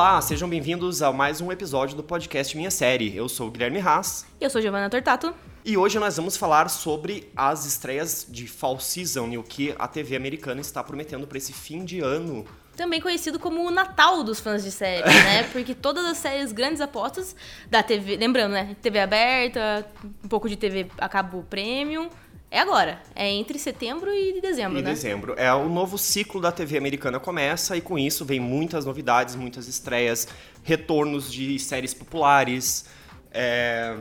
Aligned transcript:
Olá, 0.00 0.18
sejam 0.22 0.48
bem-vindos 0.48 1.02
a 1.02 1.12
mais 1.12 1.42
um 1.42 1.52
episódio 1.52 1.94
do 1.94 2.02
podcast 2.02 2.56
Minha 2.56 2.70
Série. 2.70 3.14
Eu 3.14 3.28
sou 3.28 3.48
o 3.48 3.50
Guilherme 3.50 3.80
Haas. 3.80 4.24
Eu 4.40 4.48
sou 4.48 4.62
Giovanna 4.62 4.88
Tortato. 4.88 5.34
E 5.62 5.76
hoje 5.76 5.98
nós 5.98 6.16
vamos 6.16 6.38
falar 6.38 6.70
sobre 6.70 7.30
as 7.36 7.66
estreias 7.66 8.26
de 8.26 8.46
Fall 8.46 8.80
Season 8.80 9.28
e 9.28 9.36
o 9.36 9.42
que 9.42 9.74
a 9.78 9.86
TV 9.86 10.16
americana 10.16 10.62
está 10.62 10.82
prometendo 10.82 11.26
para 11.26 11.36
esse 11.36 11.52
fim 11.52 11.84
de 11.84 12.00
ano. 12.00 12.46
Também 12.74 12.98
conhecido 12.98 13.38
como 13.38 13.62
o 13.62 13.70
Natal 13.70 14.24
dos 14.24 14.40
fãs 14.40 14.64
de 14.64 14.70
séries, 14.70 15.04
né? 15.04 15.42
Porque 15.52 15.74
todas 15.74 16.06
as 16.06 16.16
séries 16.16 16.50
grandes 16.50 16.80
apostas 16.80 17.36
da 17.70 17.82
TV, 17.82 18.16
lembrando, 18.16 18.52
né? 18.52 18.74
TV 18.80 19.00
aberta, 19.00 19.86
um 20.24 20.28
pouco 20.28 20.48
de 20.48 20.56
TV 20.56 20.90
a 20.96 21.10
cabo 21.10 21.42
premium, 21.42 22.08
é 22.50 22.58
agora. 22.58 23.00
É 23.14 23.28
entre 23.28 23.58
setembro 23.58 24.12
e 24.12 24.40
dezembro, 24.40 24.78
e 24.78 24.82
né? 24.82 24.90
dezembro. 24.90 25.34
É 25.36 25.52
o 25.54 25.68
novo 25.68 25.96
ciclo 25.96 26.40
da 26.40 26.50
TV 26.50 26.76
americana 26.76 27.20
começa 27.20 27.76
e 27.76 27.80
com 27.80 27.96
isso 27.96 28.24
vem 28.24 28.40
muitas 28.40 28.84
novidades, 28.84 29.36
muitas 29.36 29.68
estreias, 29.68 30.26
retornos 30.64 31.32
de 31.32 31.58
séries 31.60 31.94
populares, 31.94 32.86
é, 33.30 33.96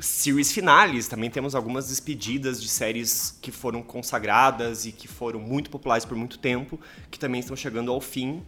series 0.00 0.50
finales. 0.50 1.06
Também 1.06 1.28
temos 1.28 1.54
algumas 1.54 1.88
despedidas 1.88 2.62
de 2.62 2.68
séries 2.68 3.38
que 3.42 3.50
foram 3.50 3.82
consagradas 3.82 4.86
e 4.86 4.92
que 4.92 5.06
foram 5.06 5.38
muito 5.38 5.68
populares 5.68 6.06
por 6.06 6.16
muito 6.16 6.38
tempo, 6.38 6.80
que 7.10 7.18
também 7.18 7.40
estão 7.40 7.54
chegando 7.54 7.92
ao 7.92 8.00
fim 8.00 8.42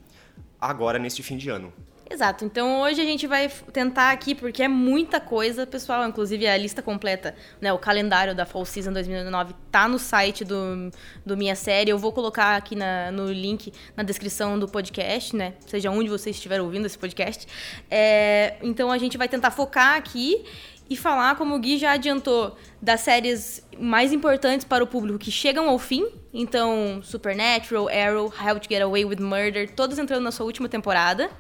agora 0.59 0.99
neste 0.99 1.23
fim 1.23 1.37
de 1.37 1.51
ano. 1.51 1.71
Exato. 2.09 2.45
Então 2.45 2.83
hoje 2.83 3.01
a 3.01 3.05
gente 3.05 3.27
vai 3.27 3.49
tentar 3.73 4.11
aqui, 4.11 4.35
porque 4.35 4.63
é 4.63 4.69
muita 4.69 5.21
coisa, 5.21 5.67
pessoal. 5.67 6.07
Inclusive 6.07 6.47
a 6.47 6.57
lista 6.57 6.83
completa, 6.83 7.35
né? 7.61 7.73
O 7.73 7.79
calendário 7.79 8.35
da 8.35 8.45
Fall 8.45 8.65
Season 8.65 8.93
2009 8.93 9.55
tá 9.71 9.89
no 9.89 9.99
site 9.99 10.45
do, 10.45 10.91
do 11.25 11.37
Minha 11.37 11.57
Série. 11.57 11.91
Eu 11.91 11.99
vou 11.99 12.13
colocar 12.13 12.57
aqui 12.57 12.77
na, 12.77 13.11
no 13.11 13.33
link 13.33 13.73
na 13.97 14.03
descrição 14.03 14.59
do 14.59 14.69
podcast, 14.69 15.35
né? 15.35 15.55
Seja 15.67 15.91
onde 15.91 16.11
você 16.11 16.31
estiver 16.31 16.61
ouvindo 16.61 16.87
esse 16.87 16.99
podcast. 16.99 17.47
É, 17.91 18.57
então 18.63 18.91
a 18.91 18.99
gente 18.99 19.17
vai 19.17 19.29
tentar 19.29 19.51
focar 19.51 19.97
aqui 19.97 20.45
e 20.89 20.97
falar, 20.97 21.37
como 21.37 21.55
o 21.55 21.59
Gui 21.59 21.79
já 21.79 21.93
adiantou, 21.93 22.57
das 22.81 23.01
séries 23.01 23.67
mais 23.79 24.13
importantes 24.13 24.65
para 24.67 24.85
o 24.85 24.87
público 24.87 25.19
que 25.19 25.31
chegam 25.31 25.69
ao 25.69 25.79
fim. 25.79 26.07
Então, 26.33 27.01
Supernatural, 27.03 27.89
Arrow, 27.89 28.27
How 28.27 28.61
to 28.61 28.69
Get 28.69 28.83
Away 28.83 29.05
with 29.07 29.21
Murder, 29.21 29.71
todos 29.75 29.99
entrando 29.99 30.23
na 30.23 30.31
sua 30.31 30.45
última 30.45 30.69
temporada. 30.69 31.31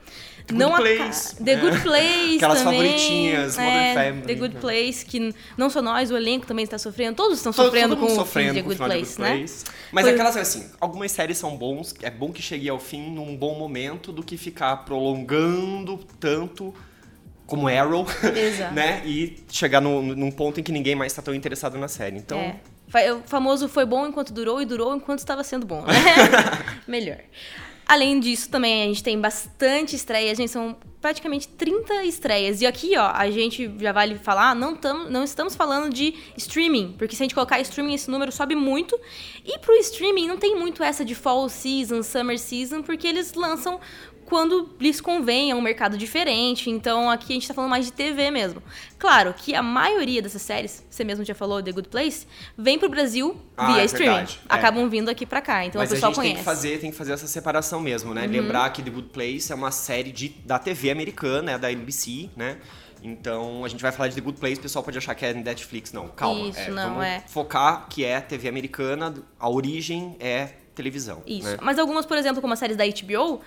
The 0.46 0.54
não 0.54 0.70
Good 0.72 0.82
Place. 0.82 1.36
The 1.42 1.56
Good 1.56 1.80
Place 1.80 2.36
Aquelas 2.36 2.62
também, 2.62 2.80
favoritinhas, 2.82 3.56
Modern 3.56 3.76
é, 3.76 3.94
Family. 3.94 4.26
The 4.26 4.34
Good 4.34 4.56
Place, 4.56 5.06
que 5.06 5.34
não 5.56 5.70
só 5.70 5.80
nós, 5.80 6.10
o 6.10 6.16
elenco 6.16 6.46
também 6.46 6.64
está 6.64 6.76
sofrendo. 6.76 7.16
Todos 7.16 7.38
estão 7.38 7.52
Todo- 7.52 7.64
sofrendo 7.66 7.96
todo 7.96 8.06
com 8.08 8.14
sofrendo 8.14 8.50
o 8.50 8.54
fim 8.54 8.60
The 8.60 8.66
Good 8.68 8.76
Place, 8.76 9.20
né? 9.20 9.36
Place. 9.38 9.64
Mas 9.90 10.04
Foi- 10.04 10.12
aquelas 10.12 10.36
assim, 10.36 10.68
algumas 10.80 11.12
séries 11.12 11.38
são 11.38 11.56
bons, 11.56 11.94
é 12.02 12.10
bom 12.10 12.30
que 12.30 12.42
chegue 12.42 12.68
ao 12.68 12.78
fim 12.78 13.10
num 13.10 13.34
bom 13.36 13.54
momento 13.58 14.12
do 14.12 14.22
que 14.22 14.36
ficar 14.36 14.76
prolongando 14.84 15.98
tanto 16.20 16.74
como 17.46 17.68
Arrow, 17.68 18.06
Exato. 18.34 18.72
né? 18.74 19.02
E 19.06 19.36
chegar 19.50 19.80
no, 19.80 20.02
num 20.02 20.30
ponto 20.30 20.60
em 20.60 20.62
que 20.62 20.72
ninguém 20.72 20.94
mais 20.94 21.12
está 21.12 21.22
tão 21.22 21.34
interessado 21.34 21.78
na 21.78 21.88
série. 21.88 22.16
Então, 22.18 22.38
É. 22.38 22.56
O 23.12 23.22
famoso 23.26 23.66
foi 23.66 23.84
bom 23.86 24.06
enquanto 24.06 24.32
durou 24.32 24.60
e 24.60 24.66
durou 24.66 24.94
enquanto 24.94 25.18
estava 25.18 25.42
sendo 25.42 25.66
bom, 25.66 25.82
né? 25.82 25.94
Melhor. 26.86 27.16
Além 27.86 28.18
disso, 28.18 28.48
também 28.48 28.82
a 28.82 28.86
gente 28.86 29.02
tem 29.02 29.20
bastante 29.20 29.94
estreias, 29.94 30.38
gente, 30.38 30.50
são 30.50 30.76
praticamente 31.04 31.46
30 31.48 32.02
estreias. 32.04 32.62
E 32.62 32.66
aqui, 32.66 32.96
ó, 32.96 33.10
a 33.12 33.30
gente 33.30 33.70
já 33.78 33.92
vale 33.92 34.14
falar, 34.14 34.54
não, 34.54 34.74
tam, 34.74 35.10
não 35.10 35.22
estamos 35.22 35.54
falando 35.54 35.92
de 35.92 36.14
streaming, 36.34 36.94
porque 36.96 37.14
se 37.14 37.22
a 37.22 37.24
gente 37.24 37.34
colocar 37.34 37.60
streaming, 37.60 37.92
esse 37.92 38.10
número 38.10 38.32
sobe 38.32 38.54
muito. 38.54 38.98
E 39.44 39.58
pro 39.58 39.74
streaming 39.74 40.26
não 40.26 40.38
tem 40.38 40.56
muito 40.56 40.82
essa 40.82 41.04
de 41.04 41.14
fall 41.14 41.46
season, 41.50 42.02
summer 42.02 42.38
season, 42.38 42.82
porque 42.82 43.06
eles 43.06 43.34
lançam 43.34 43.78
quando 44.24 44.74
lhes 44.80 45.00
convém, 45.00 45.50
é 45.50 45.54
um 45.54 45.60
mercado 45.60 45.96
diferente. 45.96 46.70
Então 46.70 47.10
aqui 47.10 47.32
a 47.32 47.34
gente 47.34 47.48
tá 47.48 47.54
falando 47.54 47.70
mais 47.70 47.86
de 47.86 47.92
TV 47.92 48.30
mesmo. 48.30 48.62
Claro 48.98 49.34
que 49.36 49.54
a 49.54 49.62
maioria 49.62 50.20
dessas 50.22 50.42
séries, 50.42 50.84
você 50.88 51.04
mesmo 51.04 51.24
já 51.24 51.34
falou, 51.34 51.62
The 51.62 51.72
Good 51.72 51.88
Place, 51.88 52.26
vem 52.56 52.78
pro 52.78 52.88
Brasil 52.88 53.36
Ah, 53.56 53.72
via 53.72 53.82
é 53.82 53.84
streaming. 53.84 54.10
verdade, 54.10 54.40
é. 54.48 54.54
Acabam 54.54 54.88
vindo 54.88 55.08
aqui 55.08 55.26
pra 55.26 55.40
cá, 55.40 55.64
então 55.64 55.80
mas 55.80 55.90
o 55.90 55.92
a 55.92 55.96
pessoal 55.96 56.12
gente 56.12 56.16
conhece. 56.20 56.34
tem 56.34 56.42
que 56.42 56.44
fazer, 56.44 56.78
tem 56.80 56.90
que 56.90 56.96
fazer 56.96 57.12
essa 57.12 57.26
separação 57.26 57.80
mesmo, 57.80 58.14
né? 58.14 58.24
Uhum. 58.24 58.32
Lembrar 58.32 58.70
que 58.70 58.82
The 58.82 58.90
Good 58.90 59.08
Place 59.08 59.52
é 59.52 59.54
uma 59.54 59.70
série 59.70 60.10
de, 60.10 60.28
da 60.44 60.58
TV 60.58 60.90
americana, 60.90 61.52
é 61.52 61.58
da 61.58 61.70
NBC, 61.70 62.30
né? 62.36 62.58
Então, 63.02 63.62
a 63.64 63.68
gente 63.68 63.82
vai 63.82 63.92
falar 63.92 64.08
de 64.08 64.14
The 64.14 64.22
Good 64.22 64.40
Place, 64.40 64.58
o 64.58 64.62
pessoal 64.62 64.82
pode 64.82 64.96
achar 64.96 65.14
que 65.14 65.26
é 65.26 65.34
Netflix. 65.34 65.92
Não, 65.92 66.08
calma. 66.08 66.48
Isso, 66.48 66.58
é, 66.60 66.70
não, 66.70 66.88
vamos 66.90 67.04
é. 67.04 67.22
focar 67.28 67.86
que 67.90 68.02
é 68.02 68.18
TV 68.18 68.48
americana, 68.48 69.12
a 69.38 69.50
origem 69.50 70.16
é 70.18 70.48
televisão. 70.74 71.22
Isso. 71.26 71.46
né? 71.48 71.58
Mas 71.60 71.78
algumas, 71.78 72.04
por 72.06 72.16
exemplo, 72.16 72.40
como 72.40 72.52
as 72.52 72.58
séries 72.58 72.76
da 72.76 72.84
HBO, 72.84 73.40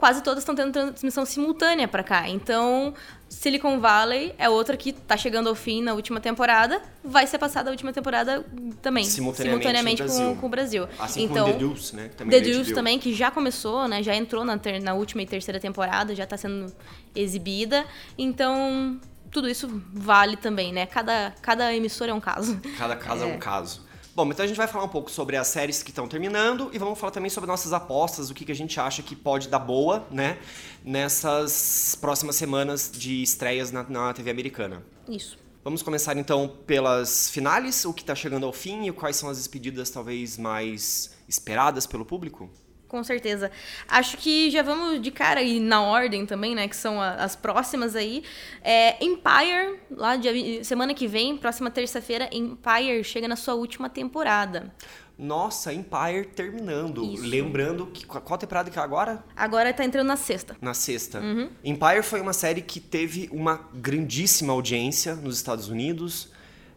quase 0.00 0.22
todas 0.22 0.42
estão 0.42 0.54
tendo 0.54 0.72
transmissão 0.72 1.24
simultânea 1.26 1.86
pra 1.86 2.02
cá. 2.02 2.28
Então, 2.28 2.94
Silicon 3.28 3.78
Valley 3.78 4.34
é 4.38 4.48
outra 4.48 4.76
que 4.76 4.92
tá 4.92 5.16
chegando 5.16 5.48
ao 5.48 5.54
fim 5.54 5.82
na 5.82 5.92
última 5.92 6.18
temporada, 6.18 6.82
vai 7.04 7.26
ser 7.26 7.38
passada 7.38 7.68
a 7.68 7.72
última 7.72 7.92
temporada 7.92 8.44
também, 8.80 9.04
Simultaneamente 9.04 10.02
no 10.02 10.08
com, 10.08 10.36
com 10.36 10.46
o 10.46 10.48
Brasil. 10.48 10.88
Assim 10.98 11.24
então, 11.24 11.44
como 11.44 11.52
The 11.52 11.58
Deuce, 11.58 11.94
né? 11.94 12.10
Também 12.16 12.40
The 12.40 12.44
Deuce 12.44 12.74
também, 12.74 12.98
que 12.98 13.14
já 13.14 13.30
começou, 13.30 13.86
né? 13.86 14.02
Já 14.02 14.16
entrou 14.16 14.44
na, 14.44 14.58
ter- 14.58 14.80
na 14.80 14.94
última 14.94 15.22
e 15.22 15.26
terceira 15.26 15.60
temporada, 15.60 16.14
já 16.14 16.26
tá 16.26 16.36
sendo 16.36 16.72
exibida. 17.14 17.84
Então, 18.18 18.98
tudo 19.30 19.48
isso 19.48 19.68
vale 19.92 20.36
também, 20.36 20.72
né? 20.72 20.86
Cada, 20.86 21.32
cada 21.42 21.74
emissora 21.74 22.10
é 22.10 22.14
um 22.14 22.20
caso. 22.20 22.58
Cada 22.78 22.96
caso 22.96 23.24
é. 23.24 23.26
um 23.26 23.38
caso. 23.38 23.89
Bom, 24.20 24.30
então 24.30 24.44
a 24.44 24.46
gente 24.46 24.58
vai 24.58 24.66
falar 24.66 24.84
um 24.84 24.88
pouco 24.88 25.10
sobre 25.10 25.34
as 25.34 25.46
séries 25.46 25.82
que 25.82 25.88
estão 25.88 26.06
terminando 26.06 26.68
e 26.74 26.78
vamos 26.78 26.98
falar 26.98 27.10
também 27.10 27.30
sobre 27.30 27.48
nossas 27.48 27.72
apostas, 27.72 28.28
o 28.28 28.34
que, 28.34 28.44
que 28.44 28.52
a 28.52 28.54
gente 28.54 28.78
acha 28.78 29.02
que 29.02 29.16
pode 29.16 29.48
dar 29.48 29.60
boa, 29.60 30.06
né? 30.10 30.38
Nessas 30.84 31.96
próximas 31.98 32.36
semanas 32.36 32.92
de 32.92 33.22
estreias 33.22 33.72
na, 33.72 33.82
na 33.82 34.12
TV 34.12 34.30
americana. 34.30 34.84
Isso. 35.08 35.38
Vamos 35.64 35.82
começar 35.82 36.18
então 36.18 36.46
pelas 36.66 37.30
finales, 37.30 37.86
o 37.86 37.94
que 37.94 38.02
está 38.02 38.14
chegando 38.14 38.44
ao 38.44 38.52
fim 38.52 38.88
e 38.88 38.92
quais 38.92 39.16
são 39.16 39.30
as 39.30 39.38
despedidas 39.38 39.88
talvez 39.88 40.36
mais 40.36 41.16
esperadas 41.26 41.86
pelo 41.86 42.04
público? 42.04 42.50
Com 42.90 43.04
certeza. 43.04 43.52
Acho 43.86 44.16
que 44.16 44.50
já 44.50 44.62
vamos 44.62 45.00
de 45.00 45.12
cara 45.12 45.38
aí 45.38 45.60
na 45.60 45.80
ordem 45.80 46.26
também, 46.26 46.56
né? 46.56 46.66
Que 46.66 46.74
são 46.76 47.00
a- 47.00 47.14
as 47.14 47.36
próximas 47.36 47.94
aí. 47.94 48.24
É, 48.64 48.96
Empire, 49.04 49.78
lá 49.92 50.16
de, 50.16 50.64
semana 50.64 50.92
que 50.92 51.06
vem, 51.06 51.36
próxima 51.36 51.70
terça-feira, 51.70 52.28
Empire 52.32 53.04
chega 53.04 53.28
na 53.28 53.36
sua 53.36 53.54
última 53.54 53.88
temporada. 53.88 54.74
Nossa, 55.16 55.72
Empire 55.72 56.24
terminando. 56.34 57.04
Isso. 57.04 57.22
Lembrando 57.24 57.86
que 57.86 58.04
qual 58.06 58.20
qual 58.22 58.38
temporada 58.38 58.68
que 58.70 58.78
é 58.78 58.82
agora? 58.82 59.22
Agora 59.36 59.72
tá 59.72 59.84
entrando 59.84 60.08
na 60.08 60.16
sexta. 60.16 60.56
Na 60.60 60.74
sexta. 60.74 61.20
Uhum. 61.20 61.48
Empire 61.62 62.02
foi 62.02 62.20
uma 62.20 62.32
série 62.32 62.60
que 62.60 62.80
teve 62.80 63.28
uma 63.30 63.68
grandíssima 63.72 64.52
audiência 64.52 65.14
nos 65.14 65.36
Estados 65.36 65.68
Unidos. 65.68 66.28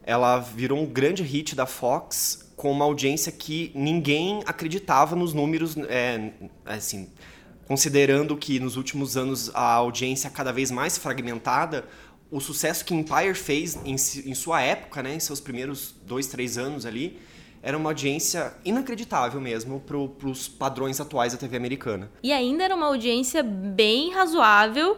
Ela 0.06 0.38
virou 0.40 0.78
um 0.78 0.86
grande 0.86 1.24
hit 1.24 1.56
da 1.56 1.66
Fox 1.66 2.43
com 2.56 2.72
uma 2.72 2.86
audiência 2.86 3.32
que 3.32 3.72
ninguém 3.74 4.42
acreditava 4.46 5.16
nos 5.16 5.34
números, 5.34 5.76
é, 5.90 6.32
assim, 6.66 7.10
considerando 7.68 8.36
que 8.38 8.60
nos 8.60 8.78
últimos 8.78 9.18
anos 9.18 9.50
a 9.54 9.74
audiência 9.74 10.30
cada 10.30 10.52
vez 10.52 10.70
mais 10.70 10.98
fragmentada, 10.98 11.86
o 12.30 12.40
sucesso 12.40 12.84
que 12.84 12.94
Empire 12.94 13.36
fez 13.36 13.76
em, 13.86 13.94
em 13.94 14.34
sua 14.34 14.62
época, 14.62 15.04
né, 15.04 15.16
em 15.16 15.20
seus 15.20 15.40
primeiros 15.40 15.96
dois, 16.06 16.28
três 16.28 16.58
anos 16.58 16.86
ali, 16.86 17.20
era 17.62 17.78
uma 17.78 17.92
audiência 17.92 18.54
inacreditável 18.66 19.40
mesmo 19.40 19.80
para 19.80 19.98
os 20.28 20.50
padrões 20.50 21.00
atuais 21.00 21.32
da 21.32 21.40
TV 21.40 21.56
americana. 21.56 22.12
E 22.22 22.34
ainda 22.34 22.66
era 22.66 22.76
uma 22.76 22.88
audiência 22.88 23.42
bem 23.42 24.12
razoável. 24.12 24.98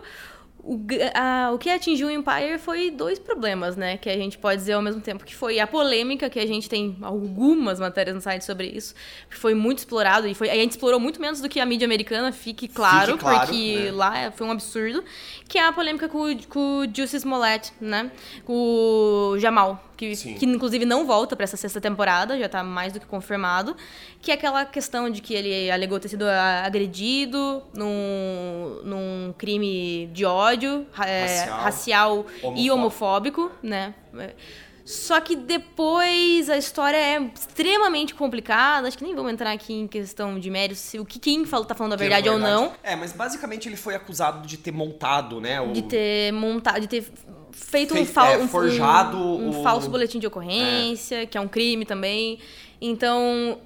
O, 0.67 0.79
a- 1.13 1.51
o 1.53 1.59
que 1.59 1.69
atingiu 1.69 2.07
o 2.07 2.11
Empire 2.11 2.57
foi 2.57 2.89
dois 2.89 3.19
problemas, 3.19 3.75
né? 3.75 3.97
Que 3.97 4.09
a 4.09 4.17
gente 4.17 4.35
pode 4.35 4.57
dizer 4.57 4.73
ao 4.73 4.81
mesmo 4.81 4.99
tempo 4.99 5.23
que 5.23 5.35
foi 5.35 5.59
a 5.59 5.67
polêmica, 5.67 6.27
que 6.27 6.39
a 6.39 6.45
gente 6.47 6.67
tem 6.67 6.97
algumas 7.03 7.79
matérias 7.79 8.15
no 8.15 8.21
site 8.21 8.43
sobre 8.43 8.65
isso, 8.67 8.95
que 9.29 9.35
foi 9.37 9.53
muito 9.53 9.77
explorado, 9.77 10.27
e 10.27 10.33
foi, 10.33 10.49
a 10.49 10.55
gente 10.55 10.71
explorou 10.71 10.99
muito 10.99 11.21
menos 11.21 11.39
do 11.39 11.47
que 11.47 11.59
a 11.59 11.65
mídia 11.67 11.85
americana, 11.85 12.31
fique 12.31 12.67
claro, 12.67 13.15
claro, 13.15 13.41
porque 13.41 13.75
né? 13.75 13.91
lá 13.91 14.31
foi 14.31 14.47
um 14.47 14.51
absurdo, 14.51 15.03
que 15.47 15.59
é 15.59 15.65
a 15.67 15.71
polêmica 15.71 16.09
com, 16.09 16.31
o- 16.31 16.47
com 16.47 16.79
o 16.79 16.85
Juicy 16.91 17.17
Smollett, 17.17 17.71
né? 17.79 18.09
Com 18.43 18.53
o 19.33 19.37
Jamal, 19.39 19.84
que, 19.95 20.15
Sim. 20.15 20.33
que 20.35 20.45
inclusive 20.45 20.85
não 20.85 21.05
volta 21.05 21.35
pra 21.35 21.43
essa 21.43 21.57
sexta 21.57 21.79
temporada, 21.81 22.37
já 22.37 22.47
tá 22.49 22.63
mais 22.63 22.93
do 22.93 22.99
que 22.99 23.05
confirmado, 23.05 23.75
que 24.21 24.31
é 24.31 24.33
aquela 24.33 24.65
questão 24.65 25.09
de 25.09 25.21
que 25.21 25.33
ele 25.33 25.69
alegou 25.71 25.99
ter 25.99 26.09
sido 26.09 26.23
a- 26.25 26.63
agredido 26.65 27.63
num, 27.73 28.81
num 28.83 29.33
crime 29.37 30.07
de 30.13 30.25
ódio 30.25 30.85
é, 31.05 31.25
Racial. 31.25 31.59
racial, 31.59 32.25
e 32.55 32.69
Homofóbico. 32.71 33.41
homofóbico, 33.41 33.51
né? 33.63 33.93
Só 34.83 35.19
que 35.19 35.35
depois 35.35 36.47
a 36.47 36.57
história 36.57 36.95
é 36.97 37.19
extremamente 37.33 38.13
complicada. 38.13 38.87
Acho 38.87 38.95
que 38.95 39.03
nem 39.03 39.15
vamos 39.15 39.31
entrar 39.33 39.51
aqui 39.51 39.73
em 39.73 39.87
questão 39.87 40.39
de 40.39 40.47
méritos, 40.51 40.77
se 40.77 40.99
o 40.99 41.05
que 41.05 41.17
quem 41.17 41.43
fala, 41.43 41.65
tá 41.65 41.73
falando 41.73 41.93
a 41.93 41.95
verdade 41.95 42.29
ou 42.29 42.37
não. 42.37 42.71
É, 42.83 42.95
mas 42.95 43.11
basicamente 43.11 43.67
ele 43.67 43.77
foi 43.77 43.95
acusado 43.95 44.45
de 44.47 44.57
ter 44.57 44.71
montado, 44.71 45.41
né? 45.41 45.59
O... 45.59 45.71
De 45.73 45.81
ter 45.81 46.31
montado, 46.33 46.79
de 46.81 46.87
ter 46.87 47.03
feito 47.55 47.93
um, 47.97 48.05
fal 48.05 48.27
é, 48.33 48.37
um- 48.37 48.47
forjado 48.47 49.17
um, 49.17 49.45
um 49.47 49.59
o- 49.61 49.63
falso 49.63 49.89
boletim 49.89 50.19
de 50.19 50.27
ocorrência, 50.27 51.25
que 51.25 51.37
é 51.37 51.41
um 51.41 51.47
crime 51.47 51.85
também. 51.85 52.37
Então, 52.81 53.57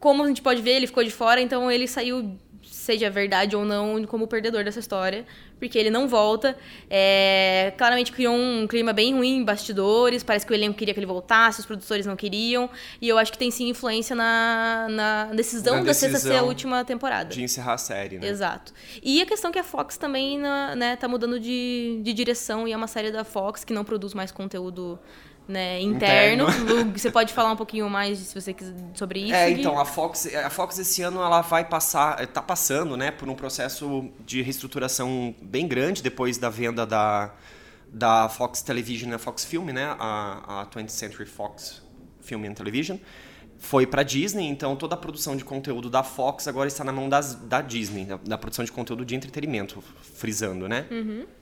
como 0.00 0.22
a 0.24 0.26
gente 0.26 0.40
pode 0.42 0.62
ver, 0.62 0.72
ele 0.72 0.86
ficou 0.86 1.04
de 1.04 1.10
fora, 1.10 1.40
então 1.40 1.70
ele 1.70 1.86
saiu 1.86 2.36
seja 2.62 3.10
verdade 3.10 3.54
ou 3.54 3.64
não 3.64 4.02
como 4.04 4.26
perdedor 4.26 4.64
dessa 4.64 4.80
história, 4.80 5.26
porque 5.68 5.78
ele 5.78 5.90
não 5.90 6.06
volta. 6.08 6.56
É, 6.90 7.72
claramente 7.76 8.12
criou 8.12 8.34
um 8.34 8.66
clima 8.66 8.92
bem 8.92 9.14
ruim 9.14 9.38
em 9.38 9.44
bastidores, 9.44 10.22
parece 10.22 10.46
que 10.46 10.52
o 10.52 10.54
elenco 10.54 10.76
queria 10.78 10.92
que 10.94 11.00
ele 11.00 11.06
voltasse, 11.06 11.60
os 11.60 11.66
produtores 11.66 12.06
não 12.06 12.16
queriam, 12.16 12.68
e 13.00 13.08
eu 13.08 13.18
acho 13.18 13.32
que 13.32 13.38
tem 13.38 13.50
sim 13.50 13.68
influência 13.68 14.14
na, 14.14 14.86
na 14.90 15.24
decisão, 15.34 15.76
Na 15.76 15.82
da 15.82 15.94
sexta 15.94 16.18
ser 16.18 16.36
a 16.36 16.42
última 16.42 16.84
temporada. 16.84 17.30
De 17.34 17.42
encerrar 17.42 17.74
a 17.74 17.78
série, 17.78 18.18
né? 18.18 18.28
Exato. 18.28 18.72
E 19.02 19.20
a 19.22 19.26
questão 19.26 19.50
que 19.50 19.58
a 19.58 19.64
Fox 19.64 19.96
também 19.96 20.38
na- 20.38 20.74
né, 20.76 20.96
tá 20.96 21.08
mudando 21.08 21.40
de, 21.40 22.00
de 22.02 22.12
direção 22.12 22.68
e 22.68 22.72
é 22.72 22.76
uma 22.76 22.86
série 22.86 23.10
da 23.10 23.24
Fox 23.24 23.64
que 23.64 23.72
não 23.72 23.84
produz 23.84 24.14
mais 24.14 24.30
conteúdo 24.30 24.98
né, 25.46 25.80
interno. 25.80 26.48
Interno. 26.48 26.92
Você 26.92 27.10
pode 27.10 27.32
falar 27.32 27.52
um 27.52 27.56
pouquinho 27.56 27.88
mais 27.88 28.18
se 28.18 28.40
você 28.40 28.52
quiser 28.52 28.74
sobre 28.94 29.20
isso? 29.20 29.34
É, 29.34 29.50
então, 29.50 29.78
a 29.78 29.84
Fox, 29.84 30.26
a 30.34 30.50
Fox 30.50 30.78
esse 30.78 31.02
ano 31.02 31.22
ela 31.22 31.42
vai 31.42 31.64
passar, 31.64 32.26
tá 32.28 32.42
passando, 32.42 32.96
né, 32.96 33.10
por 33.10 33.28
um 33.28 33.34
processo 33.34 34.08
de 34.24 34.42
reestruturação 34.42 35.34
bem 35.40 35.68
grande 35.68 36.02
depois 36.02 36.38
da 36.38 36.48
venda 36.48 36.86
da, 36.86 37.32
da 37.88 38.28
Fox 38.28 38.62
Television 38.62 39.12
e 39.12 39.18
Fox 39.18 39.44
Film, 39.44 39.66
né, 39.66 39.94
a, 39.98 40.62
a 40.62 40.66
20th 40.66 40.88
Century 40.88 41.26
Fox 41.26 41.82
Film 42.20 42.44
and 42.44 42.54
Television. 42.54 42.96
Foi 43.64 43.86
para 43.86 44.02
Disney, 44.02 44.46
então 44.46 44.76
toda 44.76 44.94
a 44.94 44.98
produção 44.98 45.34
de 45.34 45.42
conteúdo 45.42 45.88
da 45.88 46.02
Fox 46.02 46.46
agora 46.46 46.68
está 46.68 46.84
na 46.84 46.92
mão 46.92 47.08
das, 47.08 47.34
da 47.34 47.62
Disney, 47.62 48.04
da, 48.04 48.18
da 48.18 48.36
produção 48.36 48.62
de 48.62 48.70
conteúdo 48.70 49.06
de 49.06 49.14
entretenimento, 49.14 49.82
frisando, 50.14 50.68
né? 50.68 50.84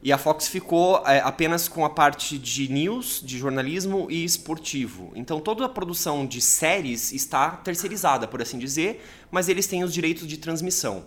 E 0.01 0.13
a 0.13 0.17
Fox 0.17 0.47
ficou 0.47 1.03
é, 1.05 1.19
apenas 1.19 1.67
com 1.67 1.85
a 1.85 1.91
parte 1.91 2.39
de 2.39 2.71
news, 2.73 3.21
de 3.25 3.37
jornalismo 3.39 4.07
e 4.09 4.25
esportivo. 4.25 5.11
Então 5.17 5.41
toda 5.41 5.65
a 5.65 5.69
produção 5.69 6.25
de 6.25 6.41
séries 6.41 7.13
está 7.13 7.51
terceirizada, 7.57 8.29
por 8.29 8.41
assim 8.41 8.57
dizer, 8.57 9.05
mas 9.29 9.49
eles 9.49 9.67
têm 9.67 9.83
os 9.83 9.93
direitos 9.93 10.25
de 10.29 10.37
transmissão. 10.37 11.05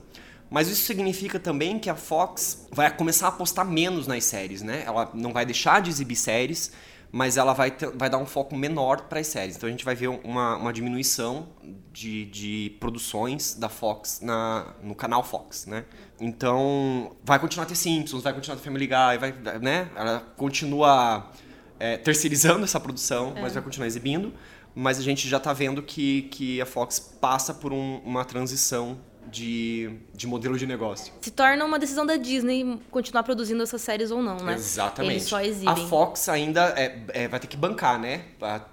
Mas 0.50 0.68
isso 0.68 0.84
significa 0.84 1.40
também 1.40 1.80
que 1.80 1.90
a 1.90 1.96
Fox 1.96 2.68
vai 2.74 2.94
começar 2.94 3.28
a 3.28 3.30
apostar 3.30 3.66
menos 3.66 4.06
nas 4.06 4.26
séries, 4.26 4.62
né? 4.62 4.84
Ela 4.86 5.10
não 5.14 5.32
vai 5.32 5.46
deixar 5.46 5.82
de 5.82 5.90
exibir 5.90 6.18
séries, 6.18 6.74
mas 7.18 7.38
ela 7.38 7.54
vai, 7.54 7.72
ter- 7.72 7.92
vai 7.96 8.10
dar 8.10 8.18
um 8.18 8.26
foco 8.26 8.58
menor 8.58 9.04
para 9.04 9.22
as 9.22 9.28
séries. 9.28 9.56
Então 9.56 9.68
a 9.68 9.72
gente 9.72 9.86
vai 9.86 9.96
ver 9.96 10.10
uma, 10.10 10.58
uma 10.58 10.74
diminuição 10.74 11.48
de, 11.94 12.26
de 12.26 12.76
produções 12.78 13.56
da 13.56 13.70
Fox 13.70 14.20
na, 14.22 14.74
no 14.84 14.94
canal 14.94 15.24
Fox, 15.24 15.66
né? 15.66 15.86
Então 16.20 17.16
vai 17.24 17.40
continuar 17.40 17.64
a 17.64 17.68
ter 17.70 17.76
Simpsons, 17.76 18.22
vai 18.22 18.34
continuar 18.34 18.56
a 18.56 18.60
ter 18.60 18.66
Family 18.66 18.86
Guy, 18.88 19.18
vai, 19.18 19.34
né? 19.62 19.90
Ela 19.96 20.20
continua 20.36 21.32
é, 21.80 21.96
terceirizando 21.96 22.66
essa 22.66 22.82
produção, 22.82 23.34
mas 23.42 23.54
vai 23.54 23.64
continuar 23.64 23.88
exibindo. 23.88 24.34
Mas 24.76 25.00
a 25.00 25.02
gente 25.02 25.30
já 25.30 25.38
está 25.38 25.54
vendo 25.54 25.82
que, 25.82 26.24
que 26.24 26.60
a 26.60 26.66
Fox 26.66 27.00
passa 27.00 27.54
por 27.54 27.72
um- 27.72 28.00
uma 28.04 28.26
transição 28.26 28.98
de, 29.32 29.90
de 30.14 30.28
modelo 30.28 30.58
de 30.58 30.66
negócio. 30.66 31.14
Se 31.22 31.32
torna 31.32 31.64
uma 31.66 31.78
decisão 31.80 32.06
da 32.06 32.16
Disney 32.18 32.80
continuar 32.92 33.24
produzindo 33.24 33.62
essas 33.64 33.82
séries 33.82 34.12
ou 34.12 34.22
não, 34.22 34.38
né? 34.38 34.54
Exatamente. 34.54 35.14
Eles 35.14 35.24
só 35.24 35.38
A 35.38 35.46
exibem. 35.46 35.88
Fox 35.88 36.30
ainda 36.30 36.74
é- 36.78 37.00
é, 37.10 37.28
vai 37.28 37.40
ter 37.40 37.48
que 37.48 37.58
bancar, 37.58 38.00
né? 38.00 38.22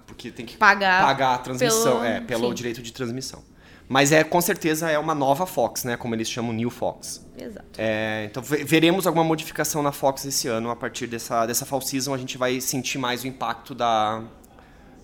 Porque 0.05 0.31
tem 0.31 0.45
que 0.45 0.57
Pagar 0.57 1.03
pagar 1.03 1.35
a 1.35 1.37
transmissão, 1.39 1.93
pelo- 2.01 2.05
é, 2.05 2.21
pelo 2.21 2.47
sim. 2.49 2.53
direito 2.53 2.81
de 2.81 2.93
transmissão. 2.93 3.43
Mas 3.89 4.11
é 4.13 4.23
com 4.23 4.39
certeza 4.39 4.89
é 4.89 4.97
uma 4.97 5.13
nova 5.13 5.45
Fox, 5.45 5.83
né? 5.83 5.97
Como 5.97 6.15
eles 6.15 6.29
chamam 6.29 6.53
New 6.53 6.69
Fox. 6.69 7.23
Exato. 7.37 7.65
É, 7.77 8.27
então 8.29 8.41
ve- 8.41 8.63
veremos 8.63 9.05
alguma 9.05 9.23
modificação 9.25 9.83
na 9.83 9.91
Fox 9.91 10.23
esse 10.25 10.47
ano. 10.47 10.69
A 10.69 10.75
partir 10.75 11.05
dessa, 11.05 11.45
dessa 11.45 11.65
fall 11.65 11.81
season 11.81 12.13
a 12.13 12.17
gente 12.17 12.37
vai 12.37 12.61
sentir 12.61 12.97
mais 12.97 13.23
o 13.23 13.27
impacto 13.27 13.75
da, 13.75 14.23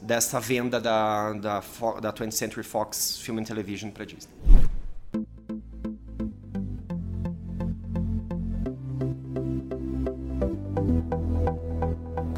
dessa 0.02 0.40
venda 0.40 0.80
da, 0.80 1.34
da, 1.34 1.60
da 2.02 2.14
20th 2.14 2.32
Century 2.32 2.64
Fox 2.66 3.20
Film 3.22 3.40
and 3.40 3.44
Television 3.44 3.92
para 3.92 4.06
Disney. 4.06 4.32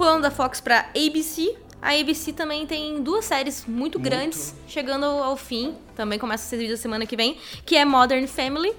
Pulando 0.01 0.24
da 0.24 0.31
Fox 0.31 0.59
pra 0.59 0.88
ABC. 0.95 1.56
A 1.80 1.92
ABC 1.92 2.33
também 2.33 2.65
tem 2.65 3.03
duas 3.03 3.24
séries 3.24 3.65
muito, 3.68 4.00
grandes 4.00 4.56
chegando 4.68 5.06
ao 5.06 5.38
fim. 5.38 5.75
Também 5.95 6.18
começa 6.18 6.44
a 6.44 6.48
ser 6.50 6.56
exibida 6.56 6.75
semana 6.75 7.06
que 7.06 7.15
vem. 7.15 7.38
Que 7.63 7.75
é 7.75 7.86
Modern 7.86 8.25
Family. 8.25 8.74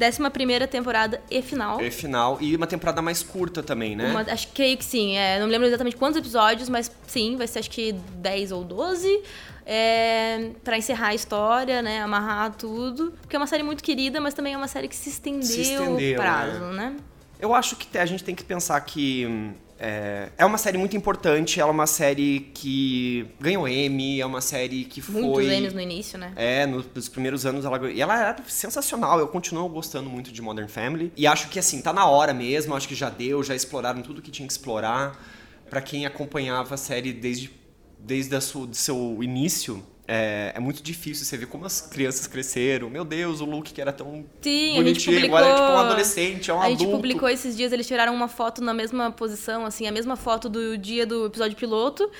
11 0.00 0.30
primeira 0.30 0.66
temporada 0.66 1.20
e 1.30 1.42
final. 1.42 1.78
E 1.78 1.90
final 1.90 2.38
e 2.40 2.56
uma 2.56 2.66
temporada 2.66 3.02
mais 3.02 3.22
curta 3.22 3.62
também, 3.62 3.94
né? 3.94 4.12
Uma- 4.12 4.22
acho 4.22 4.48
que 4.48 4.78
que 4.78 4.84
sim. 4.86 5.14
É, 5.14 5.38
não 5.38 5.44
me 5.46 5.52
lembro 5.52 5.68
exatamente 5.68 5.94
quantos 5.94 6.16
episódios, 6.18 6.70
mas 6.70 6.90
sim, 7.06 7.36
vai 7.36 7.46
ser 7.46 7.58
acho 7.58 7.70
que 7.70 7.92
10 7.92 8.50
ou 8.50 8.64
12. 8.64 9.22
É, 9.66 10.52
para 10.64 10.78
encerrar 10.78 11.08
a 11.08 11.14
história, 11.14 11.82
né? 11.82 12.00
Amarrar 12.00 12.54
tudo. 12.54 13.12
Porque 13.20 13.36
é 13.36 13.38
uma 13.38 13.46
série 13.46 13.62
muito 13.62 13.84
querida, 13.84 14.22
mas 14.22 14.32
também 14.32 14.54
é 14.54 14.56
uma 14.56 14.68
série 14.68 14.88
que 14.88 14.96
se 14.96 15.10
estendeu, 15.10 15.42
Se 15.42 15.60
estendeu, 15.60 16.14
o 16.14 16.16
prazo, 16.16 16.64
né? 16.72 16.96
Eu 17.38 17.52
acho 17.52 17.76
que 17.76 17.98
a 17.98 18.06
gente 18.06 18.24
tem 18.24 18.34
que 18.34 18.44
pensar 18.44 18.80
que 18.80 19.26
hum, 19.26 19.52
é, 19.82 20.28
é 20.38 20.44
uma 20.46 20.56
série 20.58 20.78
muito 20.78 20.96
importante, 20.96 21.58
ela 21.60 21.70
é 21.70 21.72
uma 21.74 21.86
série 21.86 22.50
que 22.54 23.26
ganhou 23.40 23.66
Emmy, 23.68 24.20
é 24.20 24.24
uma 24.26 24.40
série 24.40 24.84
que 24.84 25.00
foi... 25.00 25.20
Muitos 25.22 25.52
Emmys 25.52 25.72
no 25.74 25.80
início, 25.80 26.18
né? 26.18 26.32
É, 26.36 26.64
no- 26.66 26.84
nos 26.94 27.08
primeiros 27.08 27.44
anos 27.44 27.64
ela 27.64 27.76
ganhou. 27.78 27.94
E 27.96 28.00
ela 28.00 28.16
era 28.18 28.36
sensacional, 28.46 29.18
eu 29.18 29.26
continuo 29.28 29.68
gostando 29.68 30.08
muito 30.08 30.30
de 30.30 30.40
Modern 30.40 30.68
Family. 30.68 31.12
E 31.16 31.26
acho 31.26 31.48
que 31.48 31.58
assim, 31.58 31.82
tá 31.82 31.92
na 31.92 32.06
hora 32.06 32.32
mesmo, 32.32 32.74
acho 32.76 32.86
que 32.86 32.94
já 32.94 33.10
deu, 33.10 33.42
já 33.42 33.54
exploraram 33.54 34.00
tudo 34.02 34.22
que 34.22 34.30
tinha 34.30 34.46
que 34.46 34.52
explorar. 34.52 35.20
Pra 35.68 35.80
quem 35.80 36.06
acompanhava 36.06 36.74
a 36.74 36.78
série 36.78 37.12
desde, 37.12 37.50
desde 37.98 38.34
a 38.36 38.40
sua, 38.40 38.68
seu 38.72 39.18
início, 39.22 39.82
é, 40.06 40.52
é 40.54 40.60
muito 40.60 40.82
difícil 40.82 41.24
você 41.24 41.36
ver 41.36 41.46
como 41.46 41.64
as 41.64 41.80
crianças 41.80 42.26
cresceram. 42.26 42.90
Meu 42.90 43.04
Deus, 43.04 43.40
o 43.40 43.44
Luke 43.44 43.72
que 43.72 43.80
era 43.80 43.92
tão 43.92 44.24
Sim, 44.40 44.72
a 44.72 44.74
gente 44.74 45.06
bonitinho, 45.06 45.16
publicou. 45.16 45.36
agora 45.38 45.52
é 45.52 45.54
tipo 45.56 45.72
um 45.72 45.78
adolescente, 45.78 46.50
é 46.50 46.54
um 46.54 46.60
a 46.60 46.68
gente 46.68 46.80
adulto. 46.80 46.96
publicou 46.96 47.28
esses 47.28 47.56
dias, 47.56 47.72
eles 47.72 47.86
tiraram 47.86 48.14
uma 48.14 48.28
foto 48.28 48.62
na 48.62 48.74
mesma 48.74 49.10
posição, 49.12 49.64
assim, 49.64 49.86
a 49.86 49.92
mesma 49.92 50.16
foto 50.16 50.48
do 50.48 50.76
dia 50.76 51.06
do 51.06 51.26
episódio 51.26 51.56
piloto 51.56 52.10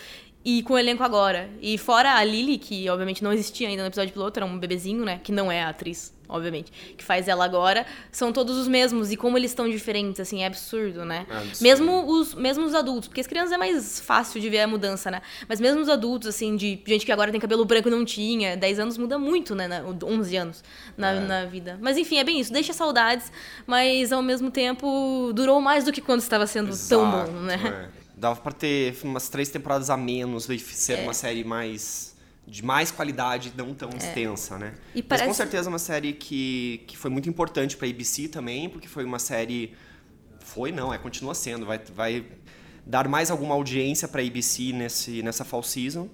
e 0.44 0.62
com 0.62 0.74
o 0.74 0.78
elenco 0.78 1.02
agora. 1.02 1.48
E 1.60 1.78
fora 1.78 2.14
a 2.14 2.24
Lily, 2.24 2.58
que 2.58 2.88
obviamente 2.90 3.22
não 3.22 3.32
existia 3.32 3.68
ainda 3.68 3.82
no 3.82 3.88
episódio 3.88 4.12
piloto, 4.12 4.38
era 4.38 4.46
um 4.46 4.58
bebezinho, 4.58 5.04
né? 5.04 5.20
Que 5.22 5.30
não 5.30 5.50
é 5.52 5.62
a 5.62 5.68
atriz, 5.68 6.12
obviamente, 6.28 6.72
que 6.96 7.04
faz 7.04 7.28
ela 7.28 7.44
agora, 7.44 7.86
são 8.10 8.32
todos 8.32 8.56
os 8.56 8.66
mesmos. 8.66 9.12
E 9.12 9.16
como 9.16 9.38
eles 9.38 9.52
estão 9.52 9.68
diferentes, 9.68 10.20
assim, 10.20 10.42
é 10.42 10.46
absurdo, 10.46 11.04
né? 11.04 11.26
É 11.30 11.36
absurdo. 11.36 11.62
Mesmo 11.62 12.10
os, 12.10 12.34
mesmo 12.34 12.64
os 12.64 12.74
adultos, 12.74 13.06
porque 13.08 13.20
as 13.20 13.26
crianças 13.26 13.52
é 13.52 13.56
mais 13.56 14.00
fácil 14.00 14.40
de 14.40 14.48
ver 14.50 14.60
a 14.60 14.66
mudança, 14.66 15.10
né? 15.10 15.22
Mas 15.48 15.60
mesmo 15.60 15.80
os 15.80 15.88
adultos, 15.88 16.26
assim, 16.28 16.56
de 16.56 16.80
gente 16.86 17.06
que 17.06 17.12
agora 17.12 17.30
tem 17.30 17.40
cabelo 17.40 17.64
branco 17.64 17.86
e 17.88 17.90
não 17.90 18.04
tinha, 18.04 18.56
10 18.56 18.78
anos 18.80 18.98
muda 18.98 19.18
muito, 19.18 19.54
né? 19.54 19.68
na- 19.68 19.82
11 20.04 20.36
anos 20.36 20.64
na, 20.96 21.10
É. 21.12 21.20
na 21.20 21.44
vida. 21.44 21.78
Mas 21.80 21.96
enfim, 21.96 22.18
é 22.18 22.24
bem 22.24 22.40
isso. 22.40 22.52
Deixa 22.52 22.72
saudades, 22.72 23.30
mas 23.66 24.12
ao 24.12 24.22
mesmo 24.22 24.50
tempo 24.50 25.30
durou 25.34 25.60
mais 25.60 25.84
do 25.84 25.92
que 25.92 26.00
quando 26.00 26.20
estava 26.20 26.46
sendo 26.48 26.66
tão 26.88 27.08
Exato, 27.08 27.30
bom, 27.30 27.38
né? 27.42 27.88
é. 27.98 28.01
Dava 28.22 28.40
pra 28.40 28.52
ter 28.52 28.96
umas 29.02 29.28
três 29.28 29.48
temporadas 29.48 29.90
a 29.90 29.96
menos 29.96 30.48
e 30.48 30.56
ser 30.56 31.00
É. 31.00 31.02
uma 31.02 31.12
série 31.12 31.42
mais 31.42 32.14
de 32.46 32.64
mais 32.64 32.90
qualidade, 32.92 33.52
não 33.56 33.74
tão 33.74 33.88
extensa, 33.90 34.56
né? 34.58 34.74
E 34.94 34.98
Mas 35.00 35.06
parece- 35.08 35.26
com 35.28 35.34
certeza 35.34 35.68
é 35.68 35.70
uma 35.70 35.78
série 35.80 36.12
que, 36.12 36.82
que 36.86 36.96
foi 36.96 37.10
muito 37.10 37.28
importante 37.28 37.76
pra 37.76 37.88
ABC 37.88 38.28
também, 38.28 38.68
porque 38.68 38.86
foi 38.86 39.04
uma 39.04 39.18
série 39.18 39.74
foi 40.38 40.70
não, 40.70 40.94
é 40.94 40.98
continua 40.98 41.34
sendo, 41.34 41.66
vai 41.66 41.80
vai 41.92 42.24
dar 42.86 43.08
mais 43.08 43.28
alguma 43.28 43.54
audiência 43.56 44.06
pra 44.06 44.22
ABC 44.22 44.72
nesse 44.72 45.20
nessa 45.22 45.44
fall 45.44 45.62
season. 45.64 46.08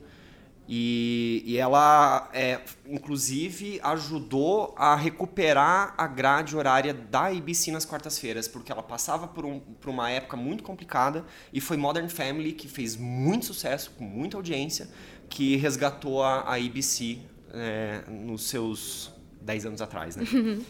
E, 0.70 1.42
e 1.46 1.56
ela, 1.56 2.28
é, 2.34 2.60
inclusive, 2.86 3.80
ajudou 3.82 4.74
a 4.76 4.94
recuperar 4.94 5.94
a 5.96 6.06
grade 6.06 6.54
horária 6.54 6.92
da 6.92 7.28
ABC 7.28 7.72
nas 7.72 7.86
quartas-feiras, 7.86 8.46
porque 8.46 8.70
ela 8.70 8.82
passava 8.82 9.26
por, 9.26 9.46
um, 9.46 9.60
por 9.60 9.88
uma 9.88 10.10
época 10.10 10.36
muito 10.36 10.62
complicada 10.62 11.24
e 11.54 11.60
foi 11.60 11.78
Modern 11.78 12.08
Family, 12.10 12.52
que 12.52 12.68
fez 12.68 12.96
muito 12.96 13.46
sucesso, 13.46 13.92
com 13.96 14.04
muita 14.04 14.36
audiência, 14.36 14.90
que 15.30 15.56
resgatou 15.56 16.22
a, 16.22 16.40
a 16.40 16.56
ABC 16.56 17.18
é, 17.54 18.02
nos 18.06 18.42
seus 18.50 19.10
10 19.40 19.66
anos 19.66 19.80
atrás, 19.80 20.16
né? 20.16 20.24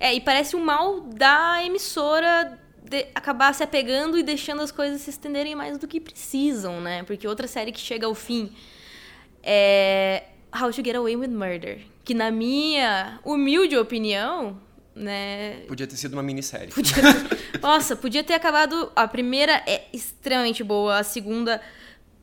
É, 0.00 0.12
e 0.12 0.20
parece 0.20 0.56
o 0.56 0.60
mal 0.60 1.02
da 1.02 1.62
emissora 1.62 2.58
acabar 3.14 3.54
se 3.54 3.62
apegando 3.62 4.18
e 4.18 4.24
deixando 4.24 4.62
as 4.62 4.72
coisas 4.72 5.02
se 5.02 5.10
estenderem 5.10 5.54
mais 5.54 5.78
do 5.78 5.86
que 5.86 6.00
precisam, 6.00 6.80
né? 6.80 7.04
Porque 7.04 7.28
outra 7.28 7.46
série 7.46 7.70
que 7.70 7.78
chega 7.78 8.06
ao 8.06 8.14
fim 8.14 8.50
é 9.50 10.24
How 10.54 10.70
to 10.70 10.84
Get 10.84 10.94
Away 10.94 11.16
with 11.16 11.28
Murder, 11.28 11.78
que 12.04 12.12
na 12.12 12.30
minha 12.30 13.18
humilde 13.24 13.76
opinião, 13.78 14.60
né, 14.94 15.62
Podia 15.66 15.86
ter 15.86 15.96
sido 15.96 16.12
uma 16.14 16.22
minissérie. 16.22 16.68
Podia 16.72 16.94
ter- 16.94 17.38
Nossa, 17.62 17.96
podia 17.96 18.22
ter 18.22 18.34
acabado. 18.34 18.92
A 18.94 19.08
primeira 19.08 19.62
é 19.66 19.86
extremamente 19.92 20.62
boa, 20.62 20.98
a 20.98 21.02
segunda 21.02 21.60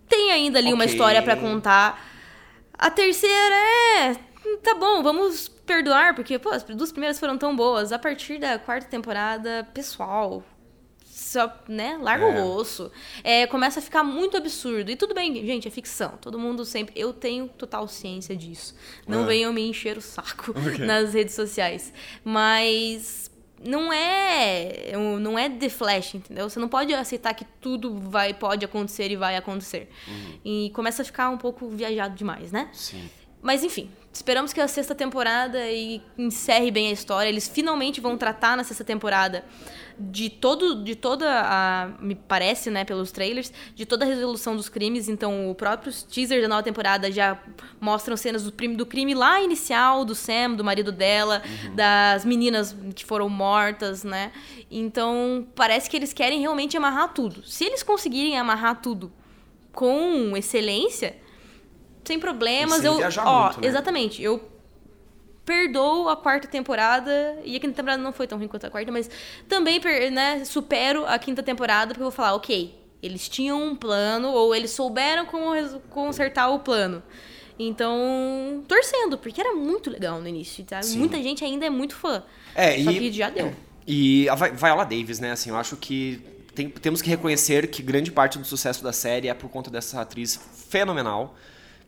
tem 0.07 0.31
ainda 0.31 0.59
ali 0.59 0.71
uma 0.71 0.83
Ok. 0.83 0.93
história 0.93 1.21
pra 1.23 1.35
contar. 1.35 1.99
A 2.77 2.91
terceira 2.91 3.55
é. 3.99 4.15
Tá 4.61 4.75
bom, 4.75 5.01
vamos 5.01 5.47
perdoar, 5.47 6.13
porque 6.13 6.37
pô, 6.37 6.49
as 6.49 6.61
duas 6.63 6.91
primeiras 6.91 7.19
foram 7.19 7.35
tão 7.37 7.55
boas. 7.55 7.91
A 7.91 7.97
partir 7.97 8.37
da 8.37 8.59
quarta 8.59 8.87
temporada, 8.87 9.67
pessoal. 9.73 10.43
Só, 11.39 11.53
né, 11.67 11.97
larga 12.01 12.25
É. 12.25 12.41
o 12.41 12.55
osso. 12.55 12.91
É, 13.23 13.45
começa 13.47 13.79
a 13.79 13.83
ficar 13.83 14.03
muito 14.03 14.35
absurdo. 14.37 14.89
E 14.89 14.95
tudo 14.95 15.13
bem, 15.13 15.33
gente, 15.45 15.67
é 15.67 15.71
ficção. 15.71 16.17
Todo 16.21 16.39
mundo 16.39 16.65
sempre. 16.65 16.93
Eu 16.99 17.13
tenho 17.13 17.47
total 17.47 17.87
ciência 17.87 18.35
disso. 18.35 18.75
Não 19.07 19.23
É. 19.23 19.27
venham 19.27 19.53
me 19.53 19.61
encher 19.67 19.97
o 19.97 20.01
saco 20.01 20.53
nas 20.79 21.13
redes 21.13 21.35
sociais. 21.35 21.93
Mas. 22.23 23.31
Não 23.63 23.91
é, 23.91 24.91
não 25.19 25.39
é 25.39 25.49
The 25.49 25.69
Flash, 25.69 26.15
entendeu? 26.15 26.47
Você 26.47 26.59
não 26.59 26.67
pode 26.67 26.93
aceitar 26.93 27.33
que 27.33 27.45
tudo 27.61 27.95
vai, 27.97 28.33
pode 28.33 28.63
acontecer 28.65 29.09
e 29.09 29.15
vai 29.15 29.37
acontecer. 29.37 29.89
Uhum. 30.07 30.39
E 30.43 30.71
começa 30.75 31.01
a 31.01 31.05
ficar 31.05 31.29
um 31.29 31.37
pouco 31.37 31.67
viajado 31.69 32.13
demais, 32.15 32.51
né? 32.51 32.69
Sim. 32.73 33.09
Mas 33.45 33.63
enfim, 33.63 33.91
esperamos 34.11 34.51
que 34.51 34.59
a 34.59 34.67
sexta 34.67 34.95
temporada 34.95 35.69
e 35.69 36.01
encerre 36.17 36.71
bem 36.71 36.87
a 36.87 36.91
história. 36.91 37.29
Eles 37.29 37.47
finalmente 37.47 38.01
vão 38.01 38.17
tratar 38.17 38.57
na 38.57 38.63
sexta 38.63 38.83
temporada 38.83 39.45
de 39.99 40.31
todo, 40.31 40.83
de 40.83 40.95
toda 40.95 41.27
a, 41.29 41.89
me 41.99 42.15
parece, 42.15 42.71
né, 42.71 42.83
pelos 42.83 43.11
trailers, 43.11 43.53
de 43.75 43.85
toda 43.85 44.03
a 44.03 44.07
resolução 44.07 44.55
dos 44.55 44.67
crimes. 44.67 45.07
Então, 45.07 45.51
o 45.51 45.53
próprio 45.53 45.93
teaser 45.93 46.41
da 46.41 46.47
nova 46.47 46.63
temporada 46.63 47.11
já 47.11 47.39
mostram 47.79 48.17
cenas 48.17 48.41
do, 48.41 48.51
crime- 48.51 48.75
do 48.75 48.85
crime 48.85 49.13
lá 49.13 49.39
inicial, 49.39 50.03
do 50.03 50.15
Sam, 50.15 50.55
do 50.55 50.63
marido 50.63 50.91
dela, 50.91 51.43
das 51.75 52.25
meninas 52.25 52.75
que 52.95 53.05
foram 53.05 53.29
mortas, 53.29 54.03
né? 54.03 54.31
Então, 54.71 55.45
parece 55.55 55.87
que 55.87 55.95
eles 55.95 56.13
querem 56.13 56.39
realmente 56.41 56.75
amarrar 56.75 57.13
tudo. 57.13 57.43
Se 57.45 57.63
eles 57.63 57.83
conseguirem 57.83 58.39
amarrar 58.39 58.81
tudo 58.81 59.13
com 59.71 60.35
excelência, 60.35 61.23
sem 62.05 62.19
problemas, 62.19 62.81
sem 62.81 62.85
eu, 62.85 62.99
ó, 63.25 63.43
muito, 63.45 63.61
né? 63.61 63.67
exatamente, 63.67 64.21
eu 64.21 64.41
perdoo 65.45 66.09
a 66.09 66.15
quarta 66.15 66.47
temporada, 66.47 67.37
e 67.43 67.55
a 67.55 67.59
quinta 67.59 67.75
temporada 67.75 68.01
não 68.01 68.11
foi 68.11 68.25
tão 68.27 68.37
ruim 68.37 68.47
quanto 68.47 68.65
a 68.65 68.69
quarta, 68.69 68.91
mas 68.91 69.09
também, 69.47 69.79
né, 70.11 70.43
supero 70.43 71.05
a 71.05 71.19
quinta 71.19 71.43
temporada, 71.43 71.89
porque 71.89 72.01
eu 72.01 72.05
vou 72.05 72.11
falar, 72.11 72.33
ok, 72.33 72.73
eles 73.01 73.29
tinham 73.29 73.61
um 73.61 73.75
plano, 73.75 74.29
ou 74.31 74.55
eles 74.55 74.71
souberam 74.71 75.25
como 75.25 75.51
consertar 75.89 76.49
o 76.49 76.59
plano. 76.59 77.03
Então, 77.57 78.63
torcendo, 78.67 79.17
porque 79.17 79.39
era 79.39 79.53
muito 79.53 79.89
legal 79.89 80.19
no 80.19 80.27
início, 80.27 80.63
tá? 80.65 80.81
Sim. 80.81 80.99
Muita 80.99 81.21
gente 81.21 81.43
ainda 81.45 81.65
é 81.65 81.69
muito 81.69 81.95
fã. 81.95 82.23
É, 82.53 82.81
Só 82.83 82.91
e- 82.91 82.99
que 82.99 83.11
já 83.11 83.29
deu. 83.29 83.53
E 83.87 84.27
a 84.27 84.35
Vi- 84.35 84.51
Viola 84.51 84.83
Davis, 84.83 85.19
né? 85.19 85.31
Assim, 85.31 85.51
eu 85.51 85.55
acho 85.55 85.77
que 85.77 86.19
tem- 86.53 86.69
temos 86.69 87.01
que 87.01 87.09
reconhecer 87.09 87.67
que 87.67 87.81
grande 87.81 88.11
parte 88.11 88.37
do 88.39 88.45
sucesso 88.45 88.83
da 88.83 88.91
série 88.91 89.29
é 89.29 89.33
por 89.33 89.49
conta 89.49 89.69
dessa 89.69 90.01
atriz 90.01 90.39
fenomenal, 90.69 91.35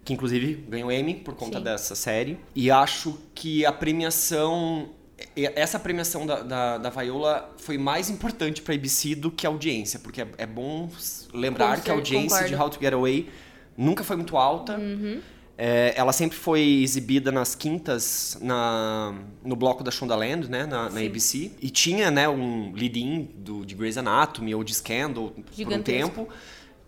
que 0.07 0.13
inclusive 0.13 0.53
ganhou 0.69 0.89
Emmy 0.89 1.15
por 1.15 1.35
conta 1.35 1.57
Sim. 1.57 1.65
dessa 1.65 1.93
série. 1.93 2.39
E 2.55 2.71
acho 2.71 3.19
que 3.35 3.65
a 3.65 3.73
premiação. 3.73 4.91
Essa 5.35 5.77
premiação 5.77 6.25
da, 6.25 6.41
da, 6.43 6.77
da 6.77 6.89
Viola 6.89 7.53
foi 7.57 7.77
mais 7.77 8.09
importante 8.09 8.61
pra 8.61 8.73
ABC 8.73 9.15
do 9.15 9.29
que 9.29 9.45
a 9.45 9.49
audiência, 9.49 9.99
porque 9.99 10.21
é, 10.21 10.27
é 10.37 10.45
bom 10.45 10.89
lembrar 11.33 11.81
que 11.81 11.89
a 11.89 11.93
audiência 11.93 12.45
de 12.45 12.51
concordo. 12.51 12.63
How 12.63 12.69
to 12.69 12.79
Get 12.79 12.93
Away 12.93 13.29
nunca 13.75 14.01
foi 14.03 14.15
muito 14.15 14.37
alta. 14.37 14.77
Uhum. 14.77 15.19
É, 15.57 15.93
ela 15.97 16.13
sempre 16.13 16.37
foi 16.37 16.61
exibida 16.61 17.29
nas 17.31 17.53
quintas 17.55 18.37
na, 18.39 19.13
no 19.43 19.55
bloco 19.57 19.83
da 19.83 19.91
Shondaland, 19.91 20.47
né, 20.49 20.65
na, 20.67 20.89
na. 20.89 21.01
ABC. 21.01 21.51
E 21.59 21.69
tinha, 21.69 22.09
né, 22.11 22.29
um 22.29 22.71
lead-in 22.73 23.27
de 23.65 23.75
Grey's 23.75 23.97
Anatomy 23.97 24.55
ou 24.55 24.63
de 24.63 24.73
Scandal 24.73 25.31
por 25.31 25.41
um 25.41 25.43
Gigantesco. 25.53 26.09
tempo. 26.09 26.29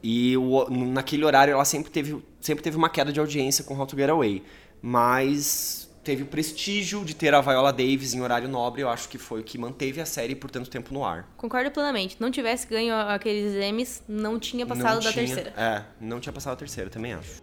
E 0.02 0.38
o- 0.38 0.70
naquele 0.70 1.26
horário 1.26 1.52
ela 1.54 1.66
sempre 1.66 1.92
teve, 1.92 2.24
sempre 2.40 2.64
teve 2.64 2.78
uma 2.78 2.90
queda 2.90 3.12
de 3.12 3.20
audiência 3.20 3.64
com 3.64 3.78
How 3.78 3.86
to 3.86 3.98
Get 3.98 4.10
Away. 4.10 4.44
Mas 4.82 5.90
teve 6.04 6.24
o 6.24 6.26
prestígio 6.26 7.04
de 7.04 7.14
ter 7.14 7.34
a 7.34 7.42
Viola 7.42 7.72
Davis 7.74 8.14
em 8.14 8.22
horário 8.22 8.48
nobre, 8.48 8.82
eu 8.82 8.90
acho 8.90 9.10
que 9.10 9.18
foi 9.18 9.42
o 9.42 9.44
que 9.44 9.58
manteve 9.58 10.00
a 10.02 10.06
série 10.06 10.34
por 10.36 10.50
tanto 10.50 10.70
tempo 10.70 10.94
no 10.94 11.04
ar. 11.04 11.30
Concordo 11.38 11.70
plenamente. 11.70 12.16
Não 12.20 12.32
tivesse 12.32 12.66
ganho 12.66 12.96
aqueles 12.96 13.54
Emmys, 13.62 14.02
não 14.08 14.40
tinha 14.40 14.66
passado 14.66 14.96
Não 14.96 15.04
da 15.04 15.12
tinha- 15.12 15.26
terceira. 15.26 15.54
É, 15.58 15.84
não 16.00 16.20
tinha 16.20 16.32
passado 16.34 16.54
a 16.54 16.56
terceira, 16.56 16.90
também 16.90 17.14
acho. 17.14 17.42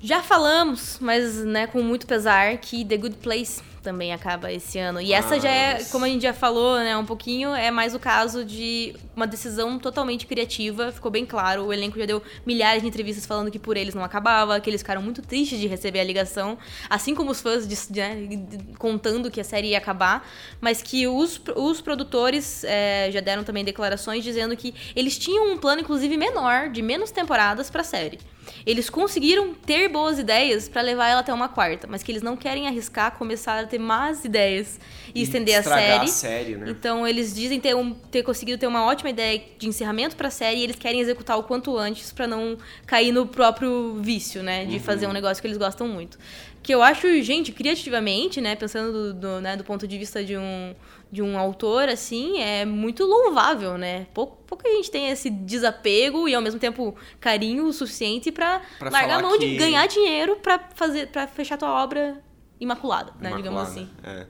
Já 0.00 0.22
falamos, 0.22 0.98
mas 1.00 1.44
né, 1.44 1.66
com 1.66 1.82
muito 1.82 2.06
pesar, 2.06 2.58
que 2.58 2.84
The 2.84 2.96
Good 2.96 3.16
Place 3.16 3.60
também 3.86 4.12
acaba 4.12 4.50
esse 4.52 4.80
ano. 4.80 5.00
E 5.00 5.12
essa 5.12 5.38
já 5.38 5.48
é, 5.48 5.84
como 5.92 6.04
a 6.04 6.08
gente 6.08 6.22
já 6.22 6.34
falou, 6.34 6.76
né, 6.78 6.96
um 6.96 7.04
pouquinho, 7.06 7.54
é 7.54 7.70
mais 7.70 7.94
o 7.94 8.00
caso 8.00 8.44
de 8.44 8.92
uma 9.14 9.28
decisão 9.28 9.78
totalmente 9.78 10.26
criativa. 10.26 10.90
Ficou 10.90 11.08
bem 11.08 11.24
claro, 11.24 11.66
o 11.66 11.72
elenco 11.72 11.96
já 11.96 12.04
deu 12.04 12.20
milhares 12.44 12.82
de 12.82 12.88
entrevistas 12.88 13.24
falando 13.24 13.48
que 13.48 13.60
por 13.60 13.76
eles 13.76 13.94
não 13.94 14.02
acabava, 14.02 14.58
que 14.58 14.68
eles 14.68 14.80
ficaram 14.80 15.00
muito 15.00 15.22
tristes 15.22 15.60
de 15.60 15.68
receber 15.68 16.00
a 16.00 16.04
ligação, 16.04 16.58
assim 16.90 17.14
como 17.14 17.30
os 17.30 17.40
fãs 17.40 17.64
de- 17.68 18.00
né, 18.00 18.46
contando 18.76 19.30
que 19.30 19.40
a 19.40 19.44
série 19.44 19.68
ia 19.68 19.78
acabar, 19.78 20.28
mas 20.60 20.82
que 20.82 21.06
os, 21.06 21.40
os 21.54 21.80
produtores 21.80 22.64
é, 22.64 23.08
já 23.12 23.20
deram 23.20 23.44
também 23.44 23.64
declarações 23.64 24.24
dizendo 24.24 24.56
que 24.56 24.74
eles 24.96 25.16
tinham 25.16 25.52
um 25.52 25.58
plano, 25.58 25.80
inclusive, 25.82 26.16
menor, 26.16 26.70
de 26.70 26.82
menos 26.82 27.12
temporadas 27.12 27.70
pra 27.70 27.84
série. 27.84 28.18
Eles 28.64 28.88
conseguiram 28.88 29.52
ter 29.54 29.88
boas 29.88 30.20
ideias 30.20 30.68
pra 30.68 30.80
levar 30.80 31.08
ela 31.08 31.20
até 31.20 31.34
uma 31.34 31.48
quarta, 31.48 31.88
mas 31.90 32.02
que 32.04 32.12
eles 32.12 32.22
não 32.22 32.36
querem 32.36 32.68
arriscar 32.68 33.10
começar 33.12 33.58
a 33.58 33.66
ter 33.66 33.75
más 33.78 34.24
ideias 34.24 34.78
e, 35.14 35.20
E 35.20 35.22
estender 35.22 35.56
a 35.58 35.62
série. 35.62 36.04
a 36.04 36.06
série, 36.06 36.56
né? 36.56 36.66
Então 36.70 37.06
eles 37.06 37.34
dizem 37.34 37.58
ter, 37.60 37.74
um- 37.74 37.94
ter 37.94 38.22
conseguido 38.22 38.58
ter 38.58 38.66
uma 38.66 38.84
ótima 38.84 39.10
ideia 39.10 39.42
de 39.58 39.68
encerramento 39.68 40.16
pra 40.16 40.30
série 40.30 40.60
e 40.60 40.64
eles 40.64 40.76
querem 40.76 41.00
executar 41.00 41.38
o 41.38 41.42
quanto 41.42 41.76
antes 41.76 42.12
pra 42.12 42.26
não 42.26 42.56
cair 42.86 43.12
no 43.12 43.26
próprio 43.26 43.96
vício, 44.00 44.42
né, 44.42 44.64
de 44.64 44.78
fazer 44.78 45.06
um 45.06 45.12
negócio 45.12 45.40
que 45.40 45.46
eles 45.46 45.58
gostam 45.58 45.86
muito. 45.88 46.18
Que 46.62 46.74
eu 46.74 46.82
acho, 46.82 47.22
gente, 47.22 47.52
criativamente, 47.52 48.40
né, 48.40 48.56
pensando 48.56 48.92
do, 48.92 49.14
do, 49.14 49.40
né, 49.40 49.56
do 49.56 49.62
ponto 49.62 49.86
de 49.86 49.96
vista 49.98 50.24
de 50.24 50.36
um 50.36 50.74
de 51.10 51.22
um 51.22 51.38
autor 51.38 51.88
assim, 51.88 52.40
é 52.40 52.64
muito 52.64 53.04
louvável, 53.04 53.78
né? 53.78 54.08
Pouco, 54.12 54.38
pouca 54.44 54.68
gente 54.68 54.90
tem 54.90 55.08
esse 55.08 55.30
desapego 55.30 56.28
e 56.28 56.34
ao 56.34 56.42
mesmo 56.42 56.58
tempo 56.58 56.96
carinho 57.20 57.64
o 57.64 57.72
suficiente 57.72 58.32
pra, 58.32 58.60
Pra 58.76 58.90
largar 58.90 59.20
a 59.20 59.22
mão 59.22 59.38
de 59.38 59.46
que- 59.46 59.56
ganhar 59.56 59.86
dinheiro 59.86 60.34
pra 60.42 60.58
fazer 60.74 61.06
para 61.06 61.28
fechar 61.28 61.56
tua 61.56 61.80
obra 61.82 62.20
imaculada, 62.60 63.12
né, 63.20 63.34
digamos 63.36 63.70
Imaculada, 63.70 63.70
assim. 63.70 63.90
é. 64.04 64.26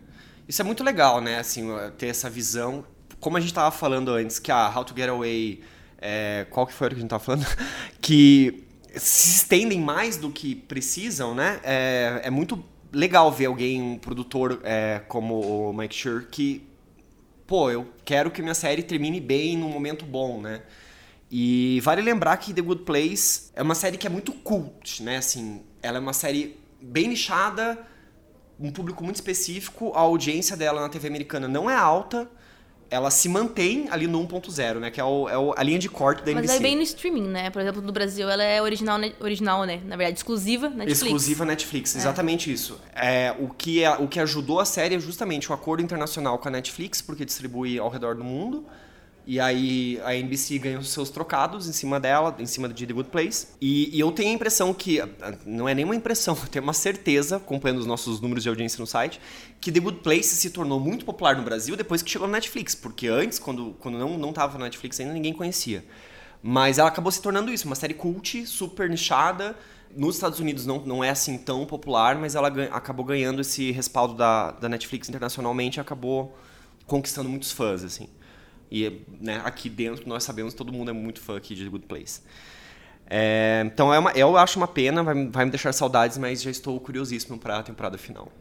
Isso 0.48 0.62
é 0.62 0.64
muito 0.64 0.84
legal, 0.84 1.20
né? 1.20 1.38
Assim, 1.38 1.68
ter 1.98 2.06
essa 2.06 2.30
visão. 2.30 2.84
Como 3.18 3.36
a 3.36 3.40
gente 3.40 3.52
tava 3.52 3.70
falando 3.70 4.12
antes, 4.12 4.38
que 4.38 4.52
a 4.52 4.72
How 4.74 4.84
to 4.84 4.94
Get 4.96 5.08
Away. 5.08 5.60
é, 5.98 6.46
qual 6.50 6.66
que 6.66 6.72
foi 6.72 6.86
a 6.86 6.90
que 6.90 6.96
a 6.96 7.00
gente 7.00 7.10
tava 7.10 7.24
falando? 7.24 7.46
que 8.00 8.64
se 8.94 9.36
estendem 9.36 9.80
mais 9.80 10.16
do 10.16 10.30
que 10.30 10.54
precisam, 10.54 11.34
né? 11.34 11.60
É, 11.64 12.20
é 12.24 12.30
muito 12.30 12.62
legal 12.92 13.30
ver 13.32 13.46
alguém, 13.46 13.82
um 13.82 13.98
produtor 13.98 14.60
é, 14.62 15.00
como 15.08 15.40
o 15.40 15.72
Mike 15.72 15.94
Schur, 15.94 16.26
que. 16.30 16.66
Pô, 17.46 17.70
eu 17.70 17.86
quero 18.04 18.30
que 18.30 18.42
minha 18.42 18.54
série 18.54 18.82
termine 18.82 19.20
bem 19.20 19.56
num 19.56 19.68
momento 19.68 20.04
bom, 20.04 20.40
né? 20.40 20.62
E 21.30 21.80
vale 21.82 22.02
lembrar 22.02 22.36
que 22.36 22.54
The 22.54 22.62
Good 22.62 22.82
Place 22.82 23.50
é 23.54 23.62
uma 23.62 23.74
série 23.74 23.96
que 23.96 24.06
é 24.06 24.10
muito 24.10 24.32
cult, 24.32 25.02
né? 25.02 25.18
Assim, 25.18 25.62
ela 25.82 25.98
é 25.98 26.00
uma 26.00 26.12
série 26.12 26.58
bem 26.80 27.08
nichada, 27.08 27.78
um 28.58 28.70
público 28.70 29.04
muito 29.04 29.16
específico, 29.16 29.92
a 29.94 30.00
audiência 30.00 30.56
dela 30.56 30.80
na 30.80 30.88
TV 30.88 31.08
americana 31.08 31.46
não 31.46 31.68
é 31.68 31.74
alta, 31.74 32.28
ela 32.88 33.10
se 33.10 33.28
mantém 33.28 33.88
ali 33.90 34.06
no 34.06 34.18
1.0, 34.26 34.78
né? 34.78 34.90
Que 34.92 35.00
é, 35.00 35.04
o, 35.04 35.28
é 35.28 35.36
o- 35.36 35.52
a 35.56 35.62
linha 35.62 35.78
de 35.78 35.88
corte 35.88 36.20
da 36.20 36.26
Mas 36.32 36.44
NBC. 36.44 36.56
é 36.56 36.60
bem 36.60 36.76
no 36.76 36.82
streaming, 36.82 37.26
né? 37.26 37.50
Por 37.50 37.60
exemplo, 37.60 37.82
no 37.82 37.90
Brasil 37.92 38.30
ela 38.30 38.44
é 38.44 38.62
original, 38.62 38.96
né? 38.96 39.12
original, 39.20 39.64
né? 39.64 39.80
Na 39.84 39.96
verdade, 39.96 40.18
exclusiva 40.18 40.68
Netflix. 40.68 41.02
Exclusiva 41.02 41.44
Netflix, 41.44 41.96
exatamente 41.96 42.52
isso. 42.52 42.80
É, 42.94 43.34
o, 43.40 43.48
que 43.48 43.82
é, 43.82 43.90
o 43.96 44.06
que 44.06 44.20
ajudou 44.20 44.60
a 44.60 44.64
série 44.64 44.94
é 44.94 45.00
justamente 45.00 45.50
o 45.50 45.54
acordo 45.54 45.82
internacional 45.82 46.38
com 46.38 46.46
a 46.46 46.50
Netflix, 46.50 47.02
porque 47.02 47.24
distribui 47.24 47.76
ao 47.78 47.88
redor 47.88 48.14
do 48.14 48.22
mundo. 48.22 48.64
E 49.26 49.40
aí 49.40 50.00
a 50.04 50.14
NBC 50.14 50.56
ganha 50.58 50.78
os 50.78 50.90
seus 50.90 51.10
trocados 51.10 51.68
em 51.68 51.72
cima 51.72 51.98
dela, 51.98 52.34
em 52.38 52.46
cima 52.46 52.68
de 52.68 52.86
The 52.86 52.92
Good 52.92 53.08
Place. 53.08 53.48
E, 53.60 53.94
e 53.96 53.98
eu 53.98 54.12
tenho 54.12 54.30
a 54.30 54.32
impressão 54.32 54.72
que, 54.72 55.02
não 55.44 55.68
é 55.68 55.74
nenhuma 55.74 55.96
impressão, 55.96 56.38
eu 56.40 56.48
tenho 56.48 56.62
uma 56.62 56.72
certeza, 56.72 57.36
acompanhando 57.36 57.80
os 57.80 57.86
nossos 57.86 58.20
números 58.20 58.44
de 58.44 58.48
audiência 58.48 58.78
no 58.78 58.86
site, 58.86 59.20
que 59.60 59.72
The 59.72 59.80
Good 59.80 59.98
Place 59.98 60.36
se 60.36 60.50
tornou 60.50 60.78
muito 60.78 61.04
popular 61.04 61.36
no 61.36 61.42
Brasil 61.42 61.74
depois 61.76 62.02
que 62.02 62.10
chegou 62.10 62.28
na 62.28 62.34
Netflix. 62.34 62.74
Porque 62.76 63.08
antes, 63.08 63.40
quando, 63.40 63.74
quando 63.80 63.98
não, 63.98 64.16
não 64.16 64.32
tava 64.32 64.58
na 64.58 64.66
Netflix 64.66 65.00
ainda, 65.00 65.12
ninguém 65.12 65.32
conhecia. 65.32 65.84
Mas 66.40 66.78
ela 66.78 66.88
acabou 66.88 67.10
se 67.10 67.20
tornando 67.20 67.52
isso, 67.52 67.66
uma 67.66 67.74
série 67.74 67.94
cult, 67.94 68.46
super 68.46 68.88
nichada. 68.88 69.56
Nos 69.96 70.14
Estados 70.14 70.38
Unidos 70.38 70.66
não, 70.66 70.78
não 70.86 71.02
é 71.02 71.10
assim 71.10 71.36
tão 71.36 71.66
popular, 71.66 72.16
mas 72.16 72.36
ela 72.36 72.48
ganha- 72.48 72.70
acabou 72.70 73.04
ganhando 73.04 73.40
esse 73.40 73.72
respaldo 73.72 74.14
da, 74.14 74.52
da 74.52 74.68
Netflix 74.68 75.08
internacionalmente 75.08 75.78
e 75.78 75.80
acabou 75.80 76.36
conquistando 76.86 77.28
muitos 77.28 77.50
fãs, 77.50 77.82
assim. 77.82 78.08
E 78.70 79.02
né, 79.20 79.40
aqui 79.44 79.68
dentro 79.68 80.08
nós 80.08 80.24
sabemos 80.24 80.52
que 80.52 80.58
todo 80.58 80.72
mundo 80.72 80.90
é 80.90 80.94
muito 80.94 81.20
fã 81.20 81.36
aqui 81.36 81.54
de 81.54 81.64
The 81.64 81.70
Good 81.70 81.86
Place. 81.86 82.20
É, 83.08 83.62
então 83.64 83.94
é 83.94 83.98
uma, 83.98 84.10
eu 84.12 84.36
acho 84.36 84.58
uma 84.58 84.66
pena, 84.66 85.02
vai, 85.02 85.28
vai 85.28 85.44
me 85.44 85.50
deixar 85.50 85.72
saudades, 85.72 86.18
mas 86.18 86.42
já 86.42 86.50
estou 86.50 86.78
curiosíssimo 86.80 87.38
para 87.38 87.58
a 87.58 87.62
temporada 87.62 87.96
final. 87.96 88.32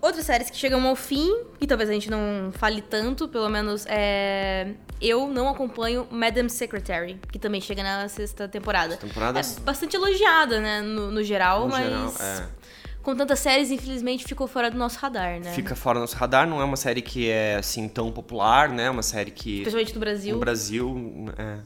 Outras 0.00 0.24
séries 0.24 0.48
que 0.48 0.56
chegam 0.56 0.84
ao 0.88 0.96
fim, 0.96 1.30
e 1.60 1.66
talvez 1.66 1.90
a 1.90 1.92
gente 1.92 2.10
não 2.10 2.50
fale 2.52 2.80
tanto, 2.80 3.28
pelo 3.28 3.50
menos 3.50 3.84
é... 3.86 4.72
eu 4.98 5.28
não 5.28 5.46
acompanho 5.46 6.08
Madam 6.10 6.48
Secretary, 6.48 7.20
que 7.30 7.38
também 7.38 7.60
chega 7.60 7.82
na 7.82 8.08
sexta 8.08 8.48
temporada. 8.48 8.94
É 8.94 9.60
bastante 9.60 9.94
elogiada, 9.94 10.58
né, 10.58 10.80
no, 10.80 11.10
no 11.10 11.22
geral, 11.22 11.66
No 11.66 11.68
mas 11.68 11.84
geral, 11.84 12.14
é. 12.18 12.59
Com 13.02 13.16
tantas 13.16 13.38
séries, 13.38 13.70
infelizmente, 13.70 14.24
ficou 14.24 14.46
fora 14.46 14.70
do 14.70 14.76
nosso 14.76 14.98
radar, 14.98 15.40
né? 15.40 15.52
Fica 15.52 15.74
fora 15.74 15.98
do 15.98 16.02
nosso 16.02 16.16
radar, 16.16 16.46
não 16.46 16.60
é 16.60 16.64
uma 16.64 16.76
série 16.76 17.00
que 17.00 17.28
é 17.28 17.56
assim 17.56 17.88
tão 17.88 18.12
popular, 18.12 18.68
né? 18.68 18.90
Uma 18.90 19.02
série 19.02 19.30
que 19.30 19.62
Principalmente 19.62 19.94
no 19.94 20.00
Brasil. 20.00 20.34
no 20.34 20.40
Brasil, 20.40 21.26
é. 21.38 21.58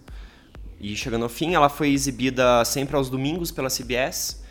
E 0.80 0.94
chegando 0.96 1.22
ao 1.22 1.28
fim, 1.28 1.54
ela 1.54 1.68
foi 1.68 1.90
exibida 1.90 2.64
sempre 2.64 2.94
aos 2.94 3.08
domingos 3.08 3.50
pela 3.50 3.68
CBS. 3.68 4.43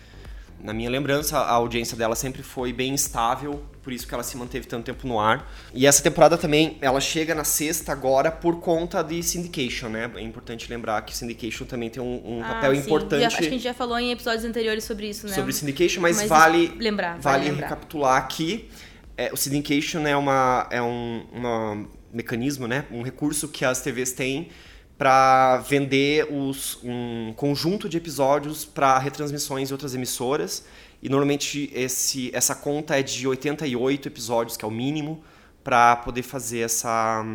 Na 0.63 0.73
minha 0.73 0.89
lembrança, 0.89 1.37
a 1.37 1.51
audiência 1.51 1.97
dela 1.97 2.15
sempre 2.15 2.41
foi 2.41 2.71
bem 2.71 2.95
estável, 2.95 3.61
por 3.81 3.91
isso 3.91 4.07
que 4.07 4.13
ela 4.13 4.23
se 4.23 4.37
manteve 4.37 4.65
tanto 4.65 4.85
tempo 4.85 5.05
no 5.05 5.19
ar. 5.19 5.51
E 5.73 5.85
essa 5.85 6.01
temporada 6.01 6.37
também, 6.37 6.77
ela 6.79 7.01
chega 7.01 7.35
na 7.35 7.43
sexta 7.43 7.91
agora 7.91 8.31
por 8.31 8.61
conta 8.61 9.03
de 9.03 9.21
syndication, 9.21 9.89
né? 9.89 10.09
É 10.15 10.21
importante 10.21 10.69
lembrar 10.69 11.01
que 11.01 11.15
syndication 11.17 11.65
também 11.65 11.89
tem 11.89 12.01
um, 12.01 12.37
um 12.37 12.41
Ah, 12.43 12.47
papel 12.53 12.75
sim. 12.75 12.81
importante 12.81 13.19
Já- 13.21 13.27
acho 13.27 13.37
que 13.39 13.45
a 13.45 13.49
gente 13.49 13.61
já 13.63 13.73
falou 13.73 13.99
em 13.99 14.11
episódios 14.11 14.45
anteriores 14.45 14.85
sobre 14.85 15.09
isso, 15.09 15.27
né? 15.27 15.33
sobre 15.33 15.51
syndication, 15.51 15.99
mas, 16.01 16.15
Mas 16.15 16.29
vale 16.29 16.73
lembrar, 16.79 17.17
vale 17.19 17.21
vale 17.39 17.49
lembrar. 17.49 17.67
recapitular 17.67 18.17
aqui. 18.17 18.69
É, 19.17 19.31
o 19.33 19.35
syndication 19.37 20.07
é 20.07 20.15
uma 20.15 20.65
é 20.71 20.81
um 20.81 21.25
uma 21.33 21.85
mecanismo, 22.13 22.67
né, 22.67 22.85
um 22.91 23.01
recurso 23.01 23.47
que 23.49 23.65
as 23.65 23.81
TVs 23.81 24.11
têm 24.13 24.49
para 24.97 25.57
vender 25.57 26.27
os, 26.31 26.79
um 26.83 27.33
conjunto 27.35 27.89
de 27.89 27.97
episódios 27.97 28.63
para 28.63 28.97
retransmissões 28.99 29.69
em 29.69 29.73
outras 29.73 29.95
emissoras. 29.95 30.65
E 31.01 31.09
normalmente 31.09 31.69
esse, 31.73 32.31
essa 32.33 32.55
conta 32.55 32.97
é 32.97 33.03
de 33.03 33.27
88 33.27 34.07
episódios, 34.07 34.55
que 34.55 34.63
é 34.63 34.67
o 34.67 34.71
mínimo, 34.71 35.23
para 35.63 35.95
poder 35.97 36.23
fazer 36.23 36.59
essa, 36.59 37.25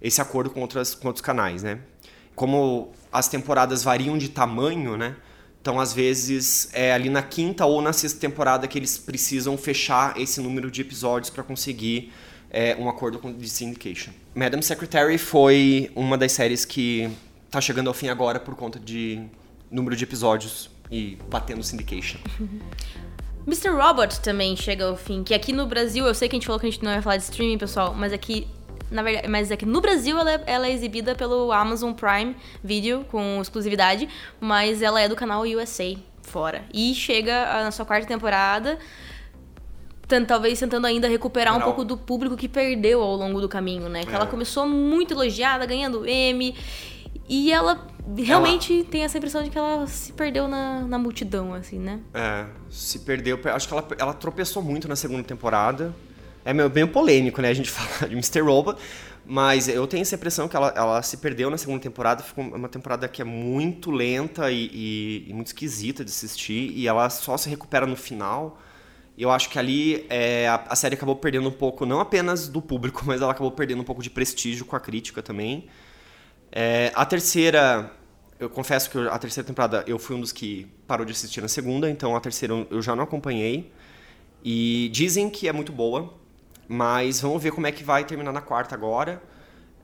esse 0.00 0.20
acordo 0.20 0.50
com, 0.50 0.60
outras, 0.60 0.94
com 0.94 1.08
outros 1.08 1.24
canais, 1.24 1.62
né? 1.62 1.80
Como 2.34 2.92
as 3.10 3.28
temporadas 3.28 3.82
variam 3.82 4.18
de 4.18 4.28
tamanho, 4.28 4.96
né? 4.96 5.16
Então, 5.60 5.80
às 5.80 5.92
vezes, 5.92 6.68
é 6.72 6.92
ali 6.92 7.10
na 7.10 7.22
quinta 7.22 7.66
ou 7.66 7.82
na 7.82 7.92
sexta 7.92 8.20
temporada 8.20 8.68
que 8.68 8.78
eles 8.78 8.98
precisam 8.98 9.58
fechar 9.58 10.16
esse 10.20 10.40
número 10.40 10.70
de 10.70 10.80
episódios 10.80 11.30
para 11.30 11.42
conseguir 11.42 12.12
é, 12.50 12.76
um 12.76 12.88
acordo 12.88 13.18
de 13.32 13.48
syndication. 13.48 14.12
Madam 14.36 14.60
Secretary 14.60 15.16
foi 15.16 15.90
uma 15.96 16.18
das 16.18 16.30
séries 16.32 16.66
que 16.66 17.10
tá 17.50 17.58
chegando 17.58 17.88
ao 17.88 17.94
fim 17.94 18.08
agora 18.08 18.38
por 18.38 18.54
conta 18.54 18.78
de 18.78 19.24
número 19.70 19.96
de 19.96 20.04
episódios 20.04 20.68
e 20.90 21.16
batendo 21.30 21.62
syndication. 21.62 22.18
Mr. 23.48 23.70
Robot 23.70 24.20
também 24.20 24.54
chega 24.54 24.84
ao 24.84 24.94
fim, 24.94 25.24
que 25.24 25.32
aqui 25.32 25.54
no 25.54 25.66
Brasil, 25.66 26.04
eu 26.04 26.14
sei 26.14 26.28
que 26.28 26.36
a 26.36 26.38
gente 26.38 26.46
falou 26.46 26.60
que 26.60 26.66
a 26.66 26.70
gente 26.70 26.84
não 26.84 26.92
ia 26.92 27.00
falar 27.00 27.16
de 27.16 27.22
streaming, 27.22 27.56
pessoal, 27.56 27.94
mas 27.94 28.12
aqui, 28.12 28.46
na 28.90 29.02
verdade, 29.02 29.26
mas 29.26 29.50
aqui 29.50 29.64
no 29.64 29.80
Brasil 29.80 30.18
ela 30.18 30.30
é, 30.30 30.42
ela 30.46 30.66
é 30.66 30.70
exibida 30.70 31.14
pelo 31.14 31.50
Amazon 31.50 31.94
Prime 31.94 32.36
Video 32.62 33.06
com 33.10 33.40
exclusividade, 33.40 34.06
mas 34.38 34.82
ela 34.82 35.00
é 35.00 35.08
do 35.08 35.16
canal 35.16 35.44
USA 35.44 35.96
fora. 36.20 36.62
E 36.74 36.94
chega 36.94 37.62
na 37.64 37.70
sua 37.70 37.86
quarta 37.86 38.06
temporada, 38.06 38.78
talvez 40.26 40.58
tentando 40.58 40.86
ainda 40.86 41.08
recuperar 41.08 41.52
um 41.52 41.56
Recuperar 41.58 41.74
pouco 41.76 41.88
do 41.88 41.96
público 41.96 42.36
que 42.36 42.48
perdeu 42.48 43.02
ao 43.02 43.16
longo 43.16 43.40
do 43.40 43.48
caminho, 43.48 43.88
né? 43.88 44.04
Que 44.04 44.14
ela 44.14 44.24
É. 44.24 44.28
começou 44.28 44.66
muito 44.66 45.12
elogiada, 45.14 45.66
ganhando 45.66 46.06
M, 46.06 46.54
e 47.28 47.52
ela 47.52 47.86
realmente 48.16 48.84
tem 48.88 49.02
essa 49.02 49.18
impressão 49.18 49.42
de 49.42 49.50
que 49.50 49.58
ela 49.58 49.86
se 49.88 50.12
perdeu 50.12 50.46
na, 50.46 50.82
na 50.82 50.98
multidão, 50.98 51.52
assim, 51.54 51.78
né? 51.78 51.98
É, 52.14 52.46
se 52.70 53.00
perdeu. 53.00 53.38
Acho 53.52 53.66
que 53.66 53.74
ela, 53.74 53.86
ela 53.98 54.14
tropeçou 54.14 54.62
muito 54.62 54.86
na 54.86 54.94
segunda 54.94 55.24
temporada. 55.24 55.92
É 56.44 56.52
meio, 56.54 56.70
meio 56.70 56.86
polêmico, 56.88 57.42
né, 57.42 57.48
a 57.48 57.54
gente 57.54 57.68
falar 57.72 58.08
de 58.08 58.14
Mr. 58.14 58.40
Robot. 58.42 58.78
Mas 59.28 59.66
eu 59.66 59.84
tenho 59.88 60.02
essa 60.02 60.14
impressão 60.14 60.46
que 60.46 60.54
ela, 60.54 60.72
ela 60.76 61.02
se 61.02 61.16
perdeu 61.16 61.50
na 61.50 61.58
segunda 61.58 61.80
temporada. 61.80 62.22
Ficou 62.22 62.44
uma 62.44 62.68
temporada 62.68 63.08
que 63.08 63.20
é 63.20 63.24
muito 63.24 63.90
lenta 63.90 64.52
e, 64.52 64.70
e- 64.72 65.26
e 65.28 65.32
muito 65.34 65.48
esquisita 65.48 66.04
de 66.04 66.12
assistir. 66.12 66.70
E 66.76 66.86
ela 66.86 67.10
só 67.10 67.36
se 67.36 67.48
recupera 67.50 67.86
no 67.86 67.96
final. 67.96 68.56
E 69.16 69.22
eu 69.22 69.30
acho 69.30 69.48
que 69.48 69.58
ali 69.58 70.04
é, 70.10 70.46
a, 70.48 70.56
a 70.68 70.76
série 70.76 70.94
acabou 70.94 71.16
perdendo 71.16 71.48
um 71.48 71.52
pouco, 71.52 71.86
não 71.86 72.00
apenas 72.00 72.48
do 72.48 72.60
público, 72.60 73.02
mas 73.06 73.22
ela 73.22 73.32
acabou 73.32 73.50
perdendo 73.50 73.80
um 73.80 73.84
pouco 73.84 74.02
de 74.02 74.10
prestígio 74.10 74.64
com 74.66 74.76
a 74.76 74.80
crítica 74.80 75.22
também. 75.22 75.66
É, 76.52 76.92
a 76.94 77.04
terceira, 77.06 77.90
eu 78.38 78.48
confesso 78.50 78.90
que 78.90 78.96
eu- 78.96 79.10
a 79.12 79.18
terceira 79.18 79.46
temporada 79.46 79.84
eu 79.86 79.98
fui 79.98 80.14
um 80.16 80.20
dos 80.20 80.32
que 80.32 80.66
parou 80.86 81.04
de 81.06 81.12
assistir 81.12 81.40
na 81.40 81.48
segunda, 81.48 81.90
então 81.90 82.14
a 82.14 82.20
terceira 82.20 82.66
eu- 82.70 82.82
já 82.82 82.94
não 82.94 83.04
acompanhei. 83.04 83.72
E 84.44 84.88
dizem 84.92 85.28
que 85.30 85.48
é 85.48 85.52
muito 85.52 85.72
boa, 85.72 86.14
mas 86.68 87.20
vamos 87.20 87.42
ver 87.42 87.52
como 87.52 87.66
é 87.66 87.72
que 87.72 87.82
vai 87.82 88.04
terminar 88.04 88.32
na 88.32 88.40
quarta 88.40 88.74
agora. 88.74 89.22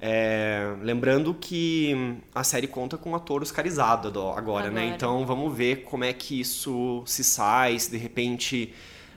É, 0.00 0.74
lembrando 0.82 1.32
que 1.32 2.16
a 2.34 2.42
série 2.42 2.66
conta 2.66 2.98
com 2.98 3.10
um 3.10 3.14
ator 3.14 3.40
oscarizado 3.42 4.10
do- 4.10 4.30
agora, 4.30 4.68
né? 4.70 4.80
Agora. 4.82 4.94
Então 4.96 5.24
vamos 5.26 5.56
ver 5.56 5.84
como 5.84 6.04
é 6.04 6.12
que 6.12 6.40
isso 6.40 7.02
se 7.06 7.22
sai, 7.24 7.78
se 7.78 7.90
de 7.90 7.96
repente 7.96 8.74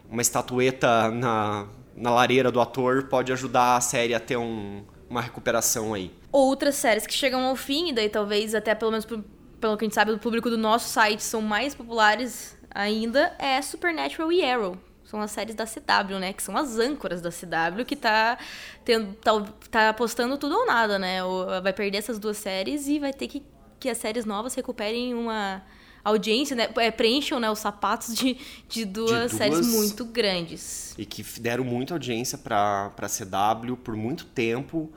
uma 0.10 0.22
estatueta 0.22 1.10
na, 1.12 1.68
na 1.96 2.12
lareira 2.12 2.52
do 2.52 2.60
ator 2.62 3.04
pode 3.04 3.32
ajudar 3.34 3.78
a 3.78 3.82
série 3.82 4.14
a 4.14 4.20
ter 4.20 4.38
um- 4.38 4.84
uma 5.10 5.22
recuperação 5.22 5.94
aí. 5.94 6.12
outras 6.32 6.76
séries 6.76 7.08
que 7.08 7.14
chegam 7.14 7.42
ao 7.46 7.56
fim, 7.56 7.90
e 7.90 7.94
daí 7.94 8.10
talvez 8.10 8.54
até 8.54 8.76
pelo 8.76 8.92
menos 8.92 9.06
pelo 9.06 9.78
que 9.78 9.86
a 9.86 9.88
gente 9.88 9.96
sabe 9.96 10.12
do 10.12 10.20
público 10.20 10.50
do 10.50 10.58
nosso 10.58 10.90
site 10.90 11.24
são 11.24 11.42
mais 11.42 11.74
populares 11.74 12.58
ainda, 12.74 13.34
é 13.40 13.62
Supernatural 13.62 14.32
e 14.32 14.44
Arrow. 14.44 14.78
São 15.06 15.22
as 15.22 15.32
séries 15.32 15.56
da 15.56 15.66
CW, 15.66 16.20
né? 16.20 16.34
Que 16.34 16.44
são 16.44 16.58
as 16.58 16.78
âncoras 16.78 17.22
da 17.22 17.30
CW, 17.32 17.86
que 17.86 17.96
tá, 17.96 18.38
tendo, 18.84 19.14
tá, 19.14 19.32
tá 19.72 19.90
apostando 19.90 20.38
tudo 20.38 20.56
ou 20.58 20.66
nada, 20.66 21.00
né? 21.00 21.24
Ou 21.24 21.46
vai 21.62 21.72
perder 21.72 22.00
essas 22.00 22.20
duas 22.20 22.38
séries 22.38 22.88
e 22.88 23.00
vai 23.00 23.14
ter 23.14 23.28
que 23.28 23.44
que 23.80 23.90
as 23.90 23.98
séries 24.00 24.26
novas 24.26 24.56
recuperem 24.56 25.14
uma 25.14 25.62
audiência, 26.06 26.56
né? 26.56 26.70
É, 26.78 26.92
preencham 26.92 27.40
né, 27.40 27.50
os 27.52 27.60
sapatos 27.60 28.16
de, 28.16 28.38
de 28.70 28.86
duas 28.86 29.10
duas- 29.12 29.32
séries 29.34 29.68
muito 29.68 30.06
grandes. 30.06 30.94
e 30.98 31.06
que 31.06 31.24
deram 31.42 31.64
muita 31.64 31.94
audiência 31.96 32.38
para 32.38 32.92
a 32.98 33.08
CW 33.10 33.76
por 33.78 33.96
muito 33.96 34.26
tempo 34.26 34.90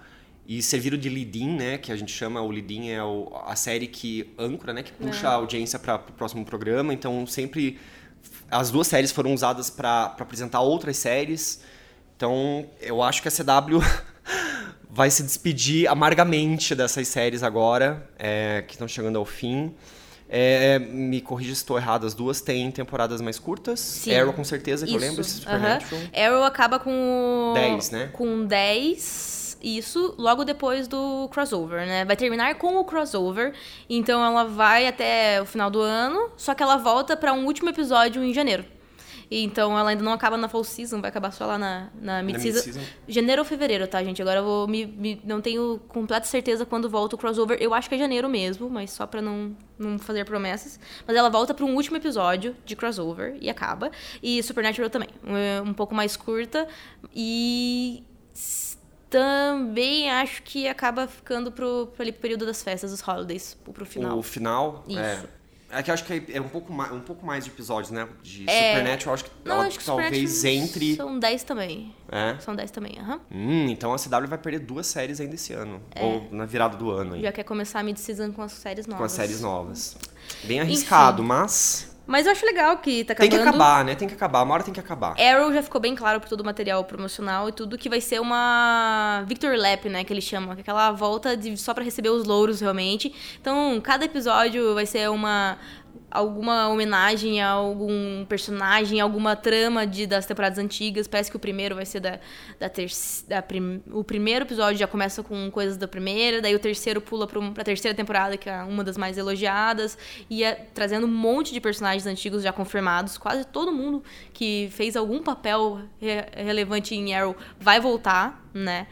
e 0.47 0.63
serviram 0.63 0.97
de 0.97 1.09
lead-in, 1.09 1.57
né, 1.57 1.79
que 1.79 1.91
a 1.93 1.97
gente 1.97 2.13
chama 2.13 2.41
o 2.41 2.51
lead-in 2.51 2.89
é 2.91 3.03
o- 3.03 3.31
a 3.47 3.57
série 3.57 3.87
que 3.87 4.33
âncora, 4.39 4.73
né, 4.73 4.83
que 4.83 4.93
puxa 4.93 5.27
É. 5.27 5.31
a 5.31 5.35
audiência 5.35 5.79
para 5.79 5.97
o 5.97 6.13
próximo 6.13 6.45
programa. 6.45 6.93
Então 6.95 7.27
sempre 7.27 7.79
as 8.51 8.71
duas 8.71 8.87
séries 8.87 9.11
foram 9.13 9.33
usadas 9.35 9.69
para 9.71 10.05
apresentar 10.19 10.61
outras 10.61 10.97
séries. 10.97 11.61
Então 12.17 12.67
eu 12.81 13.03
acho 13.03 13.21
que 13.23 13.29
a 13.29 13.31
CW 13.31 13.79
vai 14.91 15.11
se 15.11 15.23
despedir 15.23 15.87
amargamente 15.89 16.75
dessas 16.75 17.09
séries 17.09 17.43
agora 17.43 18.09
é, 18.19 18.65
que 18.67 18.75
estão 18.75 18.89
chegando 18.89 19.19
ao 19.19 19.25
fim. 19.25 19.75
É, 20.29 20.79
me 20.79 21.21
corrija 21.21 21.55
se 21.55 21.63
estou 21.63 21.79
errado, 21.79 22.07
as 22.07 22.15
duas 22.15 22.41
têm 22.41 22.71
temporadas 22.71 23.21
mais 23.21 23.39
curtas. 23.39 23.81
Sim. 23.81 24.15
Arrow 24.15 24.33
com 24.33 24.45
certeza, 24.45 24.87
que 24.87 24.95
eu 24.95 24.99
lembro. 24.99 25.23
Isso, 25.23 25.41
Supernatural. 25.41 26.01
aham. 26.15 26.27
Arrow 26.27 26.45
acaba 26.45 26.79
com... 26.79 27.53
10, 27.55 27.91
né? 27.91 28.11
Com 28.13 28.45
10, 28.45 29.59
isso, 29.63 30.15
logo 30.19 30.45
depois 30.45 30.87
do 30.87 31.29
crossover, 31.33 31.87
né? 31.87 32.05
Vai 32.05 32.17
terminar 32.17 32.55
com 32.57 32.77
o 32.77 32.85
crossover, 32.85 33.55
então 33.89 34.25
ela 34.25 34.45
vai 34.45 34.87
até 34.87 35.41
o 35.41 35.47
final 35.47 35.71
do 35.71 35.81
ano, 35.81 36.31
só 36.37 36.55
que 36.55 36.63
ela 36.63 36.77
volta 36.77 37.17
pra 37.17 37.33
um 37.33 37.45
último 37.47 37.71
episódio 37.71 38.23
em 38.23 38.33
janeiro. 38.35 38.65
E 39.31 39.43
Então 39.45 39.79
ela 39.79 39.91
ainda 39.91 40.03
não 40.03 40.13
acaba 40.13 40.37
na 40.37 40.49
fall 40.49 40.65
season, 40.65 41.01
vai 41.03 41.11
acabar 41.11 41.31
só 41.33 41.45
lá 41.45 41.59
na, 41.59 41.89
na 42.01 42.23
mid-season. 42.23 42.65
mid-season. 42.67 42.81
Janeiro 43.07 43.43
ou 43.43 43.45
fevereiro, 43.47 43.87
tá, 43.87 44.03
gente? 44.03 44.23
Agora 44.23 44.39
eu 44.41 44.45
vou 44.45 44.67
me, 44.67 44.87
me- 44.87 45.21
não 45.25 45.41
tenho 45.41 45.79
completa 45.89 46.27
certeza 46.27 46.65
quando 46.65 46.89
volta 46.89 47.15
o 47.15 47.19
crossover. 47.19 47.59
Eu 47.61 47.75
acho 47.75 47.89
que 47.89 47.95
é 47.95 47.99
janeiro 47.99 48.29
mesmo, 48.29 48.71
mas 48.71 48.91
só 48.91 49.07
pra 49.07 49.21
não, 49.21 49.55
não 49.79 49.99
fazer 49.99 50.25
promessas. 50.25 50.81
Mas 51.07 51.15
ela 51.17 51.29
volta 51.29 51.53
pra 51.53 51.65
um 51.65 51.75
último 51.75 51.97
episódio 51.99 52.57
de 52.65 52.75
crossover 52.75 53.37
e 53.41 53.51
acaba. 53.51 53.91
E 54.23 54.43
Supernatural 54.43 54.89
também, 54.89 55.09
um, 55.63 55.69
um 55.69 55.75
pouco 55.75 55.95
mais 55.95 56.17
curta. 56.17 56.67
E 57.15 58.03
também 59.11 60.11
acho 60.11 60.43
que 60.43 60.69
acaba 60.69 61.07
ficando 61.07 61.51
pro, 61.51 61.87
pro 61.95 62.03
ali 62.03 62.13
pro 62.13 62.21
período 62.21 62.45
das 62.47 62.63
festas, 62.63 62.91
dos 62.91 63.07
holidays, 63.07 63.57
pro 63.73 63.87
final. 63.87 64.19
O 64.19 64.23
final. 64.23 64.85
Isso. 64.89 64.99
É. 64.99 65.23
É 65.71 65.83
que 65.83 65.91
acho 65.91 66.05
que 66.05 66.25
é 66.33 66.41
um 66.41 66.49
pouco 66.49 66.73
mais, 66.73 66.93
um 66.93 67.01
pouco 67.01 67.27
mais 67.27 67.45
de 67.45 67.51
episódios, 67.51 67.91
né? 67.91 68.09
De 68.23 68.49
É. 68.49 68.71
Supernatural, 68.71 69.15
acho 69.15 69.25
que 69.25 69.31
Não, 69.45 69.55
ela 69.57 69.67
acho 69.67 69.79
que 69.79 69.85
talvez 69.85 70.45
entre. 70.45 70.97
São 70.97 71.19
10 71.19 71.43
também. 71.43 71.95
É. 72.11 72.37
São 72.41 72.57
10 72.57 72.71
também, 72.71 72.99
aham. 72.99 73.21
Hum, 73.31 73.69
então 73.69 73.93
a 73.93 73.99
CW 73.99 74.27
vai 74.27 74.39
perder 74.39 74.61
duas 74.61 74.87
séries 74.87 75.21
ainda 75.21 75.35
esse 75.35 75.53
ano. 75.53 75.83
Ou 76.01 76.27
na 76.31 76.47
virada 76.47 76.77
do 76.77 76.91
ano 76.91 77.15
aí. 77.15 77.21
É. 77.21 77.23
Já 77.25 77.33
quer 77.33 77.45
começar 77.45 77.81
a 77.81 77.83
mid-season 77.83 78.33
com 78.33 78.41
as 78.41 78.53
séries 78.53 78.87
novas. 78.87 78.99
Com 78.99 79.05
as 79.05 79.13
séries 79.13 79.41
novas. 79.43 79.97
Bem 80.45 80.61
arriscado, 80.61 81.23
mas. 81.23 81.88
Mas 82.09 82.25
eu 82.25 82.33
acho 82.33 82.47
legal 82.47 82.79
que 82.79 83.05
tá 83.05 83.15
Tem 83.15 83.29
acabando. 83.29 83.43
que 83.43 83.49
acabar, 83.51 83.85
né? 83.85 83.95
Tem 83.95 84.09
que 84.09 84.15
acabar. 84.15 84.43
Uma 84.43 84.55
hora 84.55 84.63
tem 84.65 84.73
que 84.73 84.81
acabar. 84.81 85.15
Arrow 85.21 85.53
já 85.53 85.63
ficou 85.63 85.79
bem 85.79 85.95
claro 85.95 86.19
por 86.21 86.29
todo 86.29 86.41
o 86.41 86.45
material 86.45 86.83
promocional 86.85 87.51
e 87.51 87.53
tudo 87.53 87.77
que 87.77 87.87
vai 87.87 88.01
ser 88.01 88.19
uma 88.19 89.23
Victor 89.27 89.55
Lap, 89.59 89.91
né, 89.91 90.03
que 90.05 90.13
eles 90.13 90.25
chamam, 90.25 90.55
que 90.55 90.61
é 90.61 90.63
aquela 90.63 90.91
volta 90.91 91.37
de 91.37 91.55
só 91.59 91.75
pra 91.75 91.85
receber 91.85 92.09
os 92.09 92.25
louros 92.25 92.61
realmente. 92.61 93.15
Então, 93.39 93.79
cada 93.83 94.07
episódio 94.07 94.75
vai 94.75 94.87
ser 94.87 95.11
uma 95.11 95.59
alguma 96.11 96.69
homenagem 96.69 97.41
a 97.41 97.51
algum 97.51 98.25
personagem, 98.25 99.01
alguma 99.01 99.37
trama 99.37 99.87
de, 99.87 100.07
das 100.07 100.27
temporadas 100.27 100.59
antigas. 100.59 101.07
Parece 101.07 101.31
que 101.31 101.37
o 101.37 101.41
primeiro 101.41 101.75
vai 101.75 101.85
ser 101.85 102.01
da, 102.01 102.19
da, 102.59 102.69
ter, 102.69 102.91
da 103.27 103.43
prim, 103.43 103.83
o 103.91 104.03
primeiro 104.03 104.45
episódio 104.45 104.79
já 104.79 104.87
começa 104.87 105.23
com 105.23 105.51
coisas 105.51 105.77
da 105.77 105.87
primeira, 105.87 106.41
daí 106.41 106.55
o 106.55 106.59
terceiro 106.59 107.01
pula 107.01 107.27
para 107.27 107.41
a 107.63 107.65
terceira 107.65 107.95
temporada, 107.95 108.37
que 108.37 108.49
é 108.49 108.63
uma 108.63 108.83
das 108.83 108.97
mais 108.97 109.19
elogiadas, 109.19 109.99
e 110.31 110.43
é, 110.45 110.55
trazendo 110.75 111.07
um 111.07 111.11
monte 111.11 111.53
de 111.53 111.61
personagens 111.61 112.07
antigos 112.07 112.43
já 112.43 112.53
confirmados. 112.53 113.19
Quase 113.19 113.45
todo 113.45 113.73
mundo 113.73 114.03
que 114.33 114.69
fez 114.73 114.97
algum 114.97 115.23
papel 115.23 115.81
re, 116.01 116.25
relevante 116.45 116.95
em 116.95 117.15
Arrow 117.15 117.37
vai 117.61 117.81
voltar, 117.81 118.43
né? 118.55 118.87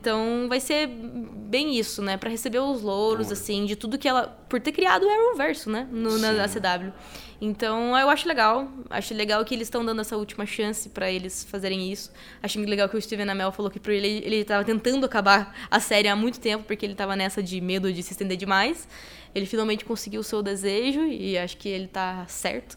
Então 0.00 0.46
vai 0.48 0.60
ser 0.60 0.86
bem 0.86 1.76
isso, 1.76 2.00
né? 2.00 2.16
Para 2.16 2.30
receber 2.30 2.60
os 2.60 2.82
louros, 2.82 3.32
assim, 3.32 3.66
de 3.66 3.74
tudo 3.74 3.98
que 3.98 4.06
ela. 4.06 4.28
Por 4.48 4.60
ter 4.60 4.70
criado 4.70 5.04
o 5.04 5.08
Arrowverso, 5.10 5.68
né? 5.68 5.88
No, 5.90 6.18
na, 6.18 6.46
CW. 6.46 6.92
Então 7.40 7.98
eu 7.98 8.08
acho 8.08 8.28
legal. 8.28 8.68
Acho 8.88 9.12
legal 9.12 9.44
que 9.44 9.54
eles 9.54 9.66
estão 9.66 9.84
dando 9.84 10.00
essa 10.00 10.16
última 10.16 10.46
chance 10.46 10.88
para 10.88 11.10
eles 11.10 11.44
fazerem 11.44 11.90
isso. 11.90 12.12
Acho 12.40 12.60
legal 12.60 12.88
que 12.88 12.96
o 12.96 13.02
Steven 13.02 13.28
Amell 13.28 13.50
falou 13.50 13.70
que 13.70 13.80
ele 13.90 14.22
ele 14.24 14.36
estava 14.36 14.64
tentando 14.64 15.04
acabar 15.04 15.54
a 15.68 15.80
série 15.80 16.06
há 16.06 16.14
muito 16.14 16.38
tempo, 16.38 16.64
porque 16.64 16.86
ele 16.86 16.92
estava 16.92 17.16
nessa 17.16 17.42
de 17.42 17.60
medo 17.60 17.92
de 17.92 18.02
se 18.02 18.12
estender 18.12 18.36
demais. 18.36 18.86
Ele 19.34 19.46
finalmente 19.46 19.84
conseguiu 19.84 20.20
o 20.20 20.24
seu 20.24 20.42
desejo 20.42 21.00
e 21.00 21.36
acho 21.36 21.56
que 21.56 21.68
ele 21.68 21.88
tá 21.88 22.24
certo. 22.28 22.76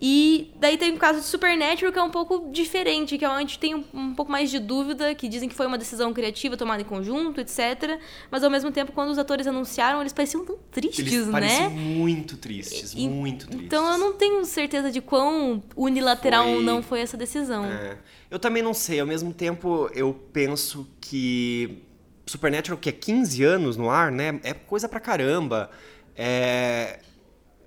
E 0.00 0.52
daí 0.56 0.76
tem 0.76 0.92
o 0.92 0.98
caso 0.98 1.20
de 1.20 1.26
Supernatural, 1.26 1.90
que 1.90 1.98
é 1.98 2.02
um 2.02 2.10
pouco 2.10 2.50
diferente, 2.52 3.16
que 3.16 3.24
é 3.24 3.28
onde 3.28 3.58
tem 3.58 3.74
um, 3.74 3.84
um, 3.94 4.14
pouco 4.14 4.30
mais 4.30 4.50
de 4.50 4.58
dúvida, 4.58 5.14
que 5.14 5.26
dizem 5.26 5.48
que 5.48 5.54
foi 5.54 5.66
uma 5.66 5.78
decisão 5.78 6.12
criativa 6.12 6.56
tomada 6.56 6.82
em 6.82 6.84
conjunto, 6.84 7.40
etc. 7.40 7.98
Mas 8.30 8.44
ao 8.44 8.50
mesmo 8.50 8.70
tempo, 8.70 8.92
quando 8.92 9.10
os 9.10 9.18
atores 9.18 9.46
anunciaram, 9.46 10.00
eles 10.00 10.12
pareciam 10.12 10.44
tão 10.44 10.58
tristes, 10.70 10.98
eles 10.98 11.26
né? 11.26 11.32
Pareciam 11.32 11.70
muito 11.70 12.36
tristes, 12.36 12.92
e, 12.94 13.08
muito 13.08 13.46
tristes. 13.46 13.66
Então 13.66 13.90
eu 13.90 13.98
não 13.98 14.12
tenho 14.12 14.44
certeza 14.44 14.90
de 14.90 15.00
quão 15.00 15.62
unilateral 15.74 16.44
foi... 16.44 16.54
ou 16.54 16.62
não 16.62 16.82
foi 16.82 17.00
essa 17.00 17.16
decisão. 17.16 17.64
É. 17.64 17.96
Eu 18.30 18.38
também 18.38 18.62
não 18.62 18.74
sei, 18.74 19.00
ao 19.00 19.06
mesmo 19.06 19.32
tempo 19.32 19.88
eu 19.94 20.12
penso 20.32 20.86
que 21.00 21.82
Supernatural, 22.26 22.76
que 22.76 22.88
é 22.88 22.92
15 22.92 23.44
anos 23.44 23.76
no 23.76 23.88
ar, 23.88 24.10
né? 24.10 24.40
É 24.42 24.52
coisa 24.52 24.88
pra 24.88 25.00
caramba. 25.00 25.70
É 26.14 26.98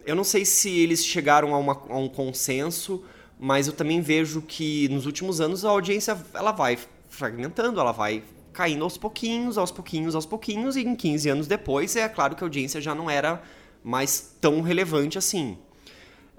eu 0.10 0.16
não 0.16 0.24
sei 0.24 0.44
se 0.44 0.70
eles 0.80 1.06
chegaram 1.06 1.54
a, 1.54 1.58
uma, 1.58 1.74
a, 1.74 1.98
um 1.98 2.10
consenso, 2.10 3.04
mas 3.40 3.68
eu 3.68 3.74
também 3.74 4.02
vejo 4.02 4.42
que 4.42 4.90
nos 4.90 5.06
últimos 5.06 5.40
anos 5.40 5.64
a 5.64 5.70
audiência 5.70 6.18
ela 6.34 6.52
vai 6.52 6.80
fragmentando, 7.08 7.80
ela 7.80 7.92
vai 7.92 8.24
caindo 8.52 8.84
aos 8.84 8.98
pouquinhos, 8.98 9.56
aos 9.56 9.72
pouquinhos, 9.72 10.16
aos 10.16 10.26
pouquinhos, 10.26 10.76
e 10.76 10.82
em 10.82 10.96
15 10.96 11.30
anos 11.30 11.48
depois 11.48 11.96
é 11.96 12.10
claro 12.10 12.36
que 12.36 12.44
a 12.44 12.46
audiência 12.46 12.82
já 12.82 12.96
não 12.96 13.08
era 13.08 13.42
mais 13.84 14.36
tão 14.42 14.62
relevante 14.62 15.18
assim. 15.18 15.58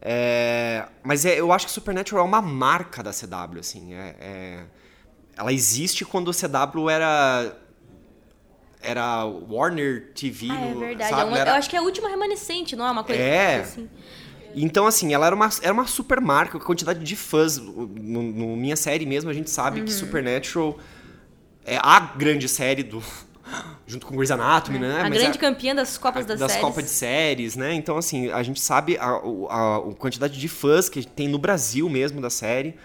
É, 0.02 0.86
mas 1.04 1.24
é, 1.24 1.38
eu 1.38 1.52
acho 1.52 1.66
que 1.66 1.72
Supernatural 1.72 2.24
é 2.24 2.28
uma 2.28 2.42
marca 2.42 3.02
da 3.04 3.12
CW, 3.12 3.60
assim. 3.60 3.94
É, 3.94 4.16
é, 4.20 4.64
ela 5.36 5.52
existe 5.52 6.04
quando 6.04 6.30
a 6.30 6.34
CW 6.34 6.90
era 6.90 7.56
era 8.82 9.24
Warner 9.24 10.12
TV. 10.14 10.48
Ah, 10.50 10.60
é 10.60 10.74
verdade. 10.74 11.10
Sabe? 11.10 11.22
É 11.22 11.24
uma, 11.24 11.38
era... 11.38 11.50
Eu 11.50 11.54
acho 11.54 11.68
que 11.70 11.76
é 11.76 11.78
a 11.78 11.82
última 11.82 12.08
remanescente, 12.08 12.74
não 12.74 12.86
é 12.86 12.90
uma 12.90 13.04
coisa 13.04 13.20
é. 13.20 13.60
assim. 13.60 13.88
Então, 14.54 14.86
assim, 14.86 15.14
ela 15.14 15.26
era 15.26 15.34
uma, 15.34 15.48
era 15.62 15.72
uma 15.72 15.86
super 15.86 16.20
marca, 16.20 16.58
a 16.58 16.60
quantidade 16.60 17.00
de 17.00 17.16
fãs. 17.16 17.56
No, 17.58 17.86
no, 18.22 18.56
minha 18.56 18.76
série 18.76 19.06
mesmo, 19.06 19.30
a 19.30 19.32
gente 19.32 19.50
sabe 19.50 19.80
uhum. 19.80 19.86
que 19.86 19.92
Supernatural 19.92 20.78
é 21.64 21.78
a 21.80 22.00
grande 22.00 22.48
série 22.48 22.82
do. 22.82 23.02
Junto 23.86 24.06
com 24.06 24.14
Grey's 24.14 24.30
Anatomy, 24.30 24.78
é. 24.78 24.80
né? 24.80 25.00
A 25.00 25.08
Mas 25.08 25.18
grande 25.18 25.36
é, 25.36 25.40
campeã 25.40 25.74
das 25.74 25.98
Copas 25.98 26.24
das, 26.24 26.38
das 26.38 26.52
Séries. 26.52 26.66
Copas 26.66 26.84
de 26.84 26.90
Séries, 26.90 27.56
né? 27.56 27.74
Então, 27.74 27.96
assim, 27.96 28.30
a 28.30 28.42
gente 28.42 28.60
sabe 28.60 28.96
a, 28.96 29.06
a, 29.48 29.76
a 29.76 29.94
quantidade 29.98 30.38
de 30.38 30.48
fãs 30.48 30.88
que 30.88 31.04
tem 31.04 31.28
no 31.28 31.38
Brasil 31.38 31.88
mesmo 31.88 32.20
da 32.20 32.30
série. 32.30 32.76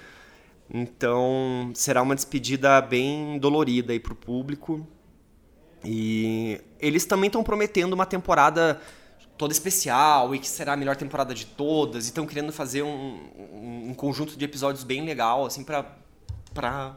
Então, 0.74 1.72
será 1.76 2.02
uma 2.02 2.16
despedida 2.16 2.82
bem 2.82 3.38
dolorida 3.38 3.94
aí 3.94 4.00
pro 4.00 4.16
público. 4.16 4.88
E 5.86 6.60
eles 6.80 7.06
também 7.06 7.28
estão 7.28 7.44
prometendo 7.44 7.94
uma 7.94 8.06
temporada 8.06 8.82
toda 9.38 9.54
especial 9.54 10.34
e 10.34 10.40
que 10.40 10.48
será 10.48 10.74
a 10.74 10.78
melhor 10.78 10.96
temporada 10.96 11.34
de 11.34 11.46
todas. 11.46 12.06
E 12.06 12.08
estão 12.08 12.26
querendo 12.26 12.52
fazer 12.52 12.84
um, 12.84 13.20
um, 13.54 13.90
um, 13.90 13.94
conjunto 13.94 14.38
de 14.38 14.46
episódios 14.46 14.84
bem 14.84 15.06
legal, 15.06 15.46
assim, 15.46 15.64
pra, 15.64 15.86
pra, 16.54 16.96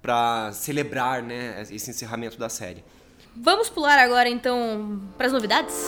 pra 0.00 0.50
celebrar 0.52 1.22
né, 1.22 1.62
esse 1.70 1.90
encerramento 1.90 2.38
da 2.38 2.48
série. 2.48 2.84
Vamos 3.36 3.68
pular 3.70 3.98
agora, 3.98 4.28
então, 4.28 5.00
para 5.16 5.26
as 5.26 5.32
novidades? 5.32 5.84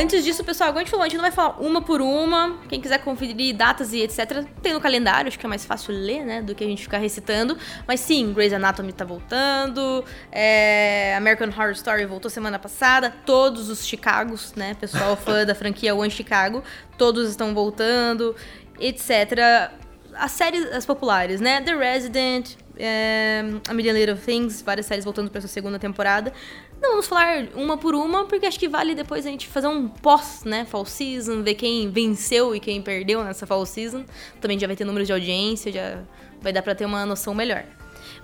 Antes 0.00 0.24
disso, 0.24 0.42
pessoal, 0.42 0.70
como 0.70 0.78
a 0.78 0.82
gente 0.82 0.90
falou, 0.90 1.04
a 1.04 1.08
gente 1.08 1.18
não 1.18 1.22
vai 1.22 1.30
falar 1.30 1.60
uma 1.60 1.82
por 1.82 2.00
uma. 2.00 2.56
Quem 2.70 2.80
quiser 2.80 2.96
conferir 3.00 3.54
datas 3.54 3.92
e 3.92 4.00
etc, 4.00 4.46
tem 4.62 4.72
no 4.72 4.80
calendário, 4.80 5.28
acho 5.28 5.38
que 5.38 5.44
é 5.44 5.48
mais 5.48 5.66
fácil 5.66 5.92
ler, 5.92 6.24
né, 6.24 6.40
do 6.40 6.54
que 6.54 6.64
a 6.64 6.66
gente 6.66 6.82
ficar 6.82 6.96
recitando. 6.96 7.58
Mas 7.86 8.00
sim, 8.00 8.32
Grey's 8.32 8.54
Anatomy 8.54 8.94
tá 8.94 9.04
voltando, 9.04 10.02
é... 10.32 11.14
American 11.18 11.48
Horror 11.48 11.72
Story 11.72 12.06
voltou 12.06 12.30
semana 12.30 12.58
passada, 12.58 13.14
todos 13.26 13.68
os 13.68 13.84
Chicagos, 13.84 14.54
né, 14.54 14.72
pessoal 14.72 15.16
fã 15.16 15.44
da 15.44 15.54
franquia 15.54 15.94
One 15.94 16.10
Chicago, 16.10 16.64
todos 16.96 17.28
estão 17.28 17.52
voltando, 17.52 18.34
etc. 18.78 19.70
As 20.14 20.30
séries 20.30 20.64
as 20.72 20.86
populares, 20.86 21.42
né, 21.42 21.60
The 21.60 21.76
Resident, 21.76 22.56
é... 22.78 23.42
A 23.68 23.74
Million 23.74 23.92
Little 23.92 24.16
Things, 24.16 24.62
várias 24.62 24.86
séries 24.86 25.04
voltando 25.04 25.30
para 25.30 25.42
sua 25.42 25.48
segunda 25.48 25.78
temporada. 25.78 26.32
Não 26.80 26.90
vamos 26.92 27.06
falar 27.06 27.48
uma 27.54 27.76
por 27.76 27.94
uma, 27.94 28.24
porque 28.24 28.46
acho 28.46 28.58
que 28.58 28.68
vale 28.68 28.94
depois 28.94 29.26
a 29.26 29.30
gente 29.30 29.46
fazer 29.46 29.66
um 29.66 29.86
pós, 29.86 30.44
né? 30.44 30.64
Fall 30.64 30.86
season, 30.86 31.42
ver 31.42 31.54
quem 31.54 31.90
venceu 31.90 32.54
e 32.54 32.60
quem 32.60 32.80
perdeu 32.80 33.22
nessa 33.22 33.46
fall 33.46 33.66
season. 33.66 34.04
Também 34.40 34.58
já 34.58 34.66
vai 34.66 34.74
ter 34.74 34.84
números 34.84 35.06
de 35.06 35.12
audiência, 35.12 35.70
já 35.70 36.02
vai 36.40 36.52
dar 36.52 36.62
pra 36.62 36.74
ter 36.74 36.86
uma 36.86 37.04
noção 37.04 37.34
melhor. 37.34 37.64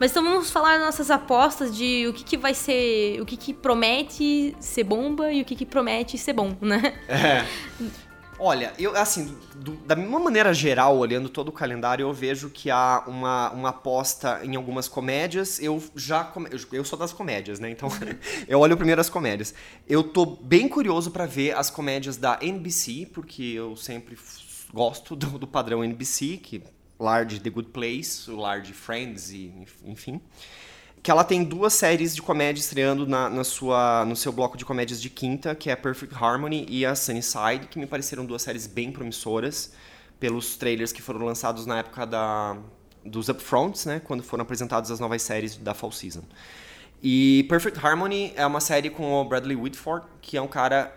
Mas 0.01 0.11
então 0.11 0.23
vamos 0.23 0.51
falar 0.51 0.79
nossas 0.79 1.11
apostas 1.11 1.75
de 1.75 2.07
o 2.07 2.13
que, 2.13 2.25
que 2.25 2.37
vai 2.37 2.55
ser. 2.55 3.21
O 3.21 3.27
que, 3.27 3.37
que 3.37 3.53
promete 3.53 4.55
ser 4.61 4.85
bomba 4.85 5.33
e 5.33 5.43
o 5.43 5.45
que, 5.45 5.55
que 5.55 5.67
promete 5.67 6.19
ser 6.19 6.33
bom, 6.33 6.57
né? 6.61 6.95
É. 7.09 7.45
Olha, 8.39 8.75
eu 8.79 8.95
assim, 8.95 9.35
do, 9.55 9.73
da 9.77 9.97
mesma 9.97 10.19
maneira 10.19 10.53
geral, 10.53 10.99
olhando 10.99 11.29
todo 11.29 11.49
o 11.49 11.53
calendário, 11.53 12.03
eu 12.03 12.13
vejo 12.13 12.51
que 12.51 12.71
há 12.71 13.03
uma, 13.07 13.51
uma 13.51 13.69
aposta 13.71 14.41
em 14.45 14.57
algumas 14.57 14.87
comédias. 14.89 15.59
Eu 15.59 15.83
já 15.95 16.33
eu 16.73 16.85
sou 16.85 16.99
das 16.99 17.15
comédias, 17.15 17.59
né? 17.59 17.71
Então 17.71 17.89
eu 18.47 18.61
olho 18.61 18.77
primeiro 18.77 19.01
as 19.01 19.09
comédias. 19.09 19.55
Eu 19.89 20.05
tô 20.05 20.27
bem 20.27 20.69
curioso 20.69 21.11
para 21.11 21.25
ver 21.25 21.57
as 21.57 21.71
comédias 21.71 22.19
da 22.19 22.39
NBC, 22.43 23.09
porque 23.13 23.43
eu 23.43 23.75
sempre 23.75 24.19
gosto 24.73 25.17
do, 25.17 25.39
do 25.39 25.47
padrão 25.47 25.83
NBC, 25.83 26.37
que 26.37 26.63
lar 26.99 27.25
de 27.25 27.41
The 27.41 27.49
Good 27.49 27.71
Place, 27.71 28.31
o 28.31 28.37
lar 28.37 28.61
de 28.61 28.75
Friends 28.75 29.31
e 29.31 29.53
enfim 29.85 30.21
que 31.07 31.11
ela 31.13 31.23
tem 31.23 31.45
duas 31.45 31.73
séries 31.73 32.17
de 32.17 32.21
comédia 32.21 32.61
estreando 32.61 33.07
na, 33.07 33.31
na, 33.31 33.45
sua, 33.45 34.05
no 34.05 34.17
seu 34.17 34.33
bloco 34.33 34.57
de 34.57 34.65
comédias 34.65 35.01
de 35.01 35.09
quinta, 35.09 35.55
que 35.55 35.71
é 35.71 35.77
Perfect 35.77 36.13
Harmony 36.13 36.67
e 36.69 36.85
a 36.85 36.97
Sunnyside, 36.97 37.69
que 37.71 37.79
me 37.79 37.87
pareceram 37.87 38.27
duas 38.27 38.43
séries 38.43 38.67
bem 38.67 38.91
promissoras 38.91 39.73
pelos 40.19 40.57
trailers 40.57 40.91
que 40.91 41.01
foram 41.01 41.25
lançados 41.25 41.65
na 41.65 41.79
época 41.79 42.05
da, 42.05 42.57
dos 43.05 43.29
upfronts, 43.29 43.87
né, 43.87 44.01
quando 44.03 44.25
foram 44.25 44.43
apresentadas 44.43 44.91
as 44.91 44.99
novas 44.99 45.23
séries 45.23 45.55
da 45.55 45.75
fall 45.75 45.93
season. 45.93 46.25
E 47.01 47.47
Perfect 47.49 47.79
Harmony 47.79 48.33
é 48.35 48.45
uma 48.45 48.61
série 48.61 48.91
com 48.91 49.13
o 49.13 49.25
Bradley 49.25 49.55
Whitford, 49.55 50.05
que 50.21 50.37
é 50.37 50.43
um 50.43 50.49
cara 50.49 50.93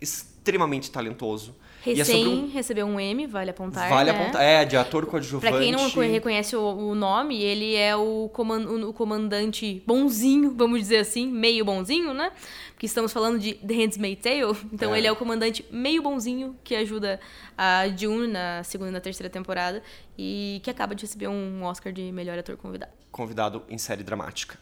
extremamente 0.00 0.90
talentoso. 0.90 1.54
Recém 1.94 2.24
é 2.24 2.28
um... 2.28 2.48
recebeu 2.48 2.86
um 2.86 2.98
M, 2.98 3.26
vale 3.26 3.50
apontar. 3.50 3.88
Vale 3.88 4.12
né? 4.12 4.20
apontar. 4.20 4.42
É, 4.42 4.64
de 4.64 4.76
ator 4.76 5.06
coadjuvante. 5.06 5.50
Pra 5.50 5.60
quem 5.60 5.72
não 5.72 5.88
reconhece 5.88 6.56
o, 6.56 6.60
o 6.60 6.94
nome, 6.94 7.42
ele 7.42 7.74
é 7.74 7.94
o, 7.94 8.28
coman 8.32 8.86
o 8.86 8.92
comandante 8.92 9.82
bonzinho, 9.86 10.54
vamos 10.56 10.80
dizer 10.80 10.98
assim, 10.98 11.26
meio 11.26 11.64
bonzinho, 11.64 12.12
né? 12.12 12.32
Porque 12.72 12.86
estamos 12.86 13.12
falando 13.12 13.38
de 13.38 13.54
The 13.54 13.74
Handmaid's 13.74 14.22
Tale. 14.22 14.56
Então 14.76 14.94
é. 14.94 14.98
ele 14.98 15.06
é 15.06 15.12
o 15.12 15.16
comandante 15.16 15.64
meio 15.70 16.02
bonzinho 16.02 16.56
que 16.62 16.74
ajuda 16.74 17.18
a 17.56 17.88
June 17.88 18.26
na 18.26 18.62
segunda 18.64 18.90
e 18.90 18.92
na 18.92 19.00
terceira 19.00 19.30
temporada. 19.30 19.82
E 20.18 20.60
que 20.62 20.70
acaba 20.70 20.94
de 20.94 21.02
receber 21.02 21.28
um 21.28 21.62
Oscar 21.64 21.92
de 21.92 22.12
melhor 22.12 22.38
ator 22.38 22.56
convidado. 22.56 22.92
Convidado 23.10 23.62
em 23.70 23.78
série 23.78 24.02
dramática. 24.02 24.58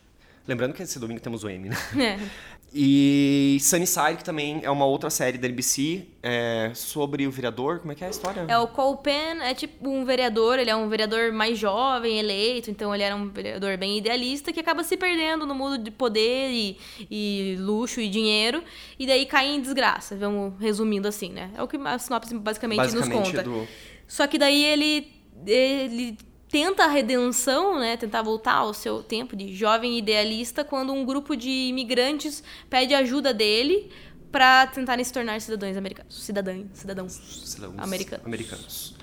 Lembrando 0.46 0.74
que 0.74 0.82
esse 0.82 0.98
domingo 0.98 1.20
temos 1.20 1.42
o 1.42 1.48
Emmy, 1.48 1.70
né? 1.70 1.76
É. 1.96 2.54
E 2.76 3.56
Sunnyside, 3.60 4.16
que 4.16 4.24
também 4.24 4.60
é 4.64 4.68
uma 4.68 4.84
outra 4.84 5.08
série 5.08 5.38
da 5.38 5.46
NBC, 5.46 6.08
é 6.20 6.72
sobre 6.74 7.24
o 7.24 7.30
vereador. 7.30 7.78
Como 7.78 7.92
é 7.92 7.94
que 7.94 8.02
é 8.02 8.08
a 8.08 8.10
história? 8.10 8.44
É 8.48 8.58
o 8.58 8.66
Cole 8.66 8.98
Penn, 9.00 9.40
é 9.40 9.54
tipo 9.54 9.88
um 9.88 10.04
vereador, 10.04 10.58
ele 10.58 10.68
é 10.68 10.74
um 10.74 10.88
vereador 10.88 11.32
mais 11.32 11.56
jovem, 11.56 12.18
eleito, 12.18 12.72
então 12.72 12.92
ele 12.92 13.04
era 13.04 13.14
um 13.14 13.28
vereador 13.28 13.76
bem 13.76 13.98
idealista 13.98 14.52
que 14.52 14.58
acaba 14.58 14.82
se 14.82 14.96
perdendo 14.96 15.46
no 15.46 15.54
mundo 15.54 15.78
de 15.78 15.92
poder 15.92 16.50
e, 16.50 16.76
e 17.08 17.56
luxo 17.60 18.00
e 18.00 18.08
dinheiro, 18.08 18.60
e 18.98 19.06
daí 19.06 19.24
cai 19.24 19.46
em 19.46 19.60
desgraça. 19.60 20.16
Vamos 20.16 20.54
resumindo 20.58 21.06
assim, 21.06 21.28
né? 21.28 21.52
É 21.56 21.62
o 21.62 21.68
que 21.68 21.76
a 21.76 21.96
sinopse 21.96 22.34
basicamente, 22.34 22.78
basicamente 22.78 23.12
nos 23.12 23.24
conta. 23.24 23.42
Do... 23.44 23.68
Só 24.08 24.26
que 24.26 24.36
daí 24.36 24.64
ele, 24.64 25.12
ele 25.46 26.18
tenta 26.54 26.84
a 26.84 26.86
redenção, 26.86 27.80
né, 27.80 27.96
tentar 27.96 28.22
voltar 28.22 28.54
ao 28.54 28.72
seu 28.72 29.02
tempo 29.02 29.34
de 29.34 29.52
jovem 29.52 29.98
idealista 29.98 30.62
quando 30.62 30.92
um 30.92 31.04
grupo 31.04 31.34
de 31.34 31.50
imigrantes 31.50 32.44
pede 32.70 32.94
ajuda 32.94 33.34
dele 33.34 33.90
para 34.30 34.64
tentarem 34.68 35.04
se 35.04 35.12
tornar 35.12 35.40
cidadãos 35.40 35.76
americanos, 35.76 36.24
cidadãos, 36.24 36.66
cidadãos, 36.72 37.12
cidadãos 37.44 37.78
americanos. 37.80 38.24
americanos. 38.24 38.94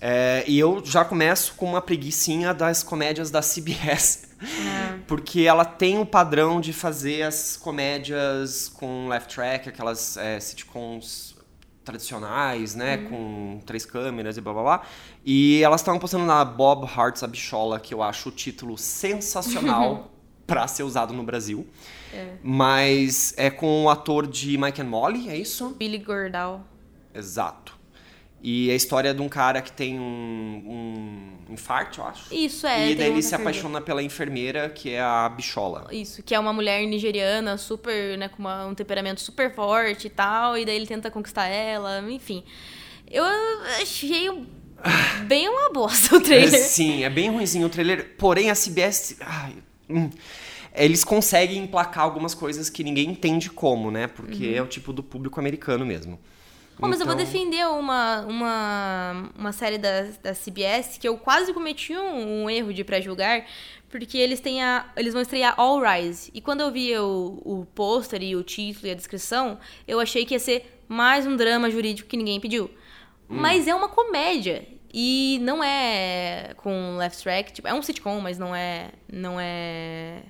É, 0.00 0.44
e 0.48 0.58
eu 0.58 0.82
já 0.82 1.04
começo 1.04 1.52
com 1.56 1.66
uma 1.66 1.82
preguiçinha 1.82 2.54
das 2.54 2.82
comédias 2.82 3.30
da 3.30 3.42
CBS. 3.42 4.26
É. 4.40 4.98
Porque 5.06 5.42
ela 5.42 5.66
tem 5.66 5.98
o 5.98 6.06
padrão 6.06 6.58
de 6.58 6.72
fazer 6.72 7.22
as 7.22 7.54
comédias 7.54 8.66
com 8.66 9.08
left 9.08 9.34
track, 9.34 9.68
aquelas 9.68 10.16
é, 10.16 10.40
sitcoms 10.40 11.34
tradicionais, 11.88 12.74
né? 12.74 12.98
Com 13.08 13.60
três 13.64 13.86
câmeras 13.86 14.36
e 14.36 14.40
blá 14.40 14.52
blá 14.52 14.62
blá. 14.62 14.82
E 15.24 15.62
elas 15.62 15.80
estavam 15.80 15.98
postando 15.98 16.24
na 16.24 16.44
Bob 16.44 16.86
Hearts 16.86 17.22
a 17.22 17.26
Bichola, 17.26 17.80
que 17.80 17.94
eu 17.94 18.02
acho 18.02 18.28
o 18.28 18.32
título 18.32 18.76
sensacional 18.76 20.10
pra 20.46 20.66
ser 20.66 20.82
usado 20.82 21.14
no 21.14 21.22
Brasil. 21.22 21.66
Mas 22.42 23.34
é 23.36 23.50
com 23.50 23.84
o 23.84 23.90
ator 23.90 24.26
de 24.26 24.56
Mike 24.58 24.80
and 24.80 24.86
Molly, 24.86 25.28
é 25.28 25.36
isso? 25.36 25.70
Billy 25.70 25.98
Gordal. 25.98 26.64
Exato. 27.14 27.77
E 28.40 28.70
é 28.70 28.72
a 28.72 28.76
história 28.76 29.12
de 29.12 29.20
um 29.20 29.28
cara 29.28 29.60
que 29.60 29.72
tem 29.72 29.98
um, 29.98 31.42
um 31.48 31.52
infarto, 31.52 32.00
eu 32.00 32.06
acho. 32.06 32.32
Isso, 32.32 32.66
é, 32.66 32.90
E 32.90 32.94
daí 32.94 33.10
ele 33.10 33.22
se 33.22 33.34
apaixona 33.34 33.80
pela 33.80 34.02
enfermeira, 34.02 34.68
que 34.68 34.90
é 34.90 35.00
a 35.00 35.28
Bichola. 35.28 35.88
Isso, 35.90 36.22
que 36.22 36.34
é 36.34 36.38
uma 36.38 36.52
mulher 36.52 36.86
nigeriana, 36.86 37.56
super, 37.58 38.16
né, 38.16 38.28
com 38.28 38.38
uma- 38.38 38.66
um 38.66 38.74
temperamento 38.74 39.20
super 39.20 39.52
forte 39.54 40.06
e 40.06 40.10
tal, 40.10 40.56
e 40.56 40.64
daí 40.64 40.76
ele 40.76 40.86
tenta 40.86 41.10
conquistar 41.10 41.46
ela, 41.46 42.00
enfim. 42.10 42.44
Eu 43.10 43.24
achei 43.80 44.30
um- 44.30 44.46
bem 45.26 45.48
uma 45.48 45.72
bosta 45.72 46.14
o 46.14 46.18
É, 46.18 46.22
trailer. 46.22 46.60
sim, 46.62 47.02
é 47.02 47.10
bem 47.10 47.30
ruimzinho 47.30 47.66
o 47.66 47.70
trailer. 47.70 48.14
Porém, 48.16 48.50
a 48.50 48.54
CBS. 48.54 49.16
ai, 49.20 49.54
hum, 49.90 50.08
eles 50.74 51.02
conseguem 51.02 51.58
emplacar 51.64 52.04
algumas 52.04 52.34
coisas 52.34 52.70
que 52.70 52.84
ninguém 52.84 53.10
entende 53.10 53.50
como, 53.50 53.90
né? 53.90 54.06
Porque 54.06 54.52
é 54.54 54.62
o 54.62 54.66
tipo 54.66 54.92
do 54.92 55.02
público 55.02 55.40
americano 55.40 55.84
mesmo. 55.84 56.20
Bom, 56.78 56.88
mas 56.88 57.00
eu 57.00 57.06
vou 57.06 57.14
Então- 57.14 57.24
defender 57.24 57.66
uma, 57.66 58.20
uma, 58.26 59.30
uma 59.36 59.52
série 59.52 59.78
da, 59.78 60.02
da 60.22 60.32
CBS 60.34 60.96
que 60.98 61.08
eu 61.08 61.16
quase 61.18 61.52
cometi 61.52 61.96
um, 61.96 62.44
um 62.44 62.50
erro 62.50 62.72
de 62.72 62.84
pré-julgar, 62.84 63.44
porque 63.90 64.16
eles 64.18 64.38
têm 64.40 64.62
a. 64.62 64.86
Eles 64.96 65.12
vão 65.12 65.22
estrear 65.22 65.54
All 65.58 65.80
Rise. 65.80 66.30
E 66.34 66.40
quando 66.40 66.60
eu 66.60 66.70
vi 66.70 66.96
o, 66.96 67.40
o 67.44 67.66
pôster 67.74 68.22
e 68.22 68.36
o 68.36 68.42
título 68.42 68.86
e 68.86 68.90
a 68.90 68.94
descrição, 68.94 69.58
eu 69.86 69.98
achei 69.98 70.24
que 70.24 70.34
ia 70.34 70.38
ser 70.38 70.80
mais 70.86 71.26
um 71.26 71.36
drama 71.36 71.70
jurídico 71.70 72.08
que 72.08 72.16
ninguém 72.16 72.38
pediu. 72.40 72.70
Mas 73.28 73.66
é 73.66 73.74
uma 73.74 73.88
comédia. 73.88 74.66
E 74.92 75.38
não 75.42 75.62
é 75.62 76.54
com 76.56 76.96
left 76.96 77.22
track, 77.22 77.52
tipo, 77.52 77.68
é 77.68 77.74
um 77.74 77.82
sitcom, 77.82 78.20
mas 78.20 78.38
não 78.38 78.54
é. 78.54 78.90
Não 79.12 79.38
é. 79.38 80.22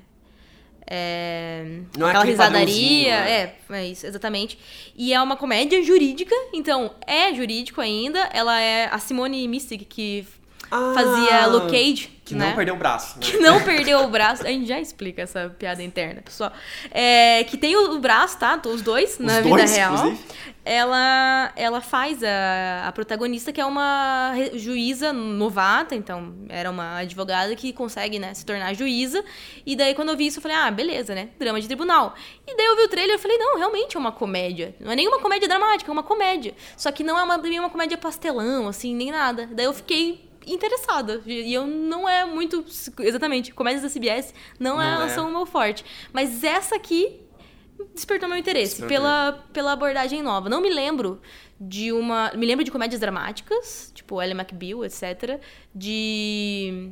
É, 0.90 1.80
Não 1.96 2.06
é 2.06 2.10
aquela 2.10 2.24
padrãozinho, 2.24 2.30
risadaria, 2.30 3.20
né? 3.20 3.30
é, 3.30 3.54
é 3.72 3.86
isso, 3.86 4.06
exatamente. 4.06 4.58
E 4.96 5.12
é 5.12 5.20
uma 5.20 5.36
comédia 5.36 5.82
jurídica, 5.82 6.34
então 6.52 6.94
é 7.06 7.34
jurídico 7.34 7.80
ainda. 7.80 8.20
Ela 8.32 8.58
é 8.60 8.86
a 8.86 8.98
Simone 8.98 9.46
Missick, 9.46 9.84
que 9.84 10.26
Ah, 10.70 10.92
fazia 10.94 11.46
Luke 11.46 11.70
Cage, 11.70 12.10
Que 12.24 12.34
né? 12.34 12.48
não 12.48 12.56
perdeu 12.56 12.74
o 12.74 12.78
braço, 12.78 13.18
né? 13.18 13.26
Que 13.26 13.38
não 13.38 13.62
perdeu 13.62 14.00
o 14.00 14.08
braço. 14.08 14.46
A 14.46 14.50
gente 14.50 14.66
já 14.66 14.78
explica 14.78 15.22
essa 15.22 15.54
piada 15.58 15.82
interna, 15.82 16.20
pessoal. 16.20 16.52
É, 16.90 17.44
que 17.44 17.56
tem 17.56 17.74
o, 17.76 17.98
braço, 17.98 18.38
tá? 18.38 18.60
Os 18.66 18.82
dois, 18.82 19.18
na 19.18 19.40
vida 19.40 19.56
dois, 19.56 19.74
real. 19.74 19.94
inclusive. 19.94 20.24
Ela, 20.64 21.50
ela 21.56 21.80
faz 21.80 22.22
a, 22.22 22.86
a 22.86 22.92
protagonista, 22.92 23.50
que 23.50 23.58
é 23.60 23.64
uma 23.64 24.34
juíza 24.52 25.14
novata, 25.14 25.94
então 25.94 26.34
era 26.50 26.70
uma 26.70 26.98
advogada 26.98 27.56
que 27.56 27.72
consegue, 27.72 28.18
né, 28.18 28.34
se 28.34 28.44
tornar 28.44 28.74
juíza. 28.74 29.24
E 29.64 29.74
daí, 29.74 29.94
quando 29.94 30.10
eu 30.10 30.16
vi 30.16 30.26
isso, 30.26 30.38
eu 30.38 30.42
falei, 30.42 30.58
ah, 30.58 30.70
beleza, 30.70 31.14
né? 31.14 31.30
Drama 31.38 31.58
de 31.58 31.66
tribunal. 31.66 32.14
E 32.46 32.54
daí 32.54 32.66
eu 32.66 32.76
vi 32.76 32.82
o 32.82 32.88
trailer 32.88 33.16
e 33.16 33.18
falei, 33.18 33.38
não, 33.38 33.56
realmente 33.56 33.96
é 33.96 33.98
uma 33.98 34.12
comédia. 34.12 34.74
Não 34.78 34.92
é 34.92 34.96
nenhuma 34.96 35.18
comédia 35.20 35.48
dramática, 35.48 35.90
é 35.90 35.92
uma 35.92 36.02
comédia. 36.02 36.54
Só 36.76 36.92
que 36.92 37.02
não 37.02 37.18
é 37.18 37.22
uma, 37.22 37.38
nenhuma 37.38 37.70
comédia 37.70 37.96
pastelão, 37.96 38.68
assim, 38.68 38.94
nem 38.94 39.10
nada. 39.10 39.48
Daí 39.50 39.64
eu 39.64 39.72
fiquei 39.72 40.27
interessada. 40.52 41.22
E 41.26 41.52
eu 41.52 41.66
não 41.66 42.08
é 42.08 42.24
muito. 42.24 42.64
Exatamente, 43.00 43.52
comédias 43.52 43.82
da 43.82 43.88
CBS 43.88 44.34
não, 44.58 44.76
Não 44.76 45.02
é, 45.02 45.06
é. 45.06 45.08
são 45.08 45.28
o 45.28 45.32
meu 45.32 45.46
forte. 45.46 45.84
Mas 46.12 46.42
essa 46.42 46.76
aqui 46.76 47.20
despertou 47.94 48.28
meu 48.28 48.38
interesse 48.38 48.82
pela, 48.86 49.44
pela 49.52 49.72
abordagem 49.72 50.22
nova. 50.22 50.48
Não 50.48 50.60
me 50.60 50.70
lembro 50.70 51.20
de 51.60 51.92
uma. 51.92 52.32
Me 52.34 52.46
lembro 52.46 52.64
de 52.64 52.70
comédias 52.70 53.00
dramáticas, 53.00 53.92
tipo 53.94 54.20
Ellie 54.22 54.38
McBeal, 54.38 54.84
etc. 54.84 55.40
De. 55.74 56.90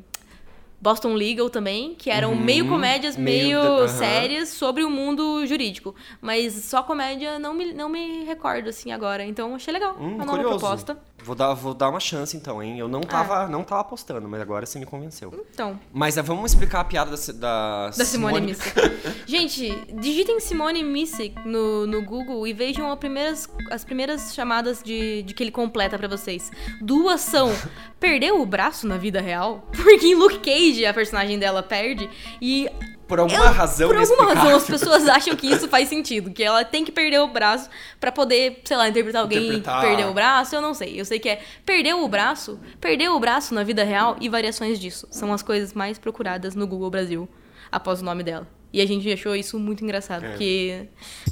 Boston 0.81 1.15
Legal 1.15 1.49
também, 1.51 1.95
que 1.95 2.11
eram 2.11 2.33
Uhum, 2.33 2.41
meio 2.41 2.69
comédias, 2.69 3.17
meio 3.17 3.61
meio, 3.61 3.89
sérias 3.89 4.51
sobre 4.51 4.85
o 4.85 4.91
mundo 4.91 5.47
jurídico. 5.47 5.95
Mas 6.21 6.53
só 6.55 6.83
comédia 6.83 7.39
não 7.39 7.55
me, 7.55 7.73
não 7.73 7.89
me 7.89 8.25
recordo, 8.25 8.69
assim, 8.69 8.93
agora. 8.93 9.25
Então 9.25 9.55
achei 9.55 9.73
legal 9.73 9.97
Hum, 9.99 10.15
a 10.21 10.25
nova 10.25 10.31
curioso. 10.39 10.59
proposta. 10.59 10.99
Vou 11.25 11.35
dar, 11.35 11.55
vou 11.55 11.75
dar 11.75 11.89
uma 11.89 11.99
chance 11.99 12.37
então, 12.37 12.63
hein? 12.63 12.79
Eu 12.79 12.87
não 12.87 13.01
tava, 13.01 13.49
não 13.49 13.65
tava 13.65 13.81
apostando, 13.81 14.29
mas 14.29 14.41
agora 14.41 14.65
você 14.65 14.79
me 14.79 14.87
convenceu. 14.87 15.45
Então, 15.53 15.79
Mas 15.93 16.17
é, 16.17 16.23
vamos 16.23 16.53
explicar 16.53 16.81
a 16.81 16.85
piada 16.85 17.11
da, 17.17 17.33
da, 17.33 17.87
Da 17.97 18.05
Simone, 18.05 18.41
Missick. 18.49 18.73
Gente, 19.27 19.75
digitem 19.95 20.39
Simone 20.39 20.85
Missick 20.85 21.35
no, 21.45 21.85
no 21.87 22.03
Google 22.05 22.47
e 22.47 22.53
vejam 22.53 22.93
as 22.93 22.99
primeiras, 22.99 23.49
as 23.73 23.83
primeiras 23.85 24.35
chamadas 24.35 24.83
de, 24.85 25.23
de 25.23 25.35
que 25.35 25.43
ele 25.43 25.51
completa 25.51 25.99
pra 25.99 26.07
vocês. 26.07 26.53
Duas 26.81 27.23
são 27.23 27.51
perdeu 27.99 28.41
o 28.41 28.47
braço 28.47 28.87
na 28.87 28.97
vida 28.99 29.21
real, 29.21 29.67
porque 29.75 30.07
em 30.07 30.15
Luke 30.15 30.39
Cage 30.39 30.66
a 30.87 30.93
personagem 30.95 31.39
dela 31.39 31.63
perde 31.63 32.09
e 32.43 32.69
Por 33.07 33.21
alguma 33.21 33.45
eu- 33.47 33.53
razão 33.53 33.89
por 33.89 33.97
alguma 33.97 34.35
razão 34.35 34.57
as 34.57 34.65
pessoas 34.65 35.07
acham 35.09 35.37
que 35.37 35.47
isso 35.47 35.69
faz 35.69 35.89
sentido, 35.89 36.31
que 36.31 36.43
ela 36.43 36.65
tem 36.65 36.85
que 36.85 36.91
perder 36.91 37.21
o 37.21 37.29
braço 37.29 37.69
pra 38.01 38.11
poder, 38.11 38.61
sei 38.65 38.77
lá, 38.77 38.89
interpretar 38.89 39.23
alguém 39.23 39.39
Interpretar. 39.47 39.81
que 39.81 39.87
perdeu 39.87 40.09
o 40.09 40.15
braço, 40.15 40.55
eu 40.57 40.61
não 40.61 40.75
sei. 40.75 41.01
Eu 41.01 41.05
sei 41.05 41.19
que 41.19 41.29
é 41.29 41.41
perdeu 41.65 42.03
o 42.03 42.09
braço, 42.09 42.59
perdeu 42.81 43.15
o 43.15 43.21
braço 43.21 43.55
na 43.55 43.63
vida 43.63 43.85
real 43.85 44.17
e 44.21 44.29
variações 44.29 44.79
disso. 44.81 45.07
São 45.11 45.33
as 45.33 45.43
coisas 45.43 45.73
mais 45.73 45.99
procuradas 45.99 46.55
no 46.55 46.67
Google 46.67 46.91
Brasil 46.91 47.29
após 47.71 48.01
o 48.03 48.05
nome 48.05 48.23
dela. 48.23 48.47
E 48.73 48.81
a 48.83 48.87
gente 48.87 49.11
achou 49.11 49.35
isso 49.35 49.59
muito 49.59 49.83
engraçado, 49.85 50.25
É. 50.25 50.29
porque 50.31 50.89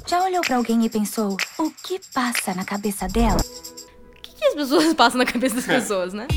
Já 0.07 0.23
olhou 0.23 0.41
pra 0.41 0.55
alguém 0.55 0.83
e 0.85 0.89
pensou: 0.89 1.35
o 1.59 1.69
que 1.83 1.99
passa 2.13 2.53
na 2.55 2.63
cabeça 2.63 3.07
dela? 3.07 3.37
o 3.37 4.21
que, 4.21 4.33
que 4.33 4.45
as 4.45 4.55
pessoas 4.55 4.93
passam 4.95 5.17
na 5.19 5.25
cabeça 5.25 5.55
das 5.55 5.65
pessoas, 5.65 6.13
né? 6.13 6.27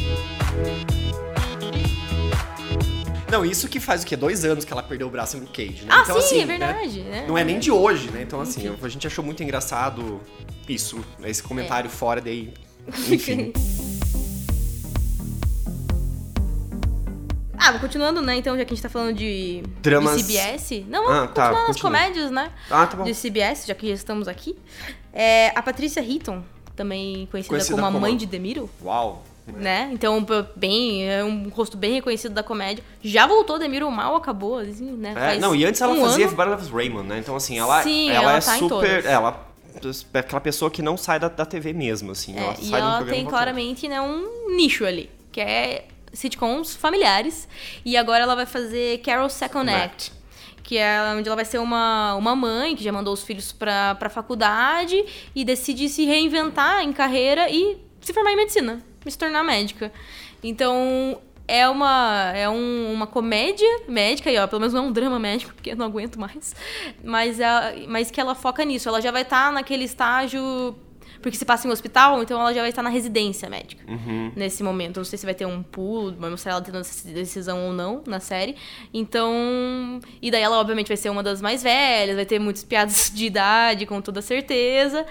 Não, 3.30 3.44
isso 3.44 3.68
que 3.68 3.78
faz 3.78 4.02
o 4.02 4.06
quê? 4.06 4.16
Dois 4.16 4.44
anos 4.44 4.64
que 4.64 4.72
ela 4.72 4.82
perdeu 4.82 5.06
o 5.06 5.10
braço 5.10 5.36
em 5.36 5.40
Luke 5.40 5.52
Cage, 5.52 5.84
né? 5.84 5.88
Ah, 5.90 6.00
então, 6.02 6.20
sim, 6.20 6.26
assim, 6.26 6.40
é 6.42 6.46
verdade. 6.46 7.00
né? 7.02 7.10
né? 7.20 7.24
Não 7.28 7.36
é 7.36 7.44
nem 7.44 7.58
de 7.58 7.70
hoje, 7.70 8.10
né? 8.10 8.22
Então, 8.22 8.40
assim, 8.40 8.74
a 8.82 8.88
gente 8.88 9.06
achou 9.06 9.22
muito 9.24 9.42
engraçado 9.42 10.20
isso, 10.68 11.04
esse 11.24 11.42
comentário 11.42 11.90
fora 11.90 12.20
daí. 12.20 12.52
Enfim. 13.10 13.52
Ah, 17.58 17.78
continuando, 17.78 18.22
né? 18.22 18.36
Então, 18.36 18.56
já 18.56 18.64
que 18.64 18.72
a 18.72 18.74
gente 18.74 18.82
tá 18.82 18.88
falando 18.88 19.14
de, 19.14 19.62
Dramas- 19.82 20.16
de 20.16 20.22
CBS. 20.24 20.84
Não, 20.88 21.06
Ah, 21.10 21.26
tá, 21.26 21.50
continua. 21.66 21.82
comédias, 21.82 22.30
né? 22.30 22.50
Ah, 22.70 22.86
tá 22.86 22.96
bom. 22.96 23.04
De 23.04 23.12
CBS, 23.14 23.66
já 23.66 23.74
que 23.74 23.88
já 23.88 23.94
estamos 23.94 24.26
aqui. 24.26 24.56
É, 25.12 25.48
a 25.54 25.60
Patrícia 25.62 26.00
Heaton, 26.00 26.42
também 26.74 27.26
conhecida, 27.30 27.50
Conhecida 27.52 27.74
como 27.74 27.84
a 27.86 27.88
como 27.90 28.00
mãe 28.00 28.14
a- 28.14 28.16
de 28.16 28.24
Demiro, 28.24 28.70
Uau. 28.82 29.22
Né? 29.56 29.88
Então, 29.92 30.22
p- 30.24 30.44
bem, 30.56 31.08
é 31.08 31.24
um 31.24 31.48
rosto 31.48 31.76
bem 31.76 31.94
reconhecido 31.94 32.32
da 32.34 32.42
comédia. 32.42 32.82
Já 33.02 33.26
voltou, 33.26 33.58
Demiro 33.58 33.90
mal 33.90 34.16
acabou, 34.16 34.58
assim, 34.58 34.92
né? 34.92 35.14
É, 35.16 35.38
não, 35.38 35.54
e 35.54 35.64
antes 35.64 35.80
ela 35.80 35.92
um 35.92 36.00
fazia 36.00 36.24
ano. 36.26 36.34
Everybody 36.34 36.50
Loves 36.50 36.68
Raymond, 36.70 37.08
né? 37.08 37.18
Então, 37.18 37.34
assim, 37.36 37.58
ela, 37.58 37.82
Sim, 37.82 38.10
ela, 38.10 38.22
ela 38.22 38.32
é 38.38 38.40
tá 38.40 38.58
super. 38.58 39.04
Ela 39.04 39.48
é 40.14 40.18
aquela 40.18 40.40
pessoa 40.40 40.70
que 40.70 40.82
não 40.82 40.96
sai 40.96 41.18
da, 41.20 41.28
da 41.28 41.46
TV 41.46 41.72
mesmo, 41.72 42.12
assim. 42.12 42.36
É, 42.36 42.40
ela 42.42 42.56
e 42.60 42.74
ela 42.74 43.04
tem 43.04 43.24
claramente 43.24 43.88
né, 43.88 44.00
um 44.00 44.54
nicho 44.56 44.84
ali, 44.84 45.08
que 45.30 45.40
é 45.40 45.86
sitcoms 46.12 46.74
familiares. 46.74 47.48
E 47.84 47.96
agora 47.96 48.22
ela 48.24 48.34
vai 48.34 48.46
fazer 48.46 48.98
Carol 48.98 49.28
Second 49.28 49.70
Second 49.70 49.84
Act. 49.84 50.12
Que 50.62 50.76
é 50.76 51.14
onde 51.16 51.26
ela 51.26 51.36
vai 51.36 51.46
ser 51.46 51.56
uma, 51.58 52.14
uma 52.16 52.36
mãe 52.36 52.76
que 52.76 52.84
já 52.84 52.92
mandou 52.92 53.14
os 53.14 53.22
filhos 53.22 53.52
pra, 53.52 53.94
pra 53.94 54.10
faculdade 54.10 55.02
e 55.34 55.42
decide 55.42 55.88
se 55.88 56.04
reinventar 56.04 56.82
em 56.82 56.92
carreira 56.92 57.48
e 57.48 57.78
se 58.02 58.12
formar 58.12 58.32
em 58.32 58.36
medicina, 58.36 58.82
se 59.06 59.16
tornar 59.18 59.42
médica. 59.42 59.92
Então, 60.42 61.20
é 61.46 61.68
uma, 61.68 62.32
é 62.34 62.48
um- 62.48 62.92
uma 62.92 63.06
comédia 63.06 63.66
médica, 63.88 64.30
e 64.30 64.38
ó, 64.38 64.46
pelo 64.46 64.60
menos 64.60 64.74
não 64.74 64.84
é 64.84 64.86
um 64.88 64.92
drama 64.92 65.18
médico, 65.18 65.52
porque 65.56 65.70
eu 65.70 65.76
não 65.76 65.86
aguento 65.86 66.18
mais. 66.18 66.54
Mas, 67.02 67.40
é, 67.40 67.84
mas 67.88 68.10
que 68.10 68.20
ela 68.20 68.34
foca 68.34 68.64
nisso. 68.64 68.88
Ela 68.88 69.00
já 69.00 69.10
vai 69.10 69.22
estar 69.22 69.52
naquele 69.52 69.84
estágio. 69.84 70.76
Porque 71.20 71.36
se 71.36 71.44
passa 71.44 71.66
em 71.66 71.70
um 71.70 71.72
hospital, 71.72 72.22
então 72.22 72.40
ela 72.40 72.54
já 72.54 72.60
vai 72.60 72.70
estar 72.70 72.80
na 72.80 72.90
residência 72.90 73.50
médica 73.50 73.82
Uhum. 73.90 74.30
nesse 74.36 74.62
momento. 74.62 74.98
Não 74.98 75.04
sei 75.04 75.18
se 75.18 75.24
vai 75.26 75.34
ter 75.34 75.46
um 75.46 75.64
pulo, 75.64 76.14
vai 76.16 76.30
mostrar 76.30 76.52
ela 76.52 76.60
tendo 76.60 76.78
essa 76.78 77.08
decisão 77.08 77.66
ou 77.66 77.72
não 77.72 78.04
na 78.06 78.20
série. 78.20 78.54
Então. 78.94 79.98
E 80.22 80.30
daí 80.30 80.42
ela, 80.42 80.58
obviamente, 80.60 80.86
vai 80.86 80.96
ser 80.96 81.10
uma 81.10 81.22
das 81.22 81.40
mais 81.42 81.60
velhas, 81.60 82.14
vai 82.14 82.24
ter 82.24 82.38
muitas 82.38 82.62
piadas 82.62 83.10
de 83.14 83.26
idade, 83.26 83.84
com 83.84 84.00
toda 84.00 84.22
certeza. 84.22 85.04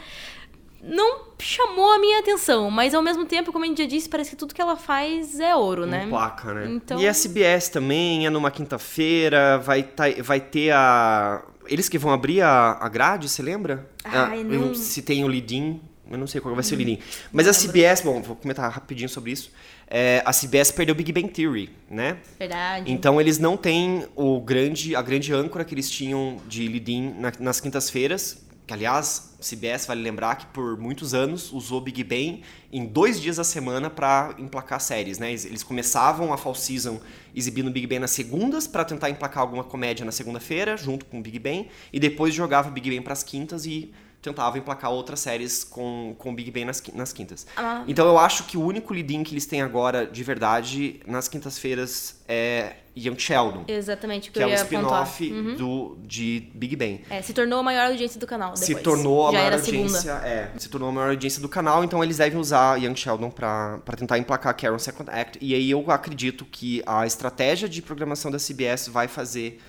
Não 0.87 1.27
chamou 1.39 1.91
a 1.91 1.99
minha 1.99 2.19
atenção, 2.19 2.71
mas 2.71 2.93
ao 2.95 3.01
mesmo 3.01 3.25
tempo, 3.25 3.51
como 3.51 3.63
a 3.65 3.67
gente 3.67 3.81
já 3.83 3.87
disse, 3.87 4.07
parece 4.09 4.31
que 4.31 4.35
tudo 4.35 4.53
que 4.55 4.61
ela 4.61 4.75
faz 4.75 5.39
é 5.39 5.55
ouro, 5.55 5.85
né? 5.85 6.05
Um 6.05 6.09
placa, 6.09 6.53
né? 6.53 6.67
Então- 6.71 6.99
E 6.99 7.07
a 7.07 7.13
CBS 7.13 7.69
também 7.69 8.25
é 8.25 8.29
numa 8.29 8.49
quinta-feira, 8.49 9.57
vai, 9.59 9.83
tá- 9.83 10.05
vai 10.23 10.39
ter 10.39 10.71
a. 10.71 11.43
Eles 11.67 11.89
que 11.89 11.97
vão 11.97 12.11
abrir 12.11 12.41
a, 12.41 12.77
a 12.79 12.87
grade, 12.87 13.27
você 13.27 13.41
lembra? 13.43 13.87
Ai, 14.03 14.39
Ah, 14.39 14.43
não- 14.43 14.67
eu- 14.67 14.75
Se 14.75 15.01
tem 15.01 15.23
o 15.23 15.27
Lidin, 15.27 15.81
eu 16.09 16.17
não 16.17 16.25
sei 16.25 16.39
qual 16.39 16.55
vai 16.55 16.63
ser 16.63 16.75
o 16.75 16.77
Lidin. 16.77 16.99
Mas 17.31 17.47
a 17.47 17.51
CBS, 17.53 18.01
bom, 18.03 18.21
vou 18.21 18.35
comentar 18.37 18.71
rapidinho 18.71 19.09
sobre 19.09 19.31
isso. 19.31 19.51
É, 19.89 20.21
a 20.25 20.31
CBS 20.33 20.71
perdeu 20.73 20.93
o 20.93 20.97
Big 20.97 21.11
Bang 21.13 21.29
Theory, 21.29 21.69
né? 21.89 22.17
Verdade. 22.39 22.91
Então 22.91 23.19
eles 23.21 23.37
não 23.37 23.55
têm 23.57 24.05
o 24.15 24.39
grande, 24.41 24.95
a 24.95 25.01
grande 25.01 25.33
âncora 25.33 25.63
que 25.65 25.73
eles 25.73 25.89
tinham 25.89 26.37
de 26.47 26.67
lead-in 26.67 27.13
na- 27.19 27.31
nas 27.39 27.59
quintas-feiras. 27.61 28.45
Que, 28.67 28.73
aliás, 28.73 29.37
CBS 29.39 29.87
vale 29.87 30.01
lembrar 30.01 30.35
que 30.35 30.45
por 30.47 30.77
muitos 30.77 31.13
anos 31.13 31.53
usou 31.53 31.79
Big 31.79 32.03
Bang 32.03 32.43
em 32.69 32.85
dois 32.85 33.21
dias 33.21 33.37
da 33.37 33.43
semana 33.45 33.89
para 33.89 34.35
emplacar 34.37 34.81
séries, 34.81 35.17
né? 35.17 35.31
Eles, 35.31 35.63
começavam 35.63 36.33
a 36.33 36.37
fall 36.37 36.53
season 36.53 36.99
exibindo 37.33 37.71
Big 37.71 37.87
Bang 37.87 37.99
nas 37.99 38.11
segundas 38.11 38.67
para 38.67 38.83
tentar 38.83 39.09
emplacar 39.09 39.41
alguma 39.41 39.63
comédia 39.63 40.05
na 40.05 40.11
segunda-feira, 40.11 40.75
junto 40.75 41.05
com 41.05 41.19
o 41.19 41.21
Big 41.21 41.39
Bang, 41.39 41.69
e 41.93 41.99
depois 41.99 42.33
jogava 42.33 42.69
Big 42.69 42.89
Bang 42.89 43.01
para 43.03 43.13
as 43.13 43.23
quintas 43.23 43.65
e 43.65 43.89
tentava 44.21 44.57
emplacar 44.57 44.91
outras 44.91 45.19
séries 45.19 45.63
com, 45.63 46.15
com 46.17 46.33
Big 46.33 46.51
Bang 46.51 46.65
nas, 46.65 46.81
nas 46.93 47.13
quintas. 47.13 47.45
Ah. 47.55 47.83
Então 47.87 48.07
eu 48.07 48.17
acho 48.17 48.43
que 48.43 48.57
o 48.57 48.61
único 48.61 48.93
lead-in 48.93 49.23
que 49.23 49.33
eles 49.33 49.45
têm 49.45 49.61
agora, 49.61 50.05
de 50.05 50.23
verdade, 50.23 50.99
nas 51.05 51.27
quintas-feiras 51.27 52.21
é 52.27 52.77
Young 52.97 53.17
Sheldon. 53.17 53.63
Exatamente 53.67 54.29
o 54.29 54.33
que, 54.33 54.39
Que 54.39 54.43
é 54.43 54.47
um 54.47 54.53
spin-off 54.53 55.29
do, 55.55 55.97
de 56.01 56.49
Big 56.53 56.75
Bang. 56.75 57.03
É, 57.09 57.21
se 57.21 57.31
tornou 57.33 57.59
a 57.59 57.63
maior 57.63 57.87
audiência 57.87 58.19
do 58.19 58.25
canal 58.25 58.53
depois. 58.53 58.65
Se 58.65 58.75
tornou 58.75 59.27
a 59.27 59.31
Já 59.31 59.37
maior 59.37 59.53
a 59.53 59.55
audiência. 59.55 60.11
É, 60.11 60.51
se 60.57 60.69
tornou 60.69 60.89
a 60.89 60.91
maior 60.91 61.09
audiência 61.09 61.41
do 61.41 61.47
canal, 61.47 61.83
então 61.83 62.03
eles 62.03 62.17
devem 62.17 62.39
usar 62.39 62.81
Young 62.81 62.95
Sheldon 62.95 63.29
pra 63.29 63.79
tentar 63.95 64.17
emplacar 64.17 64.55
Karen 64.57 64.79
Second 64.79 65.09
Act. 65.11 65.37
E 65.39 65.53
aí 65.53 65.69
eu 65.69 65.89
acredito 65.91 66.43
que 66.43 66.81
a 66.85 67.05
estratégia 67.05 67.69
de 67.69 67.81
programação 67.81 68.31
da 68.31 68.39
CBS 68.39 68.87
vai 68.87 69.07
fazer. 69.07 69.61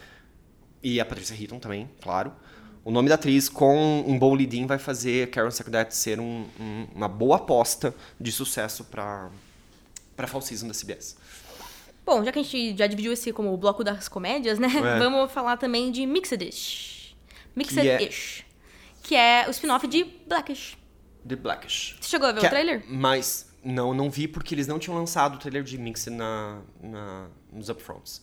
E 0.83 1.01
a 1.01 1.05
Patricia 1.05 1.37
Heaton 1.39 1.59
também, 1.59 1.91
claro. 2.01 2.33
O 2.89 2.91
nome 2.91 3.07
da 3.11 3.17
atriz 3.17 3.51
com 3.51 4.03
um 4.07 4.19
bom 4.19 4.35
lead-in 4.35 4.65
vai 4.67 4.79
fazer 4.79 5.29
Karen 5.29 5.51
Act 5.79 5.95
ser 5.95 6.19
um- 6.19 6.47
um- 6.59 6.87
uma 6.95 7.07
boa 7.07 7.37
aposta 7.37 7.95
de 8.19 8.33
sucesso 8.33 8.83
pra 8.83 9.29
fall 10.27 10.41
season 10.41 10.67
da 10.69 10.73
CBS. 10.73 11.15
Bom, 12.07 12.25
já 12.25 12.33
que 12.33 12.39
a 12.39 12.43
gente 12.43 12.75
já 12.79 12.87
dividiu 12.87 13.13
esse 13.13 13.31
como 13.31 13.53
o 13.53 13.59
bloco 13.59 13.85
das 13.85 14.09
comédias, 14.09 14.59
né? 14.59 14.69
É. 14.69 14.99
Vamos 15.05 15.31
falar 15.31 15.59
também 15.59 15.93
de 15.93 16.07
Mixed-ish. 16.07 17.15
Que 17.55 17.79
é- 17.79 17.99
Mixed-ish. 17.99 18.45
Que 19.03 19.15
é 19.15 19.45
o 19.47 19.51
spin-off 19.51 19.87
de 19.87 20.05
Blackish. 20.27 20.79
The 21.29 21.37
Blackish. 21.37 21.95
Você 22.01 22.09
chegou 22.09 22.27
a 22.27 22.33
ver 22.33 22.41
Que 22.41 22.47
o 22.47 22.49
é- 22.49 22.51
trailer? 22.51 22.85
Mas 22.89 23.51
não, 23.63 23.93
não 23.93 24.09
vi 24.11 24.27
porque 24.27 24.55
eles 24.55 24.67
não 24.67 24.79
tinham 24.79 24.97
lançado 24.97 25.35
o 25.35 25.39
trailer 25.39 25.63
de 25.63 25.77
Mix 25.77 26.07
na, 26.07 26.63
na- 26.83 27.27
nos 27.53 27.69
upfronts. 27.69 28.23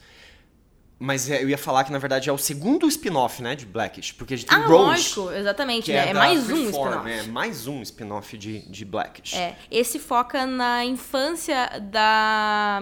Mas 0.97 1.29
é, 1.29 1.43
eu 1.43 1.49
ia 1.49 1.57
falar 1.57 1.83
que 1.83 1.91
na 1.91 1.97
verdade 1.99 2.29
é 2.29 2.31
o 2.31 2.37
segundo 2.37 2.87
spin-off, 2.87 3.41
né, 3.43 3.53
de 3.55 3.65
Blackish, 3.65 4.13
porque 4.13 4.33
a 4.33 4.37
gente 4.37 4.47
tem 4.47 4.57
Ah, 4.57 4.65
Roach, 4.65 5.17
lógico, 5.19 5.31
exatamente, 5.31 5.91
né? 5.91 6.09
É, 6.09 6.13
da 6.13 6.19
mais 6.19 6.49
um 6.49 6.55
spin-off. 6.69 7.05
né? 7.05 7.23
Mais 7.23 7.67
um 7.67 7.81
spin-off 7.81 8.37
de, 8.37 8.59
de 8.69 8.85
Blackish. 8.85 9.35
É, 9.35 9.55
esse 9.69 9.99
foca 9.99 10.45
na 10.45 10.85
infância 10.85 11.69
da. 11.91 12.81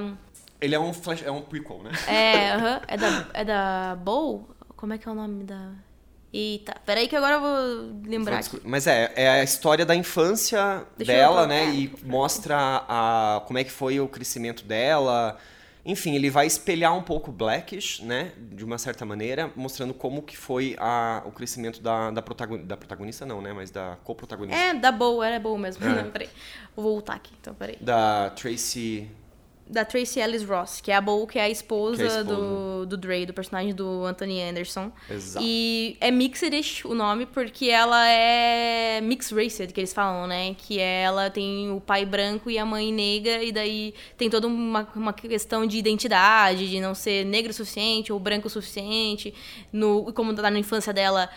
Ele 0.62 0.76
é 0.76 0.80
um 0.80 0.94
flash, 0.94 1.24
é 1.26 1.32
um 1.32 1.42
prequel, 1.42 1.82
né? 1.84 1.92
É, 2.08 2.52
aham, 2.56 2.82
é 2.88 2.98
da. 2.98 3.28
É 3.34 3.44
da 3.46 3.96
Bow? 4.02 4.48
Como 4.76 4.94
é 4.94 4.98
que 4.98 5.08
é 5.10 5.12
o 5.12 5.16
nome 5.16 5.44
da. 5.44 5.72
Eita, 6.32 6.76
peraí 6.86 7.08
que 7.08 7.16
agora 7.16 7.36
eu 7.36 7.42
vou 7.42 8.02
lembrar. 8.10 8.38
aqui. 8.40 8.60
Mas 8.64 8.88
é, 8.88 9.12
é 9.16 9.30
a 9.30 9.44
história 9.44 9.86
da 9.86 9.96
infância 9.96 10.84
Deixa 10.98 11.12
dela, 11.14 11.46
né? 11.46 11.66
E 11.70 11.88
procurar. 11.88 12.12
mostra 12.12 12.58
a, 12.88 13.42
como 13.46 13.60
é 13.60 13.64
que 13.64 13.72
foi 13.72 14.00
o 14.00 14.08
crescimento 14.08 14.64
dela. 14.66 15.38
Enfim, 15.86 16.16
ele 16.16 16.30
vai 16.30 16.48
espelhar 16.48 16.96
um 16.96 17.04
pouco 17.04 17.32
Blackish, 17.32 18.02
né? 18.02 18.32
De 18.38 18.64
uma 18.64 18.78
certa 18.78 19.06
maneira, 19.06 19.52
mostrando 19.56 19.94
como 19.94 20.22
que 20.22 20.38
foi 20.38 20.76
a, 20.80 21.22
o 21.26 21.32
crescimento 21.32 21.82
da, 21.82 22.10
da, 22.10 22.22
protagonista, 22.22 22.68
da 22.68 22.78
protagonista, 22.78 23.26
não, 23.26 23.42
né? 23.42 23.52
Mas 23.52 23.70
da 23.70 23.98
co-protagonista. 24.04 24.58
É, 24.58 24.74
da 24.74 24.92
Bow, 24.92 25.22
era 25.22 25.40
Bow 25.40 25.58
mesmo. 25.58 25.86
É. 25.86 26.04
Não, 26.04 26.10
peraí. 26.12 26.30
Vou 26.76 26.86
voltar 26.86 27.16
aqui, 27.16 27.34
então 27.40 27.54
peraí. 27.54 27.78
Da 27.82 28.30
Tracy... 28.30 29.10
Da 29.66 29.86
Tracy 29.86 30.20
Ellis 30.20 30.44
Ross, 30.44 30.82
que 30.82 30.92
é 30.92 30.96
a 30.96 31.02
Bow, 31.02 31.26
que 31.26 31.40
é 31.40 31.44
a 31.44 31.50
esposa, 31.50 31.98
Que 31.98 32.04
é 32.04 32.06
a 32.06 32.20
esposa. 32.20 32.24
Do, 32.24 32.86
do 32.86 32.98
Dre, 32.98 33.26
do 33.26 33.34
personagem 33.34 33.74
do 33.74 34.06
Anthony 34.06 34.42
Anderson. 34.42 34.92
Exato. 35.10 35.46
E 35.48 35.98
é 36.00 36.12
Mixedish 36.12 36.86
o 36.86 36.94
nome, 36.94 37.26
porque 37.26 37.70
ela 37.70 38.08
é 38.08 39.00
mixed 39.02 39.34
raced, 39.34 39.74
que 39.74 39.80
eles 39.80 39.94
falam, 39.94 40.28
né? 40.28 40.54
Que 40.58 40.80
ela 40.80 41.30
tem 41.30 41.72
o 41.72 41.80
pai 41.80 42.06
branco 42.06 42.50
e 42.50 42.58
a 42.58 42.66
mãe 42.66 42.92
negra, 42.92 43.44
e 43.44 43.52
daí 43.52 43.94
tem 44.18 44.30
toda 44.30 44.48
uma, 44.48 44.88
uma 44.96 45.14
questão 45.14 45.66
de 45.66 45.78
identidade, 45.78 46.70
de 46.70 46.80
não 46.80 46.94
ser 46.94 47.26
negro 47.26 47.52
o 47.52 47.54
suficiente 47.54 48.12
ou 48.12 48.20
branco 48.20 48.48
o 48.48 48.52
suficiente. 48.52 49.34
No, 49.72 50.12
como 50.14 50.34
tá 50.34 50.52
na 50.52 50.60
infância 50.60 50.94
dela, 50.94 51.30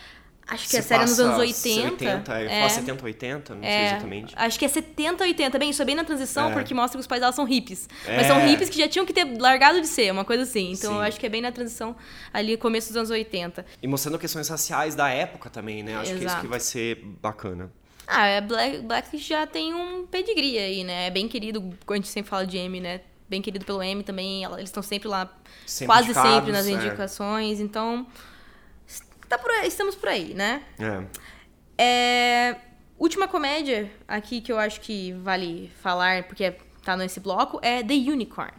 acho 0.47 0.69
que 0.69 0.77
a 0.77 0.83
série 0.83 1.03
é 1.03 1.07
nos 1.07 1.19
anos 1.21 1.39
80. 1.39 1.87
80, 2.05 2.41
eu 2.43 2.49
é. 2.51 2.63
faço 2.63 2.75
70, 2.77 3.05
80, 3.05 3.55
não 3.55 3.63
sei 3.63 3.71
É, 3.71 3.87
exatamente. 3.87 4.35
Acho 4.37 4.59
que 4.59 4.65
é 4.65 4.69
70, 4.69 5.25
80. 5.25 5.59
Bem, 5.59 5.71
isso 5.71 5.83
é 5.83 5.85
bem 5.85 5.95
na 5.95 6.05
transição, 6.05 6.51
É. 6.51 6.53
porque 6.53 6.73
mostra 6.75 6.97
que 6.99 7.01
os 7.01 7.07
pais 7.07 7.21
dela 7.21 7.33
são 7.33 7.45
hippies. 7.45 7.89
É. 8.07 8.17
Mas 8.17 8.27
são 8.27 8.39
hippies 8.47 8.69
que 8.69 8.79
já 8.79 8.89
tinham 8.89 9.05
que 9.05 9.13
ter 9.13 9.25
largado 9.41 9.81
de 9.81 9.87
ser, 9.87 10.11
uma 10.13 10.25
coisa 10.25 10.43
assim. 10.45 10.73
Então 10.73 10.93
Sim. 10.93 10.97
eu 10.97 11.03
acho 11.03 11.19
que 11.19 11.27
é 11.27 11.29
bem 11.29 11.41
na 11.43 11.53
transição 11.53 11.97
ali, 12.33 12.57
começo 12.57 12.89
dos 12.89 12.97
anos 12.97 13.11
80. 13.11 13.65
E 13.83 13.87
mostrando 13.87 14.19
questões 14.19 14.49
raciais 14.49 14.95
da 14.95 15.09
época 15.09 15.51
também, 15.51 15.83
né? 15.83 15.97
Acho 15.97 16.05
que 16.05 16.11
é 16.11 16.15
isso 16.17 16.25
Exato. 16.27 16.41
que 16.43 16.47
vai 16.47 16.61
ser 16.61 16.97
bacana. 17.21 17.71
Ah, 18.07 18.27
é 18.27 18.41
Black, 18.41 18.79
Black 18.83 19.19
já 19.19 19.47
tem 19.47 19.75
um 19.75 20.07
pedigree 20.07 20.59
aí, 20.59 20.85
né? 20.85 21.09
É 21.09 21.11
bem 21.11 21.27
querido, 21.27 21.75
a 21.89 21.95
gente 21.97 22.07
sempre 22.09 22.31
fala 22.31 22.47
de 22.47 22.57
M, 22.57 22.81
né? 22.81 23.01
Bem 23.29 23.43
querido 23.43 23.65
pelo 23.65 23.83
M 23.83 24.05
também. 24.05 24.45
Eles 24.45 24.65
estão 24.65 24.83
sempre 24.83 25.09
lá, 25.09 25.29
Sempre 25.67 25.87
quase 25.87 26.15
sempre 26.15 26.53
nas 26.53 26.69
é. 26.69 26.71
indicações. 26.71 27.59
Então, 27.59 28.07
tá 29.29 29.39
por 29.39 29.51
aí, 29.51 29.69
estamos 29.69 29.95
por 29.95 30.09
aí, 30.09 30.35
né? 30.35 30.63
É. 30.79 31.27
É, 31.79 32.57
última 32.99 33.29
comédia 33.29 33.91
aqui 34.09 34.41
que 34.41 34.51
eu 34.51 34.59
acho 34.59 34.81
que 34.81 35.13
vale 35.13 35.71
falar, 35.83 36.25
porque 36.25 36.55
tá 36.83 36.97
nesse 36.97 37.21
bloco, 37.21 37.59
é 37.63 37.83
The 37.83 37.95
Unicorn. 37.95 38.53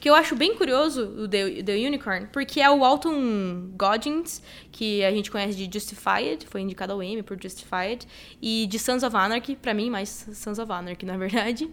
Que 0.00 0.10
eu 0.10 0.14
acho 0.14 0.36
bem 0.36 0.54
curioso 0.54 1.02
o 1.02 1.28
The, 1.28 1.62
The 1.62 1.74
Unicorn, 1.74 2.26
porque 2.26 2.60
é 2.60 2.70
o 2.70 2.84
Alton 2.84 3.70
Goggins, 3.74 4.42
que 4.70 5.02
a 5.02 5.10
gente 5.10 5.30
conhece 5.30 5.56
de 5.56 5.72
Justified, 5.72 6.46
foi 6.46 6.60
indicado 6.60 6.92
ao 6.92 7.02
Emmy 7.02 7.22
por 7.22 7.40
Justified, 7.40 8.06
e 8.42 8.66
de 8.66 8.78
Sons 8.78 9.02
of 9.02 9.16
Anarchy, 9.16 9.56
pra 9.56 9.72
mim, 9.72 9.88
mais 9.88 10.28
Sons 10.34 10.58
of 10.58 10.70
Anarchy, 10.70 11.06
na 11.06 11.16
verdade. 11.16 11.70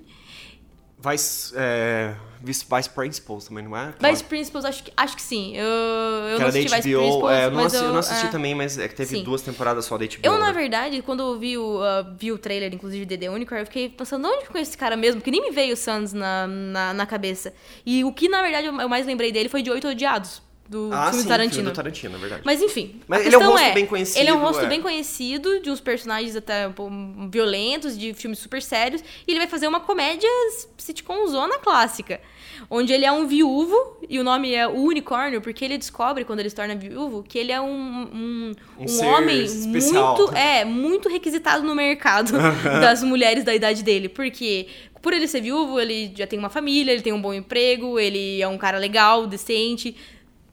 Vice, 1.03 1.53
é, 1.55 2.13
Vice, 2.43 2.65
Vice 2.69 2.89
Principals 2.89 3.45
também, 3.45 3.63
não 3.63 3.75
é? 3.75 3.93
Vice 3.99 4.23
Principals, 4.23 4.65
acho 4.65 4.83
que, 4.83 4.93
acho 4.95 5.15
que 5.15 5.21
sim. 5.21 5.57
Eu, 5.57 5.65
eu 5.65 6.35
que 6.35 6.41
não 6.41 6.47
assisti 6.49 6.75
Vice. 6.75 6.81
Principals, 6.81 7.31
é, 7.31 7.45
eu, 7.45 7.51
não 7.51 7.65
assisti, 7.65 7.83
eu, 7.83 7.87
eu 7.87 7.93
não 7.93 7.99
assisti 7.99 8.25
é. 8.25 8.29
também, 8.29 8.55
mas 8.55 8.77
é 8.77 8.87
que 8.87 8.95
teve 8.95 9.17
Sim. 9.17 9.23
duas 9.23 9.41
temporadas 9.41 9.85
só 9.85 9.97
da 9.97 10.05
HBO. 10.05 10.19
Eu, 10.21 10.37
na 10.37 10.47
né? 10.47 10.53
verdade, 10.53 11.01
quando 11.01 11.21
eu 11.21 11.39
vi 11.39 11.57
o, 11.57 11.79
uh, 11.79 12.15
vi 12.17 12.31
o 12.31 12.37
trailer, 12.37 12.73
inclusive, 12.73 13.05
de 13.05 13.17
The 13.17 13.29
Unicorn, 13.29 13.61
eu 13.61 13.65
fiquei 13.65 13.89
pensando, 13.89 14.27
onde 14.27 14.45
eu 14.45 14.51
conheço 14.51 14.71
esse 14.71 14.77
cara 14.77 14.95
mesmo? 14.95 15.21
Porque 15.21 15.31
nem 15.31 15.41
me 15.41 15.51
veio 15.51 15.73
o 15.73 15.77
Sans 15.77 16.13
na, 16.13 16.45
na, 16.47 16.93
na 16.93 17.05
cabeça. 17.05 17.53
E 17.85 18.03
o 18.03 18.13
que, 18.13 18.29
na 18.29 18.41
verdade, 18.41 18.67
eu 18.67 18.89
mais 18.89 19.05
lembrei 19.05 19.31
dele 19.31 19.49
foi 19.49 19.63
de 19.63 19.71
Oito 19.71 19.87
Odiados, 19.87 20.41
do 20.71 20.89
Ah, 20.93 21.07
filme 21.07 21.23
sim, 21.23 21.27
Tarantino. 21.27 21.53
filme 21.55 21.69
do 21.69 21.75
Tarantino, 21.75 22.15
é 22.15 22.19
verdade. 22.19 22.41
Mas 22.45 22.61
enfim. 22.61 23.01
Mas 23.05 23.21
a 23.21 23.25
ele 23.25 23.35
é 23.35 23.37
um 23.37 23.45
rosto 23.45 23.73
bem 23.73 23.85
conhecido, 23.85 24.19
Ele 24.21 24.29
é 24.29 24.33
um 24.33 24.39
rosto 24.39 24.63
é. 24.63 24.67
bem 24.67 24.81
conhecido, 24.81 25.59
de 25.59 25.69
uns 25.69 25.81
personagens 25.81 26.33
até 26.33 26.65
um 26.67 26.71
pouco 26.71 26.93
violentos, 27.29 27.97
de 27.97 28.13
filmes 28.13 28.39
super 28.39 28.61
sérios. 28.61 29.03
E 29.27 29.31
ele 29.31 29.39
vai 29.39 29.47
fazer 29.49 29.67
uma 29.67 29.81
comédia 29.81 30.29
sitcom 30.77 31.27
zona 31.27 31.59
clássica. 31.59 32.21
Onde 32.69 32.93
ele 32.93 33.03
é 33.03 33.11
um 33.11 33.27
viúvo, 33.27 33.75
e 34.09 34.17
o 34.19 34.23
nome 34.23 34.53
é 34.53 34.65
o 34.67 34.75
unicórnio, 34.83 35.41
porque 35.41 35.65
ele 35.65 35.77
descobre, 35.77 36.23
quando 36.23 36.39
ele 36.39 36.49
se 36.49 36.55
torna 36.55 36.73
viúvo, 36.75 37.21
que 37.21 37.37
ele 37.37 37.51
é 37.51 37.59
um, 37.59 37.67
um, 37.67 38.55
Um 38.79 38.85
um 38.91 39.05
homem 39.07 39.43
especial. 39.43 40.15
muito. 40.17 40.35
É, 40.37 40.63
muito 40.63 41.09
requisitado 41.09 41.63
no 41.63 41.75
mercado 41.75 42.31
das 42.79 43.03
mulheres 43.03 43.43
da 43.43 43.53
idade 43.53 43.83
dele. 43.83 44.07
Porque 44.07 44.67
por 45.01 45.11
ele 45.11 45.27
ser 45.27 45.41
viúvo, 45.41 45.79
ele 45.79 46.13
já 46.15 46.27
tem 46.27 46.37
uma 46.39 46.49
família, 46.49 46.91
ele 46.93 47.01
tem 47.01 47.11
um 47.11 47.21
bom 47.21 47.33
emprego, 47.33 47.99
ele 47.99 48.41
é 48.41 48.47
um 48.47 48.57
cara 48.57 48.77
legal, 48.77 49.25
decente, 49.27 49.95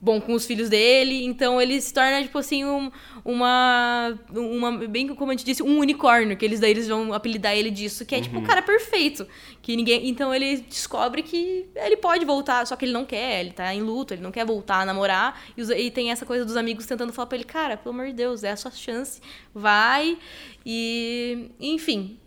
bom 0.01 0.21
com 0.21 0.33
os 0.35 0.47
filhos 0.47 0.69
dele. 0.69 1.25
Então 1.25 1.61
ele 1.61 1.81
se 1.81 1.93
torna, 1.93 2.23
tipo 2.23 2.39
assim, 2.39 2.65
um- 2.65 2.91
uma, 3.25 4.19
uma. 4.35 4.73
Bem 4.89 5.09
como 5.09 5.31
a 5.31 5.35
gente 5.35 5.45
disse, 5.45 5.63
um 5.63 5.79
unicórnio, 5.79 6.37
que 6.37 6.45
eles 6.45 6.61
daí 6.61 6.71
eles 6.71 6.89
vão 6.89 7.13
apelidar 7.13 7.55
ele 7.57 7.71
disso, 7.71 8.07
que 8.07 8.15
é 8.15 8.21
tipo 8.21 8.39
o 8.39 8.43
cara 8.43 8.63
perfeito. 8.63 9.27
Que 9.61 9.77
ninguém. 9.77 10.09
Então 10.09 10.35
ele 10.35 10.59
descobre 10.69 11.23
que 11.23 11.67
ele 11.77 11.97
pode 11.97 12.25
voltar, 12.25 12.67
só 12.67 12.75
que 12.77 12.85
ele 12.85 12.93
não 12.93 13.05
quer, 13.05 13.41
ele 13.41 13.51
tá 13.53 13.75
em 13.75 13.83
luto, 13.83 14.15
ele 14.15 14.23
não 14.23 14.31
quer 14.33 14.47
voltar 14.47 14.81
a 14.81 14.85
namorar. 14.87 15.41
E, 15.57 15.61
os- 15.63 15.71
e 15.71 15.91
tem 15.91 16.11
essa 16.11 16.25
coisa 16.25 16.45
dos 16.45 16.57
amigos 16.57 16.87
tentando 16.87 17.13
falar 17.13 17.27
pra 17.27 17.37
ele, 17.37 17.45
cara, 17.45 17.77
pelo 17.77 17.94
amor 17.94 18.07
de 18.07 18.15
Deus, 18.15 18.44
é 18.44 18.51
a 18.53 18.57
sua 18.57 18.71
chance. 18.71 19.21
Vai. 19.55 20.17
E. 20.65 21.51
Enfim. 21.61 22.19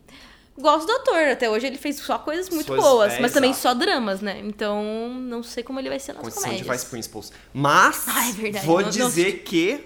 Gosto 0.57 0.85
do 0.85 0.91
ator, 0.93 1.29
até 1.31 1.49
hoje 1.49 1.65
ele 1.67 1.77
fez 1.77 1.95
só 1.97 2.19
coisas 2.19 2.49
muito 2.49 2.67
Coisas- 2.67 2.85
boas, 2.85 3.13
é, 3.13 3.19
mas 3.19 3.31
também 3.31 3.53
só 3.53 3.73
dramas, 3.73 4.21
né? 4.21 4.39
Então, 4.43 5.09
não 5.13 5.41
sei 5.41 5.63
como 5.63 5.79
ele 5.79 5.89
vai 5.89 5.99
ser 5.99 6.13
nas 6.13 6.21
Com 6.21 6.27
exceção 6.27 6.49
de 6.49 6.57
comédias. 6.57 6.77
Vice 6.81 6.91
Principals. 6.91 7.31
Mas, 7.53 8.05
Ah, 8.07 8.29
é 8.29 8.31
verdade. 8.33 8.65
vou 8.65 8.75
Não- 8.77 8.83
não 8.83 8.89
dizer 8.91 9.43
que 9.43 9.85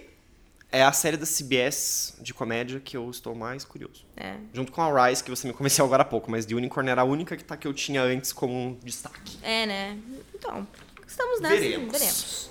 é 0.71 0.83
a 0.83 0.91
série 0.91 1.15
da 1.17 1.25
CBS 1.25 2.15
de 2.19 2.33
comédia 2.33 2.81
que 2.83 2.97
eu 2.97 3.09
estou 3.09 3.33
mais 3.35 3.63
curioso. 3.63 4.05
É. 4.17 4.35
Junto 4.53 4.71
com 4.71 4.81
a 4.81 5.07
Rise, 5.07 5.23
que 5.23 5.29
você 5.29 5.47
me 5.47 5.53
convenceu 5.53 5.85
agora 5.85 6.01
há 6.01 6.05
pouco, 6.05 6.29
mas 6.29 6.45
The 6.45 6.55
Unicorn 6.55 6.89
era 6.89 7.01
a 7.01 7.05
única 7.05 7.37
que, 7.37 7.43
tá, 7.43 7.55
que 7.55 7.67
eu 7.67 7.73
tinha 7.73 8.01
antes 8.01 8.33
como 8.33 8.53
um 8.53 8.73
destaque. 8.83 9.37
É, 9.43 9.65
né? 9.67 9.97
Então, 10.33 10.67
estamos 11.07 11.39
nessa. 11.39 11.55
Veremos. 11.55 11.91
Veremos. 11.91 12.49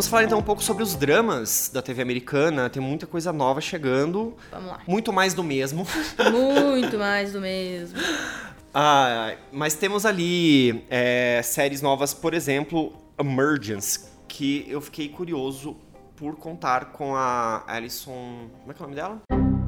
Vamos 0.00 0.08
falar 0.08 0.24
então 0.24 0.38
um 0.38 0.42
pouco 0.42 0.62
sobre 0.62 0.82
os 0.82 0.94
dramas 0.94 1.70
da 1.70 1.82
TV 1.82 2.00
americana. 2.00 2.70
Tem 2.70 2.80
muita 2.82 3.06
coisa 3.06 3.34
nova 3.34 3.60
chegando. 3.60 4.34
Vamos 4.50 4.70
lá. 4.70 4.80
Muito 4.86 5.12
mais 5.12 5.34
do 5.34 5.44
mesmo. 5.44 5.86
Muito 6.32 6.96
mais 6.96 7.34
do 7.34 7.40
mesmo. 7.42 7.98
Ah, 8.72 9.34
mas 9.52 9.74
temos 9.74 10.06
ali 10.06 10.86
é, 10.88 11.42
séries 11.44 11.82
novas, 11.82 12.14
por 12.14 12.32
exemplo, 12.32 12.94
Emergence, 13.18 14.06
que 14.26 14.64
eu 14.66 14.80
fiquei 14.80 15.06
curioso 15.10 15.76
por 16.16 16.34
contar 16.36 16.92
com 16.92 17.14
a 17.14 17.62
Alison. 17.66 18.48
Como 18.60 18.70
é 18.70 18.74
que 18.74 18.82
é 18.82 18.82
o 18.82 18.88
nome 18.88 18.94
dela? 18.94 19.20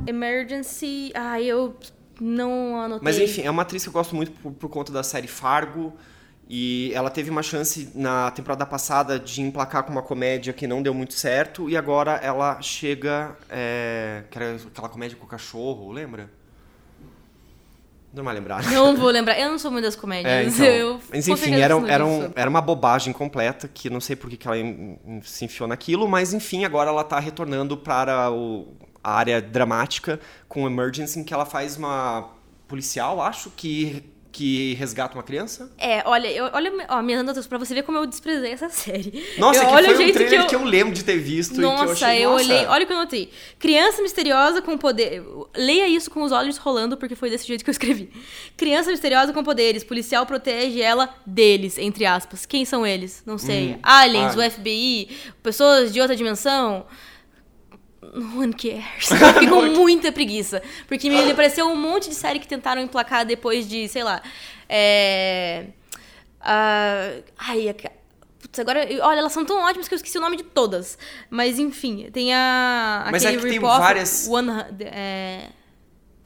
Emergency. 0.06 1.12
Ai, 1.14 1.44
eu 1.44 1.76
não 2.18 2.80
anotei. 2.80 3.04
Mas 3.04 3.18
enfim, 3.18 3.42
é 3.42 3.50
uma 3.50 3.60
atriz 3.60 3.82
que 3.82 3.90
eu 3.90 3.92
gosto 3.92 4.16
muito 4.16 4.32
por, 4.32 4.50
por 4.50 4.70
conta 4.70 4.90
da 4.90 5.02
série 5.02 5.28
Fargo. 5.28 5.92
E 6.48 6.90
ela 6.94 7.08
teve 7.10 7.30
uma 7.30 7.42
chance 7.42 7.90
na 7.94 8.30
temporada 8.30 8.66
passada 8.66 9.18
de 9.18 9.40
emplacar 9.40 9.84
com 9.84 9.92
uma 9.92 10.02
comédia 10.02 10.52
que 10.52 10.66
não 10.66 10.82
deu 10.82 10.92
muito 10.92 11.14
certo. 11.14 11.70
E 11.70 11.76
agora 11.76 12.12
ela 12.22 12.60
chega. 12.60 13.36
É, 13.48 14.24
que 14.30 14.36
era 14.38 14.56
aquela 14.56 14.88
comédia 14.88 15.16
com 15.16 15.24
o 15.24 15.28
cachorro, 15.28 15.90
lembra? 15.92 16.28
Não 18.12 18.22
vai 18.22 18.34
lembrar. 18.34 18.62
Não 18.70 18.94
vou 18.96 19.08
lembrar. 19.08 19.38
Eu 19.40 19.50
não 19.50 19.58
sou 19.58 19.70
muito 19.70 19.84
das 19.84 19.94
É, 19.96 19.98
comédias. 19.98 20.54
então. 20.54 20.66
eu, 20.66 21.00
mas 21.10 21.26
enfim, 21.28 21.54
era, 21.54 21.74
era, 21.88 22.04
um- 22.04 22.30
era 22.36 22.50
uma 22.50 22.60
bobagem 22.60 23.12
completa, 23.12 23.66
que 23.72 23.88
não 23.88 24.00
sei 24.00 24.14
por 24.16 24.28
que 24.28 24.46
ela 24.46 24.56
se 25.22 25.46
enfiou 25.46 25.66
naquilo, 25.68 26.06
mas 26.06 26.34
enfim, 26.34 26.64
agora 26.64 26.90
ela 26.90 27.04
tá 27.04 27.18
retornando 27.18 27.76
para 27.78 28.30
o- 28.30 28.68
a 29.02 29.14
área 29.14 29.40
dramática 29.40 30.20
com 30.46 30.66
Emergency, 30.66 31.18
em 31.20 31.24
que 31.24 31.32
ela 31.32 31.46
faz 31.46 31.76
uma 31.78 32.28
policial, 32.68 33.20
acho, 33.22 33.50
que, 33.50 34.04
que 34.32 34.72
resgata 34.74 35.14
uma 35.14 35.22
criança. 35.22 35.70
É, 35.76 36.02
olha, 36.06 36.26
eu, 36.26 36.48
olha 36.54 36.72
ó, 36.88 37.02
minhas 37.02 37.22
notas 37.22 37.46
pra 37.46 37.58
você 37.58 37.74
ver 37.74 37.82
como 37.82 37.98
eu 37.98 38.06
desprezei 38.06 38.52
essa 38.52 38.68
série. 38.70 39.22
Nossa, 39.36 39.60
eu, 39.60 39.66
que 39.66 39.74
olha 39.74 39.84
foi 39.84 39.94
o 39.94 39.96
um 39.98 40.00
jeito 40.00 40.14
trailer 40.14 40.40
que 40.40 40.48
que 40.48 40.54
eu... 40.56 40.60
eu... 40.60 40.66
lembro 40.66 40.94
de 40.94 41.04
ter 41.04 41.18
visto 41.18 41.52
e 41.52 41.54
que 41.56 41.60
eu 41.60 41.70
Nossa, 41.70 41.92
achei, 41.92 42.24
eu 42.24 42.30
nossa, 42.30 42.44
olhei. 42.44 42.66
Olha 42.66 42.84
o 42.84 42.86
que 42.86 42.92
eu 42.92 42.96
notei. 42.96 43.30
Criança 43.58 44.00
misteriosa 44.00 44.62
com 44.62 44.78
poder. 44.78 45.22
Leia 45.54 45.86
isso 45.86 46.10
com 46.10 46.22
os 46.22 46.32
olhos 46.32 46.56
rolando, 46.56 46.96
porque 46.96 47.14
foi 47.14 47.28
desse 47.28 47.46
jeito 47.46 47.62
que 47.62 47.68
eu 47.68 47.72
escrevi. 47.72 48.10
Criança 48.56 48.90
misteriosa 48.90 49.34
com 49.34 49.44
poderes. 49.44 49.84
Policial 49.84 50.24
protege 50.24 50.80
ela 50.80 51.14
deles, 51.26 51.76
entre 51.76 52.06
aspas. 52.06 52.46
Quem 52.46 52.64
são 52.64 52.86
eles? 52.86 53.22
Não 53.26 53.36
sei. 53.36 53.74
Hum, 53.74 53.78
Aliens, 53.82 54.34
ah. 54.34 54.40
o 54.40 54.50
FBI, 54.50 55.10
pessoas 55.42 55.92
de 55.92 56.00
outra 56.00 56.16
dimensão. 56.16 56.86
No 58.02 58.40
one 58.40 58.52
cares. 58.52 59.10
Eu 59.12 59.34
fico 59.40 59.54
com 59.54 59.66
muita 59.66 60.10
preguiça. 60.10 60.60
Porque 60.88 61.08
me 61.08 61.34
pareceu 61.34 61.66
um 61.68 61.76
monte 61.76 62.08
de 62.08 62.14
série 62.16 62.38
que 62.40 62.48
tentaram 62.48 62.82
emplacar 62.82 63.24
depois 63.24 63.68
de, 63.68 63.88
sei 63.88 64.02
lá. 64.02 64.20
É. 64.68 65.66
ah, 66.40 67.12
ai, 67.38 67.68
a- 67.68 67.74
Putz, 68.40 68.58
agora. 68.58 68.80
Olha, 69.02 69.18
elas 69.20 69.32
são 69.32 69.44
tão 69.44 69.62
ótimas 69.62 69.86
que 69.86 69.94
eu 69.94 69.96
esqueci 69.96 70.18
o 70.18 70.20
nome 70.20 70.36
de 70.36 70.42
todas. 70.42 70.98
Mas 71.30 71.58
enfim, 71.60 72.10
tem 72.12 72.34
a. 72.34 73.08
Mas 73.12 73.24
é 73.24 73.28
aquele 73.28 73.42
que 73.44 73.48
tem 73.50 73.60
várias- 73.60 74.26
One, 74.28 74.50
é, 74.80 75.46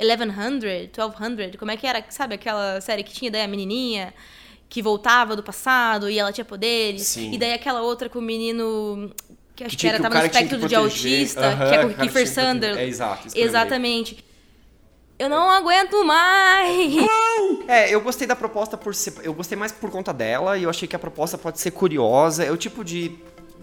1100, 0.01 0.89
1200, 0.91 1.57
como 1.59 1.70
é 1.70 1.77
que 1.77 1.87
era? 1.87 2.03
Sabe 2.09 2.35
aquela 2.37 2.81
série 2.81 3.03
que 3.03 3.12
tinha 3.12 3.31
daí 3.31 3.43
a 3.43 3.49
menininha 3.49 4.14
que 4.68 4.83
voltava 4.83 5.37
do 5.37 5.43
passado 5.43 6.09
e 6.11 6.18
ela 6.18 6.33
tinha 6.33 6.45
poderes? 6.45 7.03
Sim. 7.03 7.33
E 7.33 7.39
daí 7.39 7.53
aquela 7.53 7.83
outra 7.83 8.09
com 8.09 8.18
o 8.18 8.22
menino 8.22 9.12
que 9.57 9.64
acho 9.64 9.70
que, 9.70 9.76
tinha 9.78 9.92
era 9.92 9.98
que 9.98 10.02
tava 10.02 10.18
no 10.20 10.26
espectro 10.26 10.68
de 10.68 10.74
autista, 10.74 11.57
que 11.57 11.74
é 11.74 11.82
com 11.82 11.86
o 11.88 11.94
Kiefer. 11.94 12.28
Sutherland. 12.28 12.78
É, 12.78 12.86
exato. 12.86 13.28
Exatamente. 13.34 14.24
Eu 15.18 15.30
não 15.30 15.50
aguento 15.50 16.04
mais! 16.04 16.94
É, 17.68 17.92
eu 17.92 18.00
gostei 18.00 18.26
da 18.26 18.36
proposta 18.36 18.76
por 18.76 18.94
ser. 18.94 19.12
Eu 19.22 19.34
gostei 19.34 19.59
mais 19.59 19.72
por 19.72 19.90
conta 19.90 20.12
dela 20.12 20.57
e 20.57 20.62
eu 20.62 20.70
achei 20.70 20.86
que 20.86 20.94
a 20.96 20.98
proposta 20.98 21.36
pode 21.36 21.61
ser 21.61 21.72
curiosa. 21.72 22.44
É 22.44 22.50
o 22.50 22.57
tipo 22.57 22.84
de, 22.84 23.12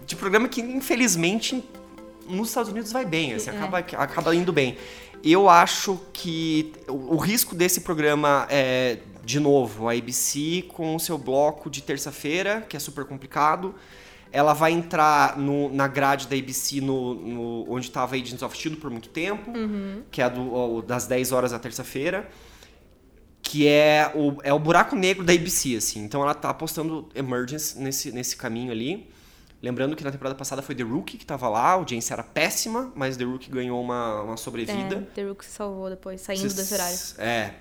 de 0.06 0.14
programa 0.14 0.46
que, 0.46 0.60
infelizmente, 0.60 1.64
nos 2.28 2.48
Estados 2.48 2.70
Unidos 2.70 2.92
vai 2.92 3.04
bem, 3.04 3.32
assim, 3.34 3.50
É. 3.50 3.56
acaba, 3.56 3.78
acaba 3.78 4.34
indo 4.36 4.52
bem. 4.52 4.76
Eu 5.24 5.48
acho 5.48 5.98
que 6.12 6.72
o, 6.86 7.14
o 7.14 7.16
risco 7.16 7.54
desse 7.54 7.80
programa 7.80 8.46
é, 8.50 8.98
de 9.24 9.40
novo, 9.40 9.88
a 9.88 9.92
ABC 9.92 10.64
com 10.68 10.94
o 10.94 11.00
seu 11.00 11.16
bloco 11.16 11.70
de 11.70 11.82
terça-feira, 11.82 12.64
que 12.68 12.76
é 12.76 12.80
super 12.80 13.04
complicado. 13.04 13.74
Ela 14.36 14.52
vai 14.52 14.72
entrar 14.72 15.38
no- 15.38 15.72
na 15.72 15.86
grade 15.86 16.26
da 16.26 16.34
ABC 16.36 16.80
no, 16.80 17.14
no- 17.14 17.72
onde 17.72 17.86
estava 17.86 18.16
Agents 18.16 18.42
of 18.42 18.56
Shield 18.56 18.80
por 18.80 18.90
muito 18.90 19.08
tempo, 19.08 19.52
que 20.10 20.20
é 20.20 20.28
do- 20.28 20.82
das 20.82 21.06
10 21.06 21.30
horas 21.32 21.52
da 21.52 21.58
terça-feira 21.58 22.28
que 23.46 23.68
é 23.68 24.10
o, 24.14 24.36
é 24.42 24.52
o 24.52 24.58
buraco 24.58 24.96
negro 24.96 25.22
da 25.22 25.32
ABC, 25.32 25.76
assim. 25.76 26.02
Então 26.02 26.22
ela 26.22 26.34
tá 26.34 26.48
apostando 26.50 27.08
Emergence 27.14 27.78
nesse, 27.78 28.10
nesse 28.10 28.36
caminho 28.36 28.72
ali. 28.72 29.08
Lembrando 29.62 29.94
que 29.94 30.02
na 30.02 30.10
temporada 30.10 30.34
passada 30.34 30.60
foi 30.62 30.74
The 30.74 30.82
Rookie 30.82 31.16
que 31.18 31.24
tava 31.26 31.48
lá, 31.48 31.60
a 31.60 31.70
audiência 31.72 32.14
era 32.14 32.22
péssima, 32.22 32.90
mas 32.94 33.16
The 33.16 33.24
Rookie 33.24 33.50
ganhou 33.50 33.80
uma, 33.82 34.22
uma 34.22 34.36
sobrevida. 34.36 34.96
É, 34.96 35.00
The 35.14 35.24
Rook 35.24 35.44
se 35.44 35.52
salvou 35.52 35.88
depois, 35.90 36.20
saindo 36.22 36.40
Vocês- 36.40 36.54
desse 36.54 36.74
horário. 36.74 36.98
É. 37.18 37.54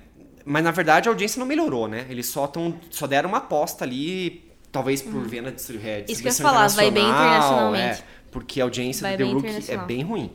Mas 0.45 0.63
na 0.63 0.71
verdade 0.71 1.07
a 1.07 1.11
audiência 1.11 1.39
não 1.39 1.45
melhorou, 1.45 1.87
né? 1.87 2.05
Eles 2.09 2.27
só, 2.27 2.47
tão, 2.47 2.79
só 2.89 3.05
deram 3.05 3.29
uma 3.29 3.37
aposta 3.39 3.83
ali, 3.85 4.51
talvez 4.73 5.01
por 5.01 5.25
venda 5.25 5.51
de 5.51 5.61
é, 5.87 5.99
Uhum. 5.99 6.05
Isso 6.09 6.21
que 6.21 6.27
eu 6.27 6.31
ia 6.33 6.37
falar, 6.37 6.67
vai 6.67 6.91
bem 6.91 7.03
internacional, 7.03 7.73
internacionalmente. 7.73 8.01
É, 8.01 8.05
porque 8.31 8.59
a 8.59 8.63
audiência 8.65 9.03
Vai 9.03 9.15
do 9.15 9.25
The 9.25 9.31
Rookie 9.31 9.71
é 9.71 9.77
bem 9.77 10.01
ruim. 10.03 10.33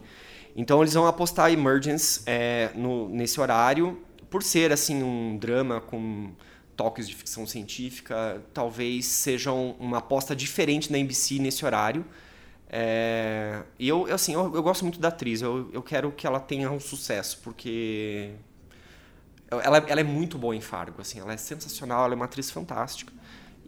Então 0.57 0.80
eles 0.80 0.95
vão 0.95 1.07
apostar 1.07 1.53
Emergence 1.53 2.22
é, 2.24 2.70
no, 2.74 3.09
nesse 3.09 3.41
horário, 3.41 4.01
por 4.30 4.43
ser 4.43 4.72
assim 4.72 5.03
um 5.03 5.36
drama 5.36 5.80
com 5.80 6.32
toques 6.76 7.09
de 7.09 7.14
ficção 7.14 7.45
científica, 7.47 8.41
talvez 8.55 9.07
seja 9.07 9.53
um- 9.53 9.72
uma 9.80 9.99
aposta 9.99 10.34
diferente 10.34 10.91
na 10.93 10.99
NBC 10.99 11.39
nesse 11.41 11.64
horário. 11.64 12.05
É, 12.70 13.62
e 13.78 13.89
eu, 13.89 14.07
assim, 14.12 14.34
eu, 14.34 14.55
eu 14.55 14.62
gosto 14.62 14.82
muito 14.82 15.01
da 15.01 15.09
atriz, 15.09 15.43
eu, 15.43 15.70
eu 15.72 15.82
quero 15.82 16.12
que 16.12 16.26
ela 16.26 16.39
tenha 16.39 16.70
um 16.70 16.78
sucesso, 16.78 17.41
porque 17.43 18.30
ela, 19.51 19.78
ela 19.78 20.01
é 20.01 20.05
muito 20.05 20.39
boa 20.39 20.55
em 20.55 20.61
Fargo, 20.61 21.01
assim, 21.01 21.18
ela 21.20 21.32
é 21.32 21.36
sensacional, 21.36 22.05
ela 22.05 22.14
é 22.14 22.16
uma 22.16 22.26
atriz 22.26 22.51
fantástica. 22.51 23.12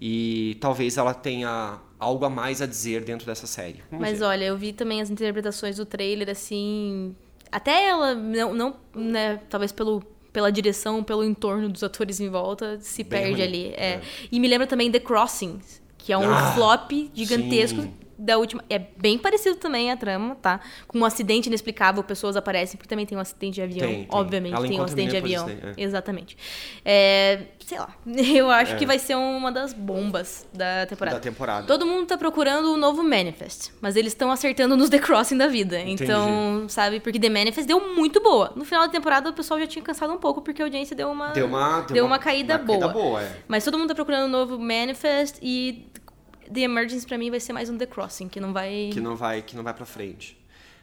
E 0.01 0.57
talvez 0.61 0.97
ela 0.97 1.13
tenha 1.13 1.79
algo 1.99 2.25
a 2.25 2.31
mais 2.31 2.63
a 2.63 2.67
dizer 2.67 3.05
dentro 3.05 3.27
dessa 3.27 3.47
série. 3.47 3.83
Vamos 3.91 4.09
Mas 4.09 4.19
ver. 4.21 4.25
olha, 4.25 4.45
eu 4.47 4.57
vi 4.57 4.73
também 4.73 5.01
as 5.03 5.11
interpretações 5.11 5.77
do 5.77 5.85
trailer, 5.85 6.31
assim. 6.31 7.15
Até 7.53 7.89
ela, 7.89 8.15
não, 8.15 8.55
não 8.55 8.77
né, 8.95 9.41
talvez 9.51 9.73
pelo, 9.73 10.03
pela 10.33 10.51
direção, 10.51 11.03
pelo 11.03 11.23
entorno 11.25 11.69
dos 11.69 11.83
atores 11.83 12.21
em 12.21 12.31
volta, 12.31 12.79
se 12.81 13.03
Bem 13.05 13.21
perde 13.21 13.33
ruim, 13.35 13.43
ali. 13.43 13.67
É. 13.77 13.87
é. 13.95 14.01
E 14.33 14.41
me 14.41 14.49
lembra 14.49 14.67
também 14.67 14.91
The 14.91 15.01
Crossing, 15.01 15.59
que 15.99 16.13
é 16.13 16.17
um 16.19 16.31
Ah, 16.33 16.53
flop 16.55 16.93
gigantesco. 17.13 17.83
sim. 17.83 17.93
Da 18.23 18.37
última. 18.37 18.63
É 18.69 18.79
bem 18.79 19.17
parecido 19.19 19.57
também 19.57 19.91
a 19.91 19.97
trama, 19.97 20.35
tá? 20.37 20.61
Com 20.87 20.99
um 20.99 21.05
acidente 21.05 21.47
inexplicável, 21.49 22.03
pessoas 22.05 22.37
aparecem, 22.37 22.77
porque 22.77 22.89
também 22.89 23.07
tem 23.07 23.17
um 23.17 23.21
acidente 23.21 23.55
de 23.55 23.63
avião. 23.63 23.87
Tem, 23.89 24.05
tem. 24.05 24.09
Obviamente, 24.11 24.55
Ela 24.55 24.69
tem 24.69 24.79
um 24.79 24.85
acidente 24.85 25.11
de 25.11 25.17
avião. 25.17 25.47
desse, 25.47 25.67
é. 25.67 25.75
Exatamente. 25.79 26.37
É, 26.85 27.41
sei 27.65 27.79
lá. 27.79 27.89
Eu 28.35 28.51
acho 28.51 28.75
É. 28.75 28.77
que 28.77 28.85
vai 28.87 28.99
ser 28.99 29.15
uma 29.15 29.51
das 29.51 29.73
bombas 29.73 30.47
da 30.53 30.87
temporada. 30.87 31.17
Da 31.17 31.21
temporada. 31.23 31.67
Todo 31.67 31.87
mundo 31.87 32.07
tá 32.07 32.19
procurando 32.19 32.73
o 32.73 32.77
novo 32.77 33.03
Manifest, 33.03 33.73
mas 33.81 33.97
eles 33.97 34.13
estão 34.13 34.31
acertando 34.31 34.77
nos 34.77 34.89
The 34.91 34.99
Crossing 34.99 35.39
da 35.39 35.47
vida. 35.47 35.81
Então, 35.81 36.67
sabe, 36.69 37.01
porque 37.01 37.19
The 37.19 37.31
Manifest 37.31 37.67
deu 37.67 37.95
muito 37.95 38.21
boa. 38.23 38.53
No 38.55 38.65
final 38.65 38.83
da 38.87 38.89
temporada 38.93 39.31
o 39.31 39.33
pessoal 39.33 39.59
já 39.59 39.67
tinha 39.67 39.83
cansado 39.83 40.13
um 40.13 40.19
pouco 40.19 40.43
porque 40.43 40.61
a 40.61 40.65
audiência 40.67 40.95
deu 40.95 41.11
uma 41.11 41.29
Deu 41.29 41.47
uma, 41.47 41.81
deu 41.83 42.05
uma 42.05 42.19
caída 42.19 42.59
boa. 42.59 42.79
Caída 42.81 42.93
boa 42.93 43.23
é. 43.23 43.37
Mas 43.49 43.65
todo 43.65 43.79
mundo 43.79 43.89
tá 43.89 43.95
procurando 43.95 44.27
o 44.27 44.29
novo 44.29 44.59
Manifest 44.59 45.39
e 45.41 45.87
The 46.53 46.61
Emergence 46.61 47.07
pra 47.07 47.17
mim 47.19 47.31
vai 47.31 47.41
ser 47.41 47.53
mais 47.53 47.69
um 47.71 47.79
The 47.79 47.87
Crossing, 47.87 48.29
que 48.29 48.41
não 48.41 48.53
vai 48.53 48.91
que 48.93 49.01
não 49.01 49.17
vai 49.17 49.43
que 49.43 49.57
não 49.57 49.63
vai 49.63 49.73
para 49.75 49.85
frente. 49.87 50.37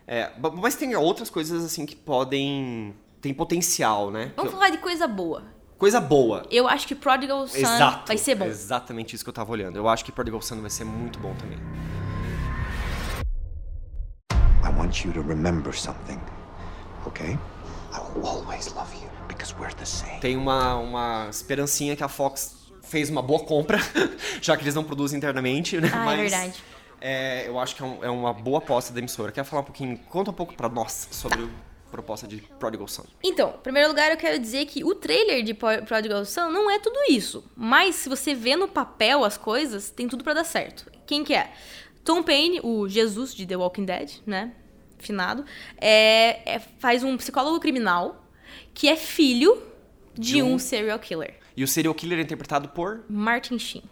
É, 0.07 0.31
mas 0.55 0.75
tem 0.75 0.95
outras 0.95 1.29
coisas 1.29 1.63
assim 1.63 1.85
que 1.85 1.95
podem 1.95 2.95
tem 3.21 3.33
potencial, 3.33 4.09
né? 4.09 4.31
Vamos 4.35 4.51
Que- 4.51 4.57
falar 4.57 4.69
de 4.69 4.77
coisa 4.77 5.07
boa. 5.07 5.43
Coisa 5.77 5.99
boa. 5.99 6.45
Eu 6.49 6.67
acho 6.67 6.87
que 6.87 6.95
Prodigal 6.95 7.47
Son 7.47 7.57
Exato. 7.57 8.07
vai 8.07 8.17
ser 8.17 8.33
bom. 8.35 8.45
Exatamente 8.45 9.15
isso 9.15 9.23
que 9.23 9.29
eu 9.29 9.33
tava 9.33 9.51
olhando. 9.51 9.75
Eu 9.75 9.87
acho 9.87 10.03
que 10.05 10.11
Prodigal 10.11 10.41
Son 10.41 10.59
vai 10.61 10.69
ser 10.71 10.85
muito 10.85 11.19
bom 11.19 11.35
também. 11.35 11.59
I 14.63 14.69
want 14.77 15.03
you 15.05 15.11
to 15.13 15.21
remember 15.21 15.73
something, 15.73 16.19
okay? 17.05 17.37
I 17.93 17.99
will 18.15 18.25
always 18.25 18.73
love 18.73 18.93
you 18.95 19.09
because 19.27 19.53
we're 19.59 19.73
the 19.75 19.85
same. 19.85 20.19
Tem 20.19 20.35
uma, 20.35 20.75
uma 20.77 21.27
esperancinha 21.29 21.95
que 21.95 22.03
a 22.03 22.07
Fox 22.07 22.56
fez 22.87 23.09
uma 23.09 23.21
boa 23.21 23.39
compra, 23.43 23.77
já 24.41 24.55
que 24.57 24.63
eles 24.63 24.75
não 24.75 24.83
produzem 24.83 25.17
internamente, 25.17 25.79
né? 25.79 25.89
Ah, 25.93 26.01
é 26.01 26.05
Mas, 26.05 26.19
verdade. 26.31 26.63
é, 27.01 27.47
eu 27.47 27.59
acho 27.59 27.75
que 27.75 27.81
é, 27.83 27.85
um- 27.85 28.03
é 28.03 28.09
uma 28.09 28.33
boa 28.33 28.59
aposta 28.59 28.93
da 28.93 28.99
emissora. 28.99 29.31
Quer 29.31 29.43
falar 29.43 29.61
um 29.61 29.65
pouquinho, 29.65 29.97
conta 30.09 30.31
um 30.31 30.33
pouco 30.33 30.53
pra 30.55 30.67
nós 30.69 31.07
sobre 31.11 31.41
o 31.43 31.49
proposta 31.91 32.27
de 32.27 32.37
Prodigal 32.59 32.87
Son? 32.87 33.05
Então, 33.23 33.51
em 33.57 33.61
primeiro 33.63 33.87
lugar, 33.89 34.11
eu 34.11 34.17
quero 34.17 34.37
dizer 34.39 34.65
que 34.65 34.83
o 34.83 34.93
trailer 34.93 35.41
de 35.41 35.53
Pro- 35.53 35.81
Prodigal 35.85 36.25
Son 36.25 36.49
não 36.49 36.69
é 36.69 36.79
tudo 36.79 36.99
isso. 37.09 37.43
Mas 37.55 37.95
se 37.95 38.09
você 38.09 38.35
vê 38.35 38.55
no 38.57 38.67
papel 38.67 39.23
as 39.23 39.37
coisas, 39.37 39.89
tem 39.89 40.07
tudo 40.07 40.23
pra 40.23 40.33
dar 40.33 40.43
certo. 40.43 40.91
Quem 41.05 41.23
que 41.23 41.33
é? 41.33 41.49
Tom 42.03 42.21
Payne, 42.23 42.59
o 42.61 42.87
Jesus 42.89 43.33
de 43.33 43.45
The 43.45 43.55
Walking 43.55 43.85
Dead, 43.85 44.11
né? 44.25 44.51
Finado. 44.97 45.45
É, 45.79 46.55
é- 46.55 46.59
faz 46.79 47.03
um 47.03 47.15
psicólogo 47.17 47.59
criminal 47.59 48.21
que 48.73 48.89
é 48.89 48.95
filho 48.97 49.61
de, 50.13 50.33
De 50.33 50.43
um- 50.43 50.59
serial 50.59 50.99
killer. 50.99 51.35
E 51.57 51.63
o 51.63 51.67
serial 51.67 51.93
killer 51.95 52.19
é 52.19 52.21
interpretado 52.21 52.69
por. 52.69 53.03
Martin 53.09 53.57
Sheen. 53.59 53.83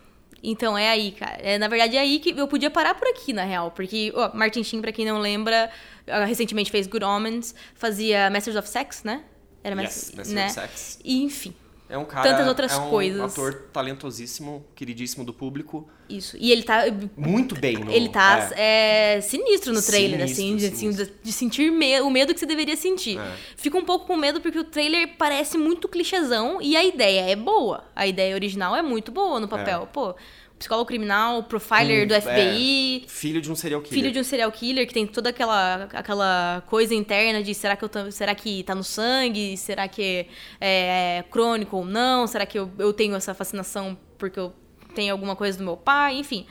Então 0.44 0.78
é 0.78 0.88
aí, 0.90 1.12
cara. 1.12 1.38
É, 1.42 1.58
na 1.58 1.68
verdade 1.68 1.98
é 1.98 2.00
aí 2.00 2.20
que 2.20 2.30
eu 2.30 2.48
podia 2.48 2.70
parar 2.70 2.94
por 2.94 3.08
aqui, 3.08 3.34
na 3.34 3.44
real. 3.44 3.72
Porque, 3.72 4.14
ó, 4.16 4.32
Martin 4.36 4.64
Sheen, 4.64 4.80
pra 4.82 4.92
quem 4.92 5.04
não 5.04 5.18
lembra, 5.18 5.72
ah, 6.08 6.24
recentemente 6.26 6.70
fez 6.70 6.86
Good 6.86 7.04
Omens, 7.04 7.56
fazia 7.74 8.30
Masters 8.30 8.56
of 8.56 8.70
Sex, 8.70 9.04
né? 9.04 9.24
Era 9.64 9.76
Yes, 9.82 10.12
Masters- 10.14 10.16
Masters 10.16 10.34
né? 10.36 10.46
of 10.46 10.54
Sex. 10.54 11.00
E, 11.04 11.24
enfim, 11.24 11.56
É 11.88 11.98
um 11.98 12.04
cara. 12.06 12.30
Tantas 12.32 12.48
outras 12.48 12.72
é 12.74 12.78
um 12.78 12.90
coisas. 12.90 13.22
ator 13.32 13.54
talentosíssimo, 13.72 14.66
queridíssimo 14.76 15.24
do 15.24 15.32
público. 15.34 15.88
isso. 16.10 16.36
E 16.40 16.52
ele 16.52 16.64
tá. 16.64 16.84
Muito 17.16 17.54
bem 17.56 17.78
no. 17.78 17.92
Ele 17.92 18.10
tá 18.10 18.50
é. 18.56 19.18
é, 19.18 19.22
sinistro 19.22 19.72
no 19.74 19.82
trailer, 19.82 20.20
Sinistro, 20.28 20.44
assim, 20.44 20.56
de, 20.58 20.66
assim, 20.66 20.76
sinistro. 20.92 21.06
de- 21.06 21.14
de 21.24 21.32
sentir 21.32 21.72
me- 21.72 22.02
o 22.02 22.10
medo 22.10 22.34
que 22.34 22.40
você 22.40 22.46
deveria 22.46 22.76
sentir. 22.76 23.20
É. 23.20 23.32
Fico 23.56 23.78
um 23.78 23.86
pouco 23.86 24.06
com 24.08 24.16
medo 24.18 24.42
porque 24.42 24.58
o 24.60 24.64
trailer 24.64 25.16
parece 25.18 25.58
muito 25.58 25.88
clichêzão 25.88 26.60
e 26.62 26.76
a 26.76 26.84
ideia 26.84 27.30
é 27.32 27.36
boa. 27.36 27.84
A 27.96 28.08
ideia 28.08 28.34
original 28.36 28.76
é 28.76 28.82
muito 28.82 29.12
boa 29.12 29.40
no 29.40 29.48
papel. 29.48 29.88
Pô, 29.94 30.16
psicólogo 30.58 30.88
criminal, 30.88 31.44
profiler 31.44 32.06
Um- 32.06 32.08
do 32.08 32.14
FBI, 32.16 33.06
Filho 33.08 33.42
de 33.42 33.52
um 33.52 33.56
serial 33.56 33.82
killer. 33.82 34.00
filho 34.00 34.12
de 34.12 34.20
um 34.20 34.24
serial 34.24 34.52
killer 34.52 34.88
que 34.88 34.94
tem 34.94 35.06
toda 35.06 35.30
aquela, 35.30 35.90
aquela 35.94 36.64
coisa 36.68 36.96
interna 36.96 37.44
de 37.44 37.54
será 37.54 37.76
que, 37.76 37.84
eu 37.84 37.90
tô- 37.90 38.12
será 38.12 38.34
que 38.34 38.64
tá 38.64 38.74
no 38.74 38.84
sangue? 38.84 39.58
Será 39.58 39.88
que 39.88 40.28
é, 40.62 41.18
é 41.20 41.24
crônico 41.30 41.78
ou 41.78 41.86
não? 41.86 42.26
Será 42.28 42.46
que 42.46 42.58
eu, 42.58 42.72
eu 42.80 42.94
tenho 42.94 43.16
essa 43.16 43.34
fascinação 43.34 43.98
porque 44.18 44.40
eu 44.40 44.54
tenho 44.94 45.12
alguma 45.12 45.36
coisa 45.36 45.58
do 45.58 45.64
meu 45.64 45.76
pai? 45.76 46.18
Enfim, 46.20 46.46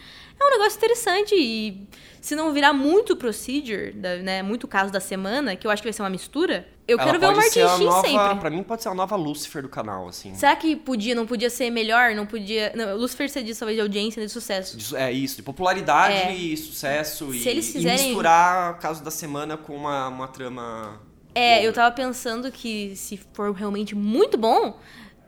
é 0.45 0.49
um 0.49 0.59
negócio 0.59 0.76
interessante 0.76 1.34
e 1.34 1.86
se 2.20 2.34
não 2.34 2.53
virar 2.53 2.72
muito 2.72 3.14
procedure, 3.16 3.92
né, 4.22 4.42
muito 4.42 4.66
caso 4.66 4.90
da 4.90 5.01
semana, 5.01 5.55
que 5.57 5.66
eu 5.66 5.70
acho 5.70 5.82
que 5.82 5.88
vai 5.88 5.92
ser 5.92 6.01
uma 6.03 6.09
mistura, 6.11 6.66
eu 6.88 6.99
Ela 6.99 7.07
quero 7.07 7.20
ver 7.20 7.26
o 7.26 7.36
Martin 7.36 7.51
Sheen 7.51 7.84
nova, 7.86 8.09
sempre. 8.09 8.40
Pra 8.40 8.51
mim, 8.51 8.62
pode 8.62 8.82
ser 8.82 8.88
a 8.88 8.95
nova 8.95 9.14
Lucifer 9.16 9.61
do 9.62 9.68
canal, 9.68 10.09
assim. 10.09 10.34
Será 10.34 10.57
que 10.57 10.74
podia, 10.74 11.14
não 11.14 11.26
podia 11.26 11.51
ser 11.51 11.68
melhor? 11.70 12.14
Não 12.14 12.24
podia... 12.24 12.72
Não, 12.74 12.97
Lucifer 12.97 13.28
você 13.28 13.42
disse 13.42 13.61
talvez 13.61 13.76
de 13.76 13.82
audiência, 13.82 14.22
de 14.22 14.28
sucesso. 14.30 14.76
De- 14.76 14.97
É 14.97 15.12
isso, 15.12 15.36
de 15.36 15.42
popularidade 15.42 16.14
É. 16.16 16.34
e 16.34 16.57
sucesso. 16.57 17.30
Se 17.32 17.47
e, 17.47 17.49
eles 17.49 17.68
e 17.68 17.72
fizerem- 17.72 18.07
misturar 18.09 18.78
caso 18.78 19.03
da 19.05 19.11
semana 19.11 19.57
com 19.59 19.74
uma, 19.76 20.09
uma 20.09 20.28
trama. 20.28 21.01
É, 21.34 21.66
eu 21.66 21.72
tava 21.74 21.95
pensando 21.95 22.51
que 22.53 22.95
se 22.97 23.18
for 23.34 23.53
realmente 23.53 23.95
muito 23.95 24.38
bom, 24.38 24.78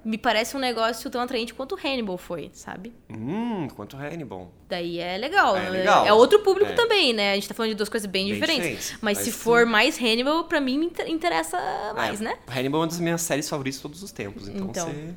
me 0.07 0.17
parece 0.17 0.57
um 0.57 0.61
negócio 0.61 1.11
tão 1.11 1.21
atraente 1.21 1.53
quanto 1.53 1.75
o 1.75 1.79
Hannibal 1.79 2.17
foi, 2.17 2.49
sabe? 2.53 2.93
Hum, 3.11 3.67
quanto 3.75 3.97
Hannibal. 3.97 4.51
Daí 4.69 4.99
é 5.01 5.19
legal. 5.19 5.57
É 5.57 5.63
né? 5.65 5.71
legal. 5.71 6.07
É 6.07 6.13
outro 6.13 6.39
público 6.41 6.71
É. 6.71 6.75
também, 6.75 7.13
né? 7.13 7.33
A 7.33 7.35
gente 7.35 7.49
tá 7.49 7.55
falando 7.55 7.71
de 7.71 7.75
duas 7.77 7.89
coisas 7.89 8.09
bem, 8.09 8.27
Bem 8.27 8.35
diferentes. 8.35 8.93
Mas, 8.93 9.01
Mas 9.03 9.19
se 9.19 9.25
sim. 9.27 9.31
for 9.33 9.67
mais 9.67 9.99
Hannibal, 10.01 10.45
pra 10.45 10.61
mim 10.61 10.79
me 10.79 10.87
inter- 10.87 11.11
interessa 11.11 11.59
mais, 11.97 12.21
É, 12.21 12.25
né? 12.25 12.39
Hannibal 12.49 12.81
é 12.81 12.85
uma 12.85 12.87
das 12.89 13.01
minhas 13.01 13.21
séries 13.23 13.49
favoritas 13.49 13.79
de 13.79 13.83
todos 13.83 14.03
os 14.03 14.13
tempos. 14.13 14.49
Então, 14.49 14.67
Então, 14.69 14.87
você 14.89 15.15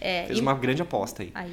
É, 0.00 0.24
fez 0.26 0.38
e- 0.38 0.42
uma 0.42 0.54
grande 0.54 0.80
aposta 0.80 1.22
aí. 1.22 1.30
Ai. 1.34 1.50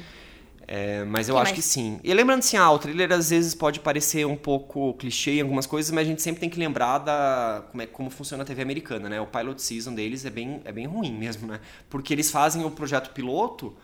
É, 0.70 1.02
mas 1.04 1.30
eu 1.30 1.34
Que 1.34 1.40
acho 1.40 1.52
mais? 1.52 1.56
que 1.56 1.62
sim. 1.62 1.98
E 2.04 2.12
lembrando 2.12 2.40
assim, 2.40 2.58
ah, 2.58 2.70
o 2.70 2.78
trailer 2.78 3.10
às 3.12 3.30
vezes 3.30 3.54
pode 3.54 3.80
parecer 3.80 4.26
um 4.26 4.36
pouco 4.36 4.92
clichê 4.94 5.38
em 5.38 5.40
algumas 5.40 5.66
coisas, 5.66 5.90
mas 5.90 6.06
a 6.06 6.10
gente 6.10 6.20
sempre 6.20 6.40
tem 6.40 6.50
que 6.50 6.58
lembrar 6.58 6.98
da 6.98 7.64
como, 7.70 7.82
é, 7.82 7.86
como 7.86 8.10
funciona 8.10 8.42
a 8.42 8.46
TV 8.46 8.60
americana, 8.62 9.08
né? 9.08 9.18
O 9.18 9.26
pilot 9.26 9.62
season 9.62 9.94
deles 9.94 10.26
é 10.26 10.30
bem, 10.30 10.60
é 10.66 10.70
bem 10.72 10.86
ruim 10.86 11.12
mesmo, 11.12 11.46
né? 11.48 11.58
Porque 11.88 12.12
eles 12.12 12.30
fazem 12.30 12.64
o 12.66 12.70
projeto 12.70 13.12
piloto 13.14 13.74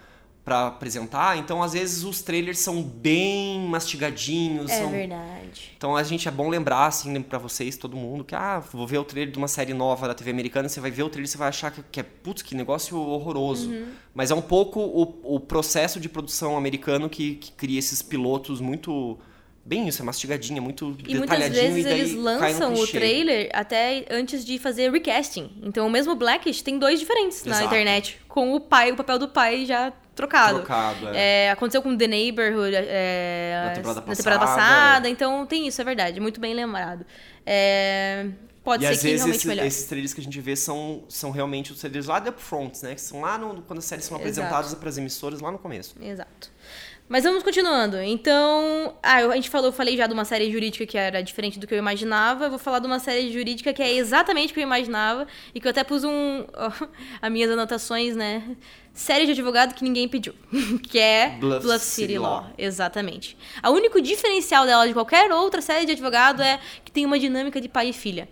pra 0.45 0.67
apresentar, 0.67 1.39
então 1.39 1.63
às 1.63 1.73
vezes 1.73 2.05
os 2.05 2.21
trailers 2.21 2.59
são 2.59 2.83
bem 2.83 3.61
mastigadinhos. 3.61 4.71
É 4.71 4.79
são... 4.79 4.91
verdade. 4.91 5.73
Então 5.77 5.97
a 5.97 6.03
gente 6.03 6.29
é 6.29 6.31
bom 6.31 6.51
lembrar, 6.51 6.87
assim, 6.87 7.23
pra 7.23 7.39
vocês, 7.39 7.79
todo 7.79 7.97
mundo, 7.97 8.23
que, 8.23 8.35
ah, 8.35 8.59
vou 8.59 8.87
ver 8.87 8.99
o 8.99 9.05
trailer 9.05 9.33
de 9.33 9.39
uma 9.39 9.49
série 9.49 9.73
nova 9.73 10.07
da 10.07 10.15
TV 10.15 10.31
americana, 10.31 10.69
você 10.69 10.81
vai 10.81 10.91
ver 10.91 11.03
o 11.03 11.09
trailer 11.09 11.27
e 11.27 11.31
você 11.31 11.39
vai 11.39 11.49
achar 11.49 11.71
que, 11.71 11.83
que 11.91 11.99
é, 11.99 12.03
putz, 12.03 12.43
que 12.43 12.55
negócio 12.55 12.99
horroroso. 12.99 13.71
Uhum. 13.71 13.87
Mas 14.15 14.31
é 14.31 14.35
um 14.35 14.43
pouco 14.43 14.81
o, 14.81 15.37
o 15.37 15.41
processo 15.41 15.99
de 15.99 16.11
produção 16.11 16.59
americano 16.59 17.09
que, 17.09 17.37
que 17.37 17.51
cria 17.53 17.79
esses 17.79 18.03
pilotos 18.03 18.61
muito. 18.61 19.19
Bem 19.67 19.89
isso, 19.89 20.03
é 20.03 20.05
mastigadinho, 20.05 20.59
é 20.59 20.61
muito 20.61 20.85
E 21.07 21.15
muitas 21.17 21.21
detalhadinho 21.39 21.63
vezes 21.63 21.81
e 21.81 21.89
daí 21.89 22.01
eles 22.01 22.11
cai 22.13 22.19
no 22.19 22.23
lançam 22.23 22.75
o 22.75 22.87
trailer 22.87 23.49
até 23.55 24.05
antes 24.11 24.45
de 24.45 24.59
fazer 24.59 24.91
recasting. 24.93 25.51
Então 25.63 25.87
o 25.87 25.91
mesmo 25.91 26.15
Blackish 26.15 26.61
tem 26.61 26.79
dois 26.79 27.01
diferentes 27.01 27.45
na 27.45 27.53
Exato. 27.53 27.67
internet, 27.67 28.21
com 28.29 28.53
o 28.55 28.61
pai, 28.61 28.93
o 28.93 28.97
papel 28.97 29.19
do 29.19 29.29
pai 29.29 29.65
já 29.65 29.91
trocado. 30.15 30.59
Trocado, 30.59 31.09
é. 31.09 31.47
É, 31.47 31.51
aconteceu 31.51 31.81
com 31.81 31.97
The 31.97 32.07
Neighborhood 32.07 32.75
é, 32.77 33.63
Na 33.65 33.71
temporada 33.75 34.01
na 34.07 34.15
temporada 34.15 34.41
passada, 34.41 34.61
passada, 34.61 35.09
então 35.09 35.47
tem 35.47 35.67
isso, 35.67 35.81
é 35.81 35.85
verdade, 35.85 36.21
muito 36.21 36.39
bem 36.41 36.53
lembrado. 36.55 37.07
É, 37.47 38.27
pode 38.63 38.85
E 38.85 38.87
ser 38.87 38.93
às 38.93 38.99
que 38.99 39.05
vezes 39.05 39.19
realmente 39.21 39.37
esse- 39.39 39.49
melhore. 39.49 39.69
esses 39.69 39.85
trailers 39.87 40.15
que 40.15 40.21
a 40.21 40.25
gente 40.25 40.41
vê 40.41 40.57
são, 40.57 41.05
são 41.09 41.31
realmente 41.31 41.73
os 41.73 41.79
trailers 41.81 42.07
lá 42.07 42.19
de 42.21 42.29
upfronts, 42.29 42.83
né? 42.83 42.95
Que 42.95 43.01
são 43.01 43.21
lá 43.23 43.39
no, 43.39 43.63
quando 43.63 43.79
as 43.79 43.85
séries 43.87 44.05
são 44.05 44.17
Exato. 44.19 44.29
apresentadas 44.29 44.75
para 44.75 44.89
as 44.89 44.99
emissoras 44.99 45.41
lá 45.41 45.51
no 45.51 45.59
começo. 45.59 45.95
Exato. 46.03 46.53
Mas 47.07 47.25
vamos 47.25 47.43
continuando. 47.43 48.01
Então, 48.01 48.97
ah, 49.03 49.17
a 49.17 49.35
gente 49.35 49.51
falou, 49.51 49.69
eu 49.69 49.73
falei 49.73 49.95
já 49.97 50.07
de 50.07 50.15
uma 50.15 50.25
série 50.25 50.51
jurídica 50.51 50.87
que 50.87 50.97
era 50.97 51.23
diferente 51.23 51.59
do 51.59 51.67
que 51.67 51.75
eu 51.75 51.79
imaginava. 51.79 52.47
Eu 52.47 52.51
vou 52.51 52.59
falar 52.59 52.79
de 52.79 52.87
uma 52.87 52.99
série 52.99 53.31
jurídica 53.31 53.75
que 53.75 53.83
é 53.83 53.93
exatamente 53.93 54.53
o 54.53 54.55
que 54.55 54.61
eu 54.61 54.65
imaginava 54.65 55.27
e 55.55 55.61
que 55.61 55.67
eu 55.67 55.71
até 55.71 55.85
pus 55.85 56.03
um 56.03 56.47
as 57.21 57.31
minhas 57.31 57.51
anotações, 57.51 58.17
né? 58.17 58.57
Série 58.95 59.27
de 59.27 59.33
advogado 59.33 59.75
que 59.75 59.85
ninguém 59.85 60.09
pediu, 60.09 60.35
que 60.89 60.99
é 60.99 61.37
Bluff 61.41 61.67
Bluff, 61.67 61.85
City 61.85 62.07
City 62.07 62.19
Law. 62.19 62.43
Law. 62.43 62.51
Exatamente. 62.57 63.37
O 63.63 63.71
único 63.71 64.01
diferencial 64.01 64.65
dela 64.65 64.87
de 64.87 64.95
qualquer 64.95 65.31
outra 65.31 65.61
série 65.61 65.85
de 65.85 65.93
advogado 65.93 66.43
é 66.43 66.59
que 66.85 66.91
tem 66.91 67.05
uma 67.05 67.19
dinâmica 67.19 67.61
de 67.61 67.69
pai 67.69 67.91
e 67.91 67.93
filha. 67.93 68.29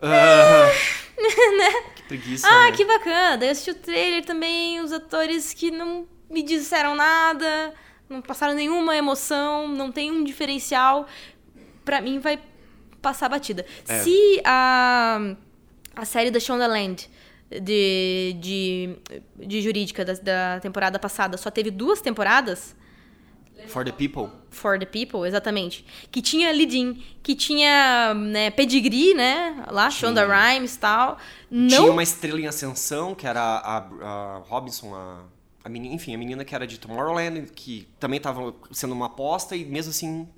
Ah, 0.00 0.70
que 1.94 2.02
preguiça. 2.04 2.48
Ah, 2.48 2.70
né? 2.70 2.72
que 2.72 2.84
bacana. 2.86 3.36
Daí 3.36 3.48
eu 3.48 3.52
assisti 3.52 3.70
o 3.70 3.74
trailer 3.74 4.24
também, 4.24 4.80
os 4.80 4.92
atores 4.92 5.52
que 5.52 5.70
não 5.70 6.06
me 6.28 6.42
disseram 6.42 6.94
nada, 6.94 7.74
não 8.08 8.20
passaram 8.20 8.54
nenhuma 8.54 8.96
emoção, 8.96 9.68
não 9.68 9.90
tem 9.90 10.10
um 10.10 10.24
diferencial. 10.24 11.06
Pra 11.84 12.00
mim 12.00 12.18
vai 12.18 12.40
passar 13.00 13.28
batida. 13.28 13.64
É. 13.88 13.98
Se 14.00 14.40
a, 14.44 15.34
a 15.94 16.04
série 16.04 16.30
da 16.30 16.40
Shondaland 16.40 17.08
de, 17.50 18.36
de, 18.40 18.96
de 19.46 19.62
jurídica 19.62 20.04
da, 20.04 20.14
da 20.14 20.60
temporada 20.60 20.98
passada 20.98 21.36
só 21.36 21.50
teve 21.50 21.70
duas 21.70 22.00
temporadas, 22.00 22.74
For 23.68 23.84
the 23.84 23.92
people. 23.92 24.30
For 24.50 24.78
the 24.78 24.86
People, 24.86 25.26
exatamente. 25.26 25.84
Que 26.10 26.20
tinha 26.20 26.52
Lidin, 26.52 27.02
que 27.22 27.34
tinha 27.34 28.14
né, 28.14 28.50
pedigree, 28.50 29.14
né? 29.14 29.64
Lá, 29.70 29.90
Shonda 29.90 30.26
Rhimes 30.26 30.74
e 30.74 30.78
tal. 30.78 31.18
Não 31.50 31.68
Tinha 31.68 31.90
uma 31.90 32.02
estrela 32.02 32.40
em 32.40 32.46
ascensão, 32.46 33.14
que 33.14 33.26
era 33.26 33.40
a, 33.40 33.78
a 33.78 34.42
Robinson, 34.46 34.94
a, 34.94 35.24
a 35.66 35.68
menina, 35.68 35.94
enfim, 35.96 36.14
a 36.14 36.18
menina 36.18 36.44
que 36.44 36.54
era 36.54 36.66
de 36.66 36.78
Tomorrowland, 36.78 37.50
que 37.54 37.88
também 37.98 38.18
estava 38.18 38.54
sendo 38.70 38.92
uma 38.94 39.06
aposta 39.06 39.56
e 39.56 39.64
mesmo 39.64 39.90
assim. 39.90 40.28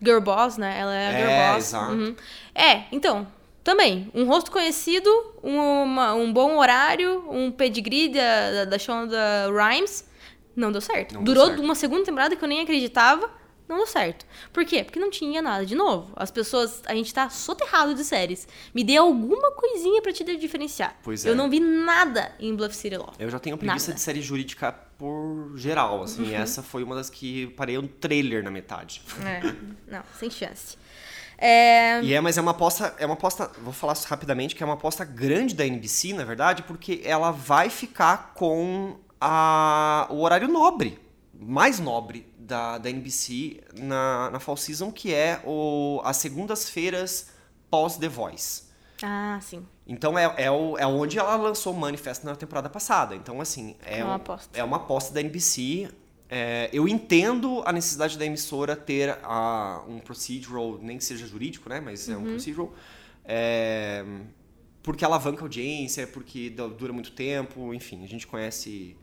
Girl 0.00 0.20
Boss, 0.20 0.56
né? 0.56 0.78
Ela 0.78 0.94
é 0.94 1.08
a 1.08 1.12
Girl 1.12 1.28
É, 1.30 1.52
Boss. 1.54 1.64
exato. 1.66 1.92
Uhum. 1.92 2.16
É, 2.54 2.82
então, 2.92 3.26
também, 3.64 4.08
um 4.14 4.24
rosto 4.26 4.50
conhecido, 4.52 5.10
uma- 5.42 6.14
um 6.14 6.32
bom 6.32 6.56
horário, 6.56 7.24
um 7.30 7.50
pedigree 7.50 8.08
da, 8.10 8.52
da, 8.52 8.64
da 8.66 8.78
Shonda 8.78 9.18
Rhimes, 9.50 10.04
não 10.54 10.70
deu 10.70 10.80
certo. 10.80 11.14
Não 11.14 11.24
deu 11.24 11.34
Durou 11.34 11.48
certo. 11.48 11.62
uma 11.62 11.74
segunda 11.74 12.04
temporada 12.04 12.36
que 12.36 12.44
eu 12.44 12.48
nem 12.48 12.60
acreditava, 12.60 13.28
não 13.68 13.78
deu 13.78 13.86
certo. 13.86 14.24
Por 14.52 14.64
quê? 14.64 14.84
Porque 14.84 14.98
não 14.98 15.10
tinha 15.10 15.42
nada 15.42 15.66
de 15.66 15.74
novo. 15.74 16.12
As 16.16 16.30
pessoas, 16.30 16.82
a 16.86 16.94
gente 16.94 17.12
tá 17.12 17.28
soterrado 17.28 17.94
de 17.94 18.04
séries. 18.04 18.46
Me 18.74 18.84
dê 18.84 18.96
alguma 18.96 19.52
coisinha 19.52 20.00
pra 20.00 20.12
te 20.12 20.24
diferenciar. 20.36 20.96
Pois 21.02 21.24
Eu 21.24 21.32
é. 21.32 21.36
não 21.36 21.50
vi 21.50 21.60
nada 21.60 22.32
em 22.38 22.54
Bluff 22.54 22.74
City 22.76 22.96
Law. 22.96 23.12
Eu 23.18 23.28
já 23.28 23.38
tenho 23.38 23.56
preguiça 23.58 23.88
Nada. 23.88 23.94
de 23.94 24.00
série 24.00 24.22
jurídica 24.22 24.72
por 24.98 25.52
geral, 25.56 26.02
assim. 26.02 26.24
Uhum. 26.24 26.34
Essa 26.34 26.62
foi 26.62 26.82
uma 26.82 26.94
das 26.94 27.10
que 27.10 27.48
parei 27.48 27.76
no 27.76 27.88
trailer 27.88 28.42
na 28.42 28.50
metade. 28.50 29.02
É, 29.24 29.40
não, 29.90 30.02
sem 30.18 30.30
chance. 30.30 30.76
É, 31.38 32.00
E 32.02 32.14
é, 32.14 32.20
mas 32.20 32.38
é 32.38 32.40
uma 32.40 32.52
aposta, 32.52 32.94
é 32.98 33.04
uma 33.04 33.14
aposta, 33.14 33.50
vou 33.62 33.72
falar 33.72 33.94
rapidamente, 34.06 34.54
que 34.54 34.62
é 34.62 34.66
uma 34.66 34.74
aposta 34.74 35.04
grande 35.04 35.54
da 35.54 35.66
NBC, 35.66 36.14
na 36.14 36.24
verdade, 36.24 36.62
porque 36.62 37.02
ela 37.04 37.30
vai 37.30 37.68
ficar 37.68 38.32
com 38.34 38.96
a, 39.20 40.06
o 40.10 40.22
horário 40.22 40.48
nobre, 40.48 40.98
mais 41.38 41.78
nobre 41.80 42.26
da, 42.38 42.78
da 42.78 42.88
NBC 42.90 43.60
na, 43.74 44.30
na 44.30 44.40
Fall 44.40 44.56
Season, 44.56 44.90
que 44.90 45.12
é 45.12 45.40
o, 45.44 46.00
as 46.04 46.16
segundas-feiras 46.18 47.28
pós 47.70 47.96
The 47.96 48.08
Voice. 48.08 48.62
Ah, 49.02 49.38
sim. 49.42 49.66
Então 49.86 50.18
é, 50.18 50.32
é, 50.38 50.50
o, 50.50 50.76
é 50.78 50.86
onde 50.86 51.18
ela 51.18 51.36
lançou 51.36 51.74
o 51.74 51.76
Manifest 51.78 52.24
na 52.24 52.34
temporada 52.34 52.68
passada. 52.70 53.14
Então, 53.14 53.40
assim, 53.40 53.76
é, 53.84 53.98
É 54.00 54.04
uma 54.04 54.12
um- 54.12 54.16
aposta. 54.16 54.58
é 54.58 54.64
uma 54.64 54.76
aposta 54.78 55.12
da 55.12 55.20
NBC. 55.20 55.88
É, 56.28 56.70
eu 56.72 56.88
entendo 56.88 57.62
a 57.66 57.72
necessidade 57.72 58.18
da 58.18 58.24
emissora 58.24 58.74
ter 58.74 59.18
a, 59.22 59.82
um 59.86 59.98
procedural, 60.00 60.78
nem 60.80 60.96
que 60.98 61.04
seja 61.04 61.26
jurídico, 61.26 61.68
né? 61.68 61.78
Mas 61.80 62.08
é 62.08 62.16
um 62.16 62.20
Uhum. 62.20 62.30
procedural. 62.32 62.72
é, 63.24 64.04
porque 64.82 65.04
alavanca 65.04 65.40
a 65.40 65.44
audiência, 65.44 66.06
porque 66.06 66.48
du- 66.48 66.68
dura 66.70 66.92
muito 66.92 67.10
tempo, 67.12 67.74
enfim, 67.74 68.04
a 68.04 68.06
gente 68.08 68.24
conhece 68.26 68.96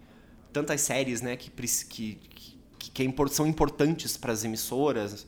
tantas 0.54 0.82
séries, 0.82 1.22
né, 1.22 1.36
que, 1.36 1.49
que, 1.49 2.16
que, 2.16 2.58
que 2.78 3.04
é 3.04 3.28
são 3.30 3.47
importantes 3.47 4.16
para 4.16 4.32
as 4.32 4.43
emissoras, 4.43 5.26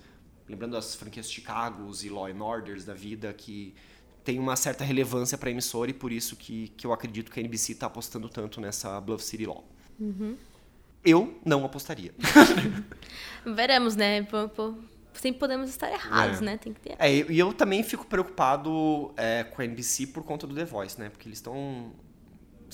lembrando 0.47 0.73
das 0.73 0.95
franquias 0.95 1.29
Chicago's 1.29 2.03
e 2.03 2.09
Law 2.09 2.27
and 2.27 2.41
Orders 2.41 2.85
da 2.85 2.93
vida, 2.93 3.33
que 3.33 3.73
tem 4.23 4.39
uma 4.39 4.55
certa 4.55 4.83
relevância 4.83 5.37
para 5.37 5.49
a 5.49 5.51
emissora 5.51 5.91
e 5.91 5.93
por 5.93 6.11
isso 6.11 6.35
que, 6.35 6.69
que 6.69 6.85
eu 6.85 6.93
acredito 6.93 7.31
que 7.31 7.39
a 7.39 7.43
NBC 7.43 7.73
está 7.73 7.87
apostando 7.87 8.27
tanto 8.29 8.59
nessa 8.61 8.99
Bluff 9.01 9.23
City 9.23 9.45
Law. 9.45 9.63
Eu 11.03 11.39
não 11.45 11.63
apostaria. 11.63 12.13
Veremos, 13.45 13.95
né? 13.95 14.25
Sempre 15.13 15.39
podemos 15.39 15.69
estar 15.69 15.91
errados, 15.91 16.41
É. 16.41 16.43
né? 16.43 16.57
Tem 16.57 16.73
que 16.73 16.79
ter. 16.81 16.95
É, 16.99 17.13
e 17.13 17.31
e 17.33 17.39
eu 17.39 17.53
também 17.53 17.83
fico 17.83 18.05
preocupado 18.05 19.13
é, 19.15 19.43
com 19.43 19.61
a 19.61 19.65
NBC 19.65 20.07
por 20.07 20.23
conta 20.23 20.45
do 20.45 20.53
The 20.55 20.65
Voice, 20.65 20.99
né? 20.99 21.09
Porque 21.09 21.27
eles 21.27 21.37
estão 21.37 21.93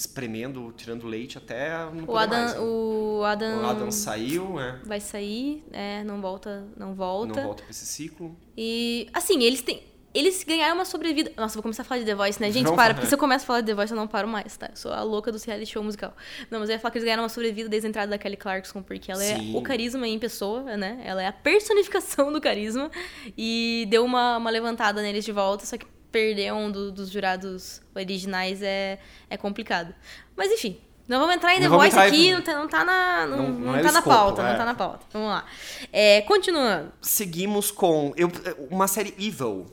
espremendo, 0.02 0.74
tirando 0.76 1.08
leite 1.08 1.38
até 1.38 1.72
não 1.91 2.06
O 2.08 2.18
Adam, 2.18 2.39
mais, 2.39 2.54
né? 2.54 2.60
o 2.60 3.24
Adam, 3.24 3.62
O 3.62 3.66
Adam 3.66 3.91
saiu, 3.91 4.54
né? 4.56 4.80
vai 4.86 4.99
sair, 4.99 5.64
é, 5.72 6.04
não 6.04 6.20
volta, 6.22 6.66
não 6.78 6.93
volta. 6.93 7.34
Não 7.36 7.43
volta 7.43 7.64
pra 7.64 7.72
esse 7.72 7.86
ciclo. 7.86 8.36
E 8.58 9.08
assim, 9.14 9.41
eles 9.43 9.62
têm. 9.62 9.89
Eles 10.14 10.43
ganharam 10.43 10.76
uma 10.76 10.84
sobrevida. 10.84 11.32
Nossa, 11.38 11.54
vou 11.54 11.64
começar 11.64 11.84
a 11.84 11.86
falar 11.86 11.99
de 12.02 12.06
The 12.06 12.16
Voice, 12.16 12.38
né? 12.41 12.47
Gente, 12.52 12.64
Vamos 12.66 12.76
para, 12.76 12.84
falar. 12.88 12.93
porque 12.95 13.08
se 13.08 13.16
eu 13.16 13.18
começo 13.18 13.43
a 13.43 13.47
falar 13.47 13.62
de 13.62 13.68
The 13.68 13.74
Voice, 13.74 13.93
eu 13.93 13.95
não 13.97 14.08
paro 14.10 14.28
mais, 14.28 14.58
tá? 14.58 14.68
Eu 14.70 14.76
sou 14.76 14.91
a 14.91 15.02
louca 15.04 15.32
do 15.32 15.38
reality 15.38 15.72
show 15.72 15.82
musical. 15.82 16.14
Não, 16.49 16.60
mas 16.60 16.68
eu 16.68 16.74
ia 16.76 16.80
falar 16.82 16.91
que 16.91 16.97
eles 16.97 17.06
ganharam 17.06 17.24
uma 17.24 17.30
sobrevida 17.30 17.70
desde 17.70 17.88
a 17.88 17.89
entrada 17.89 18.10
da 18.10 18.18
Kelly 18.18 18.36
Clarkson, 18.36 18.82
porque 18.82 19.10
ela 19.10 19.22
Sim. 19.22 19.56
é 19.56 19.58
o 19.58 19.62
carisma 19.62 20.06
em 20.06 20.20
pessoa, 20.20 20.76
né? 20.76 21.02
Ela 21.06 21.24
é 21.24 21.28
a 21.28 21.32
personificação 21.32 22.30
do 22.30 22.41
carisma. 22.41 22.91
E 23.38 23.88
deu 23.89 24.04
uma, 24.04 24.36
uma 24.36 24.49
levantada 24.49 25.02
neles 25.02 25.24
de 25.24 25.32
volta, 25.32 25.66
só 25.66 25.78
que 25.78 25.86
perder 26.12 26.53
um 26.53 26.72
do- 26.72 26.91
dos 26.91 27.09
jurados 27.09 27.82
originais 27.95 28.62
é, 28.62 28.99
é 29.30 29.38
complicado. 29.38 29.93
Mas 30.36 30.51
enfim. 30.51 30.78
Não 31.07 31.20
vamos 31.20 31.36
entrar 31.36 31.53
em 31.55 31.59
The 31.59 31.68
Voice 31.68 31.97
aqui, 31.99 32.28
em- 32.28 32.34
não 32.36 32.41
tá, 32.41 32.53
não 32.53 32.68
tá 32.70 32.86
na, 32.86 33.26
não, 33.28 33.38
Não- 33.38 33.49
não 33.59 33.76
é 33.76 33.82
tá 33.82 33.91
na 33.91 34.01
pauta, 34.01 34.41
é. 34.43 34.49
não 34.51 34.57
tá 34.57 34.64
na 34.66 34.76
pauta. 34.76 35.05
Vamos 35.12 35.28
lá. 35.30 35.45
É, 35.91 36.22
continuando. 36.22 36.91
Seguimos 37.01 37.70
com 37.70 38.14
eu, 38.16 38.32
uma 38.70 38.88
série 38.88 39.14
Evil. 39.20 39.66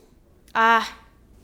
Ah. 0.53 0.85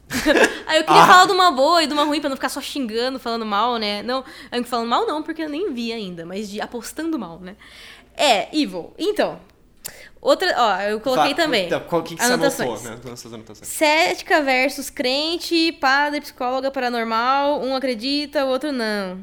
Aí 0.68 0.78
eu 0.80 0.84
queria 0.84 1.02
Ah. 1.04 1.08
falar 1.08 1.26
de 1.28 1.32
uma 1.32 1.52
boa 1.52 1.82
e 1.84 1.88
de 1.88 1.94
uma 1.94 2.04
ruim 2.04 2.20
pra 2.20 2.30
não 2.30 2.36
ficar 2.36 2.50
só 2.50 2.60
xingando, 2.60 3.20
falando 3.20 3.46
mal, 3.46 3.78
né? 3.78 4.04
Não, 4.04 4.24
falando 4.66 4.90
mal 4.90 5.08
não, 5.08 5.24
porque 5.24 5.42
eu 5.44 5.50
nem 5.50 5.72
vi 5.74 5.94
ainda, 5.94 6.26
mas 6.26 6.50
de 6.50 6.60
apostando 6.60 7.18
mal, 7.18 7.40
né? 7.40 7.56
É, 8.18 8.50
Evil. 8.58 8.94
Então, 8.98 9.40
outra, 10.22 10.54
ó, 10.58 10.82
eu 10.82 11.00
coloquei 11.00 11.34
Tá, 11.34 11.44
também. 11.44 11.66
então, 11.68 11.80
qual 11.82 12.02
que, 12.04 12.16
que 12.16 12.22
você 12.24 12.32
anotações. 12.34 12.86
anotou, 12.86 12.92
né? 13.06 13.10
Nossas 13.10 13.34
anotações. 13.34 13.68
Cética 13.68 14.42
versus 14.42 14.90
crente, 14.90 15.72
padre, 15.74 16.22
psicóloga 16.22 16.72
paranormal, 16.72 17.62
um 17.62 17.76
acredita, 17.76 18.46
o 18.46 18.50
outro 18.50 18.72
não. 18.72 19.20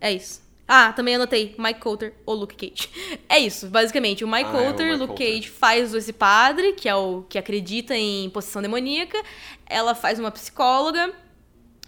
É 0.00 0.12
isso. 0.12 0.44
Ah, 0.68 0.92
também 0.92 1.14
anotei, 1.14 1.54
Mike 1.58 1.78
Coulter 1.80 2.12
ou 2.26 2.34
Luke 2.34 2.54
Cage. 2.56 2.88
É 3.28 3.38
isso, 3.38 3.66
basicamente. 3.68 4.24
O 4.24 4.28
Mike 4.28 4.44
Ah, 4.52 4.56
é 4.56 4.60
o 4.60 4.64
Coulter, 4.64 4.92
Luke 4.98 5.06
Coulter. 5.08 5.26
Cage 5.36 5.48
faz 5.50 5.92
esse 5.94 6.12
padre, 6.12 6.72
que 6.72 6.88
é 6.88 6.94
o 6.94 7.22
que 7.28 7.38
acredita 7.38 7.94
em 7.94 8.28
possessão 8.30 8.60
demoníaca. 8.62 9.20
Ela 9.68 9.94
faz 9.94 10.18
uma 10.18 10.30
psicóloga, 10.30 11.12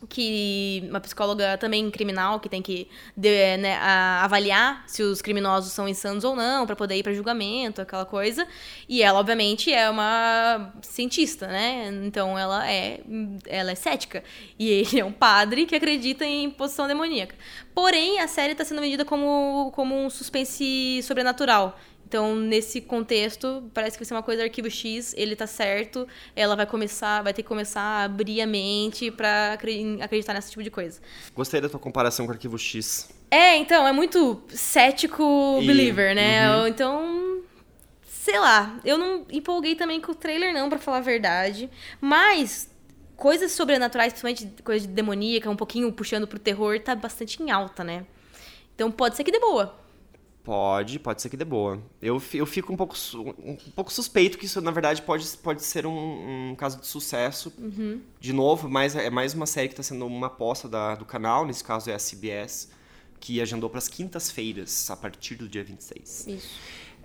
que 0.08 0.84
uma 0.88 1.00
psicóloga 1.00 1.56
também 1.58 1.90
criminal 1.90 2.38
que 2.40 2.48
tem 2.48 2.62
que 2.62 2.88
de- 3.16 3.56
né, 3.56 3.76
a- 3.76 4.24
avaliar 4.24 4.84
se 4.86 5.02
os 5.02 5.20
criminosos 5.20 5.72
são 5.72 5.88
insanos 5.88 6.24
ou 6.24 6.36
não 6.36 6.66
para 6.66 6.76
poder 6.76 6.96
ir 6.96 7.02
para 7.02 7.12
julgamento 7.12 7.80
aquela 7.82 8.04
coisa. 8.04 8.46
E 8.88 9.02
ela 9.02 9.18
obviamente 9.18 9.72
é 9.72 9.88
uma 9.90 10.72
cientista 10.82 11.46
né? 11.48 11.90
Então 12.04 12.38
ela 12.38 12.68
é 12.70 13.00
ela 13.46 13.72
é 13.72 13.74
cética. 13.74 14.22
E 14.58 14.68
ele 14.70 15.00
é 15.00 15.04
um 15.04 15.12
padre 15.12 15.66
que 15.66 15.74
acredita 15.74 16.24
em 16.24 16.50
possessão 16.50 16.86
demoníaca. 16.86 17.34
Porém 17.74 18.20
a 18.20 18.28
série 18.28 18.52
está 18.52 18.64
sendo 18.64 18.80
vendida 18.80 19.04
como 19.04 19.70
como 19.74 19.94
um 19.96 20.10
suspense 20.10 21.00
sobrenatural 21.02 21.78
então, 22.08 22.34
nesse 22.34 22.80
contexto, 22.80 23.70
parece 23.74 23.98
que 23.98 24.02
vai 24.02 24.08
ser 24.08 24.14
uma 24.14 24.22
coisa 24.22 24.42
arquivo 24.42 24.70
X, 24.70 25.12
ele 25.14 25.36
tá 25.36 25.46
certo, 25.46 26.08
ela 26.34 26.56
vai 26.56 26.64
começar, 26.64 27.20
vai 27.22 27.34
ter 27.34 27.42
que 27.42 27.48
começar 27.48 27.82
a 27.82 28.04
abrir 28.04 28.40
a 28.40 28.46
mente 28.46 29.10
pra 29.10 29.52
acre- 29.52 29.98
acreditar 30.00 30.32
nesse 30.32 30.48
tipo 30.50 30.62
de 30.62 30.70
coisa. 30.70 31.02
Gostei 31.34 31.60
da 31.60 31.68
tua 31.68 31.78
comparação 31.78 32.24
com 32.24 32.32
o 32.32 32.34
Arquivo 32.34 32.58
X. 32.58 33.10
É, 33.30 33.56
então, 33.56 33.86
é 33.86 33.92
muito 33.92 34.42
cético 34.48 35.58
E- 35.60 35.66
believer, 35.66 36.14
né? 36.14 36.66
Então, 36.66 37.42
sei 38.06 38.38
lá, 38.38 38.80
eu 38.86 38.96
não 38.96 39.26
empolguei 39.30 39.74
também 39.74 40.00
com 40.00 40.12
o 40.12 40.14
trailer 40.14 40.54
não, 40.54 40.70
pra 40.70 40.78
falar 40.78 40.98
a 40.98 41.02
verdade, 41.02 41.68
mas 42.00 42.70
coisas 43.18 43.52
sobrenaturais, 43.52 44.14
principalmente 44.14 44.62
coisa 44.62 44.86
de 44.86 44.92
demoníaca, 44.94 45.50
um 45.50 45.56
pouquinho 45.56 45.92
puxando 45.92 46.26
pro 46.26 46.38
terror, 46.38 46.80
tá 46.80 46.94
bastante 46.94 47.42
em 47.42 47.50
alta, 47.50 47.84
né? 47.84 48.06
Então 48.74 48.90
pode 48.90 49.14
ser 49.14 49.24
que 49.24 49.30
dê 49.32 49.38
boa. 49.40 49.76
Pode, 50.48 50.98
pode 50.98 51.20
ser 51.20 51.28
que 51.28 51.36
dê 51.36 51.44
boa. 51.44 51.78
Eu, 52.00 52.22
eu 52.32 52.46
fico 52.46 52.72
um 52.72 52.76
pouco, 52.76 52.96
um 53.38 53.54
pouco 53.76 53.92
suspeito 53.92 54.38
que 54.38 54.46
isso, 54.46 54.62
na 54.62 54.70
verdade, 54.70 55.02
pode, 55.02 55.28
pode 55.42 55.62
ser 55.62 55.84
um, 55.84 56.52
um 56.52 56.54
caso 56.54 56.80
de 56.80 56.86
sucesso. 56.86 57.52
Uhum. 57.58 58.00
De 58.18 58.32
novo, 58.32 58.66
mas 58.66 58.96
é 58.96 59.10
mais 59.10 59.34
uma 59.34 59.44
série 59.44 59.68
que 59.68 59.74
está 59.74 59.82
sendo 59.82 60.06
uma 60.06 60.28
aposta 60.28 60.66
da- 60.66 60.94
do 60.94 61.04
canal, 61.04 61.44
nesse 61.44 61.62
caso 61.62 61.90
é 61.90 61.94
a 61.94 61.98
CBS, 61.98 62.70
que 63.20 63.42
agendou 63.42 63.68
para 63.68 63.76
as 63.76 63.88
quintas-feiras, 63.88 64.90
a 64.90 64.96
partir 64.96 65.34
do 65.34 65.46
dia 65.46 65.62
26. 65.62 66.26
Isso. 66.28 66.48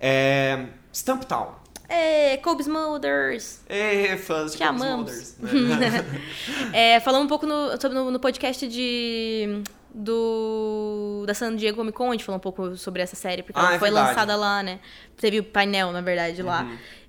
É, 0.00 0.66
Stumptown. 0.90 1.54
É, 1.86 2.38
Kobe 2.38 2.62
Smulders. 2.62 3.60
É, 3.68 4.16
fãs 4.16 4.52
de 4.52 4.56
Te 4.56 4.64
amamos. 4.64 5.36
Né? 5.38 6.02
É, 6.72 6.98
falando 7.00 7.24
um 7.24 7.28
pouco 7.28 7.46
no, 7.46 7.78
sobre 7.78 7.98
no, 7.98 8.10
no 8.10 8.18
podcast 8.18 8.66
de 8.66 9.62
do 9.94 11.24
da 11.26 11.34
San 11.34 11.56
Diego 11.56 11.76
Comic 11.78 11.96
Con, 11.96 12.08
a 12.08 12.12
gente 12.12 12.24
falou 12.24 12.36
um 12.36 12.40
pouco 12.40 12.76
sobre 12.76 13.00
essa 13.02 13.16
série, 13.16 13.42
porque 13.42 13.58
Ah, 13.58 13.62
ela 13.66 13.74
é 13.74 13.78
foi 13.78 13.88
verdade. 13.90 14.08
lançada 14.08 14.36
lá, 14.36 14.62
né? 14.62 14.78
Teve 15.16 15.40
o 15.40 15.44
painel, 15.44 15.92
na 15.92 16.00
verdade, 16.00 16.42
lá. 16.42 16.66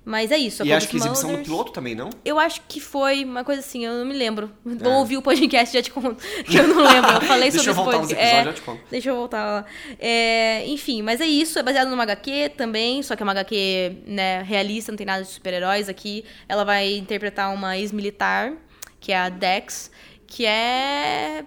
Mas 0.07 0.31
é 0.31 0.37
isso. 0.37 0.61
a 0.61 0.65
e 0.67 0.71
acho 0.71 0.87
que 0.87 0.97
exibição 0.97 1.13
do 1.13 1.17
Smulders- 1.39 1.47
piloto 1.47 1.71
também, 1.71 1.95
não? 1.95 2.11
Eu 2.23 2.37
acho 2.37 2.61
que 2.67 2.79
foi 2.79 3.23
uma 3.25 3.43
coisa 3.43 3.59
assim, 3.61 3.83
eu 3.85 3.93
não 3.97 4.05
me 4.05 4.13
lembro. 4.13 4.51
Vou 4.63 4.91
É. 4.91 4.95
ouvir 4.97 5.17
o 5.17 5.21
podcast 5.21 5.73
já 5.75 5.81
te 5.81 5.89
conto. 5.89 6.23
Que 6.45 6.57
eu 6.57 6.67
não 6.67 6.77
lembro. 6.83 7.11
Eu 7.13 7.21
falei 7.21 7.49
Deixa 7.49 7.57
sobre 7.57 7.69
eu 7.69 7.73
esse 7.73 7.73
voltar 7.73 7.97
podcast. 7.99 8.23
episódios, 8.23 8.45
É, 8.45 8.49
eu 8.49 8.53
te 8.53 8.61
conto. 8.61 8.81
Deixa 8.91 9.09
eu 9.09 9.15
voltar 9.15 9.43
lá. 9.43 9.65
É, 9.97 10.63
enfim, 10.67 11.01
mas 11.01 11.19
é 11.21 11.25
isso. 11.25 11.57
É 11.57 11.63
baseado 11.63 11.89
numa 11.89 12.03
HQ 12.03 12.49
também, 12.55 13.01
só 13.01 13.15
que 13.15 13.23
é 13.23 13.25
uma 13.25 13.31
HQ 13.31 13.97
né, 14.05 14.43
realista, 14.43 14.91
não 14.91 14.97
tem 14.97 15.07
nada 15.07 15.23
de 15.23 15.29
super-heróis 15.31 15.89
aqui. 15.89 16.23
Ela 16.47 16.63
vai 16.63 16.93
interpretar 16.97 17.51
uma 17.51 17.75
ex-militar, 17.75 18.53
que 18.99 19.11
é 19.11 19.17
a 19.17 19.29
Dex, 19.29 19.89
que 20.27 20.45
é 20.45 21.43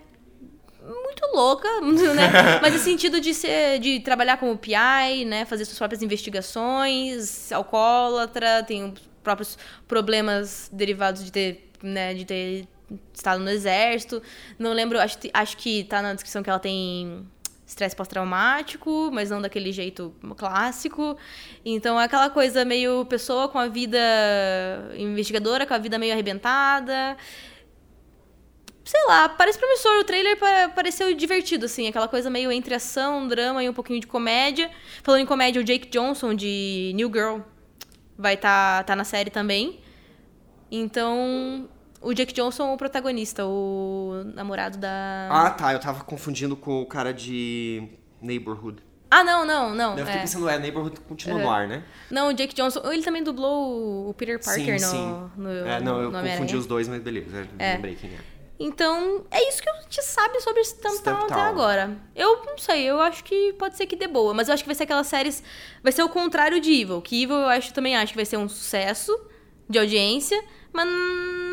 muito 0.89 1.27
louca, 1.35 1.69
né? 1.81 2.61
Mas 2.61 2.73
no 2.73 2.79
sentido 2.79 3.21
de 3.21 3.35
ser, 3.35 3.79
de 3.79 4.01
trabalhar 4.01 4.37
como 4.39 4.57
PI, 4.57 5.25
né? 5.27 5.45
Fazer 5.45 5.65
suas 5.65 5.79
próprias 5.79 6.03
investigações, 6.03 7.53
alcoólatra, 7.53 8.63
tem 8.63 8.85
os 8.85 9.01
próprios 9.23 9.59
problemas 9.87 10.71
derivados 10.73 11.25
de 11.25 11.31
ter, 11.31 11.71
né, 11.83 12.15
de 12.15 12.25
ter 12.25 12.69
estado 13.13 13.43
no 13.43 13.51
exército. 13.51 14.23
Não 14.59 14.73
lembro, 14.73 14.99
acho, 14.99 15.19
acho 15.33 15.57
que 15.57 15.85
tá 15.85 16.01
na 16.01 16.15
descrição 16.15 16.43
que 16.43 16.49
ela 16.49 16.59
tem 16.59 17.27
estresse 17.67 17.95
pós-traumático, 17.95 19.11
mas 19.13 19.29
não 19.29 19.43
daquele 19.43 19.71
jeito 19.73 20.15
clássico. 20.39 21.19
Então 21.63 22.01
é 22.01 22.05
aquela 22.05 22.31
coisa 22.31 22.65
meio 22.65 23.05
pessoa 23.05 23.49
com 23.49 23.59
a 23.59 23.69
vida 23.69 23.99
investigadora, 24.97 25.67
com 25.67 25.75
a 25.75 25.79
vida 25.79 25.99
meio 25.99 26.15
arrebentada 26.15 27.17
sei 28.89 29.05
lá, 29.07 29.29
parece 29.29 29.59
promissor. 29.59 29.99
O 29.99 30.05
trailer 30.05 30.39
pa- 30.39 30.71
pareceu 30.75 31.15
divertido, 31.15 31.67
assim, 31.67 31.87
aquela 31.87 32.09
coisa 32.09 32.31
meio 32.31 32.51
entre 32.51 32.75
ação, 32.75 33.29
drama 33.29 33.63
e 33.63 33.69
um 33.69 33.75
pouquinho 33.75 34.01
de 34.01 34.07
comédia. 34.07 34.71
Falando 35.03 35.21
em 35.21 35.27
comédia, 35.27 35.61
o 35.61 35.65
Jake 35.65 35.91
Johnson, 35.91 36.35
de 36.35 36.93
New 36.95 37.13
Girl, 37.13 37.41
vai 38.17 38.33
estar 38.33 38.79
tá, 38.79 38.85
tá 38.85 38.97
na 38.97 39.05
série 39.05 39.29
também. 39.29 39.81
Então, 40.71 41.69
o 42.01 42.15
Jake 42.15 42.33
Johnson 42.33 42.71
é 42.71 42.73
o 42.73 42.77
protagonista, 42.79 43.45
o 43.45 44.23
namorado 44.35 44.79
da. 44.79 45.29
Ah, 45.31 45.51
tá. 45.51 45.75
Eu 45.75 45.81
tava 45.81 46.03
confundindo 46.05 46.57
com 46.57 46.81
o 46.81 46.87
cara 46.87 47.13
de 47.13 47.87
Neighborhood. 48.23 48.83
Ah, 49.11 49.23
não, 49.23 49.45
não, 49.45 49.75
não. 49.75 49.99
Eu 49.99 50.05
fiquei 50.05 50.19
é. 50.19 50.23
pensando, 50.23 50.49
é, 50.49 50.59
Neighborhood 50.59 50.99
continua 51.01 51.39
no 51.39 51.51
ar, 51.51 51.69
né? 51.69 51.83
Não, 52.11 52.29
o 52.29 52.33
Jake 52.33 52.55
Johnson. 52.55 52.81
Ele 52.91 53.03
também 53.03 53.23
dublou 53.23 54.09
o 54.09 54.15
Peter 54.15 54.43
Parker 54.43 54.81
sim, 54.81 54.87
no, 54.87 54.91
sim. 54.91 55.31
no. 55.37 55.51
é, 55.51 55.79
não, 55.81 55.97
eu 55.97 56.05
no 56.05 56.13
confundi 56.13 56.19
Homem-Aranha. 56.19 56.59
os 56.59 56.67
dois, 56.67 56.89
mas 56.89 57.03
beleza. 57.03 57.47
É. 57.59 57.75
Lembrei 57.75 57.95
quem 57.95 58.11
é. 58.11 58.38
Então, 58.61 59.25
é 59.31 59.49
isso 59.49 59.63
que 59.63 59.71
a 59.71 59.81
gente 59.83 60.03
sabe 60.03 60.41
sobre 60.41 60.65
Stumptown 60.65 60.97
Stumptown. 60.97 61.25
até 61.27 61.41
agora. 61.41 61.97
Eu 62.15 62.45
não 62.45 62.59
sei, 62.59 62.83
eu 62.85 63.01
acho 63.01 63.23
que 63.23 63.53
pode 63.53 63.77
ser 63.77 63.87
que 63.87 63.95
dê 63.95 64.09
boa, 64.09 64.35
mas 64.35 64.49
eu 64.49 64.55
acho 64.55 64.65
que 64.65 64.69
vai 64.69 64.75
ser 64.75 64.83
aquelas 64.83 65.07
séries. 65.07 65.43
Vai 65.83 65.93
ser 65.93 66.03
o 66.03 66.09
contrário 66.09 66.61
de 66.61 66.73
Evil. 66.73 67.01
Que 67.01 67.23
Evil 67.23 67.37
eu 67.37 67.49
acho, 67.49 67.73
também 67.73 67.97
acho 67.97 68.13
que 68.13 68.17
vai 68.17 68.27
ser 68.27 68.37
um 68.37 68.49
sucesso 68.49 69.17
de 69.69 69.79
audiência, 69.79 70.43
mas 70.73 70.89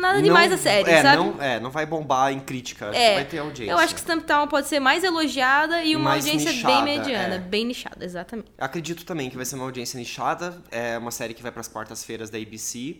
nada 0.00 0.22
demais 0.22 0.50
a 0.50 0.56
série, 0.56 0.90
é, 0.90 1.02
sabe? 1.02 1.22
Não, 1.22 1.42
é, 1.42 1.60
não 1.60 1.70
vai 1.70 1.84
bombar 1.84 2.32
em 2.32 2.40
crítica, 2.40 2.86
É, 2.86 3.16
vai 3.16 3.24
ter 3.24 3.38
audiência. 3.38 3.72
Eu 3.72 3.78
acho 3.78 3.94
que 3.94 4.00
Stumptown 4.00 4.48
pode 4.48 4.68
ser 4.68 4.80
mais 4.80 5.04
elogiada 5.04 5.82
e 5.84 5.94
uma 5.94 6.10
Mais 6.10 6.24
audiência 6.24 6.50
nichada, 6.50 6.74
bem 6.74 6.84
mediana, 6.84 7.34
é. 7.34 7.38
bem 7.38 7.64
nichada, 7.66 8.04
exatamente. 8.04 8.50
Acredito 8.58 9.04
também 9.04 9.28
que 9.28 9.36
vai 9.36 9.44
ser 9.44 9.56
uma 9.56 9.64
audiência 9.64 9.98
nichada, 9.98 10.62
é 10.70 10.96
uma 10.96 11.10
série 11.10 11.34
que 11.34 11.42
vai 11.42 11.52
para 11.52 11.60
as 11.60 11.68
quartas-feiras 11.68 12.30
da 12.30 12.38
ABC, 12.38 12.96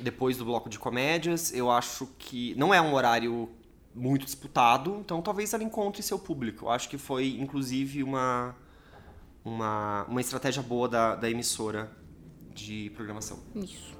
depois 0.00 0.36
do 0.36 0.44
bloco 0.44 0.68
de 0.68 0.78
comédias. 0.78 1.52
Eu 1.52 1.70
acho 1.70 2.06
que 2.18 2.54
não 2.56 2.72
é 2.72 2.80
um 2.80 2.94
horário 2.94 3.48
muito 3.94 4.24
disputado, 4.24 4.96
então 5.00 5.20
talvez 5.20 5.52
ela 5.52 5.62
encontre 5.62 6.02
seu 6.02 6.18
público. 6.18 6.64
Eu 6.66 6.70
acho 6.70 6.88
que 6.88 6.96
foi, 6.98 7.36
inclusive, 7.38 8.02
uma, 8.02 8.56
uma, 9.44 10.04
uma 10.08 10.20
estratégia 10.20 10.62
boa 10.62 10.88
da, 10.88 11.14
da 11.14 11.30
emissora 11.30 11.90
de 12.54 12.90
programação. 12.94 13.38
Isso. 13.54 13.92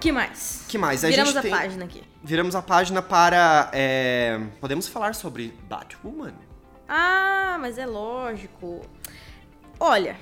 que 0.00 0.10
mais? 0.10 0.64
que 0.68 0.76
mais? 0.78 1.04
A 1.04 1.08
Viramos 1.08 1.36
a 1.36 1.42
tem- 1.42 1.50
página 1.50 1.84
aqui. 1.84 2.02
Viramos 2.24 2.54
a 2.54 2.62
página 2.62 3.00
para. 3.02 3.70
é, 3.72 4.40
Podemos 4.60 4.88
falar 4.88 5.14
sobre 5.14 5.54
Batwoman? 5.68 6.34
Ah, 6.88 7.56
mas 7.60 7.78
é 7.78 7.86
lógico. 7.86 8.80
Olha, 9.80 10.16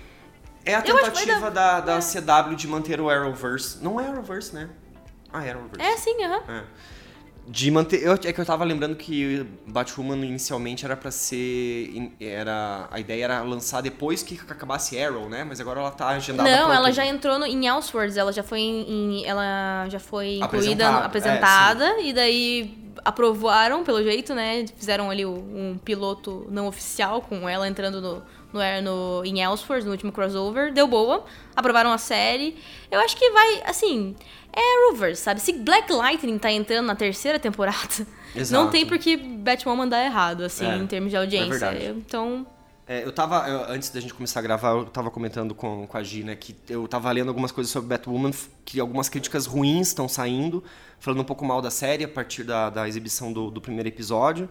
É 0.65 0.75
a 0.75 0.83
tentativa 0.83 1.51
dar- 1.51 1.81
da, 1.81 1.99
da 1.99 2.01
CW 2.01 2.55
de 2.55 2.69
manter 2.69 3.01
o 3.01 3.09
Arrowverse. 3.11 3.79
Não 3.83 4.01
é 4.01 4.07
Arrowverse, 4.07 4.55
né? 4.55 4.69
Ah, 5.33 5.45
é 5.45 5.51
Arrowverse. 5.51 5.81
é 5.83 5.97
sim, 5.97 6.23
aham. 6.25 6.43
É. 6.49 6.65
De 7.49 7.70
manter. 7.70 8.03
Eu, 8.03 8.12
é 8.12 8.32
que 8.32 8.41
eu 8.41 8.45
tava 8.45 8.64
lembrando 8.64 8.95
que 8.95 9.45
Batwoman 9.66 10.24
inicialmente 10.24 10.84
era 10.84 10.97
pra 10.97 11.11
ser. 11.11 12.12
Era, 12.20 12.86
a 12.91 13.01
ideia 13.01 13.24
era 13.24 13.43
lançar 13.43 13.80
depois 13.80 14.22
que 14.22 14.38
acabasse 14.49 15.01
Arrow, 15.01 15.28
né? 15.28 15.43
Mas 15.43 15.61
agora 15.61 15.80
ela 15.80 15.91
tá 15.91 16.09
agendada 16.09 16.49
Não, 16.49 16.59
ela 16.59 16.88
outubro. 16.88 16.93
já 16.93 17.07
entrou 17.07 17.38
no, 17.38 17.47
em 17.47 17.66
Elseworlds, 17.66 18.16
ela 18.16 18.32
já 18.32 18.43
foi 18.43 18.61
em, 18.61 19.24
ela 19.24 19.88
já 19.88 19.99
foi 19.99 20.36
incluída, 20.36 20.88
Apresentada, 21.05 21.07
apresentada 21.07 22.01
e 22.01 22.12
daí 22.12 22.91
aprovaram 23.05 23.82
pelo 23.84 24.03
jeito, 24.03 24.34
né? 24.34 24.64
Fizeram 24.76 25.11
ali 25.11 25.24
um 25.24 25.78
piloto 25.84 26.47
não 26.51 26.66
oficial 26.66 27.20
com 27.22 27.49
ela 27.49 27.66
entrando 27.66 28.01
no, 28.01 28.22
no, 28.53 28.82
no 28.82 29.24
em 29.24 29.41
Elseworlds, 29.41 29.84
no 29.84 29.93
último 29.93 30.12
crossover, 30.12 30.72
deu 30.72 30.86
boa, 30.86 31.24
aprovaram 31.55 31.93
a 31.93 31.99
série. 31.99 32.57
Eu 32.91 33.01
acho 33.01 33.16
que 33.16 33.30
vai, 33.30 33.62
assim, 33.64 34.14
é 34.14 34.39
Arrowverse, 34.55 35.23
sabe? 35.23 35.41
Se 35.41 35.53
Black 35.53 35.93
Lightning 35.93 36.39
tá 36.39 36.51
entrando 36.51 36.87
na 36.87 36.95
terceira 36.95 37.39
temporada, 37.39 38.07
Exato. 38.35 38.53
não 38.65 38.71
tem 38.71 38.85
por 38.87 38.99
que 38.99 39.17
Batwoman 39.17 39.89
dar 39.89 40.05
errado, 40.05 40.43
assim, 40.45 40.67
É, 40.67 40.77
em 40.77 40.87
termos 40.87 41.11
de 41.11 41.17
é 41.17 41.21
audiência. 41.21 41.51
verdade. 41.51 41.85
então, 41.87 42.47
É, 42.87 43.05
eu 43.05 43.13
tava, 43.13 43.49
eu- 43.49 43.71
antes 43.73 43.91
da 43.91 44.01
gente 44.01 44.13
começar 44.13 44.41
a 44.41 44.43
gravar, 44.43 44.71
eu 44.71 44.85
tava 44.87 45.11
comentando 45.13 45.55
com, 45.55 45.87
com 45.87 45.97
a 45.97 46.03
Gina 46.03 46.35
que 46.35 46.57
eu 46.69 46.89
tava 46.89 47.11
lendo 47.13 47.29
algumas 47.29 47.53
coisas 47.53 47.71
sobre 47.73 47.89
Batwoman, 47.89 48.33
que 48.65 48.81
algumas 48.81 49.09
críticas 49.09 49.47
ruins 49.47 49.89
estão 49.89 50.09
saindo, 50.09 50.65
falando 50.99 51.21
um 51.21 51.25
pouco 51.25 51.45
mal 51.45 51.63
da 51.63 51.71
série 51.71 52.03
a 52.03 52.09
partir 52.09 52.43
da, 52.43 52.69
da 52.69 52.89
exibição 52.89 53.33
do, 53.33 53.49
do 53.51 53.61
primeiro 53.61 53.89
episódio. 53.89 54.49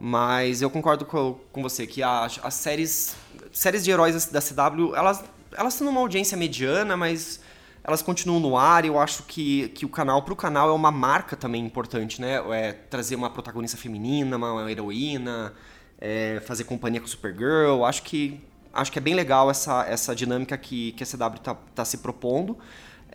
Mas 0.00 0.62
eu 0.62 0.70
concordo 0.70 1.04
com, 1.04 1.38
com 1.52 1.62
você 1.62 1.86
que 1.86 2.02
a- 2.02 2.24
as 2.42 2.54
séries, 2.54 3.14
séries 3.52 3.84
de 3.84 3.90
heróis 3.90 4.24
da 4.26 4.40
CW, 4.40 4.96
elas, 4.96 5.22
elas 5.54 5.74
estão 5.74 5.86
numa 5.86 6.00
audiência 6.00 6.34
mediana, 6.36 6.96
mas 6.96 7.40
elas 7.84 8.02
continuam 8.02 8.38
no 8.40 8.56
ar 8.56 8.84
e 8.84 8.88
eu 8.88 8.98
acho 8.98 9.24
que, 9.24 9.68
que 9.70 9.84
o 9.84 9.88
canal, 9.88 10.22
pro 10.22 10.36
canal, 10.36 10.68
é 10.70 10.72
uma 10.72 10.90
marca 10.92 11.36
também 11.36 11.64
importante, 11.64 12.20
né? 12.20 12.36
É 12.52 12.72
trazer 12.72 13.16
uma 13.16 13.28
protagonista 13.30 13.76
feminina, 13.76 14.36
uma, 14.36 14.70
heroína, 14.70 15.52
é, 16.00 16.40
fazer 16.46 16.64
companhia 16.64 17.00
com 17.00 17.06
Supergirl. 17.06 17.84
Acho 17.84 18.02
que, 18.04 18.40
acho 18.72 18.92
que 18.92 18.98
é 18.98 19.02
bem 19.02 19.14
legal 19.14 19.50
essa, 19.50 19.84
essa 19.86 20.14
dinâmica 20.14 20.56
que, 20.56 20.92
que 20.92 21.02
a 21.02 21.06
CW 21.06 21.38
tá, 21.42 21.54
tá 21.74 21.84
se 21.84 21.98
propondo. 21.98 22.56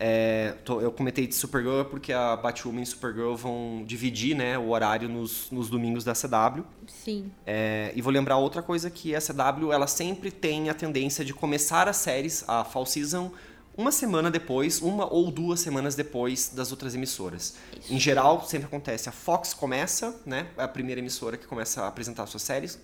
É, 0.00 0.54
tô- 0.64 0.80
eu 0.80 0.92
comentei 0.92 1.26
de 1.26 1.34
Supergirl 1.34 1.82
porque 1.84 2.12
a 2.12 2.36
Batwoman 2.36 2.82
e 2.82 2.86
Supergirl 2.86 3.34
vão 3.34 3.82
dividir 3.84 4.36
né, 4.36 4.56
o 4.56 4.68
horário 4.70 5.08
nos, 5.08 5.50
nos 5.50 5.68
domingos 5.68 6.04
da 6.04 6.12
CW. 6.12 6.62
sim. 6.86 7.32
É, 7.44 7.90
e 7.96 8.00
vou 8.02 8.12
lembrar 8.12 8.36
outra 8.36 8.62
coisa 8.62 8.90
que 8.90 9.14
a 9.16 9.20
CW 9.20 9.72
ela 9.72 9.86
sempre 9.88 10.30
tem 10.30 10.68
a 10.70 10.74
tendência 10.74 11.24
de 11.24 11.34
começar 11.34 11.88
as 11.88 11.96
séries, 11.96 12.44
a 12.46 12.62
Fall 12.64 12.86
Season, 12.86 13.32
uma 13.78 13.92
semana 13.92 14.28
depois, 14.28 14.82
uma 14.82 15.10
ou 15.10 15.30
duas 15.30 15.60
semanas 15.60 15.94
depois 15.94 16.48
das 16.48 16.72
outras 16.72 16.96
emissoras. 16.96 17.54
Em 17.88 17.98
geral, 17.98 18.44
sempre 18.44 18.66
acontece. 18.66 19.08
A 19.08 19.12
Fox 19.12 19.54
começa, 19.54 20.20
né? 20.26 20.48
É 20.58 20.64
a 20.64 20.68
primeira 20.68 21.00
emissora 21.00 21.36
que 21.36 21.46
começa 21.46 21.82
a 21.82 21.86
apresentar 21.86 22.26
suas 22.26 22.42
séries. 22.42 22.76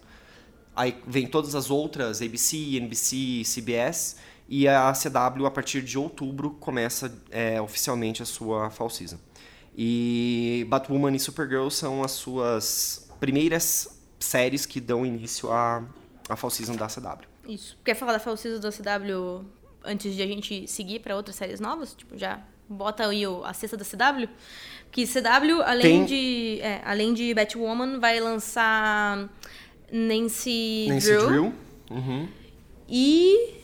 Aí 0.74 0.96
vem 1.04 1.26
todas 1.26 1.56
as 1.56 1.68
outras, 1.68 2.22
ABC, 2.22 2.76
NBC, 2.76 3.42
CBS. 3.44 4.16
E 4.48 4.68
a 4.68 4.92
CW, 4.92 5.46
a 5.46 5.50
partir 5.50 5.82
de 5.82 5.98
outubro, 5.98 6.50
começa 6.50 7.12
é, 7.28 7.60
oficialmente 7.60 8.22
a 8.22 8.26
sua 8.26 8.70
Fall 8.70 8.88
Season. 8.88 9.18
E 9.76 10.64
Batwoman 10.68 11.16
e 11.16 11.18
Supergirl 11.18 11.70
são 11.70 12.04
as 12.04 12.12
suas 12.12 13.10
primeiras 13.18 14.00
séries 14.20 14.64
que 14.64 14.80
dão 14.80 15.04
início 15.04 15.50
à, 15.50 15.82
à 16.28 16.36
Fall 16.36 16.50
Season 16.50 16.76
da 16.76 16.86
CW. 16.86 17.26
Isso. 17.48 17.76
Quer 17.84 17.96
falar 17.96 18.12
da 18.12 18.20
Falsiza 18.20 18.60
do 18.60 18.70
CW 18.70 19.44
antes 19.84 20.14
de 20.14 20.22
a 20.22 20.26
gente 20.26 20.66
seguir 20.68 21.00
pra 21.00 21.16
outras 21.16 21.36
séries 21.36 21.60
novas? 21.60 21.94
Tipo, 21.94 22.16
já 22.18 22.40
bota 22.68 23.06
aí 23.06 23.22
a 23.44 23.52
cesta 23.52 23.76
da 23.76 23.84
CW? 23.84 24.28
Que 24.90 25.06
CW, 25.06 25.62
além 25.64 25.82
Tem- 25.82 26.04
de 26.04 26.58
é, 26.62 26.80
além 26.84 27.12
de 27.14 27.34
Batwoman, 27.34 27.98
vai 27.98 28.20
lançar 28.20 29.28
Nancy, 29.92 30.86
Nancy 30.88 31.06
Drew, 31.10 31.26
Drew. 31.28 31.52
Uhum. 31.90 32.28
e... 32.88 33.54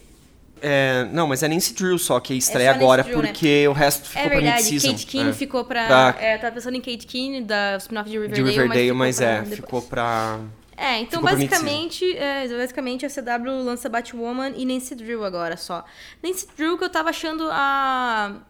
É, 0.63 1.09
não, 1.13 1.27
mas 1.27 1.43
é 1.43 1.49
Nancy 1.49 1.73
Drew 1.73 1.99
só 1.99 2.21
que 2.21 2.35
estreia 2.35 2.69
só 2.69 2.75
Nancy 2.75 2.85
agora, 2.85 3.03
Drew, 3.03 3.23
né? 3.23 3.29
porque 3.29 3.67
o 3.67 3.73
resto 3.73 4.07
ficou 4.09 4.23
É 4.23 4.27
pra 4.29 4.41
verdade, 4.41 4.63
mid-season. 4.65 4.91
Kate 4.93 5.07
Keane 5.07 5.31
É. 5.31 5.33
ficou 5.33 5.65
pra... 5.65 5.87
Pra- 5.87 6.17
É, 6.21 6.35
eu 6.35 6.39
tava 6.41 6.55
pensando 6.55 6.77
em 6.77 6.81
Kate 6.83 7.07
Keane, 7.07 7.41
da 7.43 7.77
spin-off 7.79 8.11
de 8.11 8.13
De 8.13 8.19
Riverdale, 8.19 8.51
Riverdale, 8.51 8.93
mas, 8.93 8.99
mas, 8.99 9.17
pra 9.19 9.27
é, 9.29 9.39
depois. 9.41 9.57
ficou 9.57 9.83
pra... 9.83 10.39
É, 10.83 11.01
então 11.01 11.21
Ficou 11.21 11.23
pra 11.29 11.33
basicamente, 11.33 12.17
é, 12.17 12.49
basicamente 12.49 13.05
a 13.05 13.11
CW 13.11 13.63
lança 13.63 13.87
Batwoman 13.89 14.53
e 14.57 14.65
Nancy 14.65 14.95
Drew 14.95 15.23
agora 15.25 15.57
só. 15.57 15.85
Nancy 16.23 16.47
Drew 16.57 16.79
que 16.79 16.85
eu 16.85 16.89
tava 16.89 17.11
achando 17.11 17.47
a, 17.53 18.41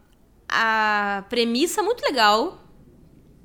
a 0.48 1.24
premissa 1.28 1.82
muito 1.82 2.02
legal. 2.02 2.62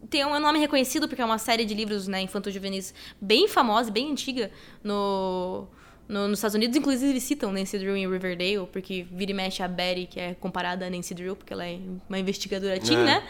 Tem 0.08 0.24
um 0.24 0.40
nome 0.40 0.60
reconhecido 0.60 1.08
porque 1.08 1.22
é 1.22 1.26
uma 1.26 1.40
série 1.40 1.66
de 1.66 1.74
livros 1.74 2.08
né, 2.08 2.22
infanto-juvenis 2.22 2.94
bem 3.20 3.48
famosa, 3.48 3.90
bem 3.90 4.12
antiga 4.12 4.52
no, 4.84 5.68
no- 6.08 6.28
nos 6.28 6.38
Estados 6.38 6.54
Unidos. 6.54 6.78
Inclusive 6.78 7.20
citam 7.20 7.52
Nancy 7.52 7.80
Drew 7.80 7.96
em 7.98 8.08
Riverdale, 8.08 8.68
porque 8.72 9.08
vira 9.12 9.32
e 9.32 9.34
mexe 9.34 9.64
a 9.64 9.68
Betty, 9.68 10.06
que 10.06 10.20
é 10.20 10.36
comparada 10.36 10.86
a 10.86 10.90
Nancy 10.92 11.16
Drew, 11.16 11.36
porque 11.36 11.52
ela 11.54 11.66
é 11.66 11.80
uma 12.08 12.20
investigadora 12.20 12.80
teen, 12.80 13.00
É. 13.00 13.04
né? 13.04 13.28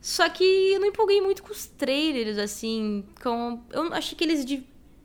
Só 0.00 0.28
que 0.28 0.44
eu 0.44 0.78
não 0.78 0.86
empolguei 0.86 1.20
muito 1.20 1.42
com 1.42 1.50
os 1.50 1.66
trailers, 1.66 2.38
assim. 2.38 3.04
Com... 3.22 3.60
Eu 3.72 3.92
achei 3.92 4.16
que 4.16 4.22
eles 4.22 4.44